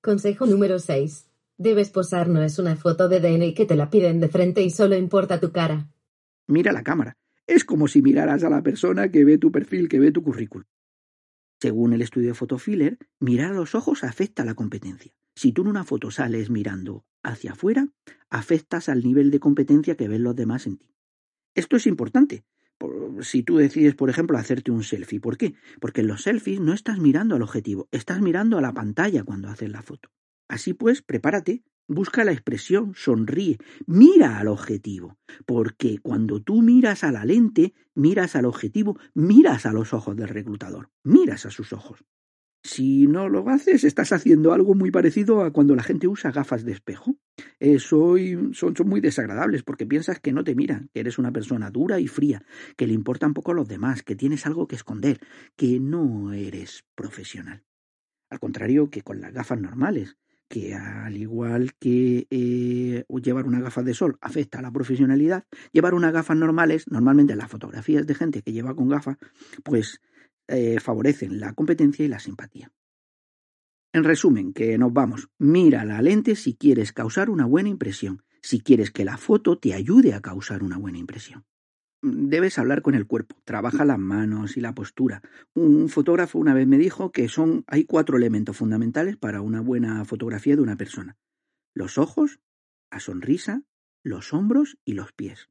Consejo 0.00 0.46
número 0.46 0.78
6. 0.78 1.26
Debes 1.58 1.90
posar 1.90 2.28
no 2.28 2.42
es 2.42 2.58
una 2.58 2.76
foto 2.76 3.08
de 3.08 3.20
DNI 3.20 3.54
que 3.54 3.66
te 3.66 3.76
la 3.76 3.90
piden 3.90 4.20
de 4.20 4.28
frente 4.28 4.62
y 4.62 4.70
solo 4.70 4.96
importa 4.96 5.38
tu 5.38 5.52
cara. 5.52 5.88
Mira 6.48 6.72
la 6.72 6.82
cámara. 6.82 7.16
Es 7.46 7.64
como 7.64 7.88
si 7.88 8.02
miraras 8.02 8.44
a 8.44 8.50
la 8.50 8.62
persona 8.62 9.10
que 9.10 9.24
ve 9.24 9.38
tu 9.38 9.52
perfil, 9.52 9.88
que 9.88 10.00
ve 10.00 10.10
tu 10.10 10.22
currículum. 10.22 10.66
Según 11.62 11.92
el 11.92 12.02
estudio 12.02 12.26
de 12.26 12.34
Photofiller, 12.34 12.98
mirar 13.20 13.52
a 13.52 13.54
los 13.54 13.76
ojos 13.76 14.02
afecta 14.02 14.42
a 14.42 14.44
la 14.44 14.56
competencia. 14.56 15.12
Si 15.36 15.52
tú 15.52 15.62
en 15.62 15.68
una 15.68 15.84
foto 15.84 16.10
sales 16.10 16.50
mirando 16.50 17.04
hacia 17.22 17.52
afuera, 17.52 17.86
afectas 18.30 18.88
al 18.88 19.04
nivel 19.04 19.30
de 19.30 19.38
competencia 19.38 19.96
que 19.96 20.08
ven 20.08 20.24
los 20.24 20.34
demás 20.34 20.66
en 20.66 20.78
ti. 20.78 20.92
Esto 21.54 21.76
es 21.76 21.86
importante. 21.86 22.44
si 23.20 23.44
tú 23.44 23.58
decides, 23.58 23.94
por 23.94 24.10
ejemplo, 24.10 24.38
hacerte 24.38 24.72
un 24.72 24.82
selfie. 24.82 25.20
¿Por 25.20 25.36
qué? 25.36 25.54
Porque 25.80 26.00
en 26.00 26.08
los 26.08 26.22
selfies 26.22 26.58
no 26.58 26.72
estás 26.72 26.98
mirando 26.98 27.36
al 27.36 27.42
objetivo, 27.42 27.86
estás 27.92 28.20
mirando 28.20 28.58
a 28.58 28.60
la 28.60 28.74
pantalla 28.74 29.22
cuando 29.22 29.48
haces 29.48 29.70
la 29.70 29.82
foto. 29.82 30.10
Así 30.48 30.74
pues, 30.74 31.00
prepárate 31.00 31.62
Busca 31.88 32.24
la 32.24 32.32
expresión, 32.32 32.92
sonríe, 32.94 33.58
mira 33.86 34.38
al 34.38 34.48
objetivo, 34.48 35.18
porque 35.46 35.98
cuando 35.98 36.40
tú 36.40 36.62
miras 36.62 37.04
a 37.04 37.12
la 37.12 37.24
lente, 37.24 37.74
miras 37.94 38.36
al 38.36 38.44
objetivo, 38.44 38.98
miras 39.14 39.66
a 39.66 39.72
los 39.72 39.92
ojos 39.92 40.16
del 40.16 40.28
reclutador, 40.28 40.90
miras 41.02 41.44
a 41.44 41.50
sus 41.50 41.72
ojos. 41.72 42.04
Si 42.64 43.08
no 43.08 43.28
lo 43.28 43.48
haces, 43.48 43.82
estás 43.82 44.12
haciendo 44.12 44.52
algo 44.52 44.76
muy 44.76 44.92
parecido 44.92 45.42
a 45.42 45.52
cuando 45.52 45.74
la 45.74 45.82
gente 45.82 46.06
usa 46.06 46.30
gafas 46.30 46.64
de 46.64 46.70
espejo. 46.70 47.16
Eso 47.58 48.14
son, 48.52 48.76
son, 48.76 48.88
muy 48.88 49.00
desagradables 49.00 49.64
porque 49.64 49.84
piensas 49.84 50.20
que 50.20 50.32
no 50.32 50.44
te 50.44 50.54
miran, 50.54 50.88
que 50.94 51.00
eres 51.00 51.18
una 51.18 51.32
persona 51.32 51.70
dura 51.70 51.98
y 51.98 52.06
fría, 52.06 52.44
que 52.76 52.86
le 52.86 52.92
importan 52.92 53.34
poco 53.34 53.50
a 53.50 53.54
los 53.54 53.66
demás, 53.66 54.04
que 54.04 54.14
tienes 54.14 54.46
algo 54.46 54.68
que 54.68 54.76
esconder, 54.76 55.18
que 55.56 55.80
no 55.80 56.32
eres 56.32 56.84
profesional. 56.94 57.64
Al 58.30 58.38
contrario 58.38 58.90
que 58.90 59.02
con 59.02 59.20
las 59.20 59.32
gafas 59.32 59.60
normales, 59.60 60.16
que 60.52 60.74
al 60.74 61.16
igual 61.16 61.72
que 61.78 62.26
eh, 62.28 63.04
llevar 63.22 63.46
una 63.46 63.62
gafa 63.62 63.82
de 63.82 63.94
sol 63.94 64.18
afecta 64.20 64.58
a 64.58 64.62
la 64.62 64.70
profesionalidad, 64.70 65.46
llevar 65.72 65.94
unas 65.94 66.12
gafas 66.12 66.36
normales, 66.36 66.84
normalmente 66.90 67.34
las 67.36 67.50
fotografías 67.50 68.06
de 68.06 68.14
gente 68.14 68.42
que 68.42 68.52
lleva 68.52 68.76
con 68.76 68.90
gafas, 68.90 69.16
pues 69.62 70.02
eh, 70.48 70.78
favorecen 70.78 71.40
la 71.40 71.54
competencia 71.54 72.04
y 72.04 72.08
la 72.08 72.18
simpatía. 72.18 72.70
En 73.94 74.04
resumen, 74.04 74.52
que 74.52 74.76
nos 74.76 74.92
vamos, 74.92 75.30
mira 75.38 75.86
la 75.86 76.02
lente 76.02 76.36
si 76.36 76.54
quieres 76.54 76.92
causar 76.92 77.30
una 77.30 77.46
buena 77.46 77.70
impresión, 77.70 78.22
si 78.42 78.60
quieres 78.60 78.90
que 78.90 79.06
la 79.06 79.16
foto 79.16 79.56
te 79.56 79.72
ayude 79.72 80.12
a 80.12 80.20
causar 80.20 80.62
una 80.62 80.76
buena 80.76 80.98
impresión 80.98 81.46
debes 82.02 82.58
hablar 82.58 82.82
con 82.82 82.94
el 82.94 83.06
cuerpo, 83.06 83.36
trabaja 83.44 83.84
las 83.84 83.98
manos 83.98 84.56
y 84.56 84.60
la 84.60 84.74
postura. 84.74 85.22
Un 85.54 85.88
fotógrafo 85.88 86.38
una 86.38 86.54
vez 86.54 86.66
me 86.66 86.78
dijo 86.78 87.12
que 87.12 87.28
son 87.28 87.64
hay 87.66 87.84
cuatro 87.84 88.16
elementos 88.16 88.56
fundamentales 88.56 89.16
para 89.16 89.40
una 89.40 89.60
buena 89.60 90.04
fotografía 90.04 90.56
de 90.56 90.62
una 90.62 90.76
persona: 90.76 91.16
los 91.74 91.98
ojos, 91.98 92.40
la 92.90 93.00
sonrisa, 93.00 93.62
los 94.02 94.32
hombros 94.32 94.78
y 94.84 94.94
los 94.94 95.12
pies. 95.12 95.48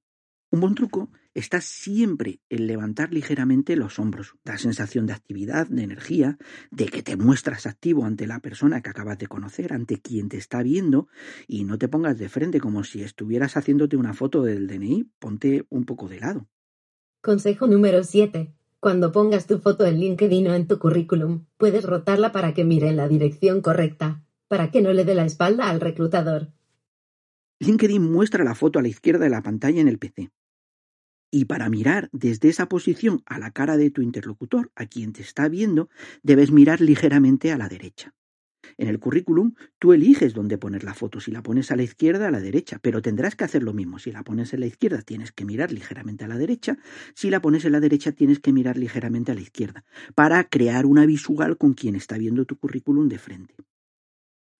Un 0.51 0.59
buen 0.59 0.75
truco 0.75 1.09
está 1.33 1.61
siempre 1.61 2.39
en 2.49 2.67
levantar 2.67 3.13
ligeramente 3.13 3.75
los 3.75 3.99
hombros. 3.99 4.35
Da 4.43 4.57
sensación 4.57 5.05
de 5.05 5.13
actividad, 5.13 5.67
de 5.67 5.83
energía, 5.83 6.37
de 6.71 6.85
que 6.87 7.03
te 7.03 7.15
muestras 7.15 7.65
activo 7.65 8.05
ante 8.05 8.27
la 8.27 8.39
persona 8.39 8.81
que 8.81 8.89
acabas 8.89 9.17
de 9.17 9.27
conocer, 9.27 9.73
ante 9.73 10.01
quien 10.01 10.29
te 10.29 10.37
está 10.37 10.63
viendo, 10.63 11.07
y 11.47 11.63
no 11.63 11.77
te 11.77 11.87
pongas 11.87 12.17
de 12.17 12.29
frente 12.29 12.59
como 12.59 12.83
si 12.83 13.01
estuvieras 13.01 13.57
haciéndote 13.57 13.97
una 13.97 14.13
foto 14.13 14.43
del 14.43 14.67
DNI. 14.67 15.09
Ponte 15.19 15.65
un 15.69 15.85
poco 15.85 16.07
de 16.07 16.19
lado. 16.19 16.47
Consejo 17.21 17.67
número 17.67 18.03
7. 18.03 18.53
Cuando 18.79 19.11
pongas 19.11 19.45
tu 19.45 19.59
foto 19.59 19.85
en 19.85 19.99
LinkedIn 19.99 20.47
o 20.47 20.55
en 20.55 20.67
tu 20.67 20.79
currículum, 20.79 21.45
puedes 21.57 21.83
rotarla 21.83 22.31
para 22.31 22.55
que 22.55 22.63
mire 22.63 22.89
en 22.89 22.97
la 22.97 23.07
dirección 23.07 23.61
correcta, 23.61 24.23
para 24.47 24.71
que 24.71 24.81
no 24.81 24.91
le 24.91 25.05
dé 25.05 25.13
la 25.13 25.25
espalda 25.25 25.69
al 25.69 25.79
reclutador. 25.79 26.51
LinkedIn 27.59 28.01
muestra 28.01 28.43
la 28.43 28.55
foto 28.55 28.79
a 28.79 28.81
la 28.81 28.87
izquierda 28.87 29.25
de 29.25 29.29
la 29.29 29.43
pantalla 29.43 29.81
en 29.81 29.87
el 29.87 29.99
PC. 29.99 30.31
Y 31.31 31.45
para 31.45 31.69
mirar 31.69 32.09
desde 32.11 32.49
esa 32.49 32.67
posición 32.67 33.23
a 33.25 33.39
la 33.39 33.51
cara 33.51 33.77
de 33.77 33.89
tu 33.89 34.01
interlocutor, 34.01 34.69
a 34.75 34.85
quien 34.85 35.13
te 35.13 35.21
está 35.21 35.47
viendo, 35.47 35.89
debes 36.23 36.51
mirar 36.51 36.81
ligeramente 36.81 37.53
a 37.53 37.57
la 37.57 37.69
derecha. 37.69 38.13
En 38.77 38.87
el 38.87 38.99
currículum 38.99 39.53
tú 39.79 39.93
eliges 39.93 40.33
dónde 40.33 40.57
poner 40.57 40.83
la 40.83 40.93
foto, 40.93 41.19
si 41.19 41.31
la 41.31 41.41
pones 41.41 41.71
a 41.71 41.75
la 41.75 41.83
izquierda, 41.83 42.27
a 42.27 42.31
la 42.31 42.39
derecha, 42.39 42.79
pero 42.81 43.01
tendrás 43.01 43.35
que 43.35 43.43
hacer 43.43 43.63
lo 43.63 43.73
mismo. 43.73 43.97
Si 43.97 44.11
la 44.11 44.23
pones 44.23 44.53
en 44.53 44.59
la 44.59 44.65
izquierda, 44.65 45.01
tienes 45.01 45.31
que 45.31 45.45
mirar 45.45 45.71
ligeramente 45.71 46.25
a 46.25 46.27
la 46.27 46.37
derecha, 46.37 46.77
si 47.15 47.29
la 47.29 47.41
pones 47.41 47.65
en 47.65 47.71
la 47.71 47.79
derecha, 47.79 48.11
tienes 48.11 48.39
que 48.39 48.53
mirar 48.53 48.77
ligeramente 48.77 49.31
a 49.31 49.35
la 49.35 49.41
izquierda, 49.41 49.83
para 50.15 50.43
crear 50.43 50.85
una 50.85 51.05
visual 51.05 51.57
con 51.57 51.73
quien 51.73 51.95
está 51.95 52.17
viendo 52.17 52.45
tu 52.45 52.57
currículum 52.57 53.07
de 53.07 53.19
frente. 53.19 53.55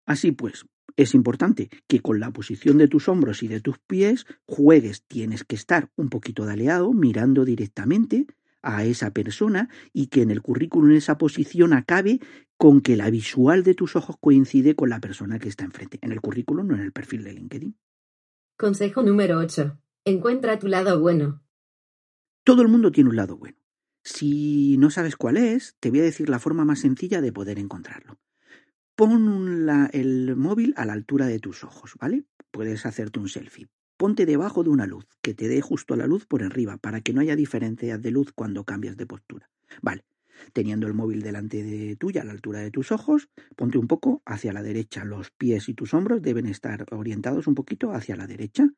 Así 0.05 0.31
pues, 0.31 0.65
es 0.97 1.13
importante 1.13 1.69
que 1.87 2.01
con 2.01 2.19
la 2.19 2.31
posición 2.31 2.77
de 2.77 2.87
tus 2.87 3.07
hombros 3.07 3.43
y 3.43 3.47
de 3.47 3.61
tus 3.61 3.79
pies 3.79 4.25
juegues, 4.45 5.03
tienes 5.07 5.43
que 5.43 5.55
estar 5.55 5.89
un 5.95 6.09
poquito 6.09 6.45
de 6.45 6.51
mirando 6.93 7.45
directamente 7.45 8.27
a 8.61 8.83
esa 8.83 9.11
persona 9.11 9.69
y 9.93 10.07
que 10.07 10.21
en 10.21 10.31
el 10.31 10.41
currículum 10.41 10.91
esa 10.91 11.17
posición 11.17 11.73
acabe 11.73 12.19
con 12.57 12.81
que 12.81 12.95
la 12.95 13.09
visual 13.09 13.63
de 13.63 13.73
tus 13.73 13.95
ojos 13.95 14.17
coincide 14.19 14.75
con 14.75 14.89
la 14.89 14.99
persona 14.99 15.39
que 15.39 15.49
está 15.49 15.65
enfrente. 15.65 15.97
En 16.01 16.11
el 16.11 16.21
currículum, 16.21 16.67
no 16.67 16.75
en 16.75 16.81
el 16.81 16.91
perfil 16.91 17.23
de 17.23 17.33
LinkedIn. 17.33 17.75
Consejo 18.57 19.01
número 19.01 19.39
8. 19.39 19.79
Encuentra 20.05 20.59
tu 20.59 20.67
lado 20.67 20.99
bueno. 20.99 21.41
Todo 22.43 22.61
el 22.61 22.67
mundo 22.67 22.91
tiene 22.91 23.09
un 23.09 23.15
lado 23.15 23.37
bueno. 23.37 23.57
Si 24.03 24.77
no 24.77 24.89
sabes 24.89 25.15
cuál 25.15 25.37
es, 25.37 25.75
te 25.79 25.89
voy 25.89 25.99
a 25.99 26.03
decir 26.03 26.29
la 26.29 26.39
forma 26.39 26.65
más 26.65 26.79
sencilla 26.79 27.21
de 27.21 27.31
poder 27.31 27.59
encontrarlo. 27.59 28.19
Pon 28.95 29.69
el 29.93 30.35
móvil 30.35 30.73
a 30.77 30.85
la 30.85 30.93
altura 30.93 31.25
de 31.25 31.39
tus 31.39 31.63
ojos, 31.63 31.95
¿vale? 31.99 32.25
Puedes 32.51 32.85
hacerte 32.85 33.19
un 33.19 33.29
selfie. 33.29 33.67
Ponte 33.97 34.25
debajo 34.25 34.63
de 34.63 34.69
una 34.69 34.87
luz, 34.87 35.05
que 35.21 35.33
te 35.33 35.47
dé 35.47 35.61
justo 35.61 35.95
la 35.95 36.07
luz 36.07 36.25
por 36.25 36.43
arriba, 36.43 36.77
para 36.77 37.01
que 37.01 37.13
no 37.13 37.21
haya 37.21 37.35
diferencias 37.35 38.01
de 38.01 38.11
luz 38.11 38.31
cuando 38.33 38.63
cambias 38.63 38.97
de 38.97 39.05
postura. 39.05 39.49
Vale. 39.81 40.03
Teniendo 40.53 40.87
el 40.87 40.95
móvil 40.95 41.21
delante 41.21 41.63
de 41.63 41.95
tuya 41.95 42.21
a 42.21 42.25
la 42.25 42.31
altura 42.31 42.59
de 42.59 42.71
tus 42.71 42.91
ojos, 42.91 43.29
ponte 43.55 43.77
un 43.77 43.87
poco 43.87 44.23
hacia 44.25 44.53
la 44.53 44.63
derecha. 44.63 45.05
Los 45.05 45.29
pies 45.29 45.69
y 45.69 45.75
tus 45.75 45.93
hombros 45.93 46.21
deben 46.21 46.47
estar 46.47 46.85
orientados 46.91 47.47
un 47.47 47.55
poquito 47.55 47.91
hacia 47.91 48.15
la 48.15 48.27
derecha. 48.27 48.69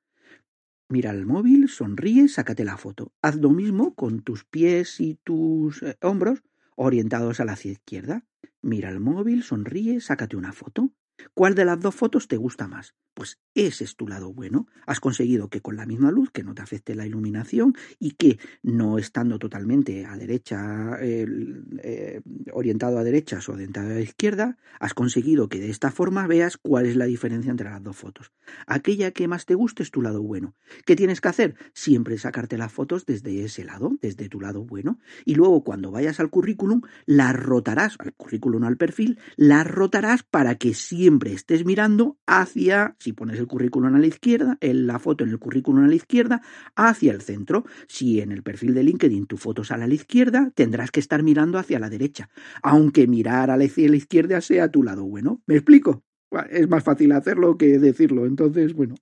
Mira 0.89 1.11
el 1.11 1.25
móvil, 1.25 1.69
sonríe, 1.69 2.27
sácate 2.27 2.65
la 2.65 2.77
foto. 2.77 3.13
Haz 3.21 3.37
lo 3.37 3.49
mismo 3.49 3.95
con 3.95 4.21
tus 4.21 4.43
pies 4.43 4.99
y 4.99 5.15
tus 5.23 5.81
eh, 5.83 5.97
hombros 6.01 6.43
orientados 6.75 7.39
a 7.39 7.45
la 7.45 7.53
izquierda. 7.53 8.25
Mira 8.63 8.89
el 8.89 8.99
móvil, 8.99 9.43
sonríe, 9.43 9.99
sácate 9.99 10.37
una 10.37 10.53
foto. 10.53 10.89
¿Cuál 11.33 11.55
de 11.55 11.65
las 11.65 11.79
dos 11.79 11.95
fotos 11.95 12.27
te 12.27 12.37
gusta 12.37 12.67
más? 12.67 12.95
Pues 13.13 13.39
ese 13.53 13.83
es 13.83 13.95
tu 13.95 14.07
lado 14.07 14.33
bueno. 14.33 14.67
Has 14.87 14.99
conseguido 14.99 15.49
que 15.49 15.61
con 15.61 15.75
la 15.75 15.85
misma 15.85 16.11
luz, 16.11 16.31
que 16.31 16.43
no 16.43 16.55
te 16.55 16.63
afecte 16.63 16.95
la 16.95 17.05
iluminación 17.05 17.75
y 17.99 18.11
que 18.11 18.39
no 18.63 18.97
estando 18.97 19.37
totalmente 19.37 20.05
a 20.05 20.17
derecha, 20.17 20.97
eh, 20.99 22.21
orientado 22.51 22.97
a 22.97 23.03
derechas 23.03 23.47
o 23.49 23.53
orientado 23.53 23.93
a 23.93 23.99
izquierda, 23.99 24.57
has 24.79 24.93
conseguido 24.93 25.47
que 25.47 25.59
de 25.59 25.69
esta 25.69 25.91
forma 25.91 26.25
veas 26.25 26.57
cuál 26.57 26.87
es 26.87 26.95
la 26.95 27.05
diferencia 27.05 27.51
entre 27.51 27.69
las 27.69 27.83
dos 27.83 27.95
fotos. 27.95 28.31
Aquella 28.65 29.11
que 29.11 29.27
más 29.27 29.45
te 29.45 29.53
guste 29.53 29.83
es 29.83 29.91
tu 29.91 30.01
lado 30.01 30.23
bueno. 30.23 30.55
¿Qué 30.85 30.95
tienes 30.95 31.21
que 31.21 31.29
hacer? 31.29 31.55
Siempre 31.73 32.17
sacarte 32.17 32.57
las 32.57 32.71
fotos 32.71 33.05
desde 33.05 33.43
ese 33.43 33.63
lado, 33.63 33.97
desde 34.01 34.29
tu 34.29 34.41
lado 34.41 34.65
bueno. 34.65 34.99
Y 35.23 35.35
luego 35.35 35.63
cuando 35.63 35.91
vayas 35.91 36.19
al 36.19 36.31
currículum, 36.31 36.81
la 37.05 37.31
rotarás, 37.31 37.95
al 37.99 38.13
currículum 38.13 38.63
al 38.63 38.77
perfil, 38.77 39.19
la 39.35 39.63
rotarás 39.63 40.23
para 40.23 40.55
que 40.55 40.73
siempre 40.73 41.12
siempre 41.13 41.33
estés 41.33 41.63
mirando 41.63 42.17
hacia, 42.25 42.95
si 42.97 43.13
pones 43.13 43.37
el 43.37 43.45
currículum 43.45 43.93
a 43.93 43.99
la 43.99 44.07
izquierda, 44.07 44.57
la 44.61 44.97
foto 44.97 45.23
en 45.23 45.29
el 45.29 45.37
currículum 45.37 45.83
a 45.83 45.87
la 45.87 45.93
izquierda, 45.93 46.41
hacia 46.75 47.11
el 47.11 47.21
centro. 47.21 47.65
Si 47.87 48.19
en 48.19 48.31
el 48.31 48.41
perfil 48.41 48.73
de 48.73 48.81
LinkedIn 48.81 49.27
tu 49.27 49.37
foto 49.37 49.63
sale 49.63 49.83
a 49.83 49.87
la 49.87 49.93
izquierda, 49.93 50.51
tendrás 50.55 50.89
que 50.89 50.99
estar 50.99 51.21
mirando 51.21 51.59
hacia 51.59 51.77
la 51.77 51.91
derecha, 51.91 52.31
aunque 52.63 53.05
mirar 53.05 53.51
a 53.51 53.57
la 53.57 53.65
izquierda 53.65 54.41
sea 54.41 54.71
tu 54.71 54.81
lado 54.81 55.03
bueno. 55.03 55.39
¿Me 55.45 55.53
explico? 55.53 56.03
Es 56.49 56.67
más 56.67 56.83
fácil 56.83 57.11
hacerlo 57.11 57.59
que 57.59 57.77
decirlo, 57.77 58.25
entonces, 58.25 58.73
bueno. 58.73 58.95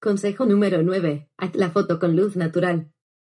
Consejo 0.00 0.46
número 0.46 0.80
9. 0.84 1.28
Haz 1.38 1.56
la 1.56 1.70
foto 1.70 1.98
con 1.98 2.14
luz 2.14 2.36
natural. 2.36 2.92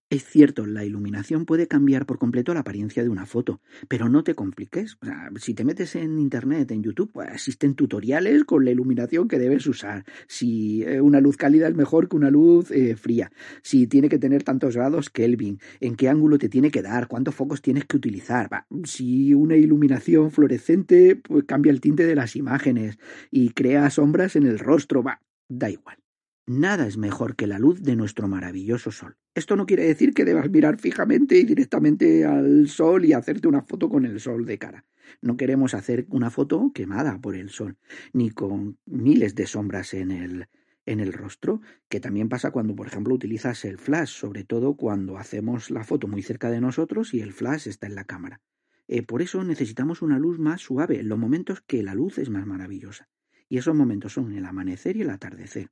Es 0.07 0.23
cierto, 0.23 0.67
la 0.67 0.85
iluminación 0.85 1.45
puede 1.45 1.67
cambiar 1.67 2.05
por 2.05 2.19
completo 2.19 2.53
la 2.53 2.59
apariencia 2.59 3.01
de 3.01 3.09
una 3.09 3.25
foto, 3.25 3.59
pero 3.87 4.07
no 4.07 4.23
te 4.23 4.35
compliques. 4.35 4.97
O 5.01 5.05
sea, 5.05 5.31
si 5.37 5.55
te 5.55 5.65
metes 5.65 5.95
en 5.95 6.19
Internet, 6.19 6.69
en 6.69 6.83
YouTube, 6.83 7.11
pues 7.11 7.27
existen 7.33 7.73
tutoriales 7.73 8.43
con 8.43 8.63
la 8.65 8.69
iluminación 8.69 9.27
que 9.27 9.39
debes 9.39 9.65
usar. 9.65 10.05
Si 10.27 10.83
eh, 10.83 11.01
una 11.01 11.21
luz 11.21 11.37
cálida 11.37 11.67
es 11.67 11.73
mejor 11.75 12.07
que 12.07 12.17
una 12.17 12.29
luz 12.29 12.69
eh, 12.69 12.95
fría. 12.95 13.31
Si 13.63 13.87
tiene 13.87 14.07
que 14.07 14.19
tener 14.19 14.43
tantos 14.43 14.75
grados 14.75 15.09
Kelvin. 15.09 15.59
En 15.79 15.95
qué 15.95 16.07
ángulo 16.07 16.37
te 16.37 16.49
tiene 16.49 16.69
que 16.69 16.83
dar. 16.83 17.07
Cuántos 17.07 17.33
focos 17.33 17.63
tienes 17.63 17.85
que 17.85 17.97
utilizar. 17.97 18.47
si 18.83 19.33
una 19.33 19.55
iluminación 19.55 20.29
fluorescente 20.29 21.15
pues 21.15 21.45
cambia 21.45 21.71
el 21.71 21.81
tinte 21.81 22.05
de 22.05 22.15
las 22.15 22.35
imágenes 22.35 22.99
y 23.31 23.49
crea 23.49 23.89
sombras 23.89 24.35
en 24.35 24.45
el 24.45 24.59
rostro. 24.59 25.01
Va, 25.01 25.19
da 25.49 25.71
igual. 25.71 26.04
Nada 26.47 26.85
es 26.85 26.97
mejor 26.97 27.35
que 27.35 27.47
la 27.47 27.57
luz 27.57 27.81
de 27.81 27.95
nuestro 27.95 28.27
maravilloso 28.27 28.91
sol. 28.91 29.17
Esto 29.33 29.55
no 29.55 29.65
quiere 29.65 29.85
decir 29.85 30.13
que 30.13 30.25
debas 30.25 30.47
mirar 30.51 30.77
fijamente 30.77 31.39
y 31.39 31.43
directamente 31.43 32.23
al 32.23 32.67
sol 32.67 33.03
y 33.03 33.13
hacerte 33.13 33.47
una 33.47 33.63
foto 33.63 33.89
con 33.89 34.05
el 34.05 34.19
sol 34.19 34.45
de 34.45 34.59
cara. 34.59 34.85
No 35.21 35.37
queremos 35.37 35.73
hacer 35.73 36.05
una 36.09 36.29
foto 36.29 36.71
quemada 36.71 37.19
por 37.19 37.35
el 37.35 37.49
sol, 37.49 37.77
ni 38.13 38.29
con 38.29 38.77
miles 38.85 39.33
de 39.33 39.47
sombras 39.47 39.95
en 39.95 40.11
el, 40.11 40.47
en 40.85 40.99
el 40.99 41.13
rostro, 41.13 41.61
que 41.89 41.99
también 41.99 42.29
pasa 42.29 42.51
cuando, 42.51 42.75
por 42.75 42.85
ejemplo, 42.85 43.15
utilizas 43.15 43.65
el 43.65 43.79
flash, 43.79 44.09
sobre 44.09 44.43
todo 44.43 44.75
cuando 44.75 45.17
hacemos 45.17 45.71
la 45.71 45.83
foto 45.83 46.07
muy 46.07 46.21
cerca 46.21 46.51
de 46.51 46.61
nosotros 46.61 47.15
y 47.15 47.21
el 47.21 47.33
flash 47.33 47.67
está 47.67 47.87
en 47.87 47.95
la 47.95 48.03
cámara. 48.03 48.39
Eh, 48.87 49.01
por 49.01 49.23
eso 49.23 49.43
necesitamos 49.43 50.03
una 50.03 50.19
luz 50.19 50.37
más 50.37 50.61
suave, 50.61 50.99
en 50.99 51.09
los 51.09 51.17
momentos 51.17 51.61
que 51.61 51.81
la 51.81 51.95
luz 51.95 52.19
es 52.19 52.29
más 52.29 52.45
maravillosa. 52.45 53.09
Y 53.49 53.57
esos 53.57 53.73
momentos 53.73 54.13
son 54.13 54.31
el 54.33 54.45
amanecer 54.45 54.95
y 54.95 55.01
el 55.01 55.09
atardecer. 55.09 55.71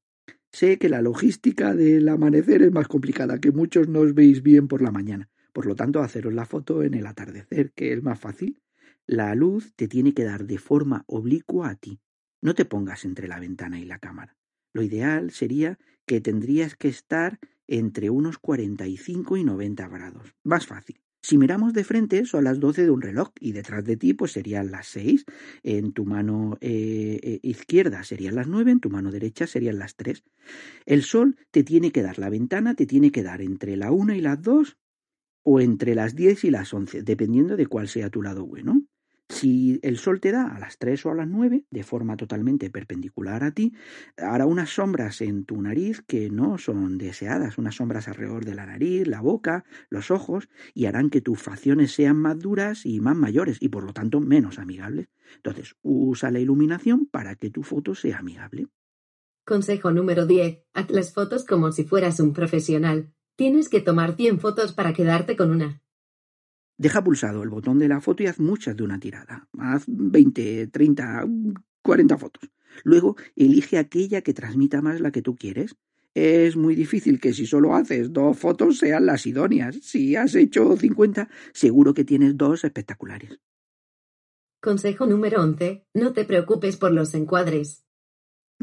Sé 0.54 0.78
que 0.78 0.88
la 0.88 1.02
logística 1.02 1.74
del 1.74 2.08
amanecer 2.08 2.62
es 2.62 2.72
más 2.72 2.88
complicada, 2.88 3.40
que 3.40 3.52
muchos 3.52 3.88
no 3.88 4.02
os 4.02 4.14
veis 4.14 4.44
bien 4.44 4.68
por 4.68 4.84
la 4.84 4.92
mañana. 4.92 5.32
Por 5.52 5.66
lo 5.66 5.74
tanto, 5.76 6.00
haceros 6.00 6.32
la 6.32 6.46
foto 6.46 6.84
en 6.84 6.94
el 6.94 7.08
atardecer, 7.08 7.72
que 7.72 7.92
es 7.92 8.04
más 8.04 8.20
fácil. 8.20 8.62
La 9.08 9.34
luz 9.34 9.74
te 9.76 9.88
tiene 9.88 10.14
que 10.14 10.24
dar 10.24 10.46
de 10.46 10.60
forma 10.60 11.06
oblicua 11.08 11.72
a 11.72 11.76
ti. 11.76 12.00
No 12.40 12.54
te 12.54 12.66
pongas 12.66 13.04
entre 13.04 13.28
la 13.28 13.40
ventana 13.40 13.80
y 13.80 13.86
la 13.86 13.98
cámara. 13.98 14.38
Lo 14.74 14.84
ideal 14.84 15.32
sería 15.32 15.80
que 16.06 16.22
tendrías 16.22 16.76
que 16.76 16.88
estar 16.88 17.40
entre 17.66 18.12
unos 18.12 18.38
45 18.38 19.38
y 19.38 19.44
90 19.44 19.88
grados. 19.88 20.36
Más 20.44 20.68
fácil. 20.68 21.03
Si 21.24 21.38
miramos 21.38 21.72
de 21.74 21.86
frente 21.86 22.26
son 22.26 22.44
las 22.44 22.60
12 22.60 22.84
de 22.84 22.92
un 22.92 23.02
reloj 23.02 23.30
y 23.40 23.54
detrás 23.54 23.86
de 23.86 23.96
ti 23.96 24.14
pues 24.14 24.34
serían 24.34 24.72
las 24.72 24.88
6, 24.88 25.24
en 25.64 25.94
tu 25.94 26.04
mano 26.04 26.58
eh, 26.60 27.18
eh, 27.24 27.40
izquierda 27.44 28.04
serían 28.04 28.36
las 28.36 28.50
9, 28.50 28.72
en 28.72 28.80
tu 28.82 28.90
mano 28.90 29.10
derecha 29.10 29.48
serían 29.48 29.80
las 29.80 29.96
3. 29.96 30.22
El 30.86 31.02
sol 31.02 31.38
te 31.50 31.64
tiene 31.64 31.94
que 31.94 32.02
dar, 32.02 32.20
la 32.20 32.30
ventana 32.30 32.76
te 32.76 32.86
tiene 32.86 33.14
que 33.14 33.24
dar 33.24 33.42
entre 33.42 33.78
la 33.78 33.94
1 33.94 34.16
y 34.16 34.20
las 34.20 34.42
2 34.42 34.78
o 35.44 35.62
entre 35.62 35.96
las 35.96 36.14
10 36.14 36.44
y 36.44 36.52
las 36.52 36.74
11, 36.74 37.04
dependiendo 37.04 37.56
de 37.56 37.68
cuál 37.68 37.88
sea 37.88 38.10
tu 38.10 38.22
lado 38.22 38.46
bueno. 38.46 38.84
Si 39.34 39.80
el 39.82 39.98
sol 39.98 40.20
te 40.22 40.32
da 40.32 40.56
a 40.56 40.60
las 40.60 40.78
3 40.78 41.08
o 41.08 41.10
a 41.10 41.16
las 41.16 41.28
9, 41.28 41.66
de 41.72 41.84
forma 41.84 42.16
totalmente 42.18 42.70
perpendicular 42.70 43.44
a 43.44 43.50
ti, 43.50 43.74
hará 44.16 44.46
unas 44.46 44.70
sombras 44.70 45.22
en 45.22 45.44
tu 45.44 45.60
nariz 45.60 46.04
que 46.06 46.30
no 46.30 46.60
son 46.60 47.00
deseadas, 47.00 47.58
unas 47.58 47.76
sombras 47.76 48.08
alrededor 48.08 48.46
de 48.46 48.54
la 48.54 48.68
nariz, 48.68 49.08
la 49.08 49.22
boca, 49.22 49.66
los 49.90 50.12
ojos, 50.12 50.50
y 50.76 50.86
harán 50.86 51.10
que 51.10 51.22
tus 51.22 51.42
facciones 51.42 51.92
sean 51.92 52.16
más 52.16 52.38
duras 52.38 52.86
y 52.86 53.00
más 53.00 53.16
mayores, 53.16 53.58
y 53.60 53.70
por 53.70 53.84
lo 53.84 53.92
tanto 53.92 54.20
menos 54.20 54.60
amigables. 54.60 55.08
Entonces, 55.38 55.76
usa 55.82 56.30
la 56.30 56.40
iluminación 56.40 57.08
para 57.08 57.36
que 57.36 57.50
tu 57.50 57.64
foto 57.64 57.96
sea 57.96 58.20
amigable. 58.20 58.68
Consejo 59.46 59.92
número 59.92 60.28
10. 60.28 60.64
Haz 60.74 60.92
las 60.92 61.12
fotos 61.12 61.44
como 61.44 61.72
si 61.72 61.86
fueras 61.86 62.20
un 62.20 62.34
profesional. 62.34 63.12
Tienes 63.36 63.68
que 63.68 63.82
tomar 63.82 64.16
100 64.16 64.40
fotos 64.40 64.74
para 64.74 64.94
quedarte 64.94 65.36
con 65.36 65.50
una. 65.50 65.83
Deja 66.78 67.04
pulsado 67.04 67.44
el 67.44 67.50
botón 67.50 67.80
de 67.80 67.88
la 67.88 68.02
foto 68.02 68.24
y 68.24 68.28
haz 68.28 68.40
muchas 68.40 68.76
de 68.76 68.84
una 68.84 69.00
tirada. 69.00 69.48
Haz 69.58 69.84
20, 69.88 70.68
30, 70.68 71.28
40 71.82 72.18
fotos. 72.18 72.50
Luego 72.84 73.16
elige 73.36 73.78
aquella 73.78 74.22
que 74.22 74.34
transmita 74.34 74.82
más 74.82 75.00
la 75.00 75.12
que 75.12 75.22
tú 75.22 75.36
quieres. 75.36 75.76
Es 76.16 76.56
muy 76.56 76.76
difícil 76.76 77.20
que 77.20 77.34
si 77.34 77.46
solo 77.46 77.76
haces 77.76 78.14
dos 78.14 78.38
fotos 78.38 78.78
sean 78.78 79.06
las 79.06 79.26
idóneas. 79.26 79.78
Si 79.82 80.16
has 80.16 80.36
hecho 80.36 80.76
50, 80.76 81.30
seguro 81.54 81.94
que 81.94 82.04
tienes 82.04 82.38
dos 82.38 82.64
espectaculares. 82.64 83.40
Consejo 84.62 85.06
número 85.06 85.42
11. 85.42 85.86
No 85.94 86.14
te 86.14 86.26
preocupes 86.26 86.78
por 86.78 86.92
los 86.92 87.14
encuadres. 87.16 87.84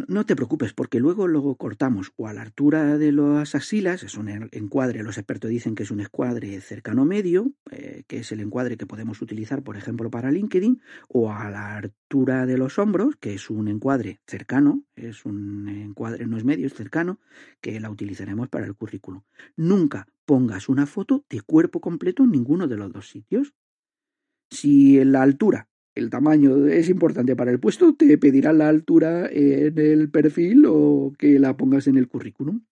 No 0.09 0.24
te 0.24 0.36
preocupes, 0.36 0.72
porque 0.72 1.01
luego 1.01 1.26
lo 1.26 1.55
cortamos 1.57 2.12
o 2.16 2.26
a 2.28 2.32
la 2.32 2.42
altura 2.42 2.96
de 2.98 3.12
las 3.12 3.55
axilas, 3.55 4.03
es 4.03 4.16
un 4.16 4.48
encuadre, 4.53 5.03
los 5.03 5.18
expertos 5.18 5.51
dicen 5.51 5.74
que 5.74 5.82
es 5.82 5.90
un 5.90 6.01
encuadre 6.01 6.61
cercano 6.61 7.05
medio, 7.05 7.53
eh, 7.70 8.05
que 8.07 8.18
es 8.18 8.32
el 8.32 8.40
encuadre 8.40 8.76
que 8.76 8.86
podemos 8.86 9.20
utilizar, 9.22 9.62
por 9.62 9.76
ejemplo, 9.76 10.11
para 10.11 10.30
LinkedIn, 10.30 10.80
o 11.09 11.32
a 11.32 11.51
la 11.51 11.76
altura 11.76 12.46
de 12.46 12.57
los 12.57 12.78
hombros, 12.78 13.16
que 13.16 13.34
es 13.34 13.51
un 13.51 13.68
encuadre 13.68 14.20
cercano, 14.26 14.84
es 14.94 15.24
un 15.24 15.68
encuadre, 15.68 16.26
no 16.26 16.36
es 16.36 16.44
medio, 16.44 16.66
es 16.66 16.74
cercano, 16.74 17.18
que 17.61 17.80
la 17.80 17.90
utilizaremos 17.90 18.48
para 18.48 18.66
el 18.66 18.74
currículum. 18.74 19.22
Nunca 19.57 20.07
pongas 20.24 20.68
una 20.68 20.86
foto 20.86 21.24
de 21.28 21.40
cuerpo 21.40 21.80
completo 21.80 22.22
en 22.22 22.30
ninguno 22.30 22.68
de 22.68 22.76
los 22.76 22.92
dos 22.92 23.09
sitios. 23.09 23.55
Si 24.51 24.98
en 24.98 25.12
la 25.12 25.22
altura 25.22 25.68
el 25.95 26.11
tamaño 26.11 26.66
es 26.66 26.88
importante 26.88 27.36
para 27.36 27.51
el 27.51 27.61
puesto, 27.61 27.95
te 27.95 28.16
pedirán 28.18 28.59
la 28.59 28.68
altura 28.68 29.28
en 29.30 29.78
el 29.78 30.11
perfil 30.11 30.64
o 30.66 31.12
que 31.18 31.38
la 31.38 31.57
pongas 31.57 31.86
en 31.86 31.97
el 31.97 32.09
currículum. 32.09 32.64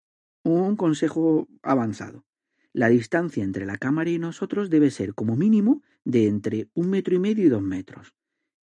Un 0.44 0.76
consejo 0.76 1.48
avanzado. 1.62 2.24
La 2.72 2.88
distancia 2.88 3.42
entre 3.42 3.66
la 3.66 3.76
cámara 3.76 4.10
y 4.10 4.18
nosotros 4.18 4.70
debe 4.70 4.90
ser 4.90 5.14
como 5.14 5.36
mínimo 5.36 5.82
de 6.04 6.26
entre 6.26 6.68
un 6.74 6.90
metro 6.90 7.14
y 7.14 7.18
medio 7.18 7.44
y 7.44 7.48
dos 7.48 7.62
metros. 7.62 8.14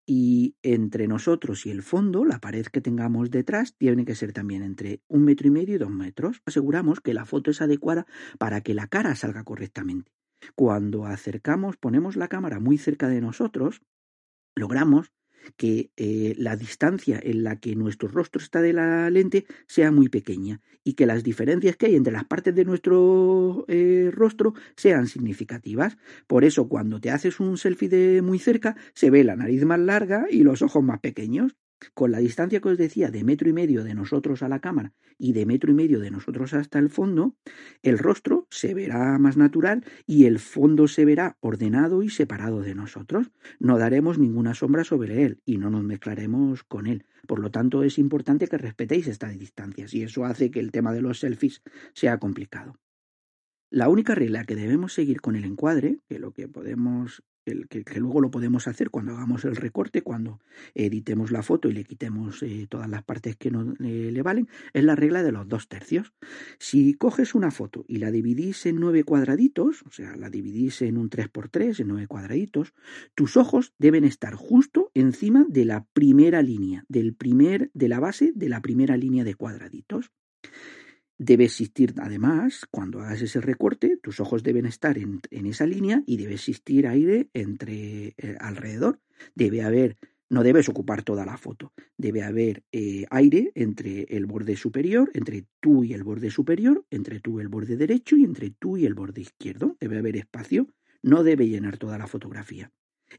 Y 0.05 0.55
entre 0.61 1.07
nosotros 1.07 1.65
y 1.65 1.71
el 1.71 1.81
fondo, 1.81 2.25
la 2.25 2.39
pared 2.39 2.65
que 2.65 2.81
tengamos 2.81 3.31
detrás, 3.31 3.75
tiene 3.77 4.03
que 4.05 4.15
ser 4.15 4.33
también 4.33 4.61
entre 4.61 5.01
un 5.07 5.23
metro 5.23 5.47
y 5.47 5.51
medio 5.51 5.75
y 5.75 5.77
dos 5.77 5.89
metros. 5.89 6.41
Aseguramos 6.45 6.99
que 6.99 7.13
la 7.13 7.25
foto 7.25 7.51
es 7.51 7.61
adecuada 7.61 8.05
para 8.37 8.61
que 8.61 8.73
la 8.73 8.87
cara 8.87 9.15
salga 9.15 9.43
correctamente. 9.43 10.11
Cuando 10.55 11.05
acercamos, 11.05 11.77
ponemos 11.77 12.17
la 12.17 12.27
cámara 12.27 12.59
muy 12.59 12.77
cerca 12.77 13.07
de 13.07 13.21
nosotros, 13.21 13.81
logramos 14.55 15.11
que 15.57 15.91
eh, 15.97 16.35
la 16.37 16.55
distancia 16.55 17.19
en 17.21 17.43
la 17.43 17.59
que 17.59 17.75
nuestro 17.75 18.07
rostro 18.07 18.41
está 18.41 18.61
de 18.61 18.73
la 18.73 19.09
lente 19.09 19.45
sea 19.67 19.91
muy 19.91 20.09
pequeña 20.09 20.61
y 20.83 20.93
que 20.93 21.05
las 21.05 21.23
diferencias 21.23 21.75
que 21.77 21.87
hay 21.87 21.95
entre 21.95 22.13
las 22.13 22.25
partes 22.25 22.55
de 22.55 22.65
nuestro 22.65 23.65
eh, 23.67 24.09
rostro 24.11 24.53
sean 24.75 25.07
significativas. 25.07 25.97
Por 26.27 26.43
eso 26.43 26.67
cuando 26.67 26.99
te 26.99 27.11
haces 27.11 27.39
un 27.39 27.57
selfie 27.57 27.89
de 27.89 28.21
muy 28.21 28.39
cerca 28.39 28.75
se 28.93 29.09
ve 29.09 29.23
la 29.23 29.35
nariz 29.35 29.65
más 29.65 29.79
larga 29.79 30.27
y 30.29 30.43
los 30.43 30.61
ojos 30.61 30.83
más 30.83 30.99
pequeños. 30.99 31.55
Con 31.93 32.11
la 32.11 32.19
distancia 32.19 32.59
que 32.59 32.69
os 32.69 32.77
decía 32.77 33.11
de 33.11 33.23
metro 33.23 33.49
y 33.49 33.53
medio 33.53 33.83
de 33.83 33.93
nosotros 33.93 34.43
a 34.43 34.49
la 34.49 34.59
cámara 34.59 34.93
y 35.17 35.33
de 35.33 35.45
metro 35.45 35.71
y 35.71 35.73
medio 35.73 35.99
de 35.99 36.11
nosotros 36.11 36.53
hasta 36.53 36.79
el 36.79 36.89
fondo, 36.89 37.35
el 37.81 37.97
rostro 37.97 38.47
se 38.49 38.73
verá 38.73 39.17
más 39.19 39.37
natural 39.37 39.85
y 40.05 40.25
el 40.25 40.39
fondo 40.39 40.87
se 40.87 41.05
verá 41.05 41.37
ordenado 41.39 42.03
y 42.03 42.09
separado 42.09 42.61
de 42.61 42.75
nosotros. 42.75 43.31
No 43.59 43.77
daremos 43.77 44.19
ninguna 44.19 44.53
sombra 44.53 44.83
sobre 44.83 45.23
él 45.23 45.41
y 45.45 45.57
no 45.57 45.69
nos 45.69 45.83
mezclaremos 45.83 46.63
con 46.63 46.87
él. 46.87 47.05
Por 47.27 47.39
lo 47.39 47.51
tanto, 47.51 47.83
es 47.83 47.97
importante 47.97 48.47
que 48.47 48.57
respetéis 48.57 49.07
estas 49.07 49.37
distancias 49.37 49.93
y 49.93 50.03
eso 50.03 50.25
hace 50.25 50.51
que 50.51 50.59
el 50.59 50.71
tema 50.71 50.93
de 50.93 51.01
los 51.01 51.19
selfies 51.19 51.61
sea 51.93 52.17
complicado. 52.17 52.79
La 53.69 53.89
única 53.89 54.13
regla 54.13 54.43
que 54.43 54.55
debemos 54.55 54.93
seguir 54.93 55.19
con 55.19 55.35
el 55.35 55.45
encuadre, 55.45 55.99
que 56.07 56.19
lo 56.19 56.31
que 56.31 56.47
podemos 56.47 57.23
que, 57.43 57.99
luego 57.99 58.21
lo 58.21 58.31
podemos 58.31 58.67
hacer 58.67 58.89
cuando 58.89 59.13
hagamos 59.13 59.45
el 59.45 59.55
recorte, 59.55 60.01
cuando 60.01 60.39
editemos 60.73 61.31
la 61.31 61.43
foto 61.43 61.69
y 61.69 61.73
le 61.73 61.83
quitemos 61.83 62.41
eh, 62.43 62.67
todas 62.69 62.89
las 62.89 63.03
partes 63.03 63.35
que 63.35 63.51
no 63.51 63.73
eh, 63.83 64.09
le 64.11 64.21
valen, 64.21 64.47
es 64.73 64.83
la 64.83 64.95
regla 64.95 65.23
de 65.23 65.31
los 65.31 65.47
dos 65.47 65.67
tercios. 65.67 66.13
Si 66.59 66.93
coges 66.93 67.35
una 67.35 67.51
foto 67.51 67.85
y 67.87 67.97
la 67.97 68.11
dividís 68.11 68.65
en 68.65 68.77
nueve 68.77 69.03
cuadraditos, 69.03 69.83
o 69.83 69.91
sea, 69.91 70.15
la 70.15 70.29
dividís 70.29 70.81
en 70.81 70.97
un 70.97 71.09
3x3, 71.09 71.81
en 71.81 71.87
nueve 71.87 72.07
cuadraditos, 72.07 72.73
tus 73.15 73.37
ojos 73.37 73.73
deben 73.77 74.03
estar 74.03 74.35
justo 74.35 74.91
encima 74.93 75.45
de 75.47 75.65
la 75.65 75.85
primera 75.93 76.41
línea, 76.41 76.85
del 76.87 77.13
primer, 77.15 77.71
de 77.73 77.89
la 77.89 77.99
base 77.99 78.31
de 78.35 78.49
la 78.49 78.61
primera 78.61 78.97
línea 78.97 79.23
de 79.23 79.35
cuadraditos. 79.35 80.11
Debe 81.25 81.45
existir, 81.45 81.93
además, 81.99 82.67
cuando 82.69 82.99
hagas 82.99 83.21
ese 83.21 83.39
recorte, 83.39 83.95
tus 84.03 84.19
ojos 84.19 84.43
deben 84.43 84.65
estar 84.65 84.97
en, 84.97 85.21
esa 85.31 85.65
línea 85.65 86.03
y 86.05 86.17
debe 86.17 86.33
existir 86.33 86.85
aire 86.85 87.29
entre 87.33 88.07
eh, 88.17 88.35
alrededor. 88.41 88.99
Debe 89.33 89.61
haber 89.61 89.97
No 90.29 90.43
debes 90.43 90.67
ocupar 90.67 91.03
toda 91.03 91.25
la 91.25 91.37
foto. 91.37 91.71
Debe 91.97 92.23
haber 92.23 92.65
eh, 92.73 93.05
aire 93.09 93.53
entre 93.55 94.01
el 94.09 94.25
borde 94.25 94.57
superior, 94.57 95.11
entre 95.13 95.45
tú 95.61 95.85
y 95.85 95.93
el 95.93 96.03
borde 96.03 96.29
superior, 96.29 96.85
entre 96.89 97.21
tú 97.21 97.39
y 97.39 97.43
el 97.43 97.47
borde 97.47 97.77
derecho 97.77 98.17
y 98.17 98.25
entre 98.25 98.49
tú 98.49 98.75
y 98.75 98.85
el 98.85 98.93
borde 98.93 99.21
izquierdo. 99.21 99.77
Debe 99.79 99.99
haber 99.99 100.17
espacio. 100.17 100.67
No 101.03 101.23
debe 101.23 101.47
llenar 101.47 101.77
toda 101.77 101.97
la 101.97 102.07
fotografía. 102.07 102.69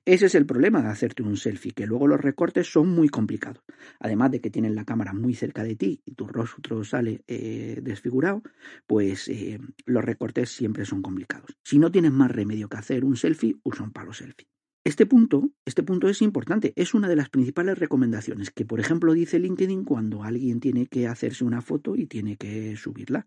Ese 0.04 0.26
es 0.26 0.34
el 0.34 0.46
problema 0.46 0.82
de 0.82 0.88
hacerte 0.88 1.22
un 1.22 1.36
selfie, 1.36 1.72
que 1.72 1.86
luego 1.86 2.06
los 2.06 2.20
recortes 2.20 2.70
son 2.70 2.88
muy 2.88 3.08
complicados. 3.08 3.62
Además 4.00 4.30
de 4.30 4.40
que 4.40 4.50
tienen 4.50 4.74
la 4.74 4.84
cámara 4.84 5.12
muy 5.12 5.34
cerca 5.34 5.62
de 5.62 5.76
ti 5.76 6.02
y 6.04 6.14
tu 6.14 6.26
rostro 6.26 6.84
sale 6.84 7.22
eh, 7.26 7.78
desfigurado, 7.82 8.42
pues 8.86 9.28
eh, 9.28 9.58
los 9.86 10.04
recortes 10.04 10.50
siempre 10.50 10.84
son 10.84 11.02
complicados. 11.02 11.56
Si 11.62 11.78
no 11.78 11.90
tienes 11.90 12.12
más 12.12 12.30
remedio 12.30 12.68
que 12.68 12.76
hacer 12.76 13.04
un 13.04 13.16
selfie, 13.16 13.56
usa 13.62 13.84
un 13.84 13.92
palo 13.92 14.12
selfie. 14.12 14.48
Este 14.86 15.06
punto, 15.06 15.50
este 15.64 15.82
punto 15.82 16.08
es 16.10 16.20
importante, 16.20 16.74
es 16.76 16.92
una 16.92 17.08
de 17.08 17.16
las 17.16 17.30
principales 17.30 17.78
recomendaciones 17.78 18.50
que, 18.50 18.66
por 18.66 18.80
ejemplo, 18.80 19.14
dice 19.14 19.38
LinkedIn 19.38 19.82
cuando 19.84 20.22
alguien 20.22 20.60
tiene 20.60 20.86
que 20.86 21.08
hacerse 21.08 21.42
una 21.44 21.62
foto 21.62 21.96
y 21.96 22.06
tiene 22.06 22.36
que 22.36 22.76
subirla. 22.76 23.26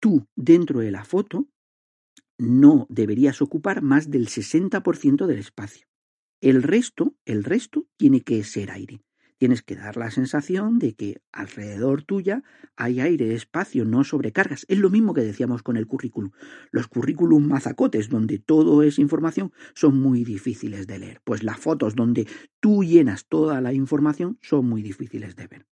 Tú, 0.00 0.26
dentro 0.36 0.80
de 0.80 0.90
la 0.90 1.02
foto, 1.02 1.48
no 2.38 2.86
deberías 2.88 3.42
ocupar 3.42 3.82
más 3.82 4.10
del 4.10 4.28
60% 4.28 5.26
del 5.26 5.38
espacio. 5.38 5.86
El 6.40 6.62
resto, 6.62 7.14
el 7.24 7.44
resto 7.44 7.86
tiene 7.96 8.20
que 8.20 8.42
ser 8.44 8.70
aire 8.70 9.02
tienes 9.44 9.62
que 9.62 9.76
dar 9.76 9.98
la 9.98 10.10
sensación 10.10 10.78
de 10.78 10.94
que 10.94 11.20
alrededor 11.30 12.02
tuya 12.02 12.42
hay 12.76 13.00
aire, 13.00 13.34
espacio, 13.34 13.84
no 13.84 14.02
sobrecargas. 14.02 14.64
Es 14.68 14.78
lo 14.78 14.88
mismo 14.88 15.12
que 15.12 15.20
decíamos 15.20 15.62
con 15.62 15.76
el 15.76 15.86
currículum. 15.86 16.30
Los 16.70 16.88
currículum 16.88 17.46
mazacotes, 17.46 18.08
donde 18.08 18.38
todo 18.38 18.82
es 18.82 18.98
información, 18.98 19.52
son 19.74 20.00
muy 20.00 20.24
difíciles 20.24 20.86
de 20.86 20.98
leer. 20.98 21.20
Pues 21.24 21.42
las 21.42 21.58
fotos 21.58 21.94
donde 21.94 22.26
tú 22.58 22.84
llenas 22.84 23.26
toda 23.26 23.60
la 23.60 23.74
información 23.74 24.38
son 24.40 24.66
muy 24.66 24.82
difíciles 24.82 25.36
de 25.36 25.46
ver. 25.46 25.66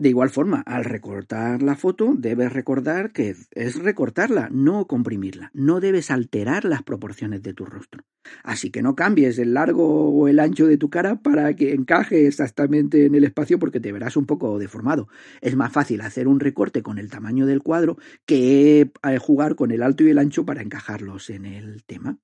De 0.00 0.08
igual 0.08 0.30
forma, 0.30 0.62
al 0.64 0.86
recortar 0.86 1.62
la 1.62 1.76
foto, 1.76 2.14
debes 2.16 2.54
recordar 2.54 3.12
que 3.12 3.36
es 3.50 3.82
recortarla, 3.82 4.48
no 4.50 4.86
comprimirla. 4.86 5.50
No 5.52 5.78
debes 5.78 6.10
alterar 6.10 6.64
las 6.64 6.82
proporciones 6.82 7.42
de 7.42 7.52
tu 7.52 7.66
rostro. 7.66 8.02
Así 8.42 8.70
que 8.70 8.80
no 8.80 8.94
cambies 8.94 9.38
el 9.38 9.52
largo 9.52 10.08
o 10.08 10.26
el 10.26 10.40
ancho 10.40 10.66
de 10.66 10.78
tu 10.78 10.88
cara 10.88 11.16
para 11.16 11.54
que 11.54 11.74
encaje 11.74 12.26
exactamente 12.26 13.04
en 13.04 13.14
el 13.14 13.24
espacio 13.24 13.58
porque 13.58 13.78
te 13.78 13.92
verás 13.92 14.16
un 14.16 14.24
poco 14.24 14.58
deformado. 14.58 15.06
Es 15.42 15.54
más 15.54 15.70
fácil 15.70 16.00
hacer 16.00 16.28
un 16.28 16.40
recorte 16.40 16.82
con 16.82 16.96
el 16.96 17.10
tamaño 17.10 17.44
del 17.44 17.62
cuadro 17.62 17.98
que 18.24 18.90
eh, 19.02 19.18
jugar 19.18 19.54
con 19.54 19.70
el 19.70 19.82
alto 19.82 20.02
y 20.04 20.08
el 20.08 20.18
ancho 20.18 20.46
para 20.46 20.62
encajarlos 20.62 21.28
en 21.28 21.44
el 21.44 21.84
tema. 21.84 22.16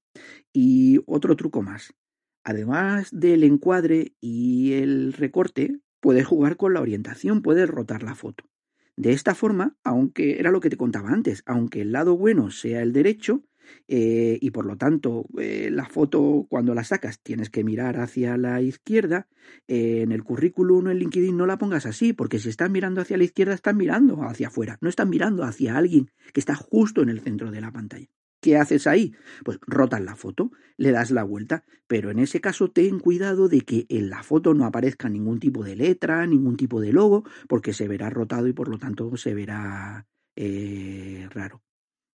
Y 0.50 1.00
otro 1.04 1.36
truco 1.36 1.60
más. 1.60 1.92
Además 2.42 3.10
del 3.12 3.44
encuadre 3.44 4.14
y 4.18 4.72
el 4.72 5.12
recorte, 5.12 5.80
Puedes 6.00 6.26
jugar 6.26 6.56
con 6.56 6.74
la 6.74 6.80
orientación, 6.80 7.42
puedes 7.42 7.68
rotar 7.68 8.02
la 8.02 8.14
foto. 8.14 8.44
De 8.96 9.12
esta 9.12 9.34
forma, 9.34 9.76
aunque 9.84 10.38
era 10.38 10.50
lo 10.50 10.60
que 10.60 10.70
te 10.70 10.76
contaba 10.76 11.10
antes, 11.10 11.42
aunque 11.46 11.82
el 11.82 11.92
lado 11.92 12.16
bueno 12.16 12.50
sea 12.50 12.82
el 12.82 12.92
derecho, 12.92 13.44
eh, 13.88 14.38
y 14.40 14.50
por 14.50 14.64
lo 14.64 14.76
tanto 14.76 15.26
eh, 15.38 15.70
la 15.72 15.86
foto 15.86 16.46
cuando 16.48 16.74
la 16.74 16.84
sacas 16.84 17.20
tienes 17.20 17.50
que 17.50 17.64
mirar 17.64 17.98
hacia 17.98 18.36
la 18.36 18.60
izquierda, 18.60 19.28
eh, 19.68 20.02
en 20.02 20.12
el 20.12 20.24
currículum 20.24 20.86
o 20.86 20.90
en 20.90 20.98
LinkedIn 20.98 21.36
no 21.36 21.46
la 21.46 21.58
pongas 21.58 21.86
así, 21.86 22.12
porque 22.12 22.38
si 22.38 22.48
están 22.48 22.72
mirando 22.72 23.00
hacia 23.00 23.16
la 23.16 23.24
izquierda 23.24 23.54
están 23.54 23.76
mirando 23.76 24.22
hacia 24.22 24.48
afuera, 24.48 24.78
no 24.80 24.88
están 24.88 25.10
mirando 25.10 25.44
hacia 25.44 25.76
alguien 25.76 26.10
que 26.32 26.40
está 26.40 26.54
justo 26.54 27.02
en 27.02 27.08
el 27.08 27.20
centro 27.20 27.50
de 27.50 27.60
la 27.60 27.72
pantalla. 27.72 28.08
¿Qué 28.40 28.56
haces 28.56 28.86
ahí? 28.86 29.14
Pues 29.44 29.58
rotas 29.66 30.00
la 30.02 30.14
foto, 30.16 30.50
le 30.76 30.92
das 30.92 31.10
la 31.10 31.24
vuelta, 31.24 31.64
pero 31.86 32.10
en 32.10 32.18
ese 32.18 32.40
caso 32.40 32.70
ten 32.70 33.00
cuidado 33.00 33.48
de 33.48 33.62
que 33.62 33.86
en 33.88 34.10
la 34.10 34.22
foto 34.22 34.54
no 34.54 34.64
aparezca 34.66 35.08
ningún 35.08 35.40
tipo 35.40 35.64
de 35.64 35.76
letra, 35.76 36.26
ningún 36.26 36.56
tipo 36.56 36.80
de 36.80 36.92
logo, 36.92 37.24
porque 37.48 37.72
se 37.72 37.88
verá 37.88 38.10
rotado 38.10 38.46
y 38.46 38.52
por 38.52 38.68
lo 38.68 38.78
tanto 38.78 39.16
se 39.16 39.34
verá 39.34 40.06
eh, 40.36 41.28
raro 41.30 41.65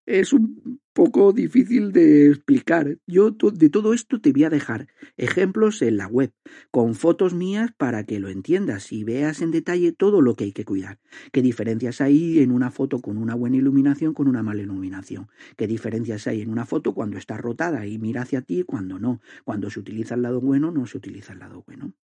es 0.06 0.32
un 0.32 0.80
poco 0.92 1.32
difícil 1.32 1.92
de 1.92 2.28
explicar. 2.28 2.98
Yo 3.06 3.30
de 3.30 3.70
todo 3.70 3.94
esto 3.94 4.20
te 4.20 4.32
voy 4.32 4.44
a 4.44 4.50
dejar 4.50 4.88
ejemplos 5.16 5.80
en 5.82 5.96
la 5.96 6.06
web, 6.06 6.32
con 6.70 6.94
fotos 6.94 7.34
mías 7.34 7.70
para 7.76 8.04
que 8.04 8.20
lo 8.20 8.28
entiendas 8.28 8.92
y 8.92 9.04
veas 9.04 9.40
en 9.40 9.50
detalle 9.50 9.92
todo 9.92 10.20
lo 10.20 10.34
que 10.34 10.44
hay 10.44 10.52
que 10.52 10.64
cuidar. 10.64 10.98
¿Qué 11.32 11.42
diferencias 11.42 12.00
hay 12.00 12.40
en 12.40 12.50
una 12.50 12.70
foto 12.70 13.00
con 13.00 13.16
una 13.16 13.34
buena 13.34 13.56
iluminación 13.56 14.12
con 14.12 14.28
una 14.28 14.42
mala 14.42 14.62
iluminación? 14.62 15.28
¿Qué 15.56 15.66
diferencias 15.66 16.26
hay 16.26 16.42
en 16.42 16.50
una 16.50 16.66
foto 16.66 16.94
cuando 16.94 17.16
está 17.16 17.36
rotada 17.36 17.86
y 17.86 17.98
mira 17.98 18.22
hacia 18.22 18.42
ti 18.42 18.64
cuando 18.64 18.98
no? 18.98 19.20
Cuando 19.44 19.70
se 19.70 19.80
utiliza 19.80 20.14
el 20.14 20.22
lado 20.22 20.40
bueno, 20.40 20.70
no 20.70 20.86
se 20.86 20.98
utiliza 20.98 21.32
el 21.32 21.38
lado 21.38 21.62
bueno. 21.66 21.94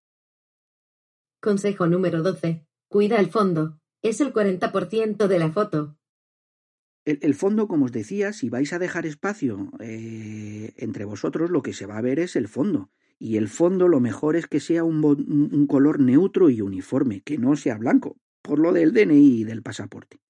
Consejo 1.41 1.87
número 1.87 2.23
12. 2.23 2.67
Cuida 2.89 3.21
el 3.21 3.29
fondo. 3.29 3.81
Es 4.03 4.21
el 4.21 4.33
40% 4.33 5.27
de 5.27 5.39
la 5.39 5.51
foto. 5.51 5.99
El, 7.09 7.35
fondo, 7.35 7.69
como 7.69 7.87
os 7.87 7.93
decía, 7.93 8.35
si 8.35 8.51
vais 8.51 8.71
a 8.75 8.79
dejar 8.79 9.07
espacio 9.07 9.73
eh, 9.81 10.75
entre 10.77 11.07
vosotros, 11.07 11.49
lo 11.49 11.63
que 11.63 11.73
se 11.73 11.87
va 11.87 11.97
a 11.97 12.03
ver 12.03 12.19
es 12.19 12.37
el 12.37 12.49
fondo. 12.49 12.91
Y 13.19 13.39
el 13.39 13.49
fondo 13.49 13.89
lo 13.89 13.99
mejor 13.99 14.37
es 14.37 14.47
que 14.47 14.61
sea 14.61 14.85
un, 14.85 15.03
un 15.03 15.67
color 15.67 16.01
neutro 16.01 16.51
y 16.51 16.61
uniforme, 16.61 17.23
que 17.23 17.39
no 17.39 17.57
sea 17.57 17.79
blanco, 17.79 18.19
por 18.43 18.59
lo 18.59 18.75
del 18.75 18.93
DNI 18.93 19.41
y 19.41 19.45
del 19.45 19.63
pasaporte. 19.63 20.21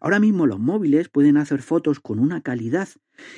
Ahora 0.00 0.20
mismo 0.20 0.46
los 0.46 0.58
móviles 0.58 1.10
pueden 1.10 1.36
hacer 1.36 1.60
fotos 1.60 2.00
con 2.00 2.18
una 2.18 2.40
calidad 2.40 2.88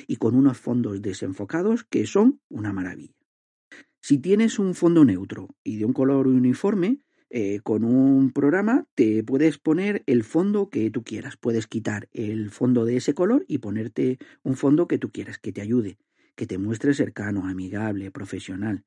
y 0.07 0.15
con 0.15 0.33
unos 0.33 0.57
fondos 0.57 1.01
desenfocados 1.01 1.83
que 1.83 2.07
son 2.07 2.39
una 2.47 2.71
maravilla. 2.71 3.13
Si 3.99 4.19
tienes 4.19 4.57
un 4.57 4.73
fondo 4.73 5.03
neutro 5.03 5.49
y 5.65 5.77
de 5.77 5.85
un 5.85 5.91
color 5.91 6.27
uniforme, 6.27 6.99
eh, 7.29 7.59
con 7.63 7.83
un 7.83 8.31
programa 8.31 8.87
te 8.95 9.23
puedes 9.23 9.57
poner 9.57 10.03
el 10.05 10.23
fondo 10.23 10.69
que 10.69 10.89
tú 10.89 11.03
quieras. 11.03 11.37
Puedes 11.37 11.67
quitar 11.67 12.07
el 12.13 12.49
fondo 12.51 12.85
de 12.85 12.97
ese 12.97 13.13
color 13.13 13.45
y 13.47 13.57
ponerte 13.57 14.19
un 14.43 14.55
fondo 14.55 14.87
que 14.87 14.97
tú 14.97 15.11
quieras, 15.11 15.39
que 15.39 15.51
te 15.51 15.61
ayude, 15.61 15.97
que 16.35 16.47
te 16.47 16.57
muestre 16.57 16.93
cercano, 16.93 17.47
amigable, 17.47 18.11
profesional. 18.11 18.83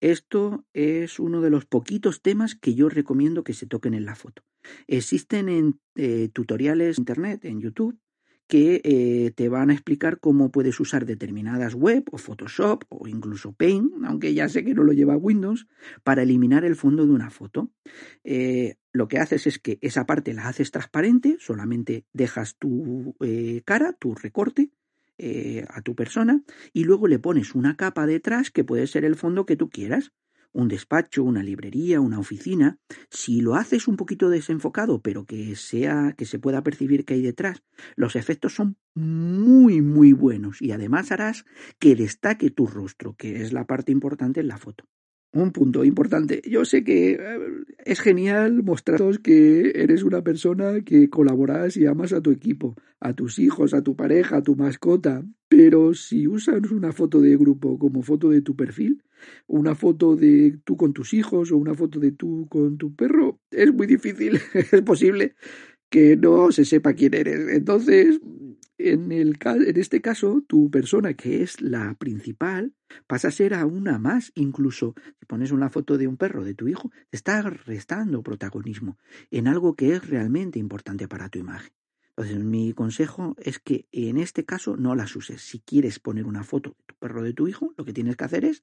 Esto 0.00 0.66
es 0.74 1.18
uno 1.18 1.40
de 1.40 1.50
los 1.50 1.64
poquitos 1.64 2.20
temas 2.20 2.54
que 2.54 2.74
yo 2.74 2.88
recomiendo 2.88 3.44
que 3.44 3.54
se 3.54 3.66
toquen 3.66 3.94
en 3.94 4.04
la 4.04 4.14
foto. 4.14 4.42
Existen 4.86 5.48
en 5.48 5.80
eh, 5.94 6.28
tutoriales 6.32 6.98
en 6.98 7.02
internet, 7.02 7.44
en 7.44 7.60
YouTube, 7.60 7.98
que 8.46 8.80
eh, 8.84 9.32
te 9.34 9.48
van 9.48 9.70
a 9.70 9.72
explicar 9.72 10.20
cómo 10.20 10.50
puedes 10.50 10.78
usar 10.78 11.04
determinadas 11.04 11.74
web 11.74 12.04
o 12.12 12.18
Photoshop 12.18 12.84
o 12.88 13.08
incluso 13.08 13.52
Paint, 13.52 13.92
aunque 14.04 14.34
ya 14.34 14.48
sé 14.48 14.64
que 14.64 14.74
no 14.74 14.84
lo 14.84 14.92
lleva 14.92 15.16
Windows, 15.16 15.66
para 16.04 16.22
eliminar 16.22 16.64
el 16.64 16.76
fondo 16.76 17.06
de 17.06 17.12
una 17.12 17.30
foto. 17.30 17.70
Eh, 18.24 18.76
lo 18.92 19.08
que 19.08 19.18
haces 19.18 19.46
es 19.46 19.58
que 19.58 19.78
esa 19.82 20.06
parte 20.06 20.32
la 20.32 20.48
haces 20.48 20.70
transparente, 20.70 21.36
solamente 21.40 22.04
dejas 22.12 22.56
tu 22.56 23.16
eh, 23.20 23.62
cara, 23.64 23.92
tu 23.92 24.14
recorte, 24.14 24.70
a 25.68 25.80
tu 25.80 25.94
persona 25.94 26.42
y 26.74 26.84
luego 26.84 27.08
le 27.08 27.18
pones 27.18 27.54
una 27.54 27.74
capa 27.74 28.04
detrás 28.04 28.50
que 28.50 28.64
puede 28.64 28.86
ser 28.86 29.02
el 29.06 29.16
fondo 29.16 29.46
que 29.46 29.56
tú 29.56 29.70
quieras 29.70 30.12
un 30.56 30.68
despacho, 30.68 31.22
una 31.22 31.42
librería, 31.42 32.00
una 32.00 32.18
oficina, 32.18 32.78
si 33.10 33.40
lo 33.42 33.56
haces 33.56 33.88
un 33.88 33.96
poquito 33.96 34.30
desenfocado, 34.30 35.02
pero 35.02 35.26
que 35.26 35.54
sea 35.54 36.14
que 36.16 36.24
se 36.24 36.38
pueda 36.38 36.62
percibir 36.62 37.04
que 37.04 37.14
hay 37.14 37.22
detrás, 37.22 37.62
los 37.94 38.16
efectos 38.16 38.54
son 38.54 38.78
muy 38.94 39.82
muy 39.82 40.12
buenos 40.14 40.62
y 40.62 40.72
además 40.72 41.12
harás 41.12 41.44
que 41.78 41.94
destaque 41.94 42.50
tu 42.50 42.66
rostro, 42.66 43.14
que 43.16 43.42
es 43.42 43.52
la 43.52 43.66
parte 43.66 43.92
importante 43.92 44.40
en 44.40 44.48
la 44.48 44.56
foto. 44.56 44.86
Un 45.32 45.52
punto 45.52 45.84
importante. 45.84 46.40
Yo 46.48 46.64
sé 46.64 46.82
que 46.82 47.12
eh, 47.12 47.18
es 47.84 48.00
genial 48.00 48.62
mostraros 48.62 49.18
que 49.18 49.72
eres 49.74 50.02
una 50.02 50.22
persona 50.22 50.80
que 50.82 51.10
colaboras 51.10 51.76
y 51.76 51.86
amas 51.86 52.12
a 52.12 52.20
tu 52.20 52.30
equipo, 52.30 52.74
a 53.00 53.12
tus 53.12 53.38
hijos, 53.38 53.74
a 53.74 53.82
tu 53.82 53.96
pareja, 53.96 54.38
a 54.38 54.42
tu 54.42 54.56
mascota, 54.56 55.24
pero 55.48 55.94
si 55.94 56.26
usas 56.26 56.70
una 56.70 56.92
foto 56.92 57.20
de 57.20 57.36
grupo 57.36 57.78
como 57.78 58.02
foto 58.02 58.30
de 58.30 58.40
tu 58.40 58.56
perfil, 58.56 59.02
una 59.46 59.74
foto 59.74 60.16
de 60.16 60.58
tú 60.64 60.76
con 60.76 60.92
tus 60.92 61.14
hijos 61.14 61.52
o 61.52 61.56
una 61.56 61.74
foto 61.74 62.00
de 62.00 62.12
tú 62.12 62.46
con 62.48 62.78
tu 62.78 62.94
perro, 62.94 63.40
es 63.50 63.72
muy 63.72 63.86
difícil, 63.86 64.40
es 64.54 64.82
posible 64.82 65.34
que 65.90 66.16
no 66.16 66.50
se 66.52 66.64
sepa 66.64 66.94
quién 66.94 67.14
eres. 67.14 67.48
Entonces, 67.54 68.20
en, 68.78 69.12
el, 69.12 69.38
en 69.42 69.76
este 69.76 70.00
caso, 70.00 70.42
tu 70.46 70.70
persona, 70.70 71.14
que 71.14 71.42
es 71.42 71.60
la 71.60 71.94
principal, 71.94 72.74
pasa 73.06 73.28
a 73.28 73.32
ser 73.32 73.54
a 73.54 73.66
una 73.66 73.98
más. 73.98 74.32
Incluso 74.34 74.94
si 75.18 75.26
pones 75.26 75.50
una 75.50 75.70
foto 75.70 75.98
de 75.98 76.06
un 76.06 76.16
perro 76.16 76.44
de 76.44 76.54
tu 76.54 76.68
hijo, 76.68 76.90
te 77.10 77.16
está 77.16 77.42
restando 77.42 78.22
protagonismo 78.22 78.98
en 79.30 79.48
algo 79.48 79.74
que 79.74 79.94
es 79.94 80.08
realmente 80.08 80.58
importante 80.58 81.08
para 81.08 81.28
tu 81.28 81.38
imagen. 81.38 81.72
Entonces, 82.16 82.42
mi 82.44 82.72
consejo 82.72 83.36
es 83.38 83.58
que 83.58 83.88
en 83.92 84.16
este 84.16 84.44
caso 84.44 84.76
no 84.76 84.94
las 84.94 85.14
uses. 85.16 85.42
Si 85.42 85.60
quieres 85.60 85.98
poner 85.98 86.24
una 86.24 86.44
foto 86.44 86.70
de 86.70 86.84
tu 86.86 86.94
perro 86.96 87.22
de 87.22 87.34
tu 87.34 87.46
hijo, 87.46 87.74
lo 87.76 87.84
que 87.84 87.92
tienes 87.92 88.16
que 88.16 88.24
hacer 88.24 88.44
es 88.46 88.62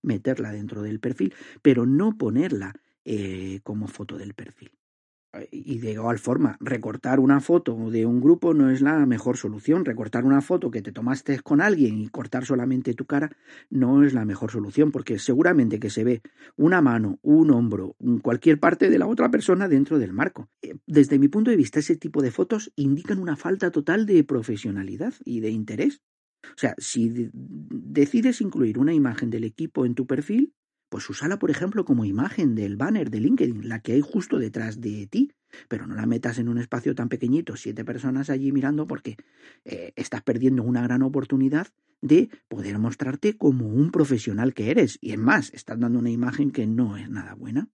meterla 0.00 0.52
dentro 0.52 0.82
del 0.82 1.00
perfil, 1.00 1.34
pero 1.60 1.84
no 1.86 2.16
ponerla 2.16 2.74
eh, 3.04 3.60
como 3.62 3.88
foto 3.88 4.16
del 4.16 4.34
perfil. 4.34 4.72
Y 5.50 5.78
de 5.78 5.92
igual 5.92 6.18
forma, 6.18 6.56
recortar 6.60 7.20
una 7.20 7.40
foto 7.40 7.90
de 7.90 8.06
un 8.06 8.20
grupo 8.20 8.54
no 8.54 8.70
es 8.70 8.80
la 8.80 9.04
mejor 9.06 9.36
solución. 9.36 9.84
Recortar 9.84 10.24
una 10.24 10.40
foto 10.40 10.70
que 10.70 10.82
te 10.82 10.92
tomaste 10.92 11.40
con 11.40 11.60
alguien 11.60 11.98
y 11.98 12.08
cortar 12.08 12.44
solamente 12.44 12.94
tu 12.94 13.06
cara 13.06 13.30
no 13.70 14.04
es 14.04 14.14
la 14.14 14.24
mejor 14.24 14.50
solución, 14.50 14.90
porque 14.90 15.18
seguramente 15.18 15.80
que 15.80 15.90
se 15.90 16.04
ve 16.04 16.22
una 16.56 16.80
mano, 16.80 17.18
un 17.22 17.50
hombro, 17.50 17.96
cualquier 18.22 18.60
parte 18.60 18.90
de 18.90 18.98
la 18.98 19.06
otra 19.06 19.30
persona 19.30 19.68
dentro 19.68 19.98
del 19.98 20.12
marco. 20.12 20.48
Eh, 20.62 20.76
desde 20.86 21.18
mi 21.18 21.28
punto 21.28 21.50
de 21.50 21.56
vista, 21.56 21.78
ese 21.78 21.96
tipo 21.96 22.22
de 22.22 22.30
fotos 22.30 22.72
indican 22.76 23.18
una 23.18 23.36
falta 23.36 23.70
total 23.70 24.06
de 24.06 24.24
profesionalidad 24.24 25.14
y 25.24 25.40
de 25.40 25.50
interés. 25.50 26.02
O 26.44 26.58
sea, 26.58 26.74
si 26.78 27.30
decides 27.32 28.40
incluir 28.40 28.78
una 28.78 28.92
imagen 28.92 29.30
del 29.30 29.44
equipo 29.44 29.86
en 29.86 29.94
tu 29.94 30.06
perfil, 30.06 30.52
pues 30.94 31.10
úsala, 31.10 31.40
por 31.40 31.50
ejemplo, 31.50 31.84
como 31.84 32.04
imagen 32.04 32.54
del 32.54 32.76
banner 32.76 33.10
de 33.10 33.18
LinkedIn, 33.18 33.68
la 33.68 33.80
que 33.80 33.94
hay 33.94 34.00
justo 34.00 34.38
detrás 34.38 34.80
de 34.80 35.08
ti. 35.08 35.32
Pero 35.66 35.88
no 35.88 35.96
la 35.96 36.06
metas 36.06 36.38
en 36.38 36.48
un 36.48 36.56
espacio 36.56 36.94
tan 36.94 37.08
pequeñito, 37.08 37.56
siete 37.56 37.84
personas 37.84 38.30
allí 38.30 38.52
mirando, 38.52 38.86
porque 38.86 39.16
eh, 39.64 39.92
estás 39.96 40.22
perdiendo 40.22 40.62
una 40.62 40.84
gran 40.84 41.02
oportunidad 41.02 41.66
de 42.00 42.28
poder 42.46 42.78
mostrarte 42.78 43.36
como 43.36 43.66
un 43.66 43.90
profesional 43.90 44.54
que 44.54 44.70
eres. 44.70 44.96
Y 45.00 45.10
es 45.10 45.18
más, 45.18 45.52
estás 45.52 45.80
dando 45.80 45.98
una 45.98 46.10
imagen 46.10 46.52
que 46.52 46.68
no 46.68 46.96
es 46.96 47.10
nada 47.10 47.34
buena. 47.34 47.68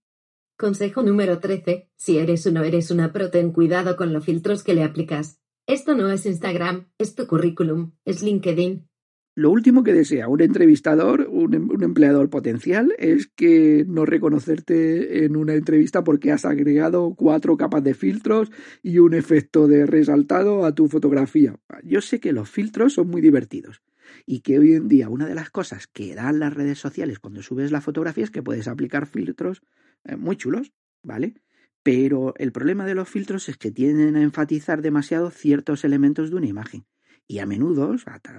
Consejo 0.57 1.03
número 1.03 1.37
13. 1.37 1.91
Si 1.95 2.17
eres 2.17 2.47
o 2.47 2.51
no 2.51 2.63
eres 2.63 2.89
una 2.89 3.13
pro, 3.13 3.29
ten 3.29 3.51
cuidado 3.51 3.97
con 3.97 4.13
los 4.13 4.25
filtros 4.25 4.63
que 4.63 4.73
le 4.73 4.83
aplicas. 4.83 5.39
Esto 5.67 5.93
no 5.93 6.09
es 6.09 6.25
Instagram, 6.25 6.89
es 6.97 7.13
tu 7.13 7.27
currículum, 7.27 7.91
es 8.03 8.23
LinkedIn, 8.23 8.89
lo 9.33 9.49
último 9.49 9.83
que 9.83 9.93
desea 9.93 10.27
un 10.27 10.41
entrevistador, 10.41 11.21
em, 11.21 11.69
un, 11.69 11.83
empleador 11.83 12.29
potencial, 12.29 12.93
es 12.97 13.27
que 13.27 13.85
no 13.87 14.05
reconocerte 14.05 15.23
en 15.23 15.37
una 15.37 15.53
entrevista 15.53 16.03
porque 16.03 16.31
has 16.31 16.43
agregado 16.43 17.15
cuatro 17.15 17.55
capas 17.55 17.83
de 17.83 17.93
filtros 17.93 18.51
y 18.83 18.99
un 18.99 19.13
efecto 19.13 19.67
de 19.67 19.85
resaltado 19.85 20.65
a 20.65 20.75
tu 20.75 20.89
fotografía. 20.89 21.55
Yo 21.83 22.01
sé 22.01 22.19
que 22.19 22.33
los 22.33 22.49
filtros 22.49 22.93
son 22.93 23.07
muy 23.09 23.21
divertidos 23.21 23.81
y 24.25 24.41
que 24.41 24.59
hoy 24.59 24.73
en 24.73 24.89
día 24.89 25.07
una 25.07 25.27
de 25.27 25.35
las 25.35 25.49
cosas 25.49 25.87
que 25.87 26.13
dan 26.13 26.39
las 26.39 26.53
redes 26.53 26.79
sociales 26.79 27.19
cuando 27.19 27.41
subes 27.41 27.71
la 27.71 27.79
fotografía 27.79 28.25
es 28.25 28.31
que 28.31 28.43
puedes 28.43 28.67
aplicar 28.67 29.07
filtros 29.07 29.61
eh, 30.03 30.17
muy 30.17 30.35
chulos, 30.35 30.73
¿vale? 31.03 31.35
Pero 31.83 32.33
el 32.37 32.51
problema 32.51 32.85
de 32.85 32.95
los 32.95 33.07
filtros 33.07 33.47
es 33.47 33.57
que 33.57 33.71
tienden 33.71 34.17
a 34.17 34.21
enfatizar 34.21 34.81
demasiado 34.81 35.31
ciertos 35.31 35.85
elementos 35.85 36.29
de 36.29 36.35
una 36.35 36.47
imagen 36.47 36.85
y 37.27 37.39
a 37.39 37.45
menudo, 37.45 37.95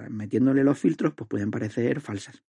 metiéndole 0.09 0.63
los 0.63 0.79
filtros, 0.79 1.13
pues 1.13 1.27
pueden 1.27 1.51
parecer 1.51 2.01
falsas. 2.01 2.43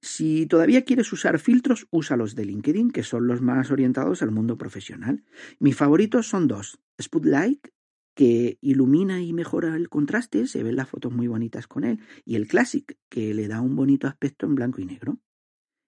Si 0.00 0.46
todavía 0.46 0.84
quieres 0.84 1.12
usar 1.12 1.38
filtros, 1.38 1.86
usa 1.90 2.16
los 2.16 2.34
de 2.34 2.46
LinkedIn, 2.46 2.90
que 2.90 3.02
son 3.02 3.26
los 3.26 3.42
más 3.42 3.70
orientados 3.70 4.22
al 4.22 4.30
mundo 4.30 4.56
profesional. 4.56 5.24
Mis 5.58 5.76
favoritos 5.76 6.28
son 6.28 6.48
dos. 6.48 6.80
Spotlight, 7.00 7.68
que 8.14 8.58
ilumina 8.60 9.22
y 9.22 9.32
mejora 9.32 9.76
el 9.76 9.88
contraste, 9.88 10.46
se 10.46 10.62
ven 10.62 10.76
las 10.76 10.88
fotos 10.88 11.12
muy 11.12 11.26
bonitas 11.26 11.66
con 11.66 11.84
él, 11.84 12.00
y 12.24 12.36
el 12.36 12.48
Classic, 12.48 12.96
que 13.08 13.34
le 13.34 13.48
da 13.48 13.60
un 13.60 13.76
bonito 13.76 14.06
aspecto 14.06 14.46
en 14.46 14.54
blanco 14.54 14.80
y 14.80 14.86
negro. 14.86 15.18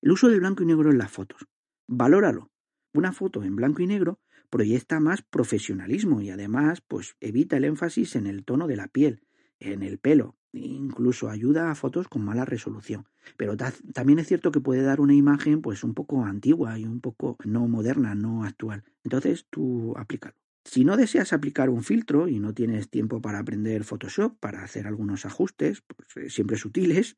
El 0.03 0.13
uso 0.13 0.29
del 0.29 0.41
blanco 0.41 0.63
y 0.63 0.67
negro 0.67 0.91
en 0.91 0.99
las 0.99 1.11
fotos. 1.11 1.47
Valóralo. 1.89 2.51
Una 2.95 3.13
foto 3.13 3.43
en 3.43 3.57
blanco 3.57 3.83
y 3.83 3.87
negro 3.87 4.21
proyecta 4.51 5.01
más 5.01 5.23
profesionalismo 5.23 6.21
y 6.21 6.29
además 6.29 6.83
pues 6.87 7.17
evita 7.21 7.57
el 7.57 7.65
énfasis 7.65 8.17
en 8.17 8.27
el 8.27 8.45
tono 8.45 8.67
de 8.67 8.77
la 8.77 8.89
piel 8.89 9.23
en 9.63 9.83
el 9.83 9.99
pelo, 9.99 10.37
incluso 10.53 11.31
ayuda 11.31 11.71
a 11.71 11.75
fotos 11.75 12.09
con 12.09 12.25
mala 12.25 12.45
resolución. 12.45 13.07
Pero 13.37 13.57
también 13.95 14.19
es 14.19 14.29
cierto 14.29 14.53
que 14.53 14.61
puede 14.61 14.83
dar 14.83 15.01
una 15.01 15.15
imagen 15.15 15.63
pues 15.63 15.85
un 15.85 15.95
poco 15.95 16.25
antigua 16.25 16.79
y 16.79 16.85
un 16.85 17.01
poco 17.01 17.37
no 17.45 17.67
moderna, 17.69 18.15
no 18.15 18.45
actual. 18.45 18.85
Entonces 19.05 19.47
tú 19.51 19.95
aplícalo. 19.97 20.35
Si 20.65 20.85
no 20.85 20.97
deseas 20.97 21.33
aplicar 21.33 21.71
un 21.71 21.83
filtro 21.83 22.29
y 22.29 22.39
no 22.39 22.55
tienes 22.55 22.89
tiempo 22.89 23.21
para 23.21 23.41
aprender 23.41 23.83
Photoshop, 23.83 24.39
para 24.39 24.63
hacer 24.63 24.87
algunos 24.87 25.27
ajustes, 25.27 25.83
pues, 25.83 26.17
eh, 26.17 26.31
siempre 26.31 26.57
sutiles, 26.57 27.17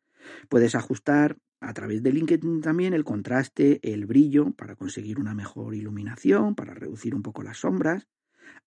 puedes 0.49 0.75
ajustar 0.75 1.37
a 1.61 1.75
través 1.75 2.03
de 2.03 2.13
LinkedIn 2.13 2.63
también 2.63 2.95
el 2.95 3.05
contraste, 3.05 3.81
el 3.83 4.07
brillo, 4.07 4.53
para 4.53 4.77
conseguir 4.77 5.19
una 5.19 5.35
mejor 5.35 5.75
iluminación, 5.75 6.55
para 6.55 6.75
reducir 6.75 7.15
un 7.15 7.23
poco 7.23 7.43
las 7.43 7.59
sombras 7.59 8.07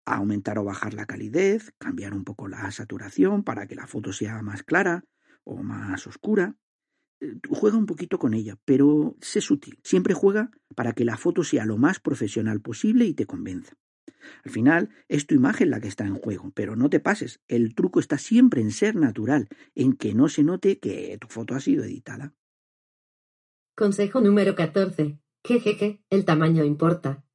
aumentar 0.05 0.57
o 0.57 0.63
bajar 0.63 0.93
la 0.93 1.05
calidez, 1.05 1.73
cambiar 1.77 2.13
un 2.13 2.23
poco 2.23 2.47
la 2.47 2.69
saturación 2.71 3.43
para 3.43 3.67
que 3.67 3.75
la 3.75 3.87
foto 3.87 4.13
sea 4.13 4.41
más 4.41 4.63
clara 4.63 5.03
o 5.43 5.63
más 5.63 6.07
oscura. 6.07 6.55
Eh, 7.19 7.35
juega 7.49 7.77
un 7.77 7.85
poquito 7.85 8.19
con 8.19 8.33
ella, 8.33 8.57
pero 8.65 9.15
sé 9.21 9.41
sutil. 9.41 9.79
Siempre 9.83 10.13
juega 10.13 10.51
para 10.75 10.93
que 10.93 11.05
la 11.05 11.17
foto 11.17 11.43
sea 11.43 11.65
lo 11.65 11.77
más 11.77 11.99
profesional 11.99 12.61
posible 12.61 13.05
y 13.05 13.13
te 13.13 13.25
convenza. 13.25 13.75
Al 14.43 14.51
final 14.51 14.89
es 15.07 15.27
tu 15.27 15.35
imagen 15.35 15.69
la 15.69 15.79
que 15.79 15.87
está 15.87 16.05
en 16.05 16.15
juego, 16.15 16.51
pero 16.53 16.75
no 16.75 16.89
te 16.89 16.99
pases. 16.99 17.41
El 17.47 17.75
truco 17.75 17.99
está 17.99 18.17
siempre 18.17 18.61
en 18.61 18.71
ser 18.71 18.95
natural, 18.95 19.47
en 19.75 19.93
que 19.93 20.13
no 20.13 20.29
se 20.29 20.43
note 20.43 20.79
que 20.79 21.17
tu 21.19 21.27
foto 21.27 21.55
ha 21.55 21.59
sido 21.59 21.83
editada. 21.83 22.33
Consejo 23.75 24.21
número 24.21 24.55
14. 24.55 25.19
Jejeje, 25.45 26.01
el 26.09 26.25
tamaño 26.25 26.63
importa. 26.63 27.26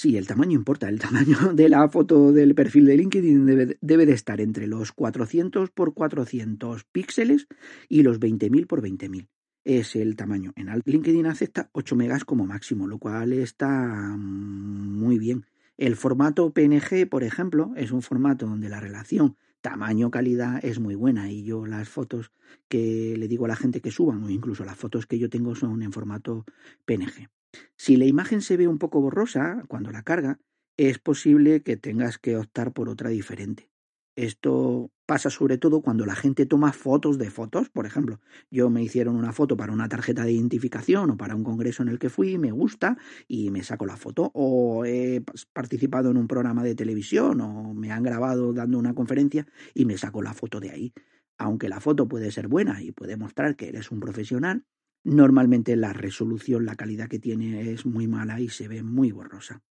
Sí, 0.00 0.16
el 0.16 0.28
tamaño 0.28 0.52
importa. 0.52 0.88
El 0.88 1.00
tamaño 1.00 1.36
de 1.54 1.68
la 1.68 1.88
foto 1.88 2.30
del 2.32 2.54
perfil 2.54 2.84
de 2.84 2.96
LinkedIn 2.96 3.76
debe, 3.80 4.06
de 4.06 4.12
estar 4.12 4.40
entre 4.40 4.68
los 4.68 4.92
400 4.92 5.70
por 5.70 5.92
400 5.92 6.84
píxeles 6.84 7.48
y 7.88 8.04
los 8.04 8.20
20.000 8.20 8.68
por 8.68 8.80
20.000. 8.80 9.26
Es 9.64 9.96
el 9.96 10.14
tamaño. 10.14 10.52
En 10.54 10.68
LinkedIn 10.84 11.26
acepta 11.26 11.68
8 11.72 11.96
megas 11.96 12.24
como 12.24 12.46
máximo, 12.46 12.86
lo 12.86 12.98
cual 12.98 13.32
está 13.32 14.14
muy 14.16 15.18
bien. 15.18 15.46
El 15.76 15.96
formato 15.96 16.52
PNG, 16.52 17.08
por 17.10 17.24
ejemplo, 17.24 17.72
es 17.74 17.90
un 17.90 18.02
formato 18.02 18.46
donde 18.46 18.68
la 18.68 18.78
relación 18.78 19.36
tamaño-calidad 19.62 20.64
es 20.64 20.78
muy 20.78 20.94
buena 20.94 21.32
y 21.32 21.42
yo 21.42 21.66
las 21.66 21.88
fotos 21.88 22.30
que 22.68 23.16
le 23.18 23.26
digo 23.26 23.46
a 23.46 23.48
la 23.48 23.56
gente 23.56 23.80
que 23.80 23.90
suban 23.90 24.22
o 24.22 24.30
incluso 24.30 24.64
las 24.64 24.76
fotos 24.76 25.06
que 25.06 25.18
yo 25.18 25.28
tengo 25.28 25.56
son 25.56 25.82
en 25.82 25.90
formato 25.90 26.44
PNG. 26.84 27.28
Si 27.76 27.96
la 27.96 28.06
imagen 28.06 28.42
se 28.42 28.56
ve 28.56 28.68
un 28.68 28.78
poco 28.78 29.00
borrosa 29.00 29.64
cuando 29.68 29.90
la 29.90 30.02
carga, 30.02 30.40
es 30.76 30.98
posible 30.98 31.62
que 31.62 31.76
tengas 31.76 32.18
que 32.18 32.36
optar 32.36 32.72
por 32.72 32.88
otra 32.88 33.10
diferente. 33.10 33.70
Esto 34.16 34.90
pasa 35.06 35.30
sobre 35.30 35.58
todo 35.58 35.80
cuando 35.80 36.04
la 36.04 36.16
gente 36.16 36.44
toma 36.44 36.72
fotos 36.72 37.18
de 37.18 37.30
fotos. 37.30 37.70
Por 37.70 37.86
ejemplo, 37.86 38.20
yo 38.50 38.68
me 38.68 38.82
hicieron 38.82 39.14
una 39.14 39.32
foto 39.32 39.56
para 39.56 39.72
una 39.72 39.88
tarjeta 39.88 40.24
de 40.24 40.32
identificación 40.32 41.10
o 41.10 41.16
para 41.16 41.36
un 41.36 41.44
congreso 41.44 41.84
en 41.84 41.88
el 41.88 42.00
que 42.00 42.10
fui, 42.10 42.36
me 42.36 42.50
gusta 42.50 42.98
y 43.28 43.50
me 43.50 43.62
saco 43.62 43.86
la 43.86 43.96
foto. 43.96 44.32
O 44.34 44.84
he 44.84 45.22
participado 45.52 46.10
en 46.10 46.16
un 46.16 46.26
programa 46.26 46.64
de 46.64 46.74
televisión 46.74 47.40
o 47.40 47.74
me 47.74 47.92
han 47.92 48.02
grabado 48.02 48.52
dando 48.52 48.76
una 48.78 48.92
conferencia 48.92 49.46
y 49.72 49.84
me 49.84 49.96
saco 49.96 50.20
la 50.20 50.34
foto 50.34 50.58
de 50.58 50.70
ahí. 50.70 50.92
Aunque 51.38 51.68
la 51.68 51.78
foto 51.78 52.08
puede 52.08 52.32
ser 52.32 52.48
buena 52.48 52.82
y 52.82 52.90
puede 52.90 53.16
mostrar 53.16 53.54
que 53.54 53.68
eres 53.68 53.92
un 53.92 54.00
profesional, 54.00 54.64
Normalmente 55.08 55.74
la 55.74 55.94
resolución, 55.94 56.66
la 56.66 56.76
calidad 56.76 57.08
que 57.08 57.18
tiene 57.18 57.72
es 57.72 57.86
muy 57.86 58.06
mala 58.06 58.40
y 58.40 58.50
se 58.50 58.68
ve 58.68 58.82
muy 58.82 59.10
borrosa. 59.10 59.62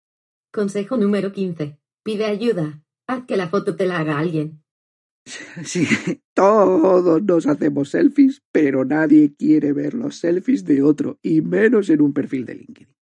Consejo 0.51 0.97
número 0.97 1.31
15. 1.33 1.79
Pide 2.03 2.25
ayuda. 2.25 2.83
Haz 3.07 3.27
que 3.27 3.37
la 3.37 3.49
foto 3.49 3.77
te 3.77 3.85
la 3.85 3.99
haga 3.99 4.19
alguien. 4.19 4.63
Sí, 5.65 5.87
todos 6.35 7.23
nos 7.23 7.47
hacemos 7.47 7.91
selfies, 7.91 8.43
pero 8.51 8.85
nadie 8.85 9.35
quiere 9.35 9.73
ver 9.73 9.93
los 9.93 10.17
selfies 10.17 10.65
de 10.65 10.83
otro, 10.83 11.19
y 11.21 11.43
menos 11.43 11.91
en 11.91 12.01
un 12.01 12.13
perfil 12.15 12.47
de 12.47 12.55
LinkedIn. 12.55 12.95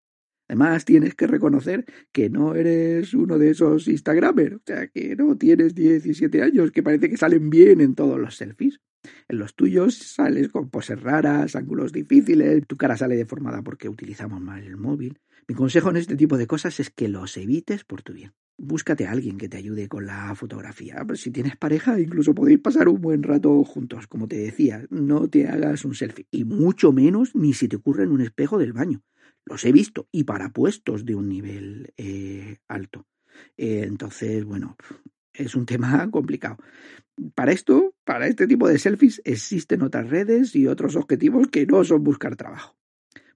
Además, 0.49 0.85
tienes 0.85 1.15
que 1.15 1.27
reconocer 1.27 1.85
que 2.11 2.29
no 2.29 2.55
eres 2.55 3.13
uno 3.13 3.37
de 3.37 3.51
esos 3.51 3.87
Instagramers, 3.87 4.55
o 4.55 4.61
sea, 4.65 4.87
que 4.87 5.15
no 5.15 5.37
tienes 5.37 5.73
17 5.73 6.41
años, 6.41 6.71
que 6.71 6.83
parece 6.83 7.09
que 7.09 7.17
salen 7.17 7.49
bien 7.49 7.79
en 7.79 7.95
todos 7.95 8.19
los 8.19 8.35
selfies. 8.35 8.81
En 9.27 9.39
los 9.39 9.55
tuyos 9.55 9.95
sales 9.95 10.49
con 10.49 10.69
poses 10.69 11.01
raras, 11.01 11.55
ángulos 11.55 11.91
difíciles, 11.91 12.65
tu 12.67 12.77
cara 12.77 12.97
sale 12.97 13.15
deformada 13.15 13.61
porque 13.61 13.89
utilizamos 13.89 14.41
mal 14.41 14.63
el 14.63 14.77
móvil. 14.77 15.19
Mi 15.47 15.53
consejo 15.53 15.89
en 15.91 15.97
este 15.97 16.15
tipo 16.15 16.37
de 16.37 16.47
cosas 16.47 16.79
es 16.79 16.89
que 16.89 17.07
los 17.07 17.37
evites 17.37 17.83
por 17.83 18.01
tu 18.01 18.13
bien. 18.13 18.33
Búscate 18.57 19.05
a 19.05 19.11
alguien 19.11 19.37
que 19.37 19.49
te 19.49 19.57
ayude 19.57 19.87
con 19.87 20.05
la 20.05 20.33
fotografía. 20.33 21.05
Si 21.15 21.29
tienes 21.29 21.57
pareja, 21.57 21.99
incluso 21.99 22.33
podéis 22.33 22.59
pasar 22.59 22.87
un 22.87 23.01
buen 23.01 23.21
rato 23.21 23.63
juntos. 23.63 24.07
Como 24.07 24.27
te 24.27 24.37
decía, 24.37 24.85
no 24.89 25.27
te 25.29 25.47
hagas 25.47 25.85
un 25.85 25.93
selfie. 25.93 26.27
Y 26.31 26.45
mucho 26.45 26.91
menos 26.93 27.35
ni 27.35 27.53
si 27.53 27.67
te 27.67 27.75
ocurre 27.75 28.05
en 28.05 28.11
un 28.11 28.21
espejo 28.21 28.57
del 28.57 28.73
baño. 28.73 29.03
Los 29.43 29.65
he 29.65 29.71
visto 29.71 30.07
y 30.11 30.23
para 30.23 30.49
puestos 30.49 31.05
de 31.05 31.15
un 31.15 31.27
nivel 31.27 31.93
eh, 31.97 32.57
alto. 32.67 33.05
Eh, 33.57 33.83
entonces, 33.85 34.45
bueno, 34.45 34.77
es 35.37 35.55
un 35.55 35.65
tema 35.65 36.09
complicado. 36.11 36.57
Para 37.33 37.51
esto, 37.51 37.93
para 38.03 38.27
este 38.27 38.47
tipo 38.47 38.67
de 38.67 38.79
selfies, 38.79 39.21
existen 39.23 39.81
otras 39.81 40.09
redes 40.09 40.55
y 40.55 40.67
otros 40.67 40.95
objetivos 40.95 41.47
que 41.47 41.65
no 41.65 41.83
son 41.83 42.03
buscar 42.03 42.35
trabajo. 42.35 42.75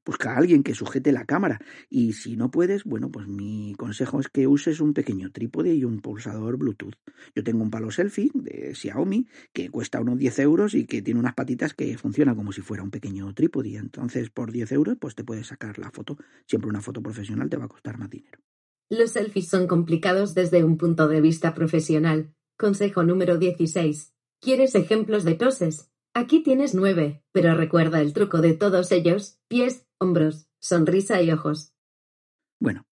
Busca 0.05 0.33
a 0.33 0.37
alguien 0.37 0.63
que 0.63 0.73
sujete 0.73 1.11
la 1.11 1.25
cámara 1.25 1.59
y 1.87 2.13
si 2.13 2.35
no 2.35 2.49
puedes, 2.49 2.83
bueno, 2.83 3.11
pues 3.11 3.27
mi 3.27 3.75
consejo 3.77 4.19
es 4.19 4.27
que 4.27 4.47
uses 4.47 4.79
un 4.79 4.93
pequeño 4.93 5.31
trípode 5.31 5.75
y 5.75 5.83
un 5.83 5.99
pulsador 5.99 6.57
Bluetooth. 6.57 6.95
Yo 7.35 7.43
tengo 7.43 7.61
un 7.63 7.69
palo 7.69 7.91
selfie 7.91 8.31
de 8.33 8.73
Xiaomi 8.73 9.27
que 9.53 9.69
cuesta 9.69 10.01
unos 10.01 10.17
10 10.17 10.39
euros 10.39 10.73
y 10.73 10.85
que 10.85 11.01
tiene 11.01 11.19
unas 11.19 11.35
patitas 11.35 11.73
que 11.73 11.97
funciona 11.97 12.33
como 12.33 12.51
si 12.51 12.61
fuera 12.61 12.81
un 12.81 12.91
pequeño 12.91 13.33
trípode. 13.33 13.75
Entonces, 13.75 14.31
por 14.31 14.51
10 14.51 14.71
euros, 14.71 14.97
pues 14.99 15.15
te 15.15 15.23
puedes 15.23 15.47
sacar 15.47 15.77
la 15.77 15.91
foto. 15.91 16.17
Siempre 16.47 16.69
una 16.69 16.81
foto 16.81 17.03
profesional 17.03 17.49
te 17.49 17.57
va 17.57 17.65
a 17.65 17.69
costar 17.69 17.99
más 17.99 18.09
dinero. 18.09 18.39
Los 18.91 19.11
selfies 19.11 19.47
son 19.47 19.67
complicados 19.67 20.33
desde 20.33 20.63
un 20.63 20.77
punto 20.77 21.07
de 21.07 21.21
vista 21.21 21.53
profesional. 21.53 22.33
Consejo 22.57 23.03
número 23.03 23.37
16. 23.37 24.15
¿Quieres 24.41 24.73
ejemplos 24.73 25.23
de 25.23 25.35
poses? 25.35 25.91
Aquí 26.15 26.41
tienes 26.41 26.73
nueve, 26.73 27.23
pero 27.31 27.53
recuerda 27.53 28.01
el 28.01 28.13
truco 28.13 28.41
de 28.41 28.55
todos 28.55 28.91
ellos, 28.91 29.37
pies, 29.47 29.85
hombros, 29.99 30.47
sonrisa 30.59 31.21
y 31.21 31.29
ojos. 31.31 31.71
Bueno, 32.59 32.87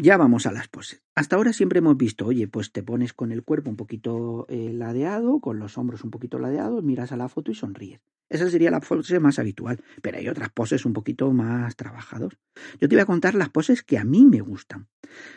ya 0.00 0.16
vamos 0.16 0.46
a 0.46 0.52
las 0.52 0.68
poses. 0.68 1.02
Hasta 1.14 1.36
ahora 1.36 1.52
siempre 1.52 1.80
hemos 1.80 1.96
visto, 1.96 2.26
oye, 2.26 2.46
pues 2.46 2.72
te 2.72 2.82
pones 2.82 3.12
con 3.12 3.32
el 3.32 3.42
cuerpo 3.42 3.70
un 3.70 3.76
poquito 3.76 4.46
eh, 4.48 4.72
ladeado, 4.72 5.40
con 5.40 5.58
los 5.58 5.76
hombros 5.76 6.04
un 6.04 6.10
poquito 6.10 6.38
ladeados, 6.38 6.82
miras 6.84 7.12
a 7.12 7.16
la 7.16 7.28
foto 7.28 7.50
y 7.50 7.54
sonríes. 7.54 8.00
Esa 8.28 8.50
sería 8.50 8.70
la 8.70 8.80
pose 8.80 9.18
más 9.20 9.38
habitual, 9.38 9.82
pero 10.02 10.18
hay 10.18 10.28
otras 10.28 10.50
poses 10.50 10.84
un 10.84 10.92
poquito 10.92 11.32
más 11.32 11.76
trabajadas. 11.76 12.36
Yo 12.78 12.88
te 12.88 12.94
voy 12.94 13.00
a 13.00 13.06
contar 13.06 13.34
las 13.34 13.48
poses 13.48 13.82
que 13.82 13.98
a 13.98 14.04
mí 14.04 14.26
me 14.26 14.40
gustan. 14.40 14.88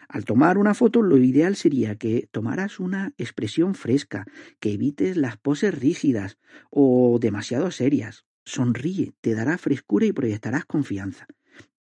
Al 0.10 0.26
tomar 0.26 0.58
una 0.58 0.74
foto, 0.74 1.02
lo 1.02 1.18
ideal 1.18 1.56
sería 1.56 1.96
que 1.96 2.28
tomaras 2.32 2.80
una 2.80 3.14
expresión 3.18 3.76
fresca, 3.76 4.26
que 4.60 4.74
evites 4.74 5.16
las 5.16 5.38
poses 5.38 5.74
rígidas 5.74 6.38
o 6.70 7.18
demasiado 7.20 7.72
serias. 7.72 8.26
Sonríe, 8.44 9.14
te 9.22 9.36
dará 9.36 9.58
frescura 9.58 10.06
y 10.06 10.12
proyectarás 10.12 10.66
confianza. 10.66 11.28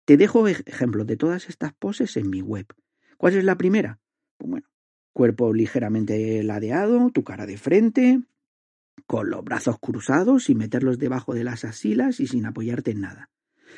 Te 0.06 0.18
dejo 0.18 0.48
ejemplos 0.48 1.06
de 1.08 1.18
todas 1.18 1.48
estas 1.50 1.74
poses 1.74 2.18
en 2.18 2.30
mi 2.30 2.42
web. 2.42 2.66
¿Cuál 3.18 3.36
es 3.36 3.44
la 3.44 3.58
primera? 3.58 4.00
Pues 4.38 4.50
bueno, 4.50 4.68
cuerpo 5.14 5.54
ligeramente 5.54 6.44
ladeado, 6.44 7.12
tu 7.12 7.24
cara 7.24 7.46
de 7.46 7.58
frente, 7.58 8.22
con 9.06 9.30
los 9.30 9.44
brazos 9.44 9.78
cruzados 9.80 10.50
y 10.50 10.56
meterlos 10.56 10.98
debajo 10.98 11.34
de 11.34 11.44
las 11.44 11.66
asilas 11.66 12.20
y 12.20 12.28
sin 12.28 12.46
apoyarte 12.46 12.92
en 12.92 13.02
nada. 13.02 13.30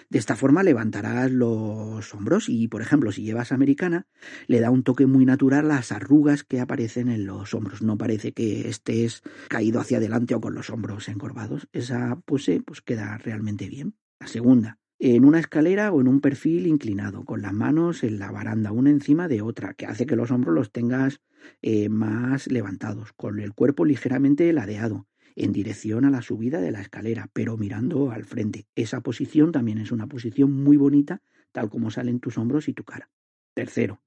De 0.10 0.20
esta 0.20 0.36
forma 0.36 0.64
levantarás 0.64 1.32
los 1.32 2.14
hombros 2.14 2.50
y, 2.50 2.68
por 2.68 2.82
ejemplo, 2.82 3.12
si 3.12 3.24
llevas 3.24 3.52
americana, 3.52 4.08
le 4.48 4.60
da 4.60 4.72
un 4.72 4.84
toque 4.84 5.06
muy 5.06 5.26
natural 5.26 5.68
las 5.68 5.92
arrugas 5.92 6.44
que 6.44 6.60
aparecen 6.60 7.10
en 7.10 7.26
los 7.26 7.54
hombros. 7.54 7.82
No 7.82 7.98
parece 7.98 8.32
que 8.32 8.68
estés 8.70 9.22
caído 9.50 9.80
hacia 9.80 9.98
adelante 9.98 10.36
o 10.36 10.42
con 10.42 10.56
los 10.56 10.70
hombros 10.70 11.10
encorvados. 11.10 11.68
Esa 11.74 12.20
pose 12.26 12.62
pues 12.62 12.82
queda 12.82 13.18
realmente 13.18 13.68
bien. 13.70 13.96
La 14.20 14.28
segunda, 14.28 14.80
en 15.00 15.26
una 15.26 15.40
escalera 15.40 15.92
o 15.92 16.02
en 16.02 16.08
un 16.08 16.22
perfil 16.22 16.68
inclinado, 16.68 17.26
con 17.26 17.42
las 17.42 17.54
manos 17.54 18.04
en 18.04 18.20
la 18.20 18.32
baranda, 18.32 18.72
una 18.72 18.90
encima 18.90 19.28
de 19.28 19.42
otra, 19.42 19.74
que 19.74 19.86
hace 19.86 20.06
que 20.06 20.16
los 20.16 20.32
hombros 20.32 20.56
los 20.56 20.72
tengas 20.72 21.22
eh, 21.62 21.90
más 21.90 22.48
levantados, 22.48 23.14
con 23.14 23.40
el 23.40 23.54
cuerpo 23.54 23.86
ligeramente 23.86 24.52
ladeado, 24.54 25.08
en 25.36 25.52
dirección 25.52 26.06
a 26.06 26.12
la 26.12 26.22
subida 26.22 26.62
de 26.62 26.72
la 26.72 26.82
escalera, 26.82 27.30
pero 27.34 27.58
mirando 27.58 28.12
al 28.12 28.24
frente. 28.24 28.68
Esa 28.76 29.02
posición 29.02 29.52
también 29.52 29.78
es 29.80 29.92
una 29.92 30.08
posición 30.08 30.52
muy 30.52 30.78
bonita, 30.78 31.22
tal 31.52 31.70
como 31.70 31.92
salen 31.92 32.20
tus 32.20 32.38
hombros 32.38 32.68
y 32.68 32.74
tu 32.74 32.84
cara. 32.84 33.10
Tercero, 33.54 34.02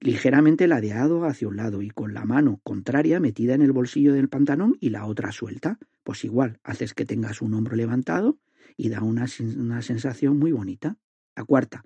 ligeramente 0.00 0.66
ladeado 0.66 1.24
hacia 1.24 1.48
un 1.48 1.56
lado 1.56 1.82
y 1.82 1.90
con 1.90 2.14
la 2.14 2.24
mano 2.24 2.60
contraria 2.64 3.20
metida 3.20 3.54
en 3.54 3.62
el 3.62 3.72
bolsillo 3.72 4.12
del 4.12 4.28
pantalón 4.28 4.76
y 4.80 4.90
la 4.90 5.06
otra 5.06 5.32
suelta. 5.32 5.78
Pues 6.02 6.24
igual, 6.24 6.58
haces 6.64 6.94
que 6.94 7.04
tengas 7.04 7.42
un 7.42 7.54
hombro 7.54 7.76
levantado 7.76 8.38
y 8.76 8.88
da 8.88 9.02
una, 9.02 9.26
una 9.56 9.82
sensación 9.82 10.38
muy 10.38 10.52
bonita. 10.52 10.96
La 11.36 11.44
cuarta, 11.44 11.84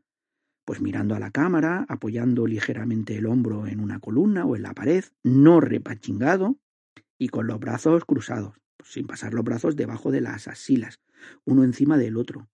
pues 0.64 0.80
mirando 0.80 1.14
a 1.14 1.20
la 1.20 1.30
cámara, 1.30 1.87
apoyando 1.89 2.47
ligeramente 2.47 3.16
el 3.16 3.26
hombro 3.26 3.66
en 3.66 3.80
una 3.80 4.01
columna 4.01 4.45
o 4.45 4.57
en 4.57 4.62
la 4.62 4.74
pared, 4.74 5.05
no 5.22 5.61
repachingado 5.61 6.59
y 7.18 7.28
con 7.28 7.47
los 7.47 7.61
brazos 7.61 8.05
cruzados 8.05 8.55
sin 8.87 9.07
pasar 9.07 9.34
los 9.34 9.45
brazos 9.45 9.76
debajo 9.76 10.11
de 10.11 10.20
las 10.20 10.49
asilas, 10.49 11.01
uno 11.45 11.64
encima 11.64 11.99
del 11.99 12.16
otro. 12.16 12.49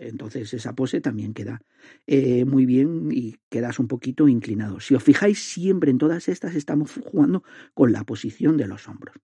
Entonces 0.00 0.54
esa 0.54 0.74
pose 0.74 1.00
también 1.00 1.34
queda 1.34 1.60
eh, 2.06 2.44
muy 2.44 2.66
bien 2.66 3.08
y 3.10 3.36
quedas 3.48 3.80
un 3.80 3.88
poquito 3.88 4.28
inclinado. 4.28 4.78
Si 4.78 4.94
os 4.94 5.02
fijáis, 5.02 5.40
siempre 5.40 5.90
en 5.90 5.98
todas 5.98 6.28
estas 6.28 6.54
estamos 6.54 6.92
jugando 7.04 7.42
con 7.74 7.90
la 7.92 8.04
posición 8.04 8.56
de 8.56 8.68
los 8.68 8.86
hombros. 8.88 9.16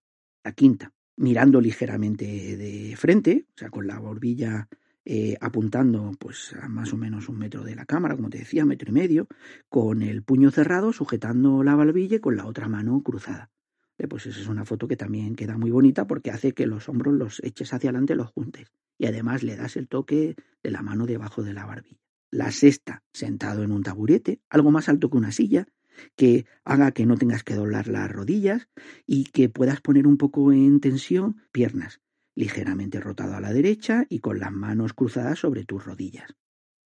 La 0.43 0.53
quinta, 0.53 0.93
mirando 1.17 1.61
ligeramente 1.61 2.57
de 2.57 2.97
frente, 2.97 3.47
o 3.55 3.59
sea, 3.59 3.71
con 3.71 3.87
la 3.87 3.99
barbilla 3.99 4.69
eh, 5.05 5.37
apuntando 5.41 6.13
pues 6.19 6.55
a 6.61 6.69
más 6.69 6.93
o 6.93 6.97
menos 6.97 7.29
un 7.29 7.39
metro 7.39 7.65
de 7.65 7.75
la 7.75 7.85
cámara, 7.85 8.15
como 8.15 8.31
te 8.31 8.39
decía, 8.39 8.65
metro 8.65 8.91
y 8.91 8.93
medio, 8.93 9.27
con 9.69 10.03
el 10.03 10.23
puño 10.23 10.51
cerrado, 10.53 10.93
sujetando 10.93 11.65
la 11.65 11.75
barbilla 11.75 12.17
y 12.17 12.21
con 12.21 12.37
la 12.37 12.47
otra 12.47 12.69
mano 12.69 13.03
cruzada. 13.03 13.51
Eh, 13.99 14.07
pues 14.07 14.27
esa 14.27 14.41
es 14.41 14.47
una 14.47 14.65
foto 14.65 14.87
que 14.87 14.97
también 14.97 15.35
queda 15.35 15.59
muy 15.59 15.71
bonita 15.71 16.07
porque 16.07 16.31
hace 16.31 16.53
que 16.53 16.67
los 16.67 16.89
hombros 16.89 17.15
los 17.15 17.41
eches 17.43 17.73
hacia 17.73 17.91
adelante, 17.91 18.15
los 18.15 18.31
juntes. 18.31 18.69
Y 18.97 19.07
además 19.07 19.43
le 19.43 19.57
das 19.57 19.77
el 19.77 19.89
toque 19.89 20.37
de 20.63 20.71
la 20.71 20.83
mano 20.83 21.07
debajo 21.07 21.43
de 21.43 21.53
la 21.53 21.67
barbilla. 21.67 21.99
La 22.31 22.51
sexta, 22.53 23.03
sentado 23.13 23.65
en 23.65 23.73
un 23.73 23.83
taburete, 23.83 24.41
algo 24.49 24.71
más 24.71 24.89
alto 24.89 25.11
que 25.11 25.19
una 25.19 25.33
silla, 25.33 25.67
que 26.17 26.47
haga 26.65 26.93
que 26.93 27.07
no 27.07 27.17
tengas 27.17 27.45
que 27.45 27.55
doblar 27.55 27.89
las 27.89 28.11
rodillas 28.11 28.69
y 29.07 29.25
que 29.25 29.49
puedas 29.49 29.81
poner 29.81 30.07
un 30.07 30.17
poco 30.17 30.53
en 30.53 30.81
tensión 30.81 31.43
piernas, 31.53 32.01
ligeramente 32.35 33.01
rotado 33.01 33.35
a 33.35 33.41
la 33.41 33.53
derecha 33.53 34.07
y 34.09 34.21
con 34.21 34.41
las 34.41 34.53
manos 34.53 34.95
cruzadas 34.95 35.39
sobre 35.39 35.65
tus 35.65 35.85
rodillas. 35.85 36.35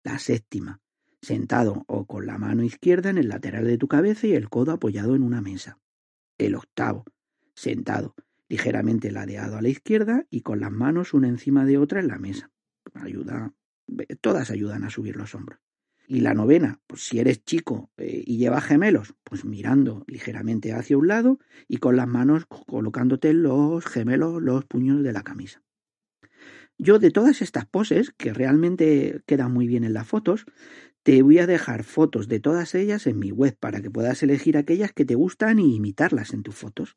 La 0.04 0.18
séptima, 0.18 0.80
sentado 1.20 1.84
o 1.86 2.06
con 2.06 2.26
la 2.26 2.38
mano 2.38 2.62
izquierda 2.62 3.10
en 3.10 3.18
el 3.18 3.28
lateral 3.28 3.66
de 3.66 3.78
tu 3.78 3.88
cabeza 3.88 4.26
y 4.26 4.34
el 4.34 4.48
codo 4.48 4.72
apoyado 4.72 5.14
en 5.14 5.22
una 5.22 5.40
mesa 5.40 5.78
el 6.38 6.54
octavo, 6.54 7.04
sentado, 7.54 8.14
ligeramente 8.48 9.10
ladeado 9.10 9.56
a 9.56 9.62
la 9.62 9.68
izquierda 9.68 10.26
y 10.30 10.40
con 10.40 10.60
las 10.60 10.70
manos 10.70 11.12
una 11.12 11.28
encima 11.28 11.66
de 11.66 11.78
otra 11.78 12.00
en 12.00 12.08
la 12.08 12.18
mesa. 12.18 12.50
Ayuda, 12.94 13.52
todas 14.20 14.50
ayudan 14.50 14.84
a 14.84 14.90
subir 14.90 15.16
los 15.16 15.34
hombros. 15.34 15.60
Y 16.10 16.20
la 16.20 16.32
novena, 16.32 16.80
pues 16.86 17.02
si 17.02 17.18
eres 17.18 17.44
chico 17.44 17.90
eh, 17.98 18.24
y 18.26 18.38
llevas 18.38 18.64
gemelos, 18.64 19.14
pues 19.24 19.44
mirando 19.44 20.04
ligeramente 20.06 20.72
hacia 20.72 20.96
un 20.96 21.06
lado 21.06 21.38
y 21.68 21.76
con 21.76 21.96
las 21.96 22.08
manos 22.08 22.46
colocándote 22.46 23.34
los 23.34 23.84
gemelos, 23.84 24.40
los 24.40 24.64
puños 24.64 25.02
de 25.02 25.12
la 25.12 25.22
camisa. 25.22 25.62
Yo 26.78 26.98
de 26.98 27.10
todas 27.10 27.42
estas 27.42 27.66
poses, 27.66 28.10
que 28.16 28.32
realmente 28.32 29.20
quedan 29.26 29.52
muy 29.52 29.66
bien 29.66 29.84
en 29.84 29.92
las 29.92 30.06
fotos, 30.06 30.46
te 31.02 31.20
voy 31.20 31.40
a 31.40 31.46
dejar 31.46 31.84
fotos 31.84 32.26
de 32.26 32.40
todas 32.40 32.74
ellas 32.74 33.06
en 33.06 33.18
mi 33.18 33.30
web 33.30 33.54
para 33.60 33.82
que 33.82 33.90
puedas 33.90 34.22
elegir 34.22 34.56
aquellas 34.56 34.92
que 34.92 35.04
te 35.04 35.14
gustan 35.14 35.58
y 35.58 35.76
imitarlas 35.76 36.32
en 36.32 36.42
tus 36.42 36.54
fotos. 36.54 36.96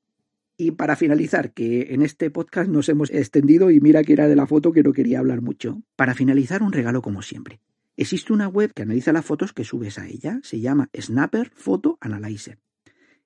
Y 0.55 0.71
para 0.71 0.95
finalizar, 0.95 1.51
que 1.51 1.93
en 1.93 2.01
este 2.01 2.29
podcast 2.31 2.69
nos 2.69 2.87
hemos 2.87 3.09
extendido 3.09 3.71
y 3.71 3.81
mira 3.81 4.03
que 4.03 4.13
era 4.13 4.29
de 4.29 4.37
la 4.37 4.47
foto 4.47 4.71
que 4.71 4.83
no 4.83 4.93
quería 4.93 5.19
hablar 5.19 5.41
mucho. 5.41 5.81
Para 5.97 6.13
finalizar, 6.13 6.63
un 6.63 6.71
regalo 6.71 7.01
como 7.01 7.21
siempre. 7.21 7.59
Existe 7.97 8.33
una 8.33 8.47
web 8.47 8.73
que 8.73 8.83
analiza 8.83 9.11
las 9.13 9.25
fotos 9.25 9.53
que 9.53 9.63
subes 9.63 9.99
a 9.99 10.07
ella. 10.07 10.39
Se 10.43 10.59
llama 10.59 10.89
Snapper 10.97 11.51
Photo 11.55 11.97
Analyzer. 12.01 12.59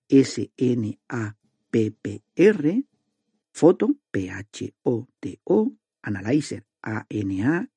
S-N-A-P-P-R 0.08 0.96
Foto, 3.56 3.96
P-H-O-T-O, 4.12 5.74
Analyzer, 6.02 6.66
A-N-A-L-Y-Z-E-R. 6.82 7.76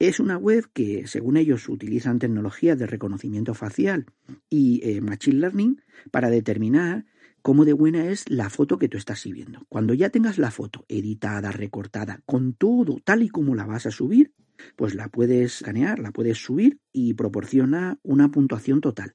Es 0.00 0.18
una 0.18 0.36
web 0.36 0.64
que, 0.72 1.06
según 1.06 1.36
ellos, 1.36 1.68
utilizan 1.68 2.18
tecnologías 2.18 2.76
de 2.76 2.88
reconocimiento 2.88 3.54
facial 3.54 4.06
y 4.48 4.80
eh, 4.82 5.00
Machine 5.00 5.38
Learning 5.38 5.80
para 6.10 6.28
determinar 6.28 7.06
cómo 7.42 7.64
de 7.64 7.72
buena 7.72 8.06
es 8.06 8.28
la 8.28 8.50
foto 8.50 8.78
que 8.78 8.88
tú 8.88 8.96
estás 8.96 9.20
subiendo. 9.20 9.64
Cuando 9.68 9.94
ya 9.94 10.10
tengas 10.10 10.38
la 10.38 10.50
foto 10.50 10.84
editada, 10.88 11.52
recortada, 11.52 12.20
con 12.26 12.54
todo 12.54 12.98
tal 13.04 13.22
y 13.22 13.28
como 13.28 13.54
la 13.54 13.66
vas 13.66 13.86
a 13.86 13.90
subir, 13.90 14.32
pues 14.76 14.94
la 14.94 15.08
puedes 15.08 15.56
escanear, 15.56 15.98
la 15.98 16.12
puedes 16.12 16.38
subir 16.38 16.80
y 16.92 17.14
proporciona 17.14 17.98
una 18.02 18.30
puntuación 18.30 18.80
total. 18.80 19.14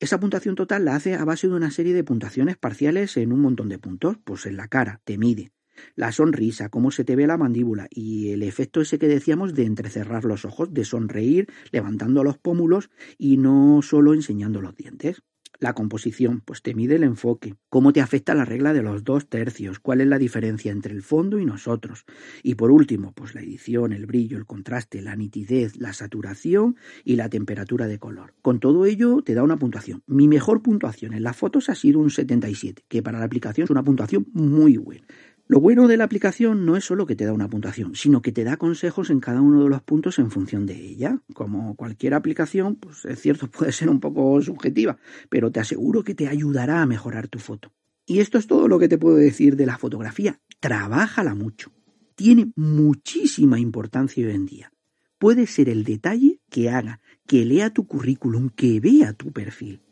Esa 0.00 0.20
puntuación 0.20 0.54
total 0.54 0.84
la 0.84 0.96
hace 0.96 1.14
a 1.14 1.24
base 1.24 1.48
de 1.48 1.54
una 1.54 1.70
serie 1.70 1.94
de 1.94 2.04
puntuaciones 2.04 2.56
parciales 2.56 3.16
en 3.16 3.32
un 3.32 3.40
montón 3.40 3.68
de 3.68 3.78
puntos, 3.78 4.18
pues 4.24 4.44
en 4.46 4.56
la 4.56 4.68
cara, 4.68 5.00
te 5.04 5.16
mide, 5.16 5.52
la 5.94 6.12
sonrisa, 6.12 6.68
cómo 6.68 6.90
se 6.90 7.04
te 7.04 7.16
ve 7.16 7.26
la 7.26 7.38
mandíbula 7.38 7.88
y 7.90 8.30
el 8.30 8.42
efecto 8.42 8.80
ese 8.80 8.98
que 8.98 9.08
decíamos 9.08 9.54
de 9.54 9.64
entrecerrar 9.64 10.24
los 10.24 10.44
ojos, 10.44 10.72
de 10.72 10.84
sonreír 10.84 11.48
levantando 11.70 12.24
los 12.24 12.38
pómulos 12.38 12.90
y 13.18 13.36
no 13.36 13.80
solo 13.82 14.14
enseñando 14.14 14.60
los 14.60 14.74
dientes. 14.76 15.22
La 15.64 15.72
composición, 15.72 16.42
pues 16.44 16.60
te 16.60 16.74
mide 16.74 16.96
el 16.96 17.04
enfoque, 17.04 17.54
cómo 17.70 17.94
te 17.94 18.02
afecta 18.02 18.34
la 18.34 18.44
regla 18.44 18.74
de 18.74 18.82
los 18.82 19.02
dos 19.02 19.30
tercios, 19.30 19.78
cuál 19.78 20.02
es 20.02 20.06
la 20.06 20.18
diferencia 20.18 20.70
entre 20.70 20.92
el 20.92 21.00
fondo 21.00 21.38
y 21.38 21.46
nosotros. 21.46 22.04
Y 22.42 22.56
por 22.56 22.70
último, 22.70 23.12
pues 23.12 23.34
la 23.34 23.40
edición, 23.40 23.94
el 23.94 24.04
brillo, 24.04 24.36
el 24.36 24.44
contraste, 24.44 25.00
la 25.00 25.16
nitidez, 25.16 25.78
la 25.78 25.94
saturación 25.94 26.76
y 27.02 27.16
la 27.16 27.30
temperatura 27.30 27.86
de 27.86 27.98
color. 27.98 28.34
Con 28.42 28.60
todo 28.60 28.84
ello 28.84 29.22
te 29.22 29.32
da 29.32 29.42
una 29.42 29.58
puntuación. 29.58 30.02
Mi 30.06 30.28
mejor 30.28 30.60
puntuación 30.60 31.14
en 31.14 31.22
las 31.22 31.34
fotos 31.34 31.70
ha 31.70 31.74
sido 31.74 31.98
un 31.98 32.10
77, 32.10 32.84
que 32.86 33.02
para 33.02 33.18
la 33.18 33.24
aplicación 33.24 33.64
es 33.64 33.70
una 33.70 33.82
puntuación 33.82 34.26
muy 34.34 34.76
buena. 34.76 35.06
Lo 35.46 35.60
bueno 35.60 35.88
de 35.88 35.98
la 35.98 36.04
aplicación 36.04 36.64
no 36.64 36.74
es 36.74 36.86
solo 36.86 37.04
que 37.04 37.16
te 37.16 37.26
da 37.26 37.34
una 37.34 37.48
puntuación, 37.48 37.94
sino 37.94 38.22
que 38.22 38.32
te 38.32 38.44
da 38.44 38.56
consejos 38.56 39.10
en 39.10 39.20
cada 39.20 39.42
uno 39.42 39.62
de 39.62 39.68
los 39.68 39.82
puntos 39.82 40.18
en 40.18 40.30
función 40.30 40.64
de 40.64 40.74
ella. 40.74 41.20
Como 41.34 41.76
cualquier 41.76 42.14
aplicación, 42.14 42.76
pues 42.76 43.04
es 43.04 43.20
cierto, 43.20 43.50
puede 43.50 43.70
ser 43.72 43.90
un 43.90 44.00
poco 44.00 44.40
subjetiva, 44.40 44.96
pero 45.28 45.52
te 45.52 45.60
aseguro 45.60 46.02
que 46.02 46.14
te 46.14 46.28
ayudará 46.28 46.80
a 46.80 46.86
mejorar 46.86 47.28
tu 47.28 47.38
foto. 47.38 47.74
Y 48.06 48.20
esto 48.20 48.38
es 48.38 48.46
todo 48.46 48.68
lo 48.68 48.78
que 48.78 48.88
te 48.88 48.96
puedo 48.96 49.16
decir 49.16 49.56
de 49.56 49.66
la 49.66 49.76
fotografía. 49.76 50.40
Trabájala 50.60 51.34
mucho. 51.34 51.72
Tiene 52.14 52.50
muchísima 52.56 53.60
importancia 53.60 54.26
hoy 54.26 54.32
en 54.32 54.46
día. 54.46 54.72
puede 55.18 55.46
ser 55.46 55.68
el 55.68 55.84
detalle 55.84 56.40
que 56.50 56.70
haga 56.70 57.00
que 57.26 57.44
lea 57.44 57.70
tu 57.70 57.86
currículum, 57.86 58.50
que 58.50 58.80
vea 58.80 59.12
tu 59.12 59.32
perfil. 59.32 59.82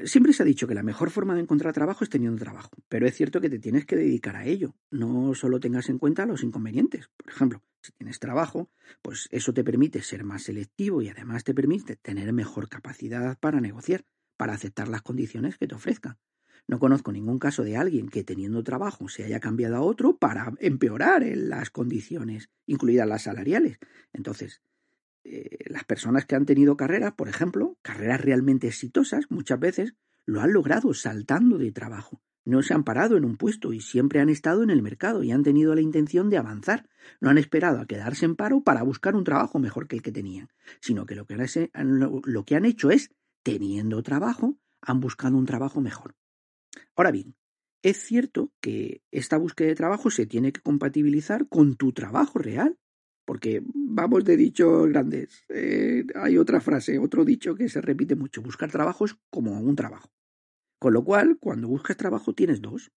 Siempre 0.04 0.32
se 0.32 0.44
ha 0.44 0.46
dicho 0.46 0.68
que 0.68 0.76
la 0.76 0.84
mejor 0.84 1.10
forma 1.10 1.34
de 1.34 1.42
encontrar 1.42 1.74
trabajo 1.74 2.04
es 2.04 2.10
teniendo 2.10 2.38
trabajo, 2.38 2.70
pero 2.88 3.08
es 3.08 3.16
cierto 3.16 3.42
que 3.42 3.50
te 3.50 3.58
tienes 3.58 3.86
que 3.86 3.96
dedicar 3.96 4.36
a 4.36 4.46
ello. 4.46 4.76
No 4.92 5.34
solo 5.34 5.60
tengas 5.60 5.90
en 5.90 5.98
cuenta 5.98 6.26
los 6.28 6.44
inconvenientes. 6.44 7.10
Por 7.18 7.32
ejemplo, 7.32 7.64
si 7.82 7.92
tienes 7.94 8.20
trabajo, 8.20 8.70
pues 9.02 9.28
eso 9.32 9.54
te 9.54 9.64
permite 9.64 10.04
ser 10.04 10.24
más 10.24 10.44
selectivo 10.44 11.02
y 11.02 11.10
además 11.10 11.44
te 11.44 11.56
permite 11.56 11.96
tener 11.96 12.32
mejor 12.32 12.70
capacidad 12.70 13.40
para 13.40 13.60
negociar, 13.60 14.06
para 14.38 14.54
aceptar 14.54 14.88
las 14.88 15.02
condiciones 15.02 15.58
que 15.58 15.68
te 15.68 15.76
ofrezca. 15.76 16.20
No 16.68 16.80
conozco 16.80 17.12
ningún 17.12 17.40
caso 17.40 17.64
de 17.64 17.78
alguien 17.78 18.10
que 18.10 18.24
teniendo 18.24 18.64
trabajo 18.64 19.08
se 19.08 19.24
haya 19.24 19.40
cambiado 19.40 19.78
a 19.78 19.82
otro 19.82 20.18
para 20.18 20.54
empeorar 20.60 21.24
las 21.26 21.70
condiciones, 21.72 22.50
incluidas 22.66 23.08
las 23.08 23.24
salariales. 23.24 23.80
Entonces, 24.14 24.62
eh, 25.28 25.58
las 25.68 25.84
personas 25.84 26.26
que 26.26 26.36
han 26.36 26.46
tenido 26.46 26.78
carreras, 26.78 27.14
por 27.14 27.30
ejemplo, 27.30 27.78
carreras 27.82 28.22
realmente 28.22 28.68
exitosas, 28.68 29.26
muchas 29.30 29.60
veces 29.60 29.94
lo 30.26 30.42
han 30.42 30.54
logrado 30.54 30.94
saltando 30.94 31.58
de 31.58 31.72
trabajo 31.72 32.22
no 32.48 32.64
se 32.64 32.74
han 32.74 32.86
parado 32.86 33.18
en 33.18 33.26
un 33.26 33.36
puesto 33.36 33.74
y 33.74 33.82
siempre 33.82 34.22
han 34.22 34.30
estado 34.30 34.64
en 34.64 34.70
el 34.70 34.82
mercado 34.82 35.22
y 35.22 35.34
han 35.34 35.44
tenido 35.44 35.76
la 35.76 35.82
intención 35.82 36.30
de 36.30 36.38
avanzar. 36.38 36.88
No 37.20 37.30
han 37.30 37.38
esperado 37.38 37.82
a 37.82 37.86
quedarse 37.86 38.24
en 38.24 38.38
paro 38.38 38.62
para 38.62 38.84
buscar 38.84 39.18
un 39.18 39.26
trabajo 39.26 39.60
mejor 39.60 39.90
que 39.90 39.98
el 39.98 40.02
que 40.02 40.14
tenían, 40.14 40.48
sino 40.80 41.06
que 41.06 41.16
lo 41.16 41.26
que, 41.26 41.36
lo 41.76 42.46
que 42.46 42.56
han 42.56 42.64
hecho 42.64 42.90
es, 42.90 43.10
teniendo 43.44 44.02
trabajo, 44.02 44.58
han 44.80 45.02
buscado 45.02 45.36
un 45.36 45.46
trabajo 45.46 45.82
mejor. 45.82 46.16
Ahora 46.96 47.12
bien, 47.12 47.36
es 47.82 47.98
cierto 47.98 48.54
que 48.62 49.04
esta 49.12 49.38
búsqueda 49.38 49.68
de 49.68 49.76
trabajo 49.76 50.10
se 50.10 50.26
tiene 50.26 50.54
que 50.54 50.62
compatibilizar 50.62 51.50
con 51.50 51.76
tu 51.76 51.92
trabajo 51.92 52.40
real, 52.40 52.78
porque 53.28 53.62
vamos 53.66 54.24
de 54.24 54.38
dichos 54.38 54.88
grandes. 54.88 55.44
Eh, 55.50 56.06
hay 56.16 56.38
otra 56.38 56.62
frase, 56.62 56.98
otro 56.98 57.26
dicho 57.26 57.56
que 57.56 57.68
se 57.68 57.82
repite 57.82 58.16
mucho, 58.16 58.42
buscar 58.42 58.72
trabajo 58.72 59.04
es 59.04 59.18
como 59.30 59.60
un 59.60 59.76
trabajo. 59.76 60.10
Con 60.80 60.94
lo 60.94 61.04
cual, 61.04 61.38
cuando 61.38 61.68
buscas 61.68 61.98
trabajo 61.98 62.34
tienes 62.34 62.62
dos. 62.62 62.90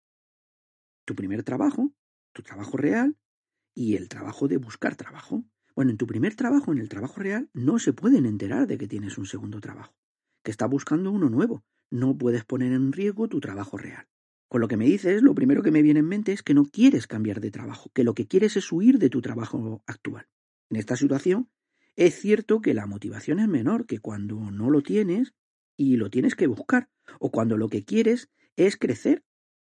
Tu 1.05 1.17
primer 1.17 1.43
trabajo, 1.43 1.93
tu 2.33 2.43
trabajo 2.43 2.77
real 2.77 3.17
y 3.75 3.97
el 3.97 4.09
trabajo 4.09 4.47
de 4.47 4.59
buscar 4.59 4.95
trabajo. 4.95 5.43
Bueno, 5.75 5.91
en 5.91 5.97
tu 5.97 6.07
primer 6.07 6.37
trabajo, 6.37 6.71
en 6.71 6.79
el 6.79 6.89
trabajo 6.89 7.19
real, 7.19 7.51
no 7.53 7.81
se 7.81 7.93
pueden 7.93 8.25
enterar 8.25 8.69
de 8.69 8.79
que 8.79 8.87
tienes 8.87 9.19
un 9.19 9.27
segundo 9.27 9.61
trabajo, 9.61 9.97
que 10.45 10.53
está 10.53 10.67
buscando 10.67 11.11
uno 11.11 11.29
nuevo. 11.29 11.65
No 11.91 12.17
puedes 12.17 12.45
poner 12.45 12.73
en 12.73 12.93
riesgo 12.93 13.27
tu 13.27 13.41
trabajo 13.41 13.77
real. 13.79 14.07
Con 14.51 14.61
lo 14.61 14.67
que 14.67 14.77
me 14.77 14.85
dices, 14.85 15.23
lo 15.23 15.33
primero 15.33 15.63
que 15.63 15.71
me 15.71 15.81
viene 15.81 16.01
en 16.01 16.09
mente 16.09 16.33
es 16.33 16.43
que 16.43 16.55
no 16.55 16.65
quieres 16.65 17.07
cambiar 17.07 17.41
de 17.41 17.53
trabajo, 17.53 17.93
que 17.95 18.03
lo 18.03 18.15
que 18.15 18.27
quieres 18.27 18.57
es 18.57 18.73
huir 18.73 18.99
de 18.99 19.09
tu 19.09 19.23
trabajo 19.23 19.85
actual. 19.87 20.27
En 20.71 20.77
esta 20.77 20.97
situación, 20.97 21.49
es 21.95 22.19
cierto 22.19 22.61
que 22.61 22.75
la 22.75 22.87
motivación 22.87 23.39
es 23.39 23.47
menor 23.47 23.87
que 23.87 24.01
cuando 24.01 24.51
no 24.51 24.69
lo 24.69 24.83
tienes 24.83 25.35
y 25.77 25.99
lo 25.99 26.11
tienes 26.11 26.35
que 26.35 26.49
buscar, 26.49 26.91
o 27.21 27.31
cuando 27.31 27.57
lo 27.57 27.69
que 27.69 27.85
quieres 27.85 28.29
es 28.57 28.77
crecer. 28.77 29.23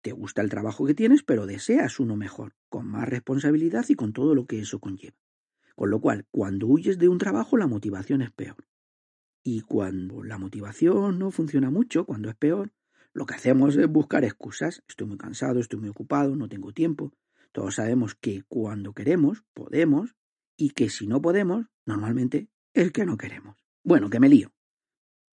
Te 0.01 0.13
gusta 0.13 0.41
el 0.41 0.49
trabajo 0.49 0.85
que 0.85 0.93
tienes, 0.93 1.23
pero 1.23 1.45
deseas 1.45 1.99
uno 1.99 2.15
mejor, 2.15 2.55
con 2.69 2.87
más 2.87 3.09
responsabilidad 3.09 3.83
y 3.89 3.95
con 3.95 4.13
todo 4.13 4.33
lo 4.33 4.45
que 4.45 4.59
eso 4.59 4.79
conlleva. 4.79 5.17
Con 5.75 5.89
lo 5.89 5.99
cual, 5.99 6.25
cuando 6.31 6.67
huyes 6.67 6.97
de 6.97 7.09
un 7.09 7.17
trabajo, 7.17 7.57
la 7.57 7.67
motivación 7.67 8.21
es 8.21 8.31
peor. 8.31 8.65
Y 9.43 9.59
cuando 9.59 10.23
la 10.23 10.37
motivación 10.37 11.19
no 11.19 11.31
funciona 11.31 11.69
mucho, 11.69 12.05
cuando 12.05 12.29
es 12.29 12.35
peor, 12.37 12.71
lo 13.13 13.25
que 13.25 13.35
hacemos 13.35 13.75
es 13.75 13.87
buscar 13.87 14.23
excusas. 14.23 14.83
Estoy 14.87 15.07
muy 15.07 15.17
cansado, 15.17 15.59
estoy 15.59 15.79
muy 15.79 15.89
ocupado, 15.89 16.35
no 16.35 16.47
tengo 16.47 16.73
tiempo. 16.73 17.13
Todos 17.51 17.75
sabemos 17.75 18.15
que 18.15 18.43
cuando 18.47 18.93
queremos, 18.93 19.43
podemos, 19.53 20.15
y 20.55 20.71
que 20.71 20.89
si 20.89 21.07
no 21.07 21.21
podemos, 21.21 21.67
normalmente 21.85 22.49
es 22.73 22.91
que 22.91 23.05
no 23.05 23.17
queremos. 23.17 23.57
Bueno, 23.83 24.09
que 24.09 24.19
me 24.19 24.29
lío. 24.29 24.51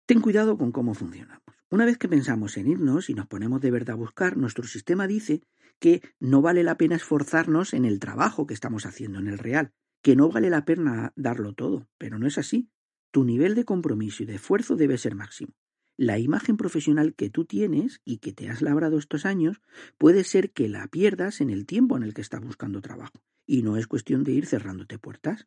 Ten 0.07 0.21
cuidado 0.21 0.59
con 0.59 0.73
cómo 0.73 0.95
funcionamos. 0.95 1.45
Una 1.71 1.85
vez 1.85 1.99
que 1.99 2.09
pensamos 2.09 2.57
en 2.57 2.67
irnos 2.67 3.11
y 3.11 3.15
nos 3.15 3.29
ponemos 3.29 3.61
de 3.61 3.71
verdad 3.71 3.95
a 3.95 3.99
buscar, 3.99 4.37
nuestro 4.37 4.67
sistema 4.67 5.07
dice 5.07 5.43
que 5.79 6.03
no 6.19 6.43
vale 6.43 6.65
la 6.65 6.77
pena 6.77 6.97
esforzarnos 6.97 7.75
en 7.75 7.85
el 7.85 8.01
trabajo 8.01 8.47
que 8.47 8.55
estamos 8.55 8.87
haciendo 8.87 9.21
en 9.21 9.29
el 9.29 9.39
real, 9.39 9.73
que 10.03 10.17
no 10.17 10.29
vale 10.31 10.51
la 10.51 10.65
pena 10.65 11.13
darlo 11.15 11.55
todo, 11.55 11.89
pero 11.97 12.19
no 12.19 12.27
es 12.27 12.39
así. 12.39 12.71
Tu 13.13 13.25
nivel 13.25 13.55
de 13.55 13.65
compromiso 13.65 14.23
y 14.23 14.27
de 14.27 14.35
esfuerzo 14.35 14.75
debe 14.75 14.99
ser 14.99 15.15
máximo. 15.15 15.55
La 16.03 16.19
imagen 16.19 16.57
profesional 16.57 17.15
que 17.15 17.29
tú 17.29 17.45
tienes 17.45 18.01
y 18.07 18.21
que 18.21 18.33
te 18.33 18.49
has 18.49 18.63
labrado 18.63 18.97
estos 18.97 19.27
años 19.27 19.61
puede 19.99 20.25
ser 20.25 20.51
que 20.51 20.67
la 20.67 20.89
pierdas 20.89 21.43
en 21.43 21.51
el 21.51 21.67
tiempo 21.67 21.95
en 21.95 22.05
el 22.05 22.15
que 22.15 22.23
estás 22.23 22.41
buscando 22.41 22.81
trabajo, 22.81 23.23
y 23.45 23.61
no 23.61 23.77
es 23.77 23.87
cuestión 23.87 24.25
de 24.25 24.33
ir 24.33 24.47
cerrándote 24.47 24.99
puertas. 24.99 25.47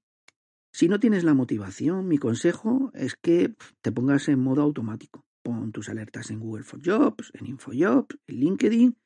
Si 0.72 0.88
no 0.88 1.00
tienes 1.00 1.24
la 1.24 1.34
motivación, 1.34 2.08
mi 2.08 2.20
consejo 2.20 2.92
es 2.94 3.16
que 3.16 3.56
te 3.82 3.92
pongas 3.92 4.30
en 4.30 4.42
modo 4.42 4.62
automático. 4.62 5.26
Pon 5.42 5.72
tus 5.72 5.90
alertas 5.90 6.30
en 6.30 6.40
Google 6.40 6.64
for 6.64 6.80
Jobs, 6.86 7.32
en 7.34 7.48
InfoJobs, 7.48 8.16
en 8.28 8.36
LinkedIn, 8.36 8.98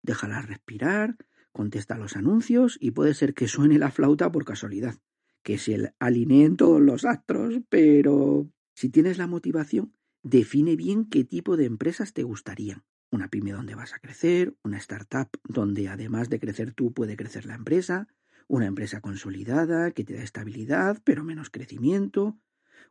déjalas 0.00 0.48
respirar, 0.48 1.18
contesta 1.52 1.98
los 1.98 2.16
anuncios 2.16 2.78
y 2.80 2.92
puede 2.92 3.12
ser 3.12 3.34
que 3.34 3.46
suene 3.46 3.78
la 3.78 3.90
flauta 3.90 4.32
por 4.32 4.46
casualidad, 4.46 4.94
que 5.42 5.58
se 5.58 5.92
alineen 5.98 6.56
todos 6.56 6.80
los 6.80 7.04
astros, 7.04 7.60
pero 7.68 8.48
si 8.72 8.88
tienes 8.88 9.18
la 9.18 9.26
motivación, 9.26 9.92
define 10.24 10.74
bien 10.74 11.04
qué 11.04 11.22
tipo 11.22 11.56
de 11.56 11.66
empresas 11.66 12.14
te 12.14 12.22
gustarían. 12.22 12.82
Una 13.10 13.28
pyme 13.28 13.52
donde 13.52 13.74
vas 13.74 13.92
a 13.92 13.98
crecer, 13.98 14.56
una 14.64 14.78
startup 14.78 15.28
donde 15.46 15.88
además 15.88 16.30
de 16.30 16.40
crecer 16.40 16.72
tú 16.72 16.92
puede 16.92 17.16
crecer 17.16 17.44
la 17.44 17.54
empresa, 17.54 18.08
una 18.48 18.66
empresa 18.66 19.00
consolidada 19.00 19.92
que 19.92 20.02
te 20.02 20.14
da 20.14 20.22
estabilidad, 20.22 21.00
pero 21.04 21.24
menos 21.24 21.50
crecimiento. 21.50 22.38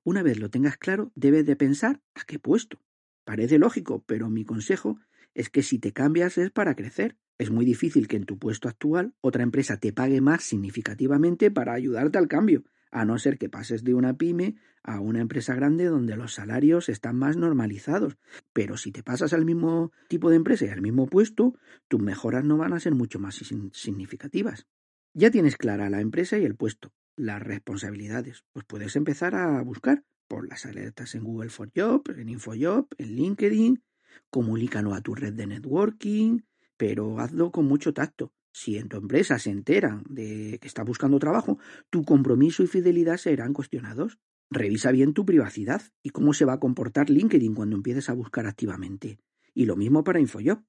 Una 0.03 0.21
vez 0.21 0.39
lo 0.39 0.49
tengas 0.49 0.77
claro, 0.77 1.11
debes 1.15 1.45
de 1.45 1.55
pensar 1.55 2.01
a 2.13 2.23
qué 2.23 2.37
puesto. 2.37 2.79
Parece 3.25 3.57
lógico, 3.57 4.03
pero 4.05 4.29
mi 4.29 4.45
consejo 4.45 4.99
es 5.33 5.49
que 5.49 5.63
si 5.63 5.79
te 5.79 5.91
cambias 5.91 6.37
es 6.37 6.51
para 6.51 6.75
crecer. 6.75 7.17
Es 7.39 7.49
muy 7.49 7.65
difícil 7.65 8.07
que 8.07 8.15
en 8.15 8.25
tu 8.25 8.37
puesto 8.37 8.69
actual 8.69 9.15
otra 9.21 9.41
empresa 9.41 9.77
te 9.77 9.91
pague 9.91 10.21
más 10.21 10.43
significativamente 10.43 11.49
para 11.49 11.73
ayudarte 11.73 12.19
al 12.19 12.27
cambio, 12.27 12.63
a 12.93 13.05
no 13.05 13.17
ser 13.17 13.37
que 13.37 13.49
pases 13.49 13.83
de 13.83 13.93
una 13.93 14.17
pyme 14.17 14.55
a 14.83 14.99
una 14.99 15.19
empresa 15.19 15.55
grande 15.55 15.85
donde 15.85 16.15
los 16.15 16.33
salarios 16.33 16.89
están 16.89 17.17
más 17.17 17.37
normalizados. 17.37 18.17
Pero 18.53 18.77
si 18.77 18.91
te 18.91 19.03
pasas 19.03 19.33
al 19.33 19.45
mismo 19.45 19.91
tipo 20.07 20.29
de 20.29 20.35
empresa 20.35 20.65
y 20.65 20.69
al 20.69 20.81
mismo 20.81 21.07
puesto, 21.07 21.57
tus 21.87 22.01
mejoras 22.01 22.43
no 22.43 22.57
van 22.57 22.73
a 22.73 22.79
ser 22.79 22.93
mucho 22.93 23.19
más 23.19 23.35
significativas. 23.73 24.67
Ya 25.13 25.31
tienes 25.31 25.57
clara 25.57 25.89
la 25.89 26.01
empresa 26.01 26.37
y 26.37 26.45
el 26.45 26.55
puesto, 26.55 26.91
las 27.15 27.41
responsabilidades, 27.41 28.43
pues 28.51 28.65
puedes 28.65 28.95
empezar 28.95 29.35
a 29.35 29.61
buscar 29.61 30.03
por 30.27 30.47
las 30.47 30.65
alertas 30.65 31.15
en 31.15 31.23
Google 31.23 31.49
for 31.49 31.71
Jobs, 31.75 32.17
en 32.17 32.29
InfoJob, 32.29 32.87
en 32.97 33.15
LinkedIn, 33.15 33.83
Comunícalo 34.29 34.93
a 34.93 35.01
tu 35.01 35.15
red 35.15 35.33
de 35.33 35.47
networking, 35.47 36.41
pero 36.77 37.19
hazlo 37.19 37.51
con 37.51 37.65
mucho 37.65 37.93
tacto. 37.93 38.33
Si 38.55 38.77
en 38.77 38.87
tu 38.87 38.97
empresa 38.97 39.39
se 39.39 39.49
enteran 39.49 40.03
de 40.07 40.59
que 40.61 40.67
estás 40.67 40.85
buscando 40.85 41.17
trabajo, 41.17 41.57
tu 41.89 42.03
compromiso 42.03 42.61
y 42.61 42.67
fidelidad 42.67 43.17
serán 43.17 43.51
cuestionados. 43.51 44.19
Revisa 44.51 44.91
bien 44.91 45.13
tu 45.13 45.25
privacidad 45.25 45.81
y 46.03 46.11
cómo 46.11 46.33
se 46.33 46.45
va 46.45 46.53
a 46.53 46.59
comportar 46.59 47.09
LinkedIn 47.09 47.55
cuando 47.55 47.75
empieces 47.75 48.09
a 48.09 48.13
buscar 48.13 48.45
activamente. 48.45 49.17
Y 49.55 49.65
lo 49.65 49.75
mismo 49.75 50.03
para 50.03 50.19
InfoJob. 50.19 50.63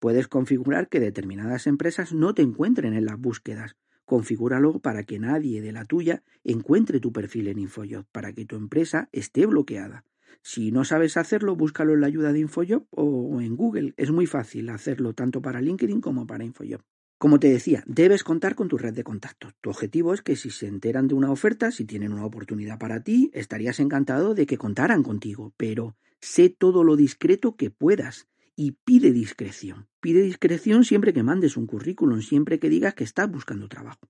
Puedes 0.00 0.26
configurar 0.26 0.88
que 0.88 0.98
determinadas 0.98 1.68
empresas 1.68 2.12
no 2.12 2.34
te 2.34 2.42
encuentren 2.42 2.94
en 2.94 3.04
las 3.04 3.18
búsquedas. 3.20 3.76
Configúralo 4.04 4.80
para 4.80 5.04
que 5.04 5.20
nadie 5.20 5.62
de 5.62 5.70
la 5.70 5.84
tuya 5.84 6.24
encuentre 6.42 6.98
tu 6.98 7.12
perfil 7.12 7.46
en 7.46 7.60
InfoJob, 7.60 8.06
para 8.10 8.32
que 8.32 8.44
tu 8.44 8.56
empresa 8.56 9.08
esté 9.12 9.46
bloqueada. 9.46 10.04
Si 10.42 10.72
no 10.72 10.84
sabes 10.84 11.16
hacerlo, 11.16 11.54
búscalo 11.54 11.94
en 11.94 12.00
la 12.00 12.08
ayuda 12.08 12.32
de 12.32 12.40
InfoJob 12.40 12.88
o 12.90 13.40
en 13.40 13.54
Google. 13.54 13.94
Es 13.96 14.10
muy 14.10 14.26
fácil 14.26 14.68
hacerlo 14.70 15.12
tanto 15.12 15.40
para 15.40 15.60
LinkedIn 15.60 16.00
como 16.00 16.26
para 16.26 16.44
InfoJob. 16.44 16.82
Como 17.20 17.38
te 17.38 17.50
decía, 17.50 17.84
debes 17.86 18.24
contar 18.24 18.54
con 18.54 18.68
tu 18.68 18.78
red 18.78 18.94
de 18.94 19.04
contactos. 19.04 19.52
Tu 19.60 19.68
objetivo 19.68 20.14
es 20.14 20.22
que 20.22 20.36
si 20.36 20.48
se 20.48 20.66
enteran 20.66 21.06
de 21.06 21.12
una 21.12 21.30
oferta, 21.30 21.70
si 21.70 21.84
tienen 21.84 22.14
una 22.14 22.24
oportunidad 22.24 22.78
para 22.78 23.02
ti, 23.02 23.30
estarías 23.34 23.78
encantado 23.78 24.32
de 24.34 24.46
que 24.46 24.56
contaran 24.56 25.02
contigo, 25.02 25.52
pero 25.58 25.98
sé 26.18 26.48
todo 26.48 26.82
lo 26.82 26.96
discreto 26.96 27.56
que 27.56 27.68
puedas 27.68 28.26
y 28.56 28.72
pide 28.86 29.12
discreción. 29.12 29.86
Pide 30.00 30.22
discreción 30.22 30.82
siempre 30.82 31.12
que 31.12 31.22
mandes 31.22 31.58
un 31.58 31.66
currículum, 31.66 32.22
siempre 32.22 32.58
que 32.58 32.70
digas 32.70 32.94
que 32.94 33.04
estás 33.04 33.30
buscando 33.30 33.68
trabajo. 33.68 34.08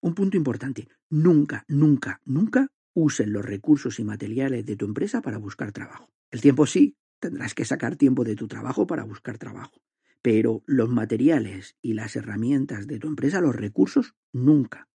Un 0.00 0.14
punto 0.14 0.38
importante, 0.38 0.88
nunca, 1.10 1.66
nunca, 1.68 2.22
nunca 2.24 2.68
usen 2.94 3.34
los 3.34 3.44
recursos 3.44 4.00
y 4.00 4.04
materiales 4.04 4.64
de 4.64 4.76
tu 4.76 4.86
empresa 4.86 5.20
para 5.20 5.36
buscar 5.36 5.72
trabajo. 5.72 6.08
El 6.30 6.40
tiempo 6.40 6.64
sí, 6.64 6.96
tendrás 7.20 7.52
que 7.52 7.66
sacar 7.66 7.96
tiempo 7.96 8.24
de 8.24 8.34
tu 8.34 8.48
trabajo 8.48 8.86
para 8.86 9.04
buscar 9.04 9.36
trabajo 9.36 9.82
pero 10.22 10.62
los 10.66 10.88
materiales 10.88 11.76
y 11.82 11.94
las 11.94 12.16
herramientas 12.16 12.86
de 12.86 12.98
tu 12.98 13.08
empresa, 13.08 13.40
los 13.40 13.56
recursos, 13.56 14.14
nunca. 14.32 14.88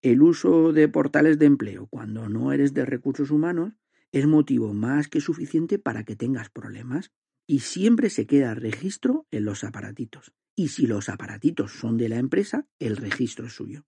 El 0.00 0.22
uso 0.22 0.72
de 0.72 0.88
portales 0.88 1.38
de 1.38 1.46
empleo 1.46 1.86
cuando 1.86 2.28
no 2.28 2.52
eres 2.52 2.74
de 2.74 2.84
recursos 2.84 3.30
humanos 3.30 3.74
es 4.10 4.26
motivo 4.26 4.74
más 4.74 5.08
que 5.08 5.20
suficiente 5.20 5.78
para 5.78 6.04
que 6.04 6.16
tengas 6.16 6.50
problemas 6.50 7.12
y 7.46 7.60
siempre 7.60 8.10
se 8.10 8.26
queda 8.26 8.54
registro 8.54 9.26
en 9.30 9.44
los 9.44 9.64
aparatitos. 9.64 10.32
Y 10.54 10.68
si 10.68 10.86
los 10.86 11.08
aparatitos 11.08 11.72
son 11.72 11.96
de 11.96 12.08
la 12.08 12.18
empresa, 12.18 12.66
el 12.78 12.96
registro 12.96 13.46
es 13.46 13.54
suyo. 13.54 13.86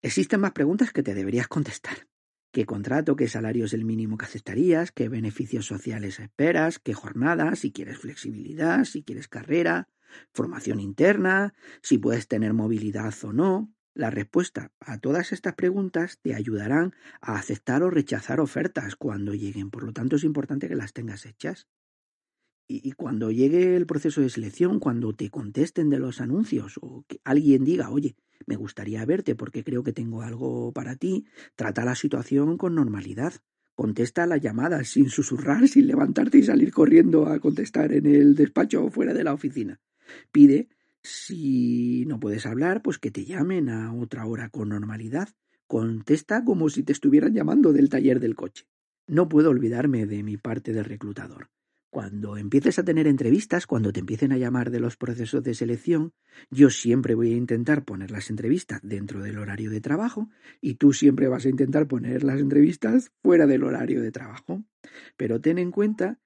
Existen 0.00 0.40
más 0.40 0.52
preguntas 0.52 0.92
que 0.92 1.02
te 1.02 1.14
deberías 1.14 1.48
contestar. 1.48 2.06
¿Qué 2.52 2.64
contrato, 2.64 3.16
qué 3.16 3.28
salario 3.28 3.66
es 3.66 3.72
el 3.72 3.84
mínimo 3.84 4.16
que 4.16 4.24
aceptarías? 4.24 4.92
¿Qué 4.92 5.08
beneficios 5.08 5.66
sociales 5.66 6.18
esperas? 6.20 6.78
¿Qué 6.78 6.94
jornada? 6.94 7.56
Si 7.56 7.72
quieres 7.72 7.98
flexibilidad, 7.98 8.84
si 8.84 9.02
quieres 9.02 9.28
carrera, 9.28 9.88
formación 10.32 10.80
interna, 10.80 11.54
si 11.82 11.98
puedes 11.98 12.28
tener 12.28 12.52
movilidad 12.52 13.14
o 13.24 13.32
no. 13.32 13.72
La 13.94 14.10
respuesta 14.10 14.70
a 14.78 14.98
todas 14.98 15.32
estas 15.32 15.54
preguntas 15.54 16.20
te 16.22 16.34
ayudarán 16.34 16.94
a 17.20 17.36
aceptar 17.36 17.82
o 17.82 17.90
rechazar 17.90 18.38
ofertas 18.40 18.94
cuando 18.94 19.34
lleguen, 19.34 19.70
por 19.70 19.82
lo 19.82 19.92
tanto 19.92 20.16
es 20.16 20.24
importante 20.24 20.68
que 20.68 20.76
las 20.76 20.92
tengas 20.92 21.26
hechas. 21.26 21.66
Y, 22.70 22.92
cuando 22.92 23.30
llegue 23.30 23.76
el 23.76 23.86
proceso 23.86 24.20
de 24.20 24.28
selección, 24.28 24.78
cuando 24.78 25.14
te 25.14 25.30
contesten 25.30 25.88
de 25.88 25.98
los 25.98 26.20
anuncios 26.20 26.78
o 26.82 27.02
que 27.08 27.18
alguien 27.24 27.64
diga, 27.64 27.88
oye, 27.88 28.14
me 28.46 28.56
gustaría 28.56 29.04
verte 29.06 29.34
porque 29.34 29.64
creo 29.64 29.82
que 29.82 29.94
tengo 29.94 30.20
algo 30.20 30.70
para 30.72 30.94
ti, 30.94 31.24
trata 31.56 31.86
la 31.86 31.94
situación 31.94 32.58
con 32.58 32.74
normalidad. 32.74 33.32
Contesta 33.74 34.26
la 34.26 34.36
llamada 34.36 34.84
sin 34.84 35.08
susurrar, 35.08 35.66
sin 35.68 35.86
levantarte 35.86 36.38
y 36.38 36.42
salir 36.42 36.70
corriendo 36.70 37.26
a 37.26 37.40
contestar 37.40 37.90
en 37.92 38.04
el 38.04 38.34
despacho 38.34 38.84
o 38.84 38.90
fuera 38.90 39.14
de 39.14 39.24
la 39.24 39.32
oficina. 39.32 39.80
Pide, 40.32 40.68
si 41.02 42.04
no 42.06 42.20
puedes 42.20 42.46
hablar, 42.46 42.82
pues 42.82 42.98
que 42.98 43.10
te 43.10 43.24
llamen 43.24 43.68
a 43.68 43.94
otra 43.94 44.26
hora 44.26 44.48
con 44.50 44.68
normalidad. 44.70 45.28
Contesta 45.66 46.44
como 46.44 46.68
si 46.68 46.82
te 46.82 46.92
estuvieran 46.92 47.34
llamando 47.34 47.72
del 47.72 47.88
taller 47.88 48.20
del 48.20 48.34
coche. 48.34 48.66
No 49.06 49.28
puedo 49.28 49.50
olvidarme 49.50 50.06
de 50.06 50.22
mi 50.22 50.36
parte 50.36 50.72
de 50.72 50.82
reclutador. 50.82 51.50
Cuando 51.90 52.36
empieces 52.36 52.78
a 52.78 52.84
tener 52.84 53.06
entrevistas, 53.06 53.66
cuando 53.66 53.92
te 53.92 54.00
empiecen 54.00 54.32
a 54.32 54.36
llamar 54.36 54.70
de 54.70 54.80
los 54.80 54.98
procesos 54.98 55.42
de 55.42 55.54
selección, 55.54 56.12
yo 56.50 56.68
siempre 56.68 57.14
voy 57.14 57.32
a 57.32 57.36
intentar 57.36 57.84
poner 57.84 58.10
las 58.10 58.28
entrevistas 58.28 58.80
dentro 58.82 59.22
del 59.22 59.38
horario 59.38 59.70
de 59.70 59.80
trabajo 59.80 60.28
y 60.60 60.74
tú 60.74 60.92
siempre 60.92 61.28
vas 61.28 61.46
a 61.46 61.48
intentar 61.48 61.88
poner 61.88 62.24
las 62.24 62.40
entrevistas 62.40 63.10
fuera 63.22 63.46
del 63.46 63.64
horario 63.64 64.02
de 64.02 64.12
trabajo. 64.12 64.64
Pero 65.16 65.40
ten 65.40 65.58
en 65.58 65.70
cuenta 65.70 66.18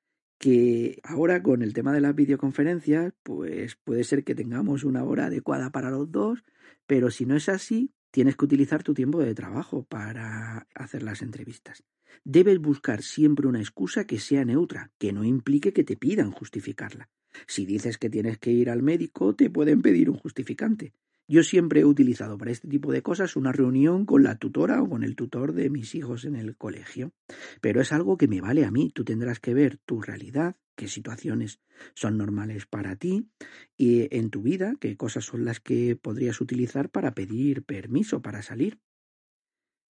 que 0.43 1.01
ahora 1.05 1.41
con 1.41 1.63
el 1.63 1.73
tema 1.73 1.93
de 1.93 2.01
las 2.01 2.17
videoconferencias, 2.17 3.13
pues 3.23 3.77
puede 3.77 4.03
ser 4.03 4.25
que 4.25 4.35
tengamos 4.35 4.83
una 4.83 5.05
hora 5.05 5.27
adecuada 5.27 5.71
para 5.71 5.89
los 5.89 6.11
dos, 6.11 6.43
pero 6.89 7.13
si 7.13 7.27
no 7.27 7.37
es 7.37 7.49
así, 7.49 7.93
tienes 8.11 8.35
que 8.35 8.47
utilizar 8.47 8.83
tu 8.83 8.93
tiempo 8.93 9.21
de 9.21 9.37
trabajo 9.37 9.85
para 9.85 10.67
hacer 10.75 11.05
las 11.05 11.23
entrevistas. 11.23 11.85
Debes 12.25 12.59
buscar 12.59 13.05
siempre 13.05 13.47
una 13.47 13.61
excusa 13.61 14.05
que 14.05 14.19
sea 14.19 14.45
neutra, 14.45 14.91
que 14.99 15.13
no 15.13 15.23
implique 15.23 15.73
que 15.73 15.85
te 15.85 15.97
pidan 15.97 16.33
justificarla. 16.33 17.09
Si 17.47 17.65
dices 17.65 17.97
que 17.97 18.11
tienes 18.11 18.39
que 18.39 18.51
ir 18.51 18.69
al 18.69 18.83
médico, 18.83 19.37
te 19.37 19.49
pueden 19.49 19.81
pedir 19.81 20.11
un 20.11 20.17
justificante. 20.17 20.93
Yo 21.29 21.43
siempre 21.43 21.81
he 21.81 21.85
utilizado 21.85 22.37
para 22.37 22.51
este 22.51 22.69
tipo 22.69 22.93
de 22.93 23.03
cosas 23.03 23.37
una 23.37 23.53
reunión 23.53 24.05
con 24.07 24.23
la 24.23 24.37
tutora 24.37 24.83
o 24.83 24.89
con 24.89 25.05
el 25.05 25.17
tutor 25.17 25.53
de 25.53 25.71
mis 25.71 25.95
hijos 25.95 26.25
en 26.25 26.37
el 26.37 26.57
colegio. 26.57 27.13
Pero 27.61 27.81
es 27.81 27.93
algo 27.93 28.17
que 28.17 28.29
me 28.29 28.41
vale 28.41 28.65
a 28.65 28.71
mí. 28.71 28.91
Tú 28.93 29.05
tendrás 29.05 29.41
que 29.41 29.55
ver 29.55 29.79
tu 29.87 30.01
realidad, 30.01 30.57
qué 30.77 30.89
situaciones 30.89 31.61
son 31.95 32.19
normales 32.19 32.67
para 32.67 32.97
ti 32.97 33.31
y 33.77 34.15
en 34.17 34.31
tu 34.31 34.43
vida, 34.43 34.75
qué 34.81 34.97
cosas 34.97 35.25
son 35.25 35.45
las 35.45 35.61
que 35.61 35.97
podrías 35.97 36.41
utilizar 36.41 36.91
para 36.91 37.15
pedir 37.15 37.65
permiso 37.65 38.21
para 38.21 38.43
salir. 38.43 38.81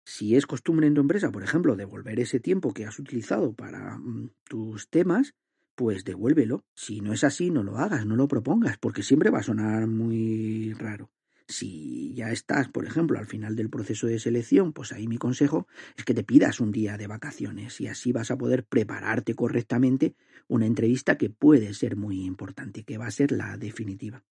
Si 0.06 0.38
es 0.38 0.46
costumbre 0.46 0.88
en 0.88 0.94
tu 0.94 1.02
empresa, 1.02 1.32
por 1.32 1.44
ejemplo, 1.44 1.76
devolver 1.76 2.20
ese 2.22 2.40
tiempo 2.40 2.74
que 2.74 2.86
has 2.86 2.98
utilizado 2.98 3.54
para 3.54 3.98
mm, 3.98 4.32
tus 4.46 4.90
temas, 4.90 5.36
pues 5.76 6.06
devuélvelo. 6.06 6.64
Si 6.74 7.02
no 7.02 7.12
es 7.12 7.26
así, 7.26 7.52
no 7.52 7.62
lo 7.62 7.78
hagas, 7.78 8.06
no 8.06 8.16
lo 8.16 8.30
propongas, 8.30 8.78
porque 8.78 9.04
siempre 9.04 9.30
va 9.30 9.40
a 9.40 9.44
sonar 9.44 9.86
muy 9.88 10.74
raro. 10.74 11.12
Si 11.48 12.14
ya 12.14 12.32
estás, 12.32 12.68
por 12.68 12.86
ejemplo, 12.86 13.18
al 13.18 13.26
final 13.26 13.56
del 13.56 13.70
proceso 13.70 14.08
de 14.08 14.20
selección, 14.20 14.74
pues 14.74 14.92
ahí 14.92 15.08
mi 15.08 15.18
consejo 15.18 15.68
es 15.96 16.04
que 16.04 16.14
te 16.14 16.24
pidas 16.24 16.60
un 16.60 16.72
día 16.72 16.98
de 16.98 17.08
vacaciones 17.08 17.80
y 17.80 17.88
así 17.88 18.12
vas 18.12 18.32
a 18.32 18.38
poder 18.38 18.66
prepararte 18.66 19.34
correctamente 19.34 20.16
una 20.50 20.66
entrevista 20.66 21.18
que 21.18 21.30
puede 21.30 21.74
ser 21.74 21.96
muy 21.96 22.26
importante, 22.26 22.84
que 22.84 22.98
va 22.98 23.08
a 23.08 23.12
ser 23.12 23.32
la 23.32 23.58
definitiva. 23.58 24.26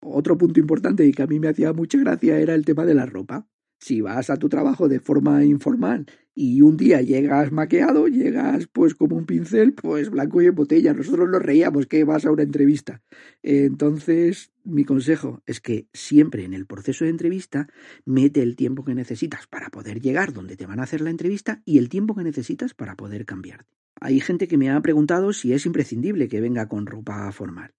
Otro 0.00 0.38
punto 0.38 0.58
importante 0.60 1.06
y 1.06 1.12
que 1.12 1.22
a 1.22 1.26
mí 1.26 1.38
me 1.38 1.48
hacía 1.48 1.72
mucha 1.72 1.98
gracia 1.98 2.38
era 2.38 2.54
el 2.54 2.64
tema 2.64 2.84
de 2.86 2.94
la 2.94 3.06
ropa. 3.06 3.46
Si 3.84 4.00
vas 4.00 4.30
a 4.30 4.38
tu 4.38 4.48
trabajo 4.48 4.88
de 4.88 4.98
forma 4.98 5.44
informal 5.44 6.06
y 6.34 6.62
un 6.62 6.78
día 6.78 7.02
llegas 7.02 7.52
maqueado, 7.52 8.08
llegas 8.08 8.66
pues 8.72 8.94
como 8.94 9.14
un 9.14 9.26
pincel, 9.26 9.74
pues 9.74 10.08
blanco 10.08 10.40
y 10.40 10.46
en 10.46 10.54
botella. 10.54 10.94
Nosotros 10.94 11.28
nos 11.28 11.42
reíamos 11.42 11.86
que 11.86 12.02
vas 12.02 12.24
a 12.24 12.30
una 12.30 12.44
entrevista. 12.44 13.02
Entonces, 13.42 14.52
mi 14.64 14.86
consejo 14.86 15.42
es 15.44 15.60
que 15.60 15.86
siempre 15.92 16.44
en 16.44 16.54
el 16.54 16.64
proceso 16.64 17.04
de 17.04 17.10
entrevista 17.10 17.68
mete 18.06 18.40
el 18.40 18.56
tiempo 18.56 18.86
que 18.86 18.94
necesitas 18.94 19.46
para 19.48 19.68
poder 19.68 20.00
llegar 20.00 20.32
donde 20.32 20.56
te 20.56 20.64
van 20.64 20.80
a 20.80 20.84
hacer 20.84 21.02
la 21.02 21.10
entrevista 21.10 21.60
y 21.66 21.76
el 21.76 21.90
tiempo 21.90 22.14
que 22.14 22.24
necesitas 22.24 22.72
para 22.72 22.96
poder 22.96 23.26
cambiarte. 23.26 23.68
Hay 24.00 24.18
gente 24.20 24.48
que 24.48 24.56
me 24.56 24.70
ha 24.70 24.80
preguntado 24.80 25.34
si 25.34 25.52
es 25.52 25.66
imprescindible 25.66 26.28
que 26.28 26.40
venga 26.40 26.68
con 26.68 26.86
ropa 26.86 27.30
formal. 27.32 27.74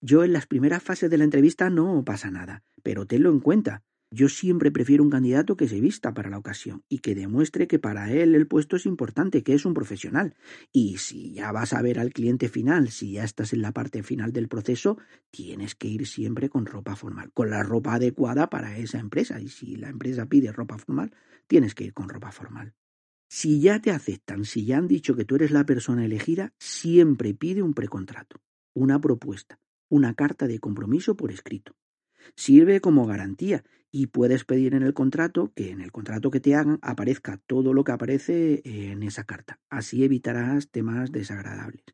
Yo 0.00 0.22
en 0.22 0.32
las 0.32 0.46
primeras 0.46 0.84
fases 0.84 1.10
de 1.10 1.18
la 1.18 1.24
entrevista 1.24 1.68
no 1.68 2.04
pasa 2.04 2.30
nada, 2.30 2.62
pero 2.84 3.06
tenlo 3.06 3.30
en 3.30 3.40
cuenta. 3.40 3.82
Yo 4.10 4.30
siempre 4.30 4.70
prefiero 4.70 5.02
un 5.02 5.10
candidato 5.10 5.56
que 5.56 5.68
se 5.68 5.82
vista 5.82 6.14
para 6.14 6.30
la 6.30 6.38
ocasión 6.38 6.82
y 6.88 7.00
que 7.00 7.14
demuestre 7.14 7.66
que 7.66 7.78
para 7.78 8.10
él 8.10 8.34
el 8.34 8.46
puesto 8.46 8.76
es 8.76 8.86
importante, 8.86 9.42
que 9.42 9.52
es 9.52 9.66
un 9.66 9.74
profesional. 9.74 10.34
Y 10.72 10.96
si 10.96 11.32
ya 11.32 11.52
vas 11.52 11.74
a 11.74 11.82
ver 11.82 11.98
al 11.98 12.14
cliente 12.14 12.48
final, 12.48 12.88
si 12.88 13.12
ya 13.12 13.24
estás 13.24 13.52
en 13.52 13.60
la 13.60 13.72
parte 13.72 14.02
final 14.02 14.32
del 14.32 14.48
proceso, 14.48 14.96
tienes 15.30 15.74
que 15.74 15.88
ir 15.88 16.06
siempre 16.06 16.48
con 16.48 16.64
ropa 16.64 16.96
formal, 16.96 17.30
con 17.34 17.50
la 17.50 17.62
ropa 17.62 17.94
adecuada 17.94 18.48
para 18.48 18.78
esa 18.78 18.98
empresa. 18.98 19.40
Y 19.40 19.48
si 19.48 19.76
la 19.76 19.90
empresa 19.90 20.24
pide 20.24 20.52
ropa 20.52 20.78
formal, 20.78 21.12
tienes 21.46 21.74
que 21.74 21.84
ir 21.84 21.92
con 21.92 22.08
ropa 22.08 22.32
formal. 22.32 22.74
Si 23.28 23.60
ya 23.60 23.82
te 23.82 23.90
aceptan, 23.90 24.46
si 24.46 24.64
ya 24.64 24.78
han 24.78 24.88
dicho 24.88 25.14
que 25.16 25.26
tú 25.26 25.34
eres 25.34 25.50
la 25.50 25.66
persona 25.66 26.06
elegida, 26.06 26.54
siempre 26.58 27.34
pide 27.34 27.62
un 27.62 27.74
precontrato, 27.74 28.40
una 28.74 29.02
propuesta, 29.02 29.60
una 29.90 30.14
carta 30.14 30.46
de 30.46 30.60
compromiso 30.60 31.14
por 31.14 31.30
escrito. 31.30 31.76
Sirve 32.36 32.80
como 32.80 33.06
garantía 33.06 33.64
y 33.90 34.08
puedes 34.08 34.44
pedir 34.44 34.74
en 34.74 34.82
el 34.82 34.94
contrato 34.94 35.52
que 35.54 35.70
en 35.70 35.80
el 35.80 35.92
contrato 35.92 36.30
que 36.30 36.40
te 36.40 36.54
hagan 36.54 36.78
aparezca 36.82 37.40
todo 37.46 37.72
lo 37.72 37.84
que 37.84 37.92
aparece 37.92 38.60
en 38.64 39.02
esa 39.02 39.24
carta. 39.24 39.60
Así 39.70 40.04
evitarás 40.04 40.70
temas 40.70 41.10
desagradables. 41.10 41.84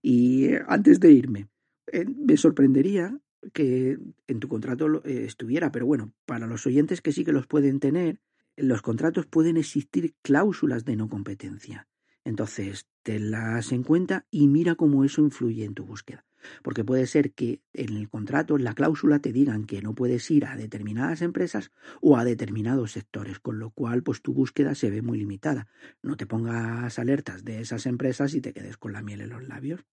Y 0.00 0.46
eh, 0.46 0.62
antes 0.68 1.00
de 1.00 1.12
irme, 1.12 1.48
eh, 1.92 2.04
me 2.04 2.36
sorprendería 2.36 3.18
que 3.52 3.98
en 4.26 4.40
tu 4.40 4.48
contrato 4.48 5.02
eh, 5.04 5.24
estuviera, 5.24 5.70
pero 5.70 5.86
bueno, 5.86 6.12
para 6.26 6.46
los 6.46 6.66
oyentes 6.66 7.00
que 7.00 7.12
sí 7.12 7.24
que 7.24 7.32
los 7.32 7.46
pueden 7.46 7.80
tener, 7.80 8.20
en 8.56 8.68
los 8.68 8.82
contratos 8.82 9.26
pueden 9.26 9.56
existir 9.56 10.14
cláusulas 10.22 10.84
de 10.84 10.96
no 10.96 11.08
competencia. 11.08 11.88
Entonces, 12.24 12.86
tenlas 13.02 13.72
en 13.72 13.82
cuenta 13.82 14.26
y 14.30 14.46
mira 14.46 14.76
cómo 14.76 15.04
eso 15.04 15.20
influye 15.20 15.64
en 15.64 15.74
tu 15.74 15.84
búsqueda. 15.84 16.24
Porque 16.62 16.84
puede 16.84 17.06
ser 17.06 17.32
que 17.32 17.60
en 17.72 17.96
el 17.96 18.08
contrato, 18.08 18.56
en 18.56 18.64
la 18.64 18.74
cláusula, 18.74 19.18
te 19.18 19.32
digan 19.32 19.64
que 19.64 19.82
no 19.82 19.94
puedes 19.94 20.30
ir 20.30 20.46
a 20.46 20.56
determinadas 20.56 21.22
empresas 21.22 21.72
o 22.00 22.16
a 22.16 22.24
determinados 22.24 22.92
sectores, 22.92 23.38
con 23.38 23.58
lo 23.58 23.70
cual 23.70 24.02
pues 24.02 24.22
tu 24.22 24.32
búsqueda 24.32 24.74
se 24.74 24.90
ve 24.90 25.02
muy 25.02 25.18
limitada. 25.18 25.68
No 26.02 26.16
te 26.16 26.26
pongas 26.26 26.98
alertas 26.98 27.44
de 27.44 27.60
esas 27.60 27.86
empresas 27.86 28.34
y 28.34 28.40
te 28.40 28.52
quedes 28.52 28.76
con 28.76 28.92
la 28.92 29.02
miel 29.02 29.20
en 29.20 29.30
los 29.30 29.46
labios. 29.46 29.84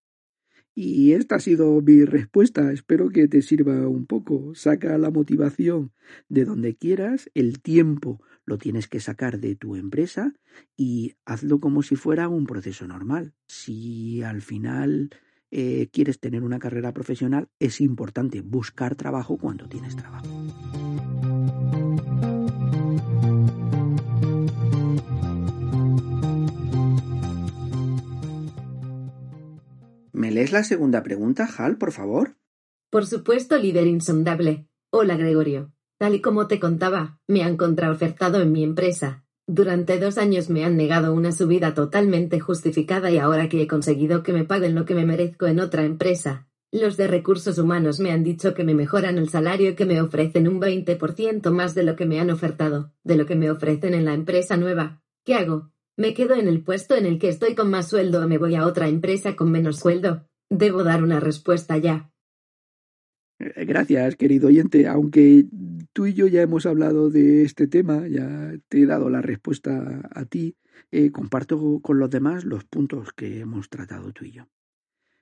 Y 0.73 1.11
esta 1.11 1.35
ha 1.35 1.39
sido 1.39 1.81
mi 1.81 2.05
respuesta. 2.05 2.71
Espero 2.71 3.09
que 3.09 3.27
te 3.27 3.41
sirva 3.41 3.87
un 3.87 4.05
poco. 4.05 4.55
Saca 4.55 4.97
la 4.97 5.11
motivación 5.11 5.91
de 6.29 6.45
donde 6.45 6.75
quieras, 6.75 7.29
el 7.33 7.61
tiempo 7.61 8.21
lo 8.45 8.57
tienes 8.57 8.87
que 8.87 8.99
sacar 8.99 9.39
de 9.39 9.55
tu 9.55 9.75
empresa 9.75 10.33
y 10.77 11.15
hazlo 11.25 11.59
como 11.59 11.83
si 11.83 11.95
fuera 11.95 12.29
un 12.29 12.45
proceso 12.45 12.87
normal. 12.87 13.33
Si 13.47 14.23
al 14.23 14.41
final 14.41 15.09
eh, 15.51 15.89
quieres 15.91 16.19
tener 16.19 16.43
una 16.43 16.59
carrera 16.59 16.93
profesional, 16.93 17.49
es 17.59 17.81
importante 17.81 18.41
buscar 18.41 18.95
trabajo 18.95 19.37
cuando 19.37 19.67
tienes 19.67 19.95
trabajo. 19.95 20.27
¿Me 30.13 30.31
lees 30.31 30.51
la 30.51 30.63
segunda 30.63 31.03
pregunta, 31.03 31.49
Hal, 31.57 31.77
por 31.77 31.91
favor? 31.91 32.37
Por 32.89 33.05
supuesto, 33.05 33.57
líder 33.57 33.87
insondable. 33.87 34.67
Hola, 34.91 35.17
Gregorio. 35.17 35.73
Tal 35.97 36.15
y 36.15 36.21
como 36.21 36.47
te 36.47 36.59
contaba, 36.59 37.19
me 37.27 37.43
han 37.43 37.57
contraofertado 37.57 38.41
en 38.41 38.51
mi 38.51 38.63
empresa. 38.63 39.25
Durante 39.53 39.99
dos 39.99 40.17
años 40.17 40.49
me 40.49 40.63
han 40.63 40.77
negado 40.77 41.13
una 41.13 41.33
subida 41.33 41.73
totalmente 41.73 42.39
justificada 42.39 43.11
y 43.11 43.17
ahora 43.17 43.49
que 43.49 43.61
he 43.61 43.67
conseguido 43.67 44.23
que 44.23 44.31
me 44.31 44.45
paguen 44.45 44.75
lo 44.75 44.85
que 44.85 44.95
me 44.95 45.05
merezco 45.05 45.45
en 45.45 45.59
otra 45.59 45.83
empresa, 45.83 46.47
los 46.71 46.95
de 46.95 47.07
recursos 47.07 47.57
humanos 47.57 47.99
me 47.99 48.13
han 48.13 48.23
dicho 48.23 48.53
que 48.53 48.63
me 48.63 48.73
mejoran 48.73 49.17
el 49.17 49.27
salario 49.27 49.71
y 49.71 49.75
que 49.75 49.83
me 49.83 49.99
ofrecen 49.99 50.47
un 50.47 50.61
20% 50.61 51.51
más 51.51 51.75
de 51.75 51.83
lo 51.83 51.97
que 51.97 52.05
me 52.05 52.21
han 52.21 52.29
ofertado, 52.29 52.93
de 53.03 53.17
lo 53.17 53.25
que 53.25 53.35
me 53.35 53.51
ofrecen 53.51 53.93
en 53.93 54.05
la 54.05 54.13
empresa 54.13 54.55
nueva. 54.55 55.01
¿Qué 55.25 55.35
hago? 55.35 55.73
¿Me 55.97 56.13
quedo 56.13 56.35
en 56.35 56.47
el 56.47 56.63
puesto 56.63 56.95
en 56.95 57.05
el 57.05 57.19
que 57.19 57.27
estoy 57.27 57.53
con 57.53 57.69
más 57.69 57.89
sueldo 57.89 58.23
o 58.23 58.27
me 58.29 58.37
voy 58.37 58.55
a 58.55 58.65
otra 58.65 58.87
empresa 58.87 59.35
con 59.35 59.51
menos 59.51 59.79
sueldo? 59.79 60.29
Debo 60.49 60.85
dar 60.85 61.03
una 61.03 61.19
respuesta 61.19 61.77
ya. 61.77 62.10
Eh, 63.41 63.65
gracias, 63.65 64.15
querido 64.15 64.49
oyente. 64.49 64.87
Aunque 64.87 65.45
tú 65.93 66.05
y 66.05 66.13
yo 66.13 66.27
ya 66.27 66.41
hemos 66.41 66.65
hablado 66.65 67.09
de 67.09 67.43
este 67.43 67.67
tema, 67.67 68.07
ya 68.07 68.53
te 68.69 68.81
he 68.81 68.85
dado 68.85 69.09
la 69.09 69.21
respuesta 69.21 70.07
a 70.13 70.25
ti, 70.25 70.55
eh, 70.91 71.11
comparto 71.11 71.79
con 71.81 71.97
los 71.97 72.09
demás 72.09 72.45
los 72.45 72.65
puntos 72.65 73.13
que 73.13 73.39
hemos 73.39 73.69
tratado 73.69 74.13
tú 74.13 74.25
y 74.25 74.31
yo. 74.31 74.47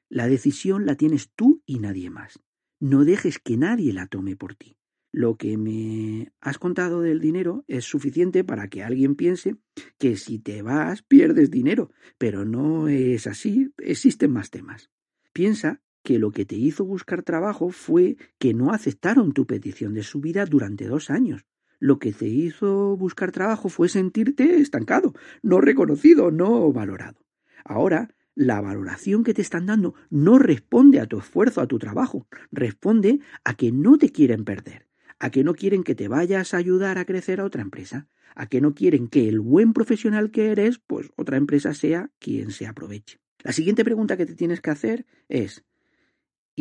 La 0.09 0.27
decisión 0.27 0.85
la 0.85 0.95
tienes 0.95 1.31
tú 1.33 1.61
y 1.65 1.79
nadie 1.79 2.09
más. 2.09 2.39
No 2.79 3.05
dejes 3.05 3.39
que 3.39 3.57
nadie 3.57 3.93
la 3.93 4.07
tome 4.07 4.35
por 4.35 4.55
ti. 4.55 4.75
Lo 5.11 5.37
que 5.37 5.57
me 5.57 6.31
has 6.39 6.59
contado 6.59 7.01
del 7.01 7.19
dinero 7.19 7.63
es 7.67 7.85
suficiente 7.85 8.43
para 8.43 8.67
que 8.67 8.83
alguien 8.83 9.15
piense 9.15 9.55
que 9.97 10.17
si 10.17 10.39
te 10.39 10.61
vas 10.61 11.03
pierdes 11.03 11.49
dinero, 11.49 11.91
pero 12.17 12.45
no 12.45 12.87
es 12.89 13.27
así, 13.27 13.73
existen 13.77 14.31
más 14.31 14.49
temas. 14.51 14.91
Piensa 15.33 15.81
que 16.03 16.19
lo 16.19 16.31
que 16.31 16.45
te 16.45 16.55
hizo 16.55 16.85
buscar 16.85 17.23
trabajo 17.23 17.69
fue 17.69 18.17
que 18.37 18.53
no 18.53 18.71
aceptaron 18.71 19.33
tu 19.33 19.45
petición 19.45 19.93
de 19.93 20.03
subida 20.03 20.45
durante 20.45 20.87
dos 20.87 21.09
años. 21.09 21.45
Lo 21.79 21.99
que 21.99 22.11
te 22.11 22.27
hizo 22.27 22.97
buscar 22.97 23.31
trabajo 23.31 23.69
fue 23.69 23.87
sentirte 23.87 24.57
estancado, 24.57 25.13
no 25.41 25.61
reconocido, 25.61 26.29
no 26.29 26.71
valorado. 26.73 27.25
Ahora, 27.63 28.09
la 28.35 28.61
valoración 28.61 29.23
que 29.23 29.33
te 29.33 29.41
están 29.41 29.65
dando 29.65 29.95
no 30.09 30.39
responde 30.39 30.99
a 30.99 31.07
tu 31.07 31.19
esfuerzo, 31.19 31.61
a 31.61 31.67
tu 31.67 31.79
trabajo, 31.79 32.27
responde 32.51 33.19
a 33.43 33.53
que 33.55 33.71
no 33.71 33.97
te 33.97 34.11
quieren 34.11 34.45
perder, 34.45 34.87
a 35.19 35.29
que 35.29 35.43
no 35.43 35.53
quieren 35.53 35.83
que 35.83 35.95
te 35.95 36.07
vayas 36.07 36.53
a 36.53 36.57
ayudar 36.57 36.97
a 36.97 37.05
crecer 37.05 37.39
a 37.39 37.45
otra 37.45 37.61
empresa, 37.61 38.07
a 38.35 38.47
que 38.47 38.61
no 38.61 38.73
quieren 38.73 39.07
que 39.07 39.27
el 39.27 39.39
buen 39.39 39.73
profesional 39.73 40.31
que 40.31 40.51
eres, 40.51 40.79
pues 40.79 41.11
otra 41.17 41.37
empresa 41.37 41.73
sea 41.73 42.11
quien 42.19 42.51
se 42.51 42.67
aproveche. 42.67 43.19
La 43.43 43.53
siguiente 43.53 43.83
pregunta 43.83 44.17
que 44.17 44.25
te 44.25 44.35
tienes 44.35 44.61
que 44.61 44.69
hacer 44.69 45.05
es 45.29 45.65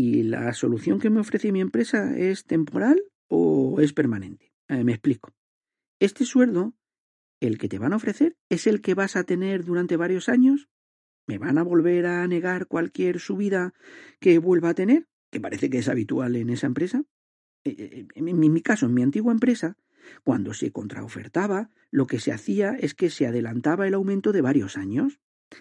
¿Y 0.01 0.23
la 0.23 0.53
solución 0.53 1.01
que 1.01 1.11
me 1.11 1.19
ofrece 1.19 1.51
mi 1.51 1.61
empresa 1.61 2.17
es 2.17 2.45
temporal 2.45 3.03
o 3.27 3.81
es 3.81 3.93
permanente? 3.93 4.53
Eh, 4.69 4.85
me 4.85 4.93
explico. 4.93 5.35
Este 5.99 6.25
sueldo, 6.25 6.77
el 7.41 7.59
que 7.59 7.69
te 7.69 7.81
van 7.81 7.93
a 7.93 7.97
ofrecer, 7.97 8.37
es 8.49 8.69
el 8.69 8.81
que 8.81 8.95
vas 8.95 9.17
a 9.17 9.25
tener 9.25 9.65
durante 9.65 9.97
varios 9.97 10.29
años. 10.29 10.69
¿Me 11.27 11.39
van 11.39 11.59
a 11.59 11.65
volver 11.65 12.07
a 12.07 12.25
negar 12.29 12.69
cualquier 12.69 13.19
subida 13.19 13.75
que 14.21 14.39
vuelva 14.39 14.69
a 14.69 14.75
tener? 14.75 15.09
Que 15.33 15.41
parece 15.41 15.69
que 15.69 15.79
es 15.79 15.89
habitual 15.89 16.37
en 16.37 16.51
esa 16.51 16.69
empresa. 16.69 17.03
Eh, 17.65 17.75
eh, 17.77 18.07
en 18.15 18.39
mi 18.39 18.63
caso, 18.63 18.87
en 18.87 18.95
mi 18.95 19.03
antigua 19.03 19.33
empresa, 19.33 19.77
cuando 20.23 20.55
se 20.55 20.71
contraofertaba, 20.71 21.73
lo 21.91 22.07
que 22.07 22.21
se 22.21 22.31
hacía 22.31 22.77
es 22.79 22.95
que 22.95 23.11
se 23.11 23.27
adelantaba 23.27 23.89
el 23.89 23.95
aumento 23.95 24.31
de 24.31 24.43
varios 24.43 24.77
años. 24.77 25.19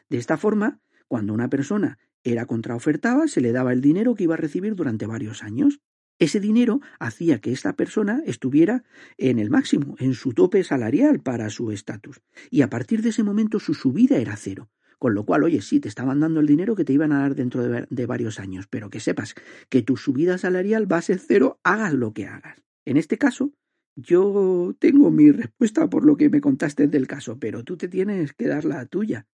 De 0.09 0.19
esta 0.19 0.37
forma, 0.37 0.79
cuando 1.07 1.33
una 1.33 1.49
persona 1.49 1.97
era 2.31 2.45
contraofertada, 2.45 3.27
se 3.27 3.41
le 3.41 3.51
daba 3.51 3.73
el 3.73 3.81
dinero 3.81 4.15
que 4.15 4.23
iba 4.23 4.35
a 4.35 4.37
recibir 4.37 4.75
durante 4.75 5.05
varios 5.05 5.43
años. 5.43 5.79
Ese 6.19 6.39
dinero 6.39 6.81
hacía 6.99 7.39
que 7.39 7.51
esta 7.51 7.73
persona 7.73 8.23
estuviera 8.25 8.83
en 9.17 9.37
el 9.39 9.49
máximo, 9.49 9.95
en 9.99 10.13
su 10.13 10.33
tope 10.33 10.63
salarial 10.63 11.19
para 11.19 11.49
su 11.49 11.71
estatus. 11.71 12.21
Y 12.49 12.61
a 12.61 12.69
partir 12.69 13.01
de 13.01 13.09
ese 13.09 13.23
momento 13.23 13.59
su 13.59 13.73
subida 13.73 14.17
era 14.17 14.35
cero. 14.35 14.69
Con 14.97 15.13
lo 15.13 15.25
cual, 15.25 15.43
oye, 15.43 15.61
sí, 15.61 15.79
te 15.79 15.87
estaban 15.87 16.19
dando 16.19 16.39
el 16.39 16.47
dinero 16.47 16.75
que 16.75 16.83
te 16.83 16.93
iban 16.93 17.11
a 17.11 17.19
dar 17.19 17.35
dentro 17.35 17.61
de, 17.61 17.85
de 17.87 18.05
varios 18.07 18.39
años, 18.39 18.65
pero 18.67 18.89
que 18.89 18.99
sepas 18.99 19.35
que 19.69 19.83
tu 19.83 19.95
subida 19.95 20.39
salarial 20.39 20.91
va 20.91 20.97
a 20.97 21.03
ser 21.03 21.19
cero, 21.19 21.59
hagas 21.63 21.93
lo 21.93 22.13
que 22.13 22.25
hagas. 22.25 22.63
En 22.83 22.97
este 22.97 23.19
caso, 23.19 23.53
yo 23.95 24.75
tengo 24.79 25.11
mi 25.11 25.31
respuesta 25.31 25.89
por 25.89 26.05
lo 26.05 26.17
que 26.17 26.29
me 26.29 26.41
contaste 26.41 26.87
del 26.87 27.07
caso, 27.07 27.39
pero 27.39 27.63
tú 27.63 27.77
te 27.77 27.87
tienes 27.87 28.33
que 28.33 28.47
dar 28.47 28.63
la 28.63 28.85
tuya. 28.85 29.27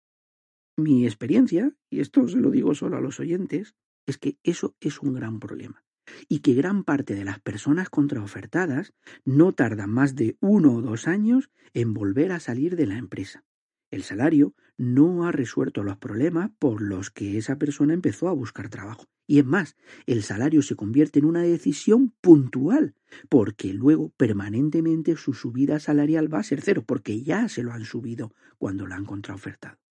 Mi 0.75 1.05
experiencia, 1.05 1.75
y 1.89 1.99
esto 1.99 2.27
se 2.27 2.37
lo 2.37 2.49
digo 2.49 2.73
solo 2.73 2.97
a 2.97 3.01
los 3.01 3.19
oyentes, 3.19 3.75
es 4.07 4.17
que 4.17 4.37
eso 4.43 4.75
es 4.79 4.99
un 5.01 5.13
gran 5.13 5.39
problema 5.39 5.83
y 6.27 6.39
que 6.39 6.53
gran 6.53 6.83
parte 6.83 7.15
de 7.15 7.23
las 7.23 7.39
personas 7.39 7.89
contraofertadas 7.89 8.93
no 9.23 9.53
tardan 9.53 9.89
más 9.89 10.15
de 10.15 10.37
uno 10.41 10.73
o 10.73 10.81
dos 10.81 11.07
años 11.07 11.49
en 11.73 11.93
volver 11.93 12.31
a 12.31 12.39
salir 12.39 12.75
de 12.75 12.87
la 12.87 12.97
empresa. 12.97 13.45
El 13.91 14.03
salario 14.03 14.55
no 14.75 15.27
ha 15.27 15.31
resuelto 15.31 15.83
los 15.83 15.97
problemas 15.97 16.49
por 16.57 16.81
los 16.81 17.11
que 17.11 17.37
esa 17.37 17.57
persona 17.57 17.93
empezó 17.93 18.27
a 18.27 18.33
buscar 18.33 18.69
trabajo. 18.69 19.05
Y 19.27 19.39
es 19.39 19.45
más, 19.45 19.75
el 20.07 20.23
salario 20.23 20.63
se 20.63 20.75
convierte 20.75 21.19
en 21.19 21.25
una 21.25 21.43
decisión 21.43 22.13
puntual, 22.19 22.95
porque 23.29 23.71
luego 23.71 24.09
permanentemente 24.17 25.15
su 25.15 25.33
subida 25.33 25.79
salarial 25.79 26.33
va 26.33 26.39
a 26.39 26.43
ser 26.43 26.61
cero, 26.61 26.83
porque 26.85 27.21
ya 27.21 27.47
se 27.47 27.61
lo 27.61 27.71
han 27.71 27.85
subido 27.85 28.33
cuando 28.57 28.87
la 28.87 28.95
han 28.95 29.05
contraofertado. 29.05 29.82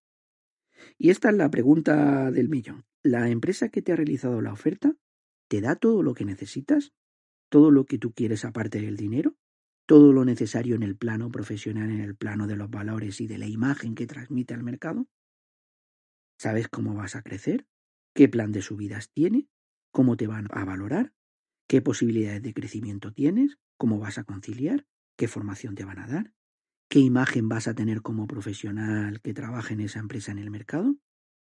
Y 0.98 1.10
esta 1.10 1.30
es 1.30 1.36
la 1.36 1.50
pregunta 1.50 2.30
del 2.30 2.48
millón. 2.48 2.84
¿La 3.02 3.28
empresa 3.28 3.68
que 3.68 3.82
te 3.82 3.92
ha 3.92 3.96
realizado 3.96 4.40
la 4.40 4.52
oferta 4.52 4.94
te 5.48 5.60
da 5.60 5.76
todo 5.76 6.02
lo 6.02 6.14
que 6.14 6.24
necesitas? 6.24 6.92
¿Todo 7.50 7.70
lo 7.70 7.84
que 7.84 7.98
tú 7.98 8.12
quieres 8.12 8.44
aparte 8.44 8.80
del 8.80 8.96
dinero? 8.96 9.36
¿Todo 9.86 10.12
lo 10.12 10.24
necesario 10.24 10.76
en 10.76 10.82
el 10.82 10.96
plano 10.96 11.30
profesional, 11.30 11.90
en 11.90 12.00
el 12.00 12.16
plano 12.16 12.46
de 12.46 12.56
los 12.56 12.70
valores 12.70 13.20
y 13.20 13.26
de 13.26 13.38
la 13.38 13.46
imagen 13.46 13.94
que 13.94 14.06
transmite 14.06 14.54
al 14.54 14.62
mercado? 14.62 15.08
¿Sabes 16.38 16.68
cómo 16.68 16.94
vas 16.94 17.16
a 17.16 17.22
crecer? 17.22 17.66
¿Qué 18.14 18.28
plan 18.28 18.52
de 18.52 18.62
subidas 18.62 19.10
tiene? 19.12 19.48
¿Cómo 19.90 20.16
te 20.16 20.26
van 20.26 20.48
a 20.50 20.64
valorar? 20.64 21.12
¿Qué 21.68 21.82
posibilidades 21.82 22.42
de 22.42 22.54
crecimiento 22.54 23.12
tienes? 23.12 23.58
¿Cómo 23.76 23.98
vas 23.98 24.18
a 24.18 24.24
conciliar? 24.24 24.86
¿Qué 25.16 25.28
formación 25.28 25.74
te 25.74 25.84
van 25.84 25.98
a 25.98 26.06
dar? 26.06 26.32
¿Qué 26.92 26.98
imagen 26.98 27.48
vas 27.48 27.68
a 27.68 27.74
tener 27.74 28.02
como 28.02 28.26
profesional 28.26 29.22
que 29.22 29.32
trabaje 29.32 29.72
en 29.72 29.80
esa 29.80 29.98
empresa 29.98 30.30
en 30.30 30.36
el 30.36 30.50
mercado? 30.50 30.94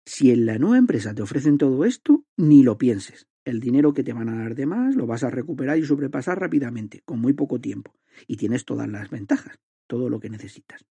Si 0.05 0.31
en 0.31 0.45
la 0.45 0.59
nueva 0.59 0.77
empresa 0.77 1.15
te 1.15 1.23
ofrecen 1.23 1.57
todo 1.57 1.87
esto, 1.87 2.27
ni 2.37 2.63
lo 2.63 2.77
pienses. 2.77 3.29
El 3.47 3.59
dinero 3.59 3.95
que 3.95 4.05
te 4.05 4.13
van 4.13 4.29
a 4.29 4.37
dar 4.37 4.55
de 4.55 4.67
más 4.67 4.95
lo 4.95 5.07
vas 5.07 5.25
a 5.25 5.31
recuperar 5.31 5.79
y 5.79 5.87
sobrepasar 5.87 6.39
rápidamente, 6.39 7.01
con 7.07 7.21
muy 7.21 7.33
poco 7.33 7.63
tiempo, 7.63 7.95
y 8.27 8.37
tienes 8.37 8.67
todas 8.67 8.91
las 8.91 9.09
ventajas, 9.09 9.59
todo 9.87 10.11
lo 10.11 10.21
que 10.21 10.29
necesitas. 10.29 10.85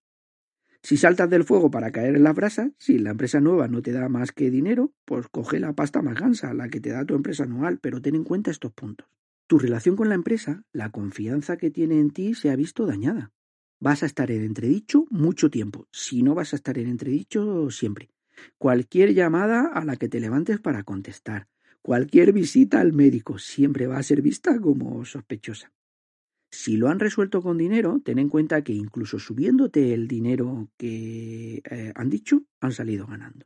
Si 0.82 0.98
saltas 0.98 1.30
del 1.30 1.44
fuego 1.44 1.70
para 1.70 1.92
caer 1.92 2.16
en 2.16 2.24
las 2.24 2.34
brasas, 2.34 2.72
si 2.80 2.98
la 2.98 3.12
empresa 3.12 3.40
nueva 3.40 3.68
no 3.68 3.84
te 3.84 3.92
da 3.92 4.10
más 4.10 4.32
que 4.32 4.50
dinero, 4.50 4.92
pues 5.06 5.28
coge 5.28 5.60
la 5.60 5.74
pasta 5.74 6.02
más 6.02 6.16
gansa, 6.20 6.56
la 6.56 6.70
que 6.70 6.80
te 6.80 6.90
da 6.90 7.06
tu 7.06 7.14
empresa 7.14 7.44
anual, 7.44 7.78
pero 7.80 8.02
ten 8.02 8.16
en 8.16 8.24
cuenta 8.24 8.50
estos 8.50 8.74
puntos. 8.74 9.08
Tu 9.46 9.60
relación 9.60 9.96
con 9.96 10.10
la 10.10 10.16
empresa, 10.16 10.64
la 10.74 10.90
confianza 10.90 11.58
que 11.58 11.70
tiene 11.70 12.00
en 12.00 12.10
ti, 12.10 12.34
se 12.34 12.50
ha 12.50 12.56
visto 12.56 12.88
dañada 12.88 13.34
vas 13.80 14.04
a 14.04 14.06
estar 14.06 14.32
en 14.32 14.44
entredicho 14.44 15.06
mucho 15.10 15.50
tiempo, 15.50 15.88
si 15.92 16.24
no 16.24 16.36
vas 16.36 16.54
a 16.54 16.56
estar 16.56 16.78
en 16.78 16.88
entredicho 16.88 17.70
siempre. 17.70 18.10
Cualquier 18.58 19.14
llamada 19.14 19.68
a 19.68 19.84
la 19.86 19.96
que 19.96 20.10
te 20.10 20.20
levantes 20.20 20.60
para 20.60 20.84
contestar, 20.84 21.48
cualquier 21.82 22.34
visita 22.34 22.80
al 22.80 22.94
médico 22.94 23.40
siempre 23.40 23.88
va 23.88 23.98
a 23.98 24.04
ser 24.04 24.22
vista 24.22 24.60
como 24.60 25.04
sospechosa. 25.06 25.72
Si 26.50 26.78
lo 26.78 26.88
han 26.88 27.00
resuelto 27.00 27.42
con 27.42 27.58
dinero, 27.58 28.02
ten 28.04 28.20
en 28.20 28.30
cuenta 28.30 28.64
que 28.64 28.74
incluso 28.74 29.20
subiéndote 29.20 29.94
el 29.94 30.08
dinero 30.08 30.70
que 30.78 31.62
eh, 31.70 31.92
han 31.96 32.10
dicho, 32.10 32.44
han 32.62 32.72
salido 32.72 33.06
ganando. 33.06 33.46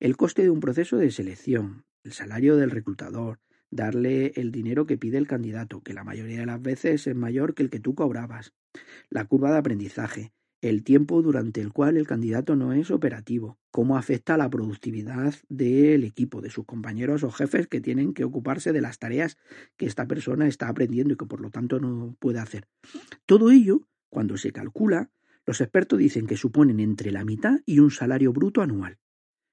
el 0.00 0.16
coste 0.16 0.42
de 0.42 0.50
un 0.50 0.60
proceso 0.60 0.96
de 0.96 1.10
selección, 1.10 1.84
el 2.02 2.12
salario 2.12 2.56
del 2.56 2.70
reclutador, 2.70 3.40
darle 3.74 4.32
el 4.36 4.52
dinero 4.52 4.86
que 4.86 4.96
pide 4.96 5.18
el 5.18 5.26
candidato, 5.26 5.82
que 5.82 5.94
la 5.94 6.04
mayoría 6.04 6.38
de 6.38 6.46
las 6.46 6.62
veces 6.62 7.06
es 7.06 7.16
mayor 7.16 7.54
que 7.54 7.64
el 7.64 7.70
que 7.70 7.80
tú 7.80 7.94
cobrabas, 7.94 8.54
la 9.10 9.24
curva 9.24 9.50
de 9.50 9.58
aprendizaje, 9.58 10.32
el 10.60 10.84
tiempo 10.84 11.20
durante 11.22 11.60
el 11.60 11.72
cual 11.72 11.96
el 11.96 12.06
candidato 12.06 12.54
no 12.54 12.72
es 12.72 12.92
operativo, 12.92 13.58
cómo 13.72 13.98
afecta 13.98 14.36
la 14.36 14.48
productividad 14.48 15.34
del 15.48 16.04
equipo, 16.04 16.40
de 16.40 16.50
sus 16.50 16.64
compañeros 16.64 17.24
o 17.24 17.30
jefes 17.30 17.66
que 17.66 17.80
tienen 17.80 18.14
que 18.14 18.24
ocuparse 18.24 18.72
de 18.72 18.80
las 18.80 18.98
tareas 18.98 19.36
que 19.76 19.86
esta 19.86 20.06
persona 20.06 20.46
está 20.46 20.68
aprendiendo 20.68 21.14
y 21.14 21.16
que 21.16 21.26
por 21.26 21.40
lo 21.40 21.50
tanto 21.50 21.80
no 21.80 22.16
puede 22.20 22.38
hacer. 22.38 22.68
Todo 23.26 23.50
ello, 23.50 23.88
cuando 24.08 24.36
se 24.36 24.52
calcula, 24.52 25.10
los 25.44 25.60
expertos 25.60 25.98
dicen 25.98 26.26
que 26.26 26.36
suponen 26.36 26.78
entre 26.78 27.10
la 27.10 27.24
mitad 27.24 27.58
y 27.66 27.80
un 27.80 27.90
salario 27.90 28.32
bruto 28.32 28.62
anual. 28.62 28.98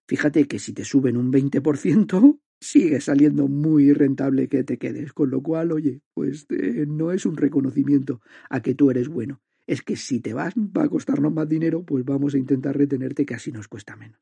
Fíjate 0.07 0.48
que 0.48 0.60
si 0.60 0.73
te 0.73 0.85
suben 0.85 1.18
un 1.18 1.34
20%, 1.34 2.39
sigue 2.61 3.01
saliendo 3.01 3.47
muy 3.47 3.91
rentable 3.91 4.47
que 4.47 4.63
te 4.63 4.77
quedes, 4.77 5.11
con 5.13 5.31
lo 5.31 5.41
cual, 5.41 5.71
oye, 5.71 6.01
pues 6.13 6.45
eh, 6.49 6.85
no 6.88 7.11
es 7.11 7.25
un 7.25 7.35
reconocimiento 7.35 8.21
a 8.49 8.61
que 8.61 8.75
tú 8.75 8.91
eres 8.91 9.09
bueno, 9.09 9.41
es 9.65 9.81
que 9.81 9.95
si 9.95 10.19
te 10.21 10.33
vas 10.33 10.53
va 10.55 10.83
a 10.83 10.89
costarnos 10.89 11.33
más 11.33 11.49
dinero, 11.49 11.83
pues 11.83 12.05
vamos 12.05 12.35
a 12.35 12.38
intentar 12.38 12.77
retenerte 12.77 13.25
que 13.25 13.33
así 13.33 13.51
nos 13.51 13.67
cuesta 13.67 13.95
menos. 13.95 14.21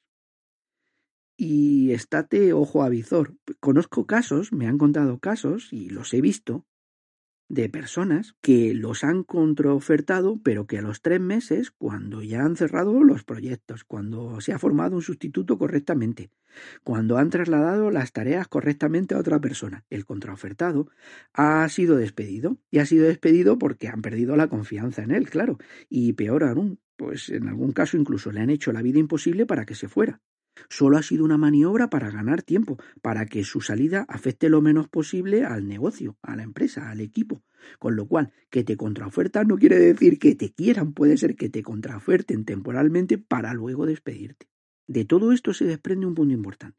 Y 1.37 1.91
estate 1.91 2.53
ojo 2.53 2.83
a 2.83 2.89
visor. 2.89 3.35
Conozco 3.59 4.05
casos, 4.05 4.51
me 4.51 4.67
han 4.67 4.77
contado 4.77 5.19
casos, 5.19 5.71
y 5.71 5.89
los 5.89 6.13
he 6.13 6.21
visto, 6.21 6.65
de 7.49 7.67
personas 7.67 8.35
que 8.41 8.73
los 8.73 9.03
han 9.03 9.23
contraofertado, 9.23 10.39
pero 10.43 10.67
que 10.67 10.77
a 10.77 10.81
los 10.81 11.01
tres 11.01 11.19
meses, 11.19 11.71
cuando 11.71 12.21
ya 12.21 12.43
han 12.43 12.55
cerrado 12.55 13.03
los 13.03 13.23
proyectos, 13.23 13.83
cuando 13.83 14.39
se 14.39 14.53
ha 14.53 14.59
formado 14.59 14.95
un 14.95 15.01
sustituto 15.01 15.57
correctamente, 15.57 16.29
cuando 16.83 17.17
han 17.17 17.29
trasladado 17.29 17.91
las 17.91 18.13
tareas 18.13 18.47
correctamente 18.47 19.15
a 19.15 19.19
otra 19.19 19.39
persona, 19.39 19.83
el 19.89 20.05
contraofertado 20.05 20.89
ha 21.33 21.67
sido 21.69 21.97
despedido. 21.97 22.57
Y 22.71 22.79
ha 22.79 22.85
sido 22.85 23.07
despedido 23.07 23.57
porque 23.57 23.87
han 23.87 24.01
perdido 24.01 24.35
la 24.35 24.47
confianza 24.47 25.03
en 25.03 25.11
él, 25.11 25.29
claro. 25.29 25.57
Y 25.89 26.13
peor 26.13 26.43
aún, 26.43 26.79
pues 26.95 27.29
en 27.29 27.47
algún 27.47 27.71
caso 27.71 27.97
incluso 27.97 28.31
le 28.31 28.41
han 28.41 28.49
hecho 28.49 28.71
la 28.71 28.81
vida 28.81 28.99
imposible 28.99 29.45
para 29.45 29.65
que 29.65 29.75
se 29.75 29.87
fuera. 29.87 30.21
Solo 30.67 30.97
ha 30.97 31.03
sido 31.03 31.23
una 31.23 31.37
maniobra 31.37 31.89
para 31.89 32.09
ganar 32.09 32.41
tiempo, 32.41 32.77
para 33.01 33.25
que 33.25 33.43
su 33.43 33.61
salida 33.61 34.05
afecte 34.09 34.49
lo 34.49 34.61
menos 34.61 34.87
posible 34.87 35.45
al 35.45 35.67
negocio, 35.67 36.17
a 36.21 36.35
la 36.35 36.43
empresa, 36.43 36.89
al 36.89 36.99
equipo. 36.99 37.43
Con 37.77 37.95
lo 37.95 38.07
cual, 38.07 38.33
que 38.49 38.63
te 38.63 38.77
contraofertan 38.77 39.47
no 39.47 39.57
quiere 39.57 39.79
decir 39.79 40.19
que 40.19 40.35
te 40.35 40.51
quieran, 40.53 40.93
puede 40.93 41.17
ser 41.17 41.35
que 41.35 41.49
te 41.49 41.63
contraoferten 41.63 42.45
temporalmente 42.45 43.17
para 43.17 43.53
luego 43.53 43.85
despedirte. 43.85 44.47
De 44.87 45.05
todo 45.05 45.31
esto 45.31 45.53
se 45.53 45.65
desprende 45.65 46.05
un 46.05 46.15
punto 46.15 46.33
importante. 46.33 46.77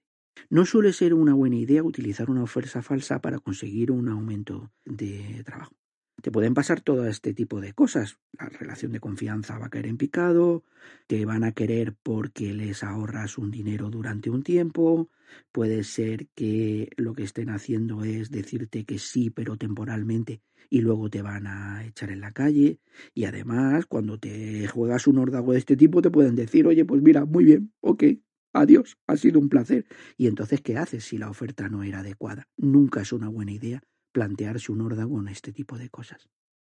No 0.49 0.65
suele 0.65 0.93
ser 0.93 1.15
una 1.15 1.35
buena 1.35 1.57
idea 1.57 1.83
utilizar 1.83 2.31
una 2.31 2.43
oferta 2.43 2.83
falsa 2.83 3.21
para 3.21 3.39
conseguir 3.39 3.91
un 3.91 4.09
aumento 4.09 4.73
de 4.85 5.43
trabajo. 5.45 5.80
Te 6.23 6.31
pueden 6.31 6.53
pasar 6.55 6.81
todo 6.83 7.07
este 7.07 7.33
tipo 7.33 7.61
de 7.61 7.73
cosas. 7.73 8.19
La 8.39 8.49
relación 8.49 8.93
de 8.93 9.01
confianza 9.01 9.59
va 9.59 9.67
a 9.67 9.71
caer 9.71 9.87
en 9.87 9.97
picado, 9.97 10.65
te 11.07 11.25
van 11.25 11.45
a 11.45 11.53
querer 11.53 11.95
porque 12.03 12.53
les 12.53 12.83
ahorras 12.83 13.39
un 13.39 13.51
dinero 13.51 13.91
durante 13.91 14.29
un 14.29 14.43
tiempo, 14.43 15.09
puede 15.51 15.83
ser 15.85 16.29
que 16.35 16.91
lo 16.97 17.15
que 17.15 17.23
estén 17.23 17.49
haciendo 17.49 18.05
es 18.05 18.31
decirte 18.31 18.85
que 18.85 18.99
sí, 18.99 19.31
pero 19.31 19.57
temporalmente, 19.57 20.43
y 20.69 20.83
luego 20.83 21.09
te 21.09 21.23
van 21.23 21.47
a 21.47 21.85
echar 21.87 22.11
en 22.11 22.21
la 22.21 22.33
calle. 22.33 22.81
Y 23.15 23.25
además, 23.25 23.87
cuando 23.87 24.19
te 24.19 24.67
juegas 24.69 25.07
un 25.07 25.19
órdago 25.19 25.53
de 25.53 25.59
este 25.59 25.77
tipo, 25.77 26.03
te 26.03 26.11
pueden 26.11 26.37
decir, 26.37 26.67
oye, 26.67 26.85
pues 26.85 27.01
mira, 27.03 27.25
muy 27.25 27.45
bien, 27.45 27.73
ok, 27.81 28.05
adiós, 28.53 28.99
ha 29.07 29.17
sido 29.17 29.39
un 29.41 29.49
placer. 29.49 29.87
Y 30.19 30.27
entonces, 30.27 30.61
¿qué 30.61 30.77
haces 30.77 31.05
si 31.05 31.17
la 31.17 31.31
oferta 31.31 31.69
no 31.69 31.83
era 31.83 32.01
adecuada? 32.01 32.49
Nunca 32.57 33.01
es 33.03 33.13
una 33.13 33.29
buena 33.29 33.53
idea 33.53 33.83
plantearse 34.13 34.73
un 34.73 34.81
órdago 34.81 35.21
en 35.21 35.29
este 35.29 35.53
tipo 35.53 35.79
de 35.79 35.91
cosas. 35.91 36.29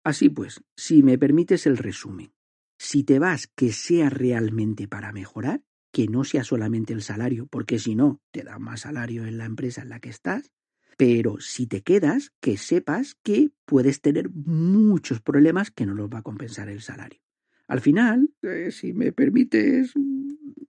Así 0.03 0.29
pues, 0.29 0.63
si 0.75 1.03
me 1.03 1.17
permites 1.17 1.67
el 1.67 1.77
resumen, 1.77 2.33
si 2.77 3.03
te 3.03 3.19
vas 3.19 3.47
que 3.47 3.71
sea 3.71 4.09
realmente 4.09 4.87
para 4.87 5.11
mejorar, 5.11 5.63
que 5.91 6.07
no 6.07 6.23
sea 6.23 6.43
solamente 6.43 6.93
el 6.93 7.01
salario, 7.01 7.47
porque 7.47 7.77
si 7.77 7.95
no, 7.95 8.21
te 8.31 8.43
da 8.43 8.57
más 8.57 8.81
salario 8.81 9.25
en 9.25 9.37
la 9.37 9.45
empresa 9.45 9.81
en 9.81 9.89
la 9.89 9.99
que 9.99 10.09
estás, 10.09 10.51
pero 10.97 11.39
si 11.39 11.67
te 11.67 11.81
quedas, 11.81 12.31
que 12.39 12.57
sepas 12.57 13.15
que 13.23 13.51
puedes 13.65 14.01
tener 14.01 14.29
muchos 14.29 15.21
problemas 15.21 15.71
que 15.71 15.85
no 15.85 15.93
los 15.93 16.09
va 16.09 16.19
a 16.19 16.23
compensar 16.23 16.69
el 16.69 16.81
salario. 16.81 17.19
Al 17.67 17.81
final, 17.81 18.33
eh, 18.41 18.71
si 18.71 18.93
me 18.93 19.11
permites 19.11 19.93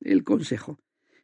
el 0.01 0.25
consejo, 0.25 0.81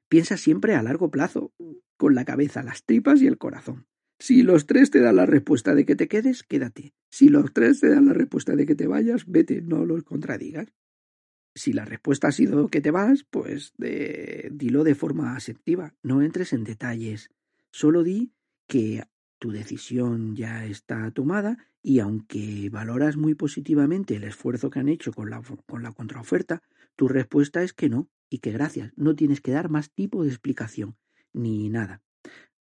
piensa 0.08 0.36
siempre 0.36 0.74
a 0.74 0.82
largo 0.82 1.10
plazo, 1.10 1.52
con 1.96 2.14
la 2.14 2.24
cabeza, 2.24 2.62
las 2.62 2.84
tripas 2.84 3.20
y 3.20 3.26
el 3.26 3.38
corazón. 3.38 3.86
Si 4.20 4.42
los 4.42 4.66
tres 4.66 4.90
te 4.90 5.00
dan 5.00 5.16
la 5.16 5.26
respuesta 5.26 5.74
de 5.74 5.84
que 5.84 5.94
te 5.94 6.08
quedes, 6.08 6.42
quédate. 6.42 6.92
Si 7.10 7.28
los 7.28 7.52
tres 7.52 7.80
te 7.80 7.88
dan 7.88 8.06
la 8.06 8.12
respuesta 8.12 8.56
de 8.56 8.66
que 8.66 8.74
te 8.74 8.86
vayas, 8.86 9.26
vete, 9.26 9.62
no 9.62 9.84
los 9.84 10.02
contradigas. 10.02 10.72
Si 11.54 11.72
la 11.72 11.84
respuesta 11.84 12.28
ha 12.28 12.32
sido 12.32 12.68
que 12.68 12.80
te 12.80 12.90
vas, 12.90 13.24
pues 13.24 13.72
dilo 13.78 14.84
de 14.84 14.94
forma 14.94 15.36
asertiva, 15.36 15.94
no 16.02 16.22
entres 16.22 16.52
en 16.52 16.64
detalles. 16.64 17.30
Solo 17.70 18.02
di 18.02 18.32
que 18.66 19.04
tu 19.38 19.52
decisión 19.52 20.34
ya 20.36 20.66
está 20.66 21.10
tomada 21.12 21.58
y 21.80 22.00
aunque 22.00 22.68
valoras 22.70 23.16
muy 23.16 23.34
positivamente 23.34 24.16
el 24.16 24.24
esfuerzo 24.24 24.68
que 24.68 24.80
han 24.80 24.88
hecho 24.88 25.12
con 25.12 25.30
la 25.30 25.92
contraoferta, 25.92 26.62
tu 26.96 27.08
respuesta 27.08 27.62
es 27.62 27.72
que 27.72 27.88
no 27.88 28.08
y 28.28 28.38
que 28.38 28.50
gracias, 28.50 28.92
no 28.96 29.14
tienes 29.14 29.40
que 29.40 29.52
dar 29.52 29.70
más 29.70 29.92
tipo 29.92 30.22
de 30.22 30.28
explicación 30.28 30.96
ni 31.32 31.68
nada. 31.68 32.02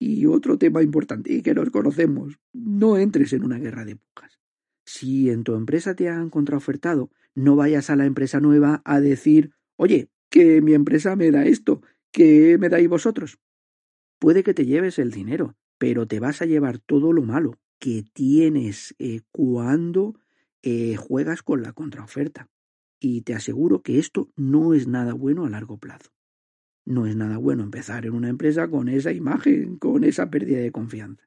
Y 0.06 0.26
otro 0.26 0.58
tema 0.58 0.82
importante 0.82 1.32
y 1.32 1.40
que 1.40 1.54
nos 1.54 1.70
conocemos, 1.70 2.38
no 2.52 2.98
entres 2.98 3.32
en 3.32 3.42
una 3.42 3.56
guerra 3.56 3.86
de 3.86 3.96
pujas. 3.96 4.38
Si 4.84 5.30
en 5.30 5.44
tu 5.44 5.54
empresa 5.54 5.94
te 5.94 6.10
han 6.10 6.28
contraofertado, 6.28 7.10
no 7.34 7.56
vayas 7.56 7.88
a 7.88 7.96
la 7.96 8.04
empresa 8.04 8.38
nueva 8.38 8.82
a 8.84 9.00
decir, 9.00 9.52
oye, 9.76 10.10
que 10.28 10.60
mi 10.60 10.74
empresa 10.74 11.16
me 11.16 11.30
da 11.30 11.46
esto, 11.46 11.80
que 12.12 12.58
me 12.58 12.68
dais 12.68 12.86
vosotros. 12.86 13.38
Puede 14.18 14.42
que 14.42 14.52
te 14.52 14.66
lleves 14.66 14.98
el 14.98 15.10
dinero, 15.10 15.56
pero 15.78 16.06
te 16.06 16.20
vas 16.20 16.42
a 16.42 16.44
llevar 16.44 16.80
todo 16.80 17.14
lo 17.14 17.22
malo 17.22 17.58
que 17.78 18.04
tienes 18.12 18.94
eh, 18.98 19.22
cuando 19.32 20.20
eh, 20.60 20.96
juegas 20.96 21.42
con 21.42 21.62
la 21.62 21.72
contraoferta. 21.72 22.50
Y 23.00 23.22
te 23.22 23.32
aseguro 23.32 23.80
que 23.80 23.98
esto 23.98 24.28
no 24.36 24.74
es 24.74 24.86
nada 24.86 25.14
bueno 25.14 25.46
a 25.46 25.50
largo 25.50 25.78
plazo. 25.78 26.13
No 26.86 27.06
es 27.06 27.16
nada 27.16 27.38
bueno 27.38 27.62
empezar 27.62 28.04
en 28.06 28.14
una 28.14 28.28
empresa 28.28 28.68
con 28.68 28.88
esa 28.88 29.12
imagen, 29.12 29.76
con 29.78 30.04
esa 30.04 30.30
pérdida 30.30 30.58
de 30.58 30.72
confianza. 30.72 31.22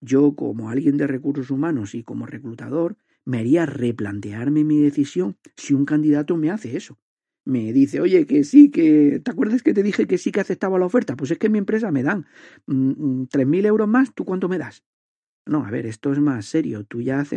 Yo, 0.00 0.34
como 0.34 0.70
alguien 0.70 0.96
de 0.96 1.06
recursos 1.06 1.50
humanos 1.50 1.94
y 1.94 2.04
como 2.04 2.26
reclutador, 2.26 2.96
me 3.24 3.38
haría 3.38 3.66
replantearme 3.66 4.64
mi 4.64 4.80
decisión 4.80 5.36
si 5.56 5.74
un 5.74 5.84
candidato 5.84 6.36
me 6.36 6.50
hace 6.50 6.76
eso. 6.76 6.98
Me 7.44 7.72
dice, 7.72 8.00
oye, 8.00 8.26
que 8.26 8.44
sí, 8.44 8.70
que... 8.70 9.20
¿Te 9.24 9.30
acuerdas 9.30 9.62
que 9.62 9.74
te 9.74 9.82
dije 9.82 10.06
que 10.06 10.18
sí 10.18 10.30
que 10.30 10.40
aceptaba 10.40 10.78
la 10.78 10.86
oferta? 10.86 11.16
Pues 11.16 11.30
es 11.32 11.38
que 11.38 11.46
en 11.46 11.52
mi 11.52 11.58
empresa 11.58 11.90
me 11.90 12.02
dan 12.02 12.26
mm, 12.66 13.22
mm, 13.22 13.26
tres 13.28 13.46
mil 13.46 13.66
euros 13.66 13.88
más, 13.88 14.14
¿tú 14.14 14.24
cuánto 14.24 14.48
me 14.48 14.58
das? 14.58 14.84
No, 15.50 15.66
a 15.66 15.70
ver, 15.72 15.84
esto 15.84 16.12
es 16.12 16.20
más 16.20 16.46
serio. 16.46 16.84
Tú 16.84 17.00
ya 17.00 17.18
has 17.18 17.32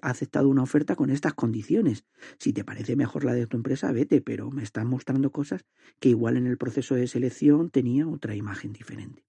aceptado 0.00 0.48
una 0.48 0.62
oferta 0.62 0.94
con 0.94 1.10
estas 1.10 1.34
condiciones. 1.34 2.04
Si 2.38 2.52
te 2.52 2.62
parece 2.62 2.94
mejor 2.94 3.24
la 3.24 3.34
de 3.34 3.48
tu 3.48 3.56
empresa, 3.56 3.90
vete, 3.90 4.20
pero 4.20 4.52
me 4.52 4.62
están 4.62 4.86
mostrando 4.86 5.32
cosas 5.32 5.64
que 5.98 6.10
igual 6.10 6.36
en 6.36 6.46
el 6.46 6.58
proceso 6.58 6.94
de 6.94 7.08
selección 7.08 7.70
tenía 7.70 8.06
otra 8.06 8.36
imagen 8.36 8.72
diferente. 8.72 9.24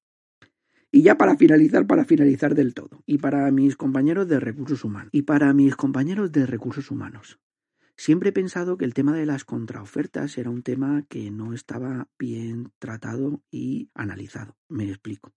Y 0.91 1.01
ya 1.01 1.17
para 1.17 1.35
finalizar, 1.35 1.87
para 1.87 2.05
finalizar 2.05 2.53
del 2.53 2.75
todo, 2.75 3.01
y 3.07 3.17
para 3.17 3.49
mis 3.49 3.75
compañeros 3.75 4.27
de 4.27 4.39
recursos 4.39 4.83
humanos, 4.83 5.09
y 5.13 5.23
para 5.23 5.51
mis 5.53 5.75
compañeros 5.75 6.31
de 6.31 6.45
recursos 6.45 6.91
humanos, 6.91 7.39
siempre 7.95 8.29
he 8.29 8.33
pensado 8.33 8.77
que 8.77 8.85
el 8.85 8.93
tema 8.93 9.15
de 9.15 9.25
las 9.25 9.45
contraofertas 9.45 10.37
era 10.37 10.51
un 10.51 10.61
tema 10.61 11.03
que 11.09 11.31
no 11.31 11.53
estaba 11.53 12.07
bien 12.19 12.71
tratado 12.77 13.41
y 13.49 13.89
analizado. 13.95 14.55
Me 14.69 14.87
explico. 14.87 15.33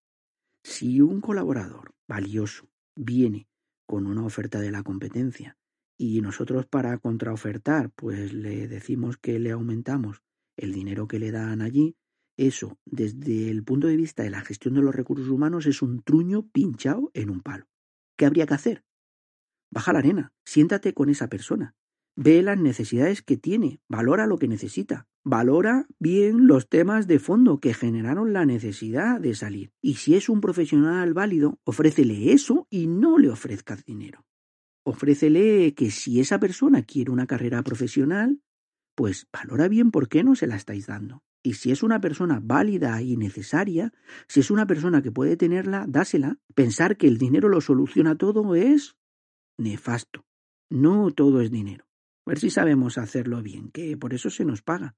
Si 0.62 1.00
un 1.00 1.22
colaborador 1.22 1.94
valioso 2.06 2.69
viene 2.96 3.48
con 3.86 4.06
una 4.06 4.24
oferta 4.24 4.60
de 4.60 4.70
la 4.70 4.82
competencia 4.82 5.56
y 5.98 6.20
nosotros 6.20 6.66
para 6.66 6.96
contraofertar 6.98 7.90
pues 7.90 8.32
le 8.32 8.68
decimos 8.68 9.16
que 9.16 9.38
le 9.38 9.50
aumentamos 9.50 10.22
el 10.56 10.72
dinero 10.72 11.08
que 11.08 11.18
le 11.18 11.30
dan 11.30 11.62
allí, 11.62 11.96
eso 12.36 12.78
desde 12.84 13.50
el 13.50 13.64
punto 13.64 13.86
de 13.86 13.96
vista 13.96 14.22
de 14.22 14.30
la 14.30 14.40
gestión 14.40 14.74
de 14.74 14.82
los 14.82 14.94
recursos 14.94 15.28
humanos 15.28 15.66
es 15.66 15.82
un 15.82 16.02
truño 16.02 16.48
pinchado 16.48 17.10
en 17.14 17.30
un 17.30 17.40
palo. 17.40 17.66
¿Qué 18.16 18.26
habría 18.26 18.46
que 18.46 18.54
hacer? 18.54 18.84
Baja 19.70 19.92
la 19.92 20.00
arena, 20.00 20.32
siéntate 20.44 20.94
con 20.94 21.10
esa 21.10 21.28
persona, 21.28 21.74
ve 22.16 22.42
las 22.42 22.58
necesidades 22.58 23.22
que 23.22 23.36
tiene, 23.36 23.80
valora 23.88 24.26
lo 24.26 24.38
que 24.38 24.48
necesita, 24.48 25.06
valora 25.24 25.86
bien 25.98 26.46
los 26.46 26.68
temas 26.68 27.06
de 27.06 27.18
fondo 27.18 27.60
que 27.60 27.74
generaron 27.74 28.32
la 28.32 28.46
necesidad 28.46 29.20
de 29.20 29.34
salir. 29.34 29.72
Y 29.80 29.94
si 29.94 30.14
es 30.14 30.28
un 30.28 30.40
profesional 30.40 31.14
válido, 31.14 31.58
ofrécele 31.64 32.32
eso 32.32 32.66
y 32.70 32.86
no 32.86 33.18
le 33.18 33.30
ofrezcas 33.30 33.84
dinero. 33.84 34.24
Ofrécele 34.84 35.74
que 35.74 35.90
si 35.90 36.20
esa 36.20 36.40
persona 36.40 36.82
quiere 36.82 37.10
una 37.10 37.26
carrera 37.26 37.62
profesional, 37.62 38.40
pues 38.94 39.28
valora 39.32 39.68
bien 39.68 39.90
por 39.90 40.08
qué 40.08 40.24
no 40.24 40.34
se 40.34 40.46
la 40.46 40.56
estáis 40.56 40.86
dando. 40.86 41.22
Y 41.42 41.54
si 41.54 41.70
es 41.70 41.82
una 41.82 42.00
persona 42.00 42.40
válida 42.42 43.00
y 43.00 43.16
necesaria, 43.16 43.92
si 44.28 44.40
es 44.40 44.50
una 44.50 44.66
persona 44.66 45.02
que 45.02 45.10
puede 45.10 45.36
tenerla, 45.36 45.86
dásela. 45.88 46.38
Pensar 46.54 46.96
que 46.96 47.08
el 47.08 47.16
dinero 47.16 47.48
lo 47.48 47.60
soluciona 47.60 48.16
todo 48.16 48.54
es 48.54 48.96
nefasto. 49.56 50.26
No 50.68 51.10
todo 51.10 51.40
es 51.40 51.50
dinero. 51.50 51.89
Ver 52.30 52.38
si 52.38 52.50
sabemos 52.50 52.96
hacerlo 52.96 53.42
bien, 53.42 53.72
que 53.72 53.96
por 53.96 54.14
eso 54.14 54.30
se 54.30 54.44
nos 54.44 54.62
paga. 54.62 54.94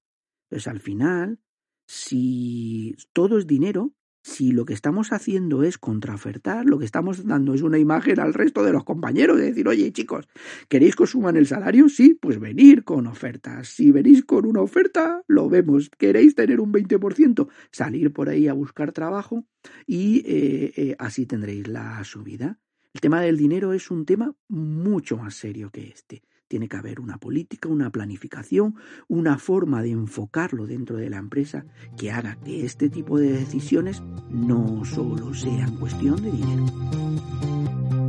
Pues 0.50 0.68
al 0.68 0.80
final, 0.80 1.38
si 1.86 2.94
todo 3.14 3.38
es 3.38 3.46
dinero, 3.46 3.94
si 4.22 4.52
lo 4.52 4.66
que 4.66 4.74
estamos 4.74 5.14
haciendo 5.14 5.62
es 5.62 5.78
contraofertar, 5.78 6.66
lo 6.66 6.78
que 6.78 6.84
estamos 6.84 7.24
dando 7.24 7.54
es 7.54 7.62
una 7.62 7.78
imagen 7.78 8.20
al 8.20 8.34
resto 8.34 8.62
de 8.62 8.72
los 8.72 8.84
compañeros, 8.84 9.38
de 9.38 9.44
decir, 9.44 9.66
oye 9.66 9.90
chicos, 9.94 10.28
¿queréis 10.68 10.94
que 10.94 11.04
os 11.04 11.10
suban 11.12 11.38
el 11.38 11.46
salario? 11.46 11.88
Sí, 11.88 12.12
pues 12.12 12.38
venir 12.38 12.84
con 12.84 13.06
ofertas. 13.06 13.66
Si 13.66 13.90
venís 13.90 14.26
con 14.26 14.44
una 14.44 14.60
oferta, 14.60 15.22
lo 15.26 15.48
vemos. 15.48 15.88
¿Queréis 15.88 16.34
tener 16.34 16.60
un 16.60 16.70
20%? 16.70 17.48
Salir 17.70 18.12
por 18.12 18.28
ahí 18.28 18.46
a 18.46 18.52
buscar 18.52 18.92
trabajo 18.92 19.46
y 19.86 20.18
eh, 20.26 20.72
eh, 20.76 20.96
así 20.98 21.24
tendréis 21.24 21.66
la 21.66 22.04
subida. 22.04 22.60
El 22.92 23.00
tema 23.00 23.22
del 23.22 23.38
dinero 23.38 23.72
es 23.72 23.90
un 23.90 24.04
tema 24.04 24.36
mucho 24.48 25.16
más 25.16 25.34
serio 25.34 25.70
que 25.70 25.88
este. 25.88 26.24
Tiene 26.52 26.68
que 26.68 26.76
haber 26.76 27.00
una 27.00 27.16
política, 27.16 27.70
una 27.70 27.88
planificación, 27.88 28.74
una 29.08 29.38
forma 29.38 29.80
de 29.80 29.92
enfocarlo 29.92 30.66
dentro 30.66 30.98
de 30.98 31.08
la 31.08 31.16
empresa 31.16 31.64
que 31.96 32.10
haga 32.10 32.36
que 32.44 32.66
este 32.66 32.90
tipo 32.90 33.18
de 33.18 33.32
decisiones 33.32 34.02
no 34.28 34.84
solo 34.84 35.32
sean 35.32 35.78
cuestión 35.78 36.20
de 36.20 36.30
dinero. 36.30 38.01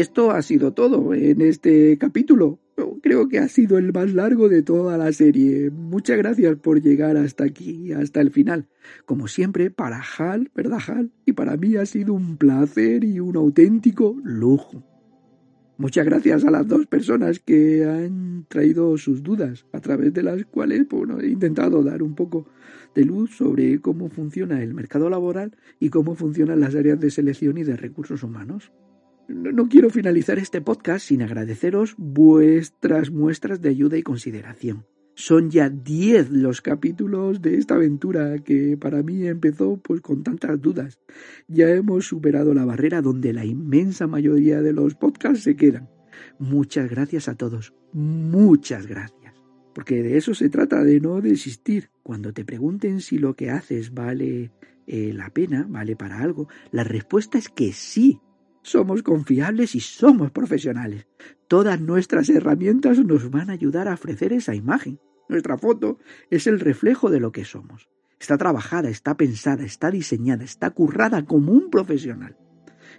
Esto 0.00 0.30
ha 0.30 0.40
sido 0.40 0.72
todo 0.72 1.12
en 1.12 1.42
este 1.42 1.98
capítulo. 1.98 2.58
Creo 3.02 3.28
que 3.28 3.38
ha 3.38 3.48
sido 3.48 3.76
el 3.76 3.92
más 3.92 4.14
largo 4.14 4.48
de 4.48 4.62
toda 4.62 4.96
la 4.96 5.12
serie. 5.12 5.68
Muchas 5.68 6.16
gracias 6.16 6.56
por 6.56 6.80
llegar 6.80 7.18
hasta 7.18 7.44
aquí, 7.44 7.92
hasta 7.92 8.22
el 8.22 8.30
final. 8.30 8.66
Como 9.04 9.28
siempre, 9.28 9.70
para 9.70 10.00
Hal, 10.00 10.50
¿verdad 10.54 10.78
Hal? 10.88 11.10
Y 11.26 11.34
para 11.34 11.58
mí 11.58 11.76
ha 11.76 11.84
sido 11.84 12.14
un 12.14 12.38
placer 12.38 13.04
y 13.04 13.20
un 13.20 13.36
auténtico 13.36 14.16
lujo. 14.24 14.82
Muchas 15.76 16.06
gracias 16.06 16.46
a 16.46 16.50
las 16.50 16.66
dos 16.66 16.86
personas 16.86 17.38
que 17.38 17.84
han 17.84 18.46
traído 18.48 18.96
sus 18.96 19.22
dudas, 19.22 19.66
a 19.74 19.80
través 19.80 20.14
de 20.14 20.22
las 20.22 20.46
cuales 20.46 20.86
he 21.20 21.26
intentado 21.28 21.82
dar 21.82 22.02
un 22.02 22.14
poco 22.14 22.46
de 22.94 23.04
luz 23.04 23.36
sobre 23.36 23.82
cómo 23.82 24.08
funciona 24.08 24.62
el 24.62 24.72
mercado 24.72 25.10
laboral 25.10 25.54
y 25.78 25.90
cómo 25.90 26.14
funcionan 26.14 26.60
las 26.60 26.74
áreas 26.74 26.98
de 26.98 27.10
selección 27.10 27.58
y 27.58 27.64
de 27.64 27.76
recursos 27.76 28.22
humanos 28.22 28.72
no, 29.30 29.68
quiero 29.68 29.90
finalizar 29.90 30.38
este 30.38 30.60
podcast 30.60 31.06
sin 31.06 31.22
agradeceros 31.22 31.94
vuestras 31.96 33.10
muestras 33.10 33.60
de 33.60 33.68
ayuda 33.68 33.96
y 33.96 34.02
consideración. 34.02 34.86
Son 35.14 35.50
ya 35.50 35.68
diez 35.68 36.30
los 36.30 36.62
capítulos 36.62 37.42
de 37.42 37.56
esta 37.56 37.74
aventura 37.74 38.38
que 38.38 38.76
para 38.76 39.02
mí 39.02 39.26
empezó 39.26 39.76
pues 39.76 40.00
con 40.00 40.22
tantas 40.22 40.60
dudas. 40.60 40.98
Ya 41.46 41.68
hemos 41.68 42.06
superado 42.06 42.54
la 42.54 42.64
barrera 42.64 43.02
donde 43.02 43.32
la 43.32 43.44
inmensa 43.44 44.06
mayoría 44.06 44.62
de 44.62 44.72
los 44.72 44.94
podcasts 44.94 45.44
se 45.44 45.56
quedan. 45.56 45.88
Muchas 46.38 46.88
gracias 46.88 47.28
a 47.28 47.34
todos. 47.34 47.74
Muchas 47.92 48.86
gracias. 48.86 49.34
Porque 49.74 50.02
de 50.02 50.16
eso 50.16 50.34
se 50.34 50.48
trata, 50.48 50.82
de 50.82 51.00
no 51.00 51.20
desistir. 51.20 51.90
Cuando 52.02 52.32
te 52.32 52.44
pregunten 52.44 53.00
si 53.00 53.18
lo 53.18 53.36
que 53.36 53.50
haces 53.50 53.92
vale 53.94 54.50
eh, 54.86 55.12
la 55.12 55.30
pena, 55.30 55.66
vale 55.68 55.96
para 55.96 56.20
algo, 56.20 56.48
la 56.72 56.82
respuesta 56.82 57.38
es 57.38 57.48
que 57.48 57.72
sí, 57.72 58.20
somos 58.62 59.02
confiables 59.02 59.74
y 59.74 59.80
somos 59.80 60.30
profesionales. 60.30 61.06
Todas 61.48 61.80
nuestras 61.80 62.28
herramientas 62.28 62.98
nos 63.04 63.30
van 63.30 63.50
a 63.50 63.54
ayudar 63.54 63.88
a 63.88 63.94
ofrecer 63.94 64.32
esa 64.32 64.54
imagen. 64.54 65.00
Nuestra 65.28 65.56
foto 65.56 65.98
es 66.30 66.46
el 66.46 66.60
reflejo 66.60 67.10
de 67.10 67.20
lo 67.20 67.32
que 67.32 67.44
somos. 67.44 67.88
Está 68.18 68.36
trabajada, 68.36 68.90
está 68.90 69.16
pensada, 69.16 69.64
está 69.64 69.90
diseñada, 69.90 70.44
está 70.44 70.70
currada 70.70 71.24
como 71.24 71.52
un 71.52 71.70
profesional. 71.70 72.36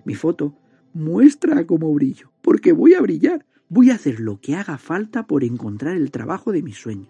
Mi 0.04 0.16
foto 0.16 0.58
muestra 0.94 1.66
cómo 1.66 1.94
brillo, 1.94 2.32
porque 2.42 2.72
voy 2.72 2.96
a 2.96 3.02
brillar. 3.02 3.46
Voy 3.70 3.90
a 3.90 3.96
hacer 3.96 4.20
lo 4.20 4.42
que 4.42 4.56
haga 4.56 4.78
falta 4.78 5.28
por 5.28 5.44
encontrar 5.44 5.96
el 5.96 6.12
trabajo 6.12 6.52
de 6.52 6.62
mis 6.62 6.78
sueños, 6.78 7.10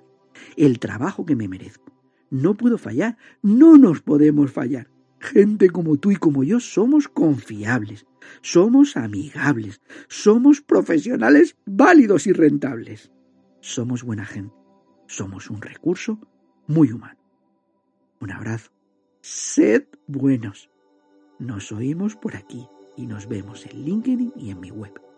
el 0.57 0.77
trabajo 0.77 1.25
que 1.25 1.35
me 1.35 1.47
merezco. 1.47 1.91
No 2.29 2.55
puedo 2.55 2.77
fallar, 2.77 3.17
no 3.41 3.77
nos 3.77 4.01
podemos 4.01 4.51
fallar. 4.51 4.87
Gente 5.19 5.69
como 5.69 5.97
tú 5.97 6.11
y 6.11 6.17
como 6.17 6.43
yo 6.43 6.59
somos 6.59 7.07
confiables, 7.07 8.05
somos 8.41 8.97
amigables, 8.97 9.81
somos 10.07 10.61
profesionales 10.61 11.55
válidos 11.65 12.27
y 12.27 12.33
rentables. 12.33 13.11
Somos 13.59 14.03
buena 14.03 14.25
gente, 14.25 14.55
somos 15.07 15.49
un 15.49 15.61
recurso 15.61 16.19
muy 16.67 16.91
humano. 16.91 17.19
Un 18.19 18.31
abrazo. 18.31 18.71
Sed 19.21 19.85
buenos. 20.07 20.69
Nos 21.39 21.71
oímos 21.71 22.15
por 22.15 22.35
aquí 22.35 22.67
y 22.97 23.05
nos 23.05 23.27
vemos 23.27 23.65
en 23.65 23.83
LinkedIn 23.83 24.33
y 24.35 24.51
en 24.51 24.59
mi 24.59 24.71
web. 24.71 25.10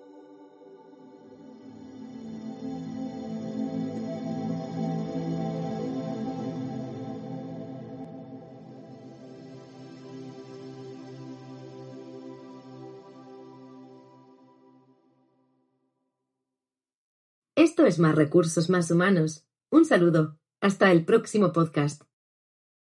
Esto 17.74 17.88
es 17.88 17.98
Más 17.98 18.14
Recursos 18.14 18.70
Más 18.70 18.92
Humanos. 18.92 19.48
Un 19.72 19.84
saludo. 19.84 20.38
Hasta 20.62 20.92
el 20.92 21.06
próximo 21.06 21.52
podcast. 21.54 22.04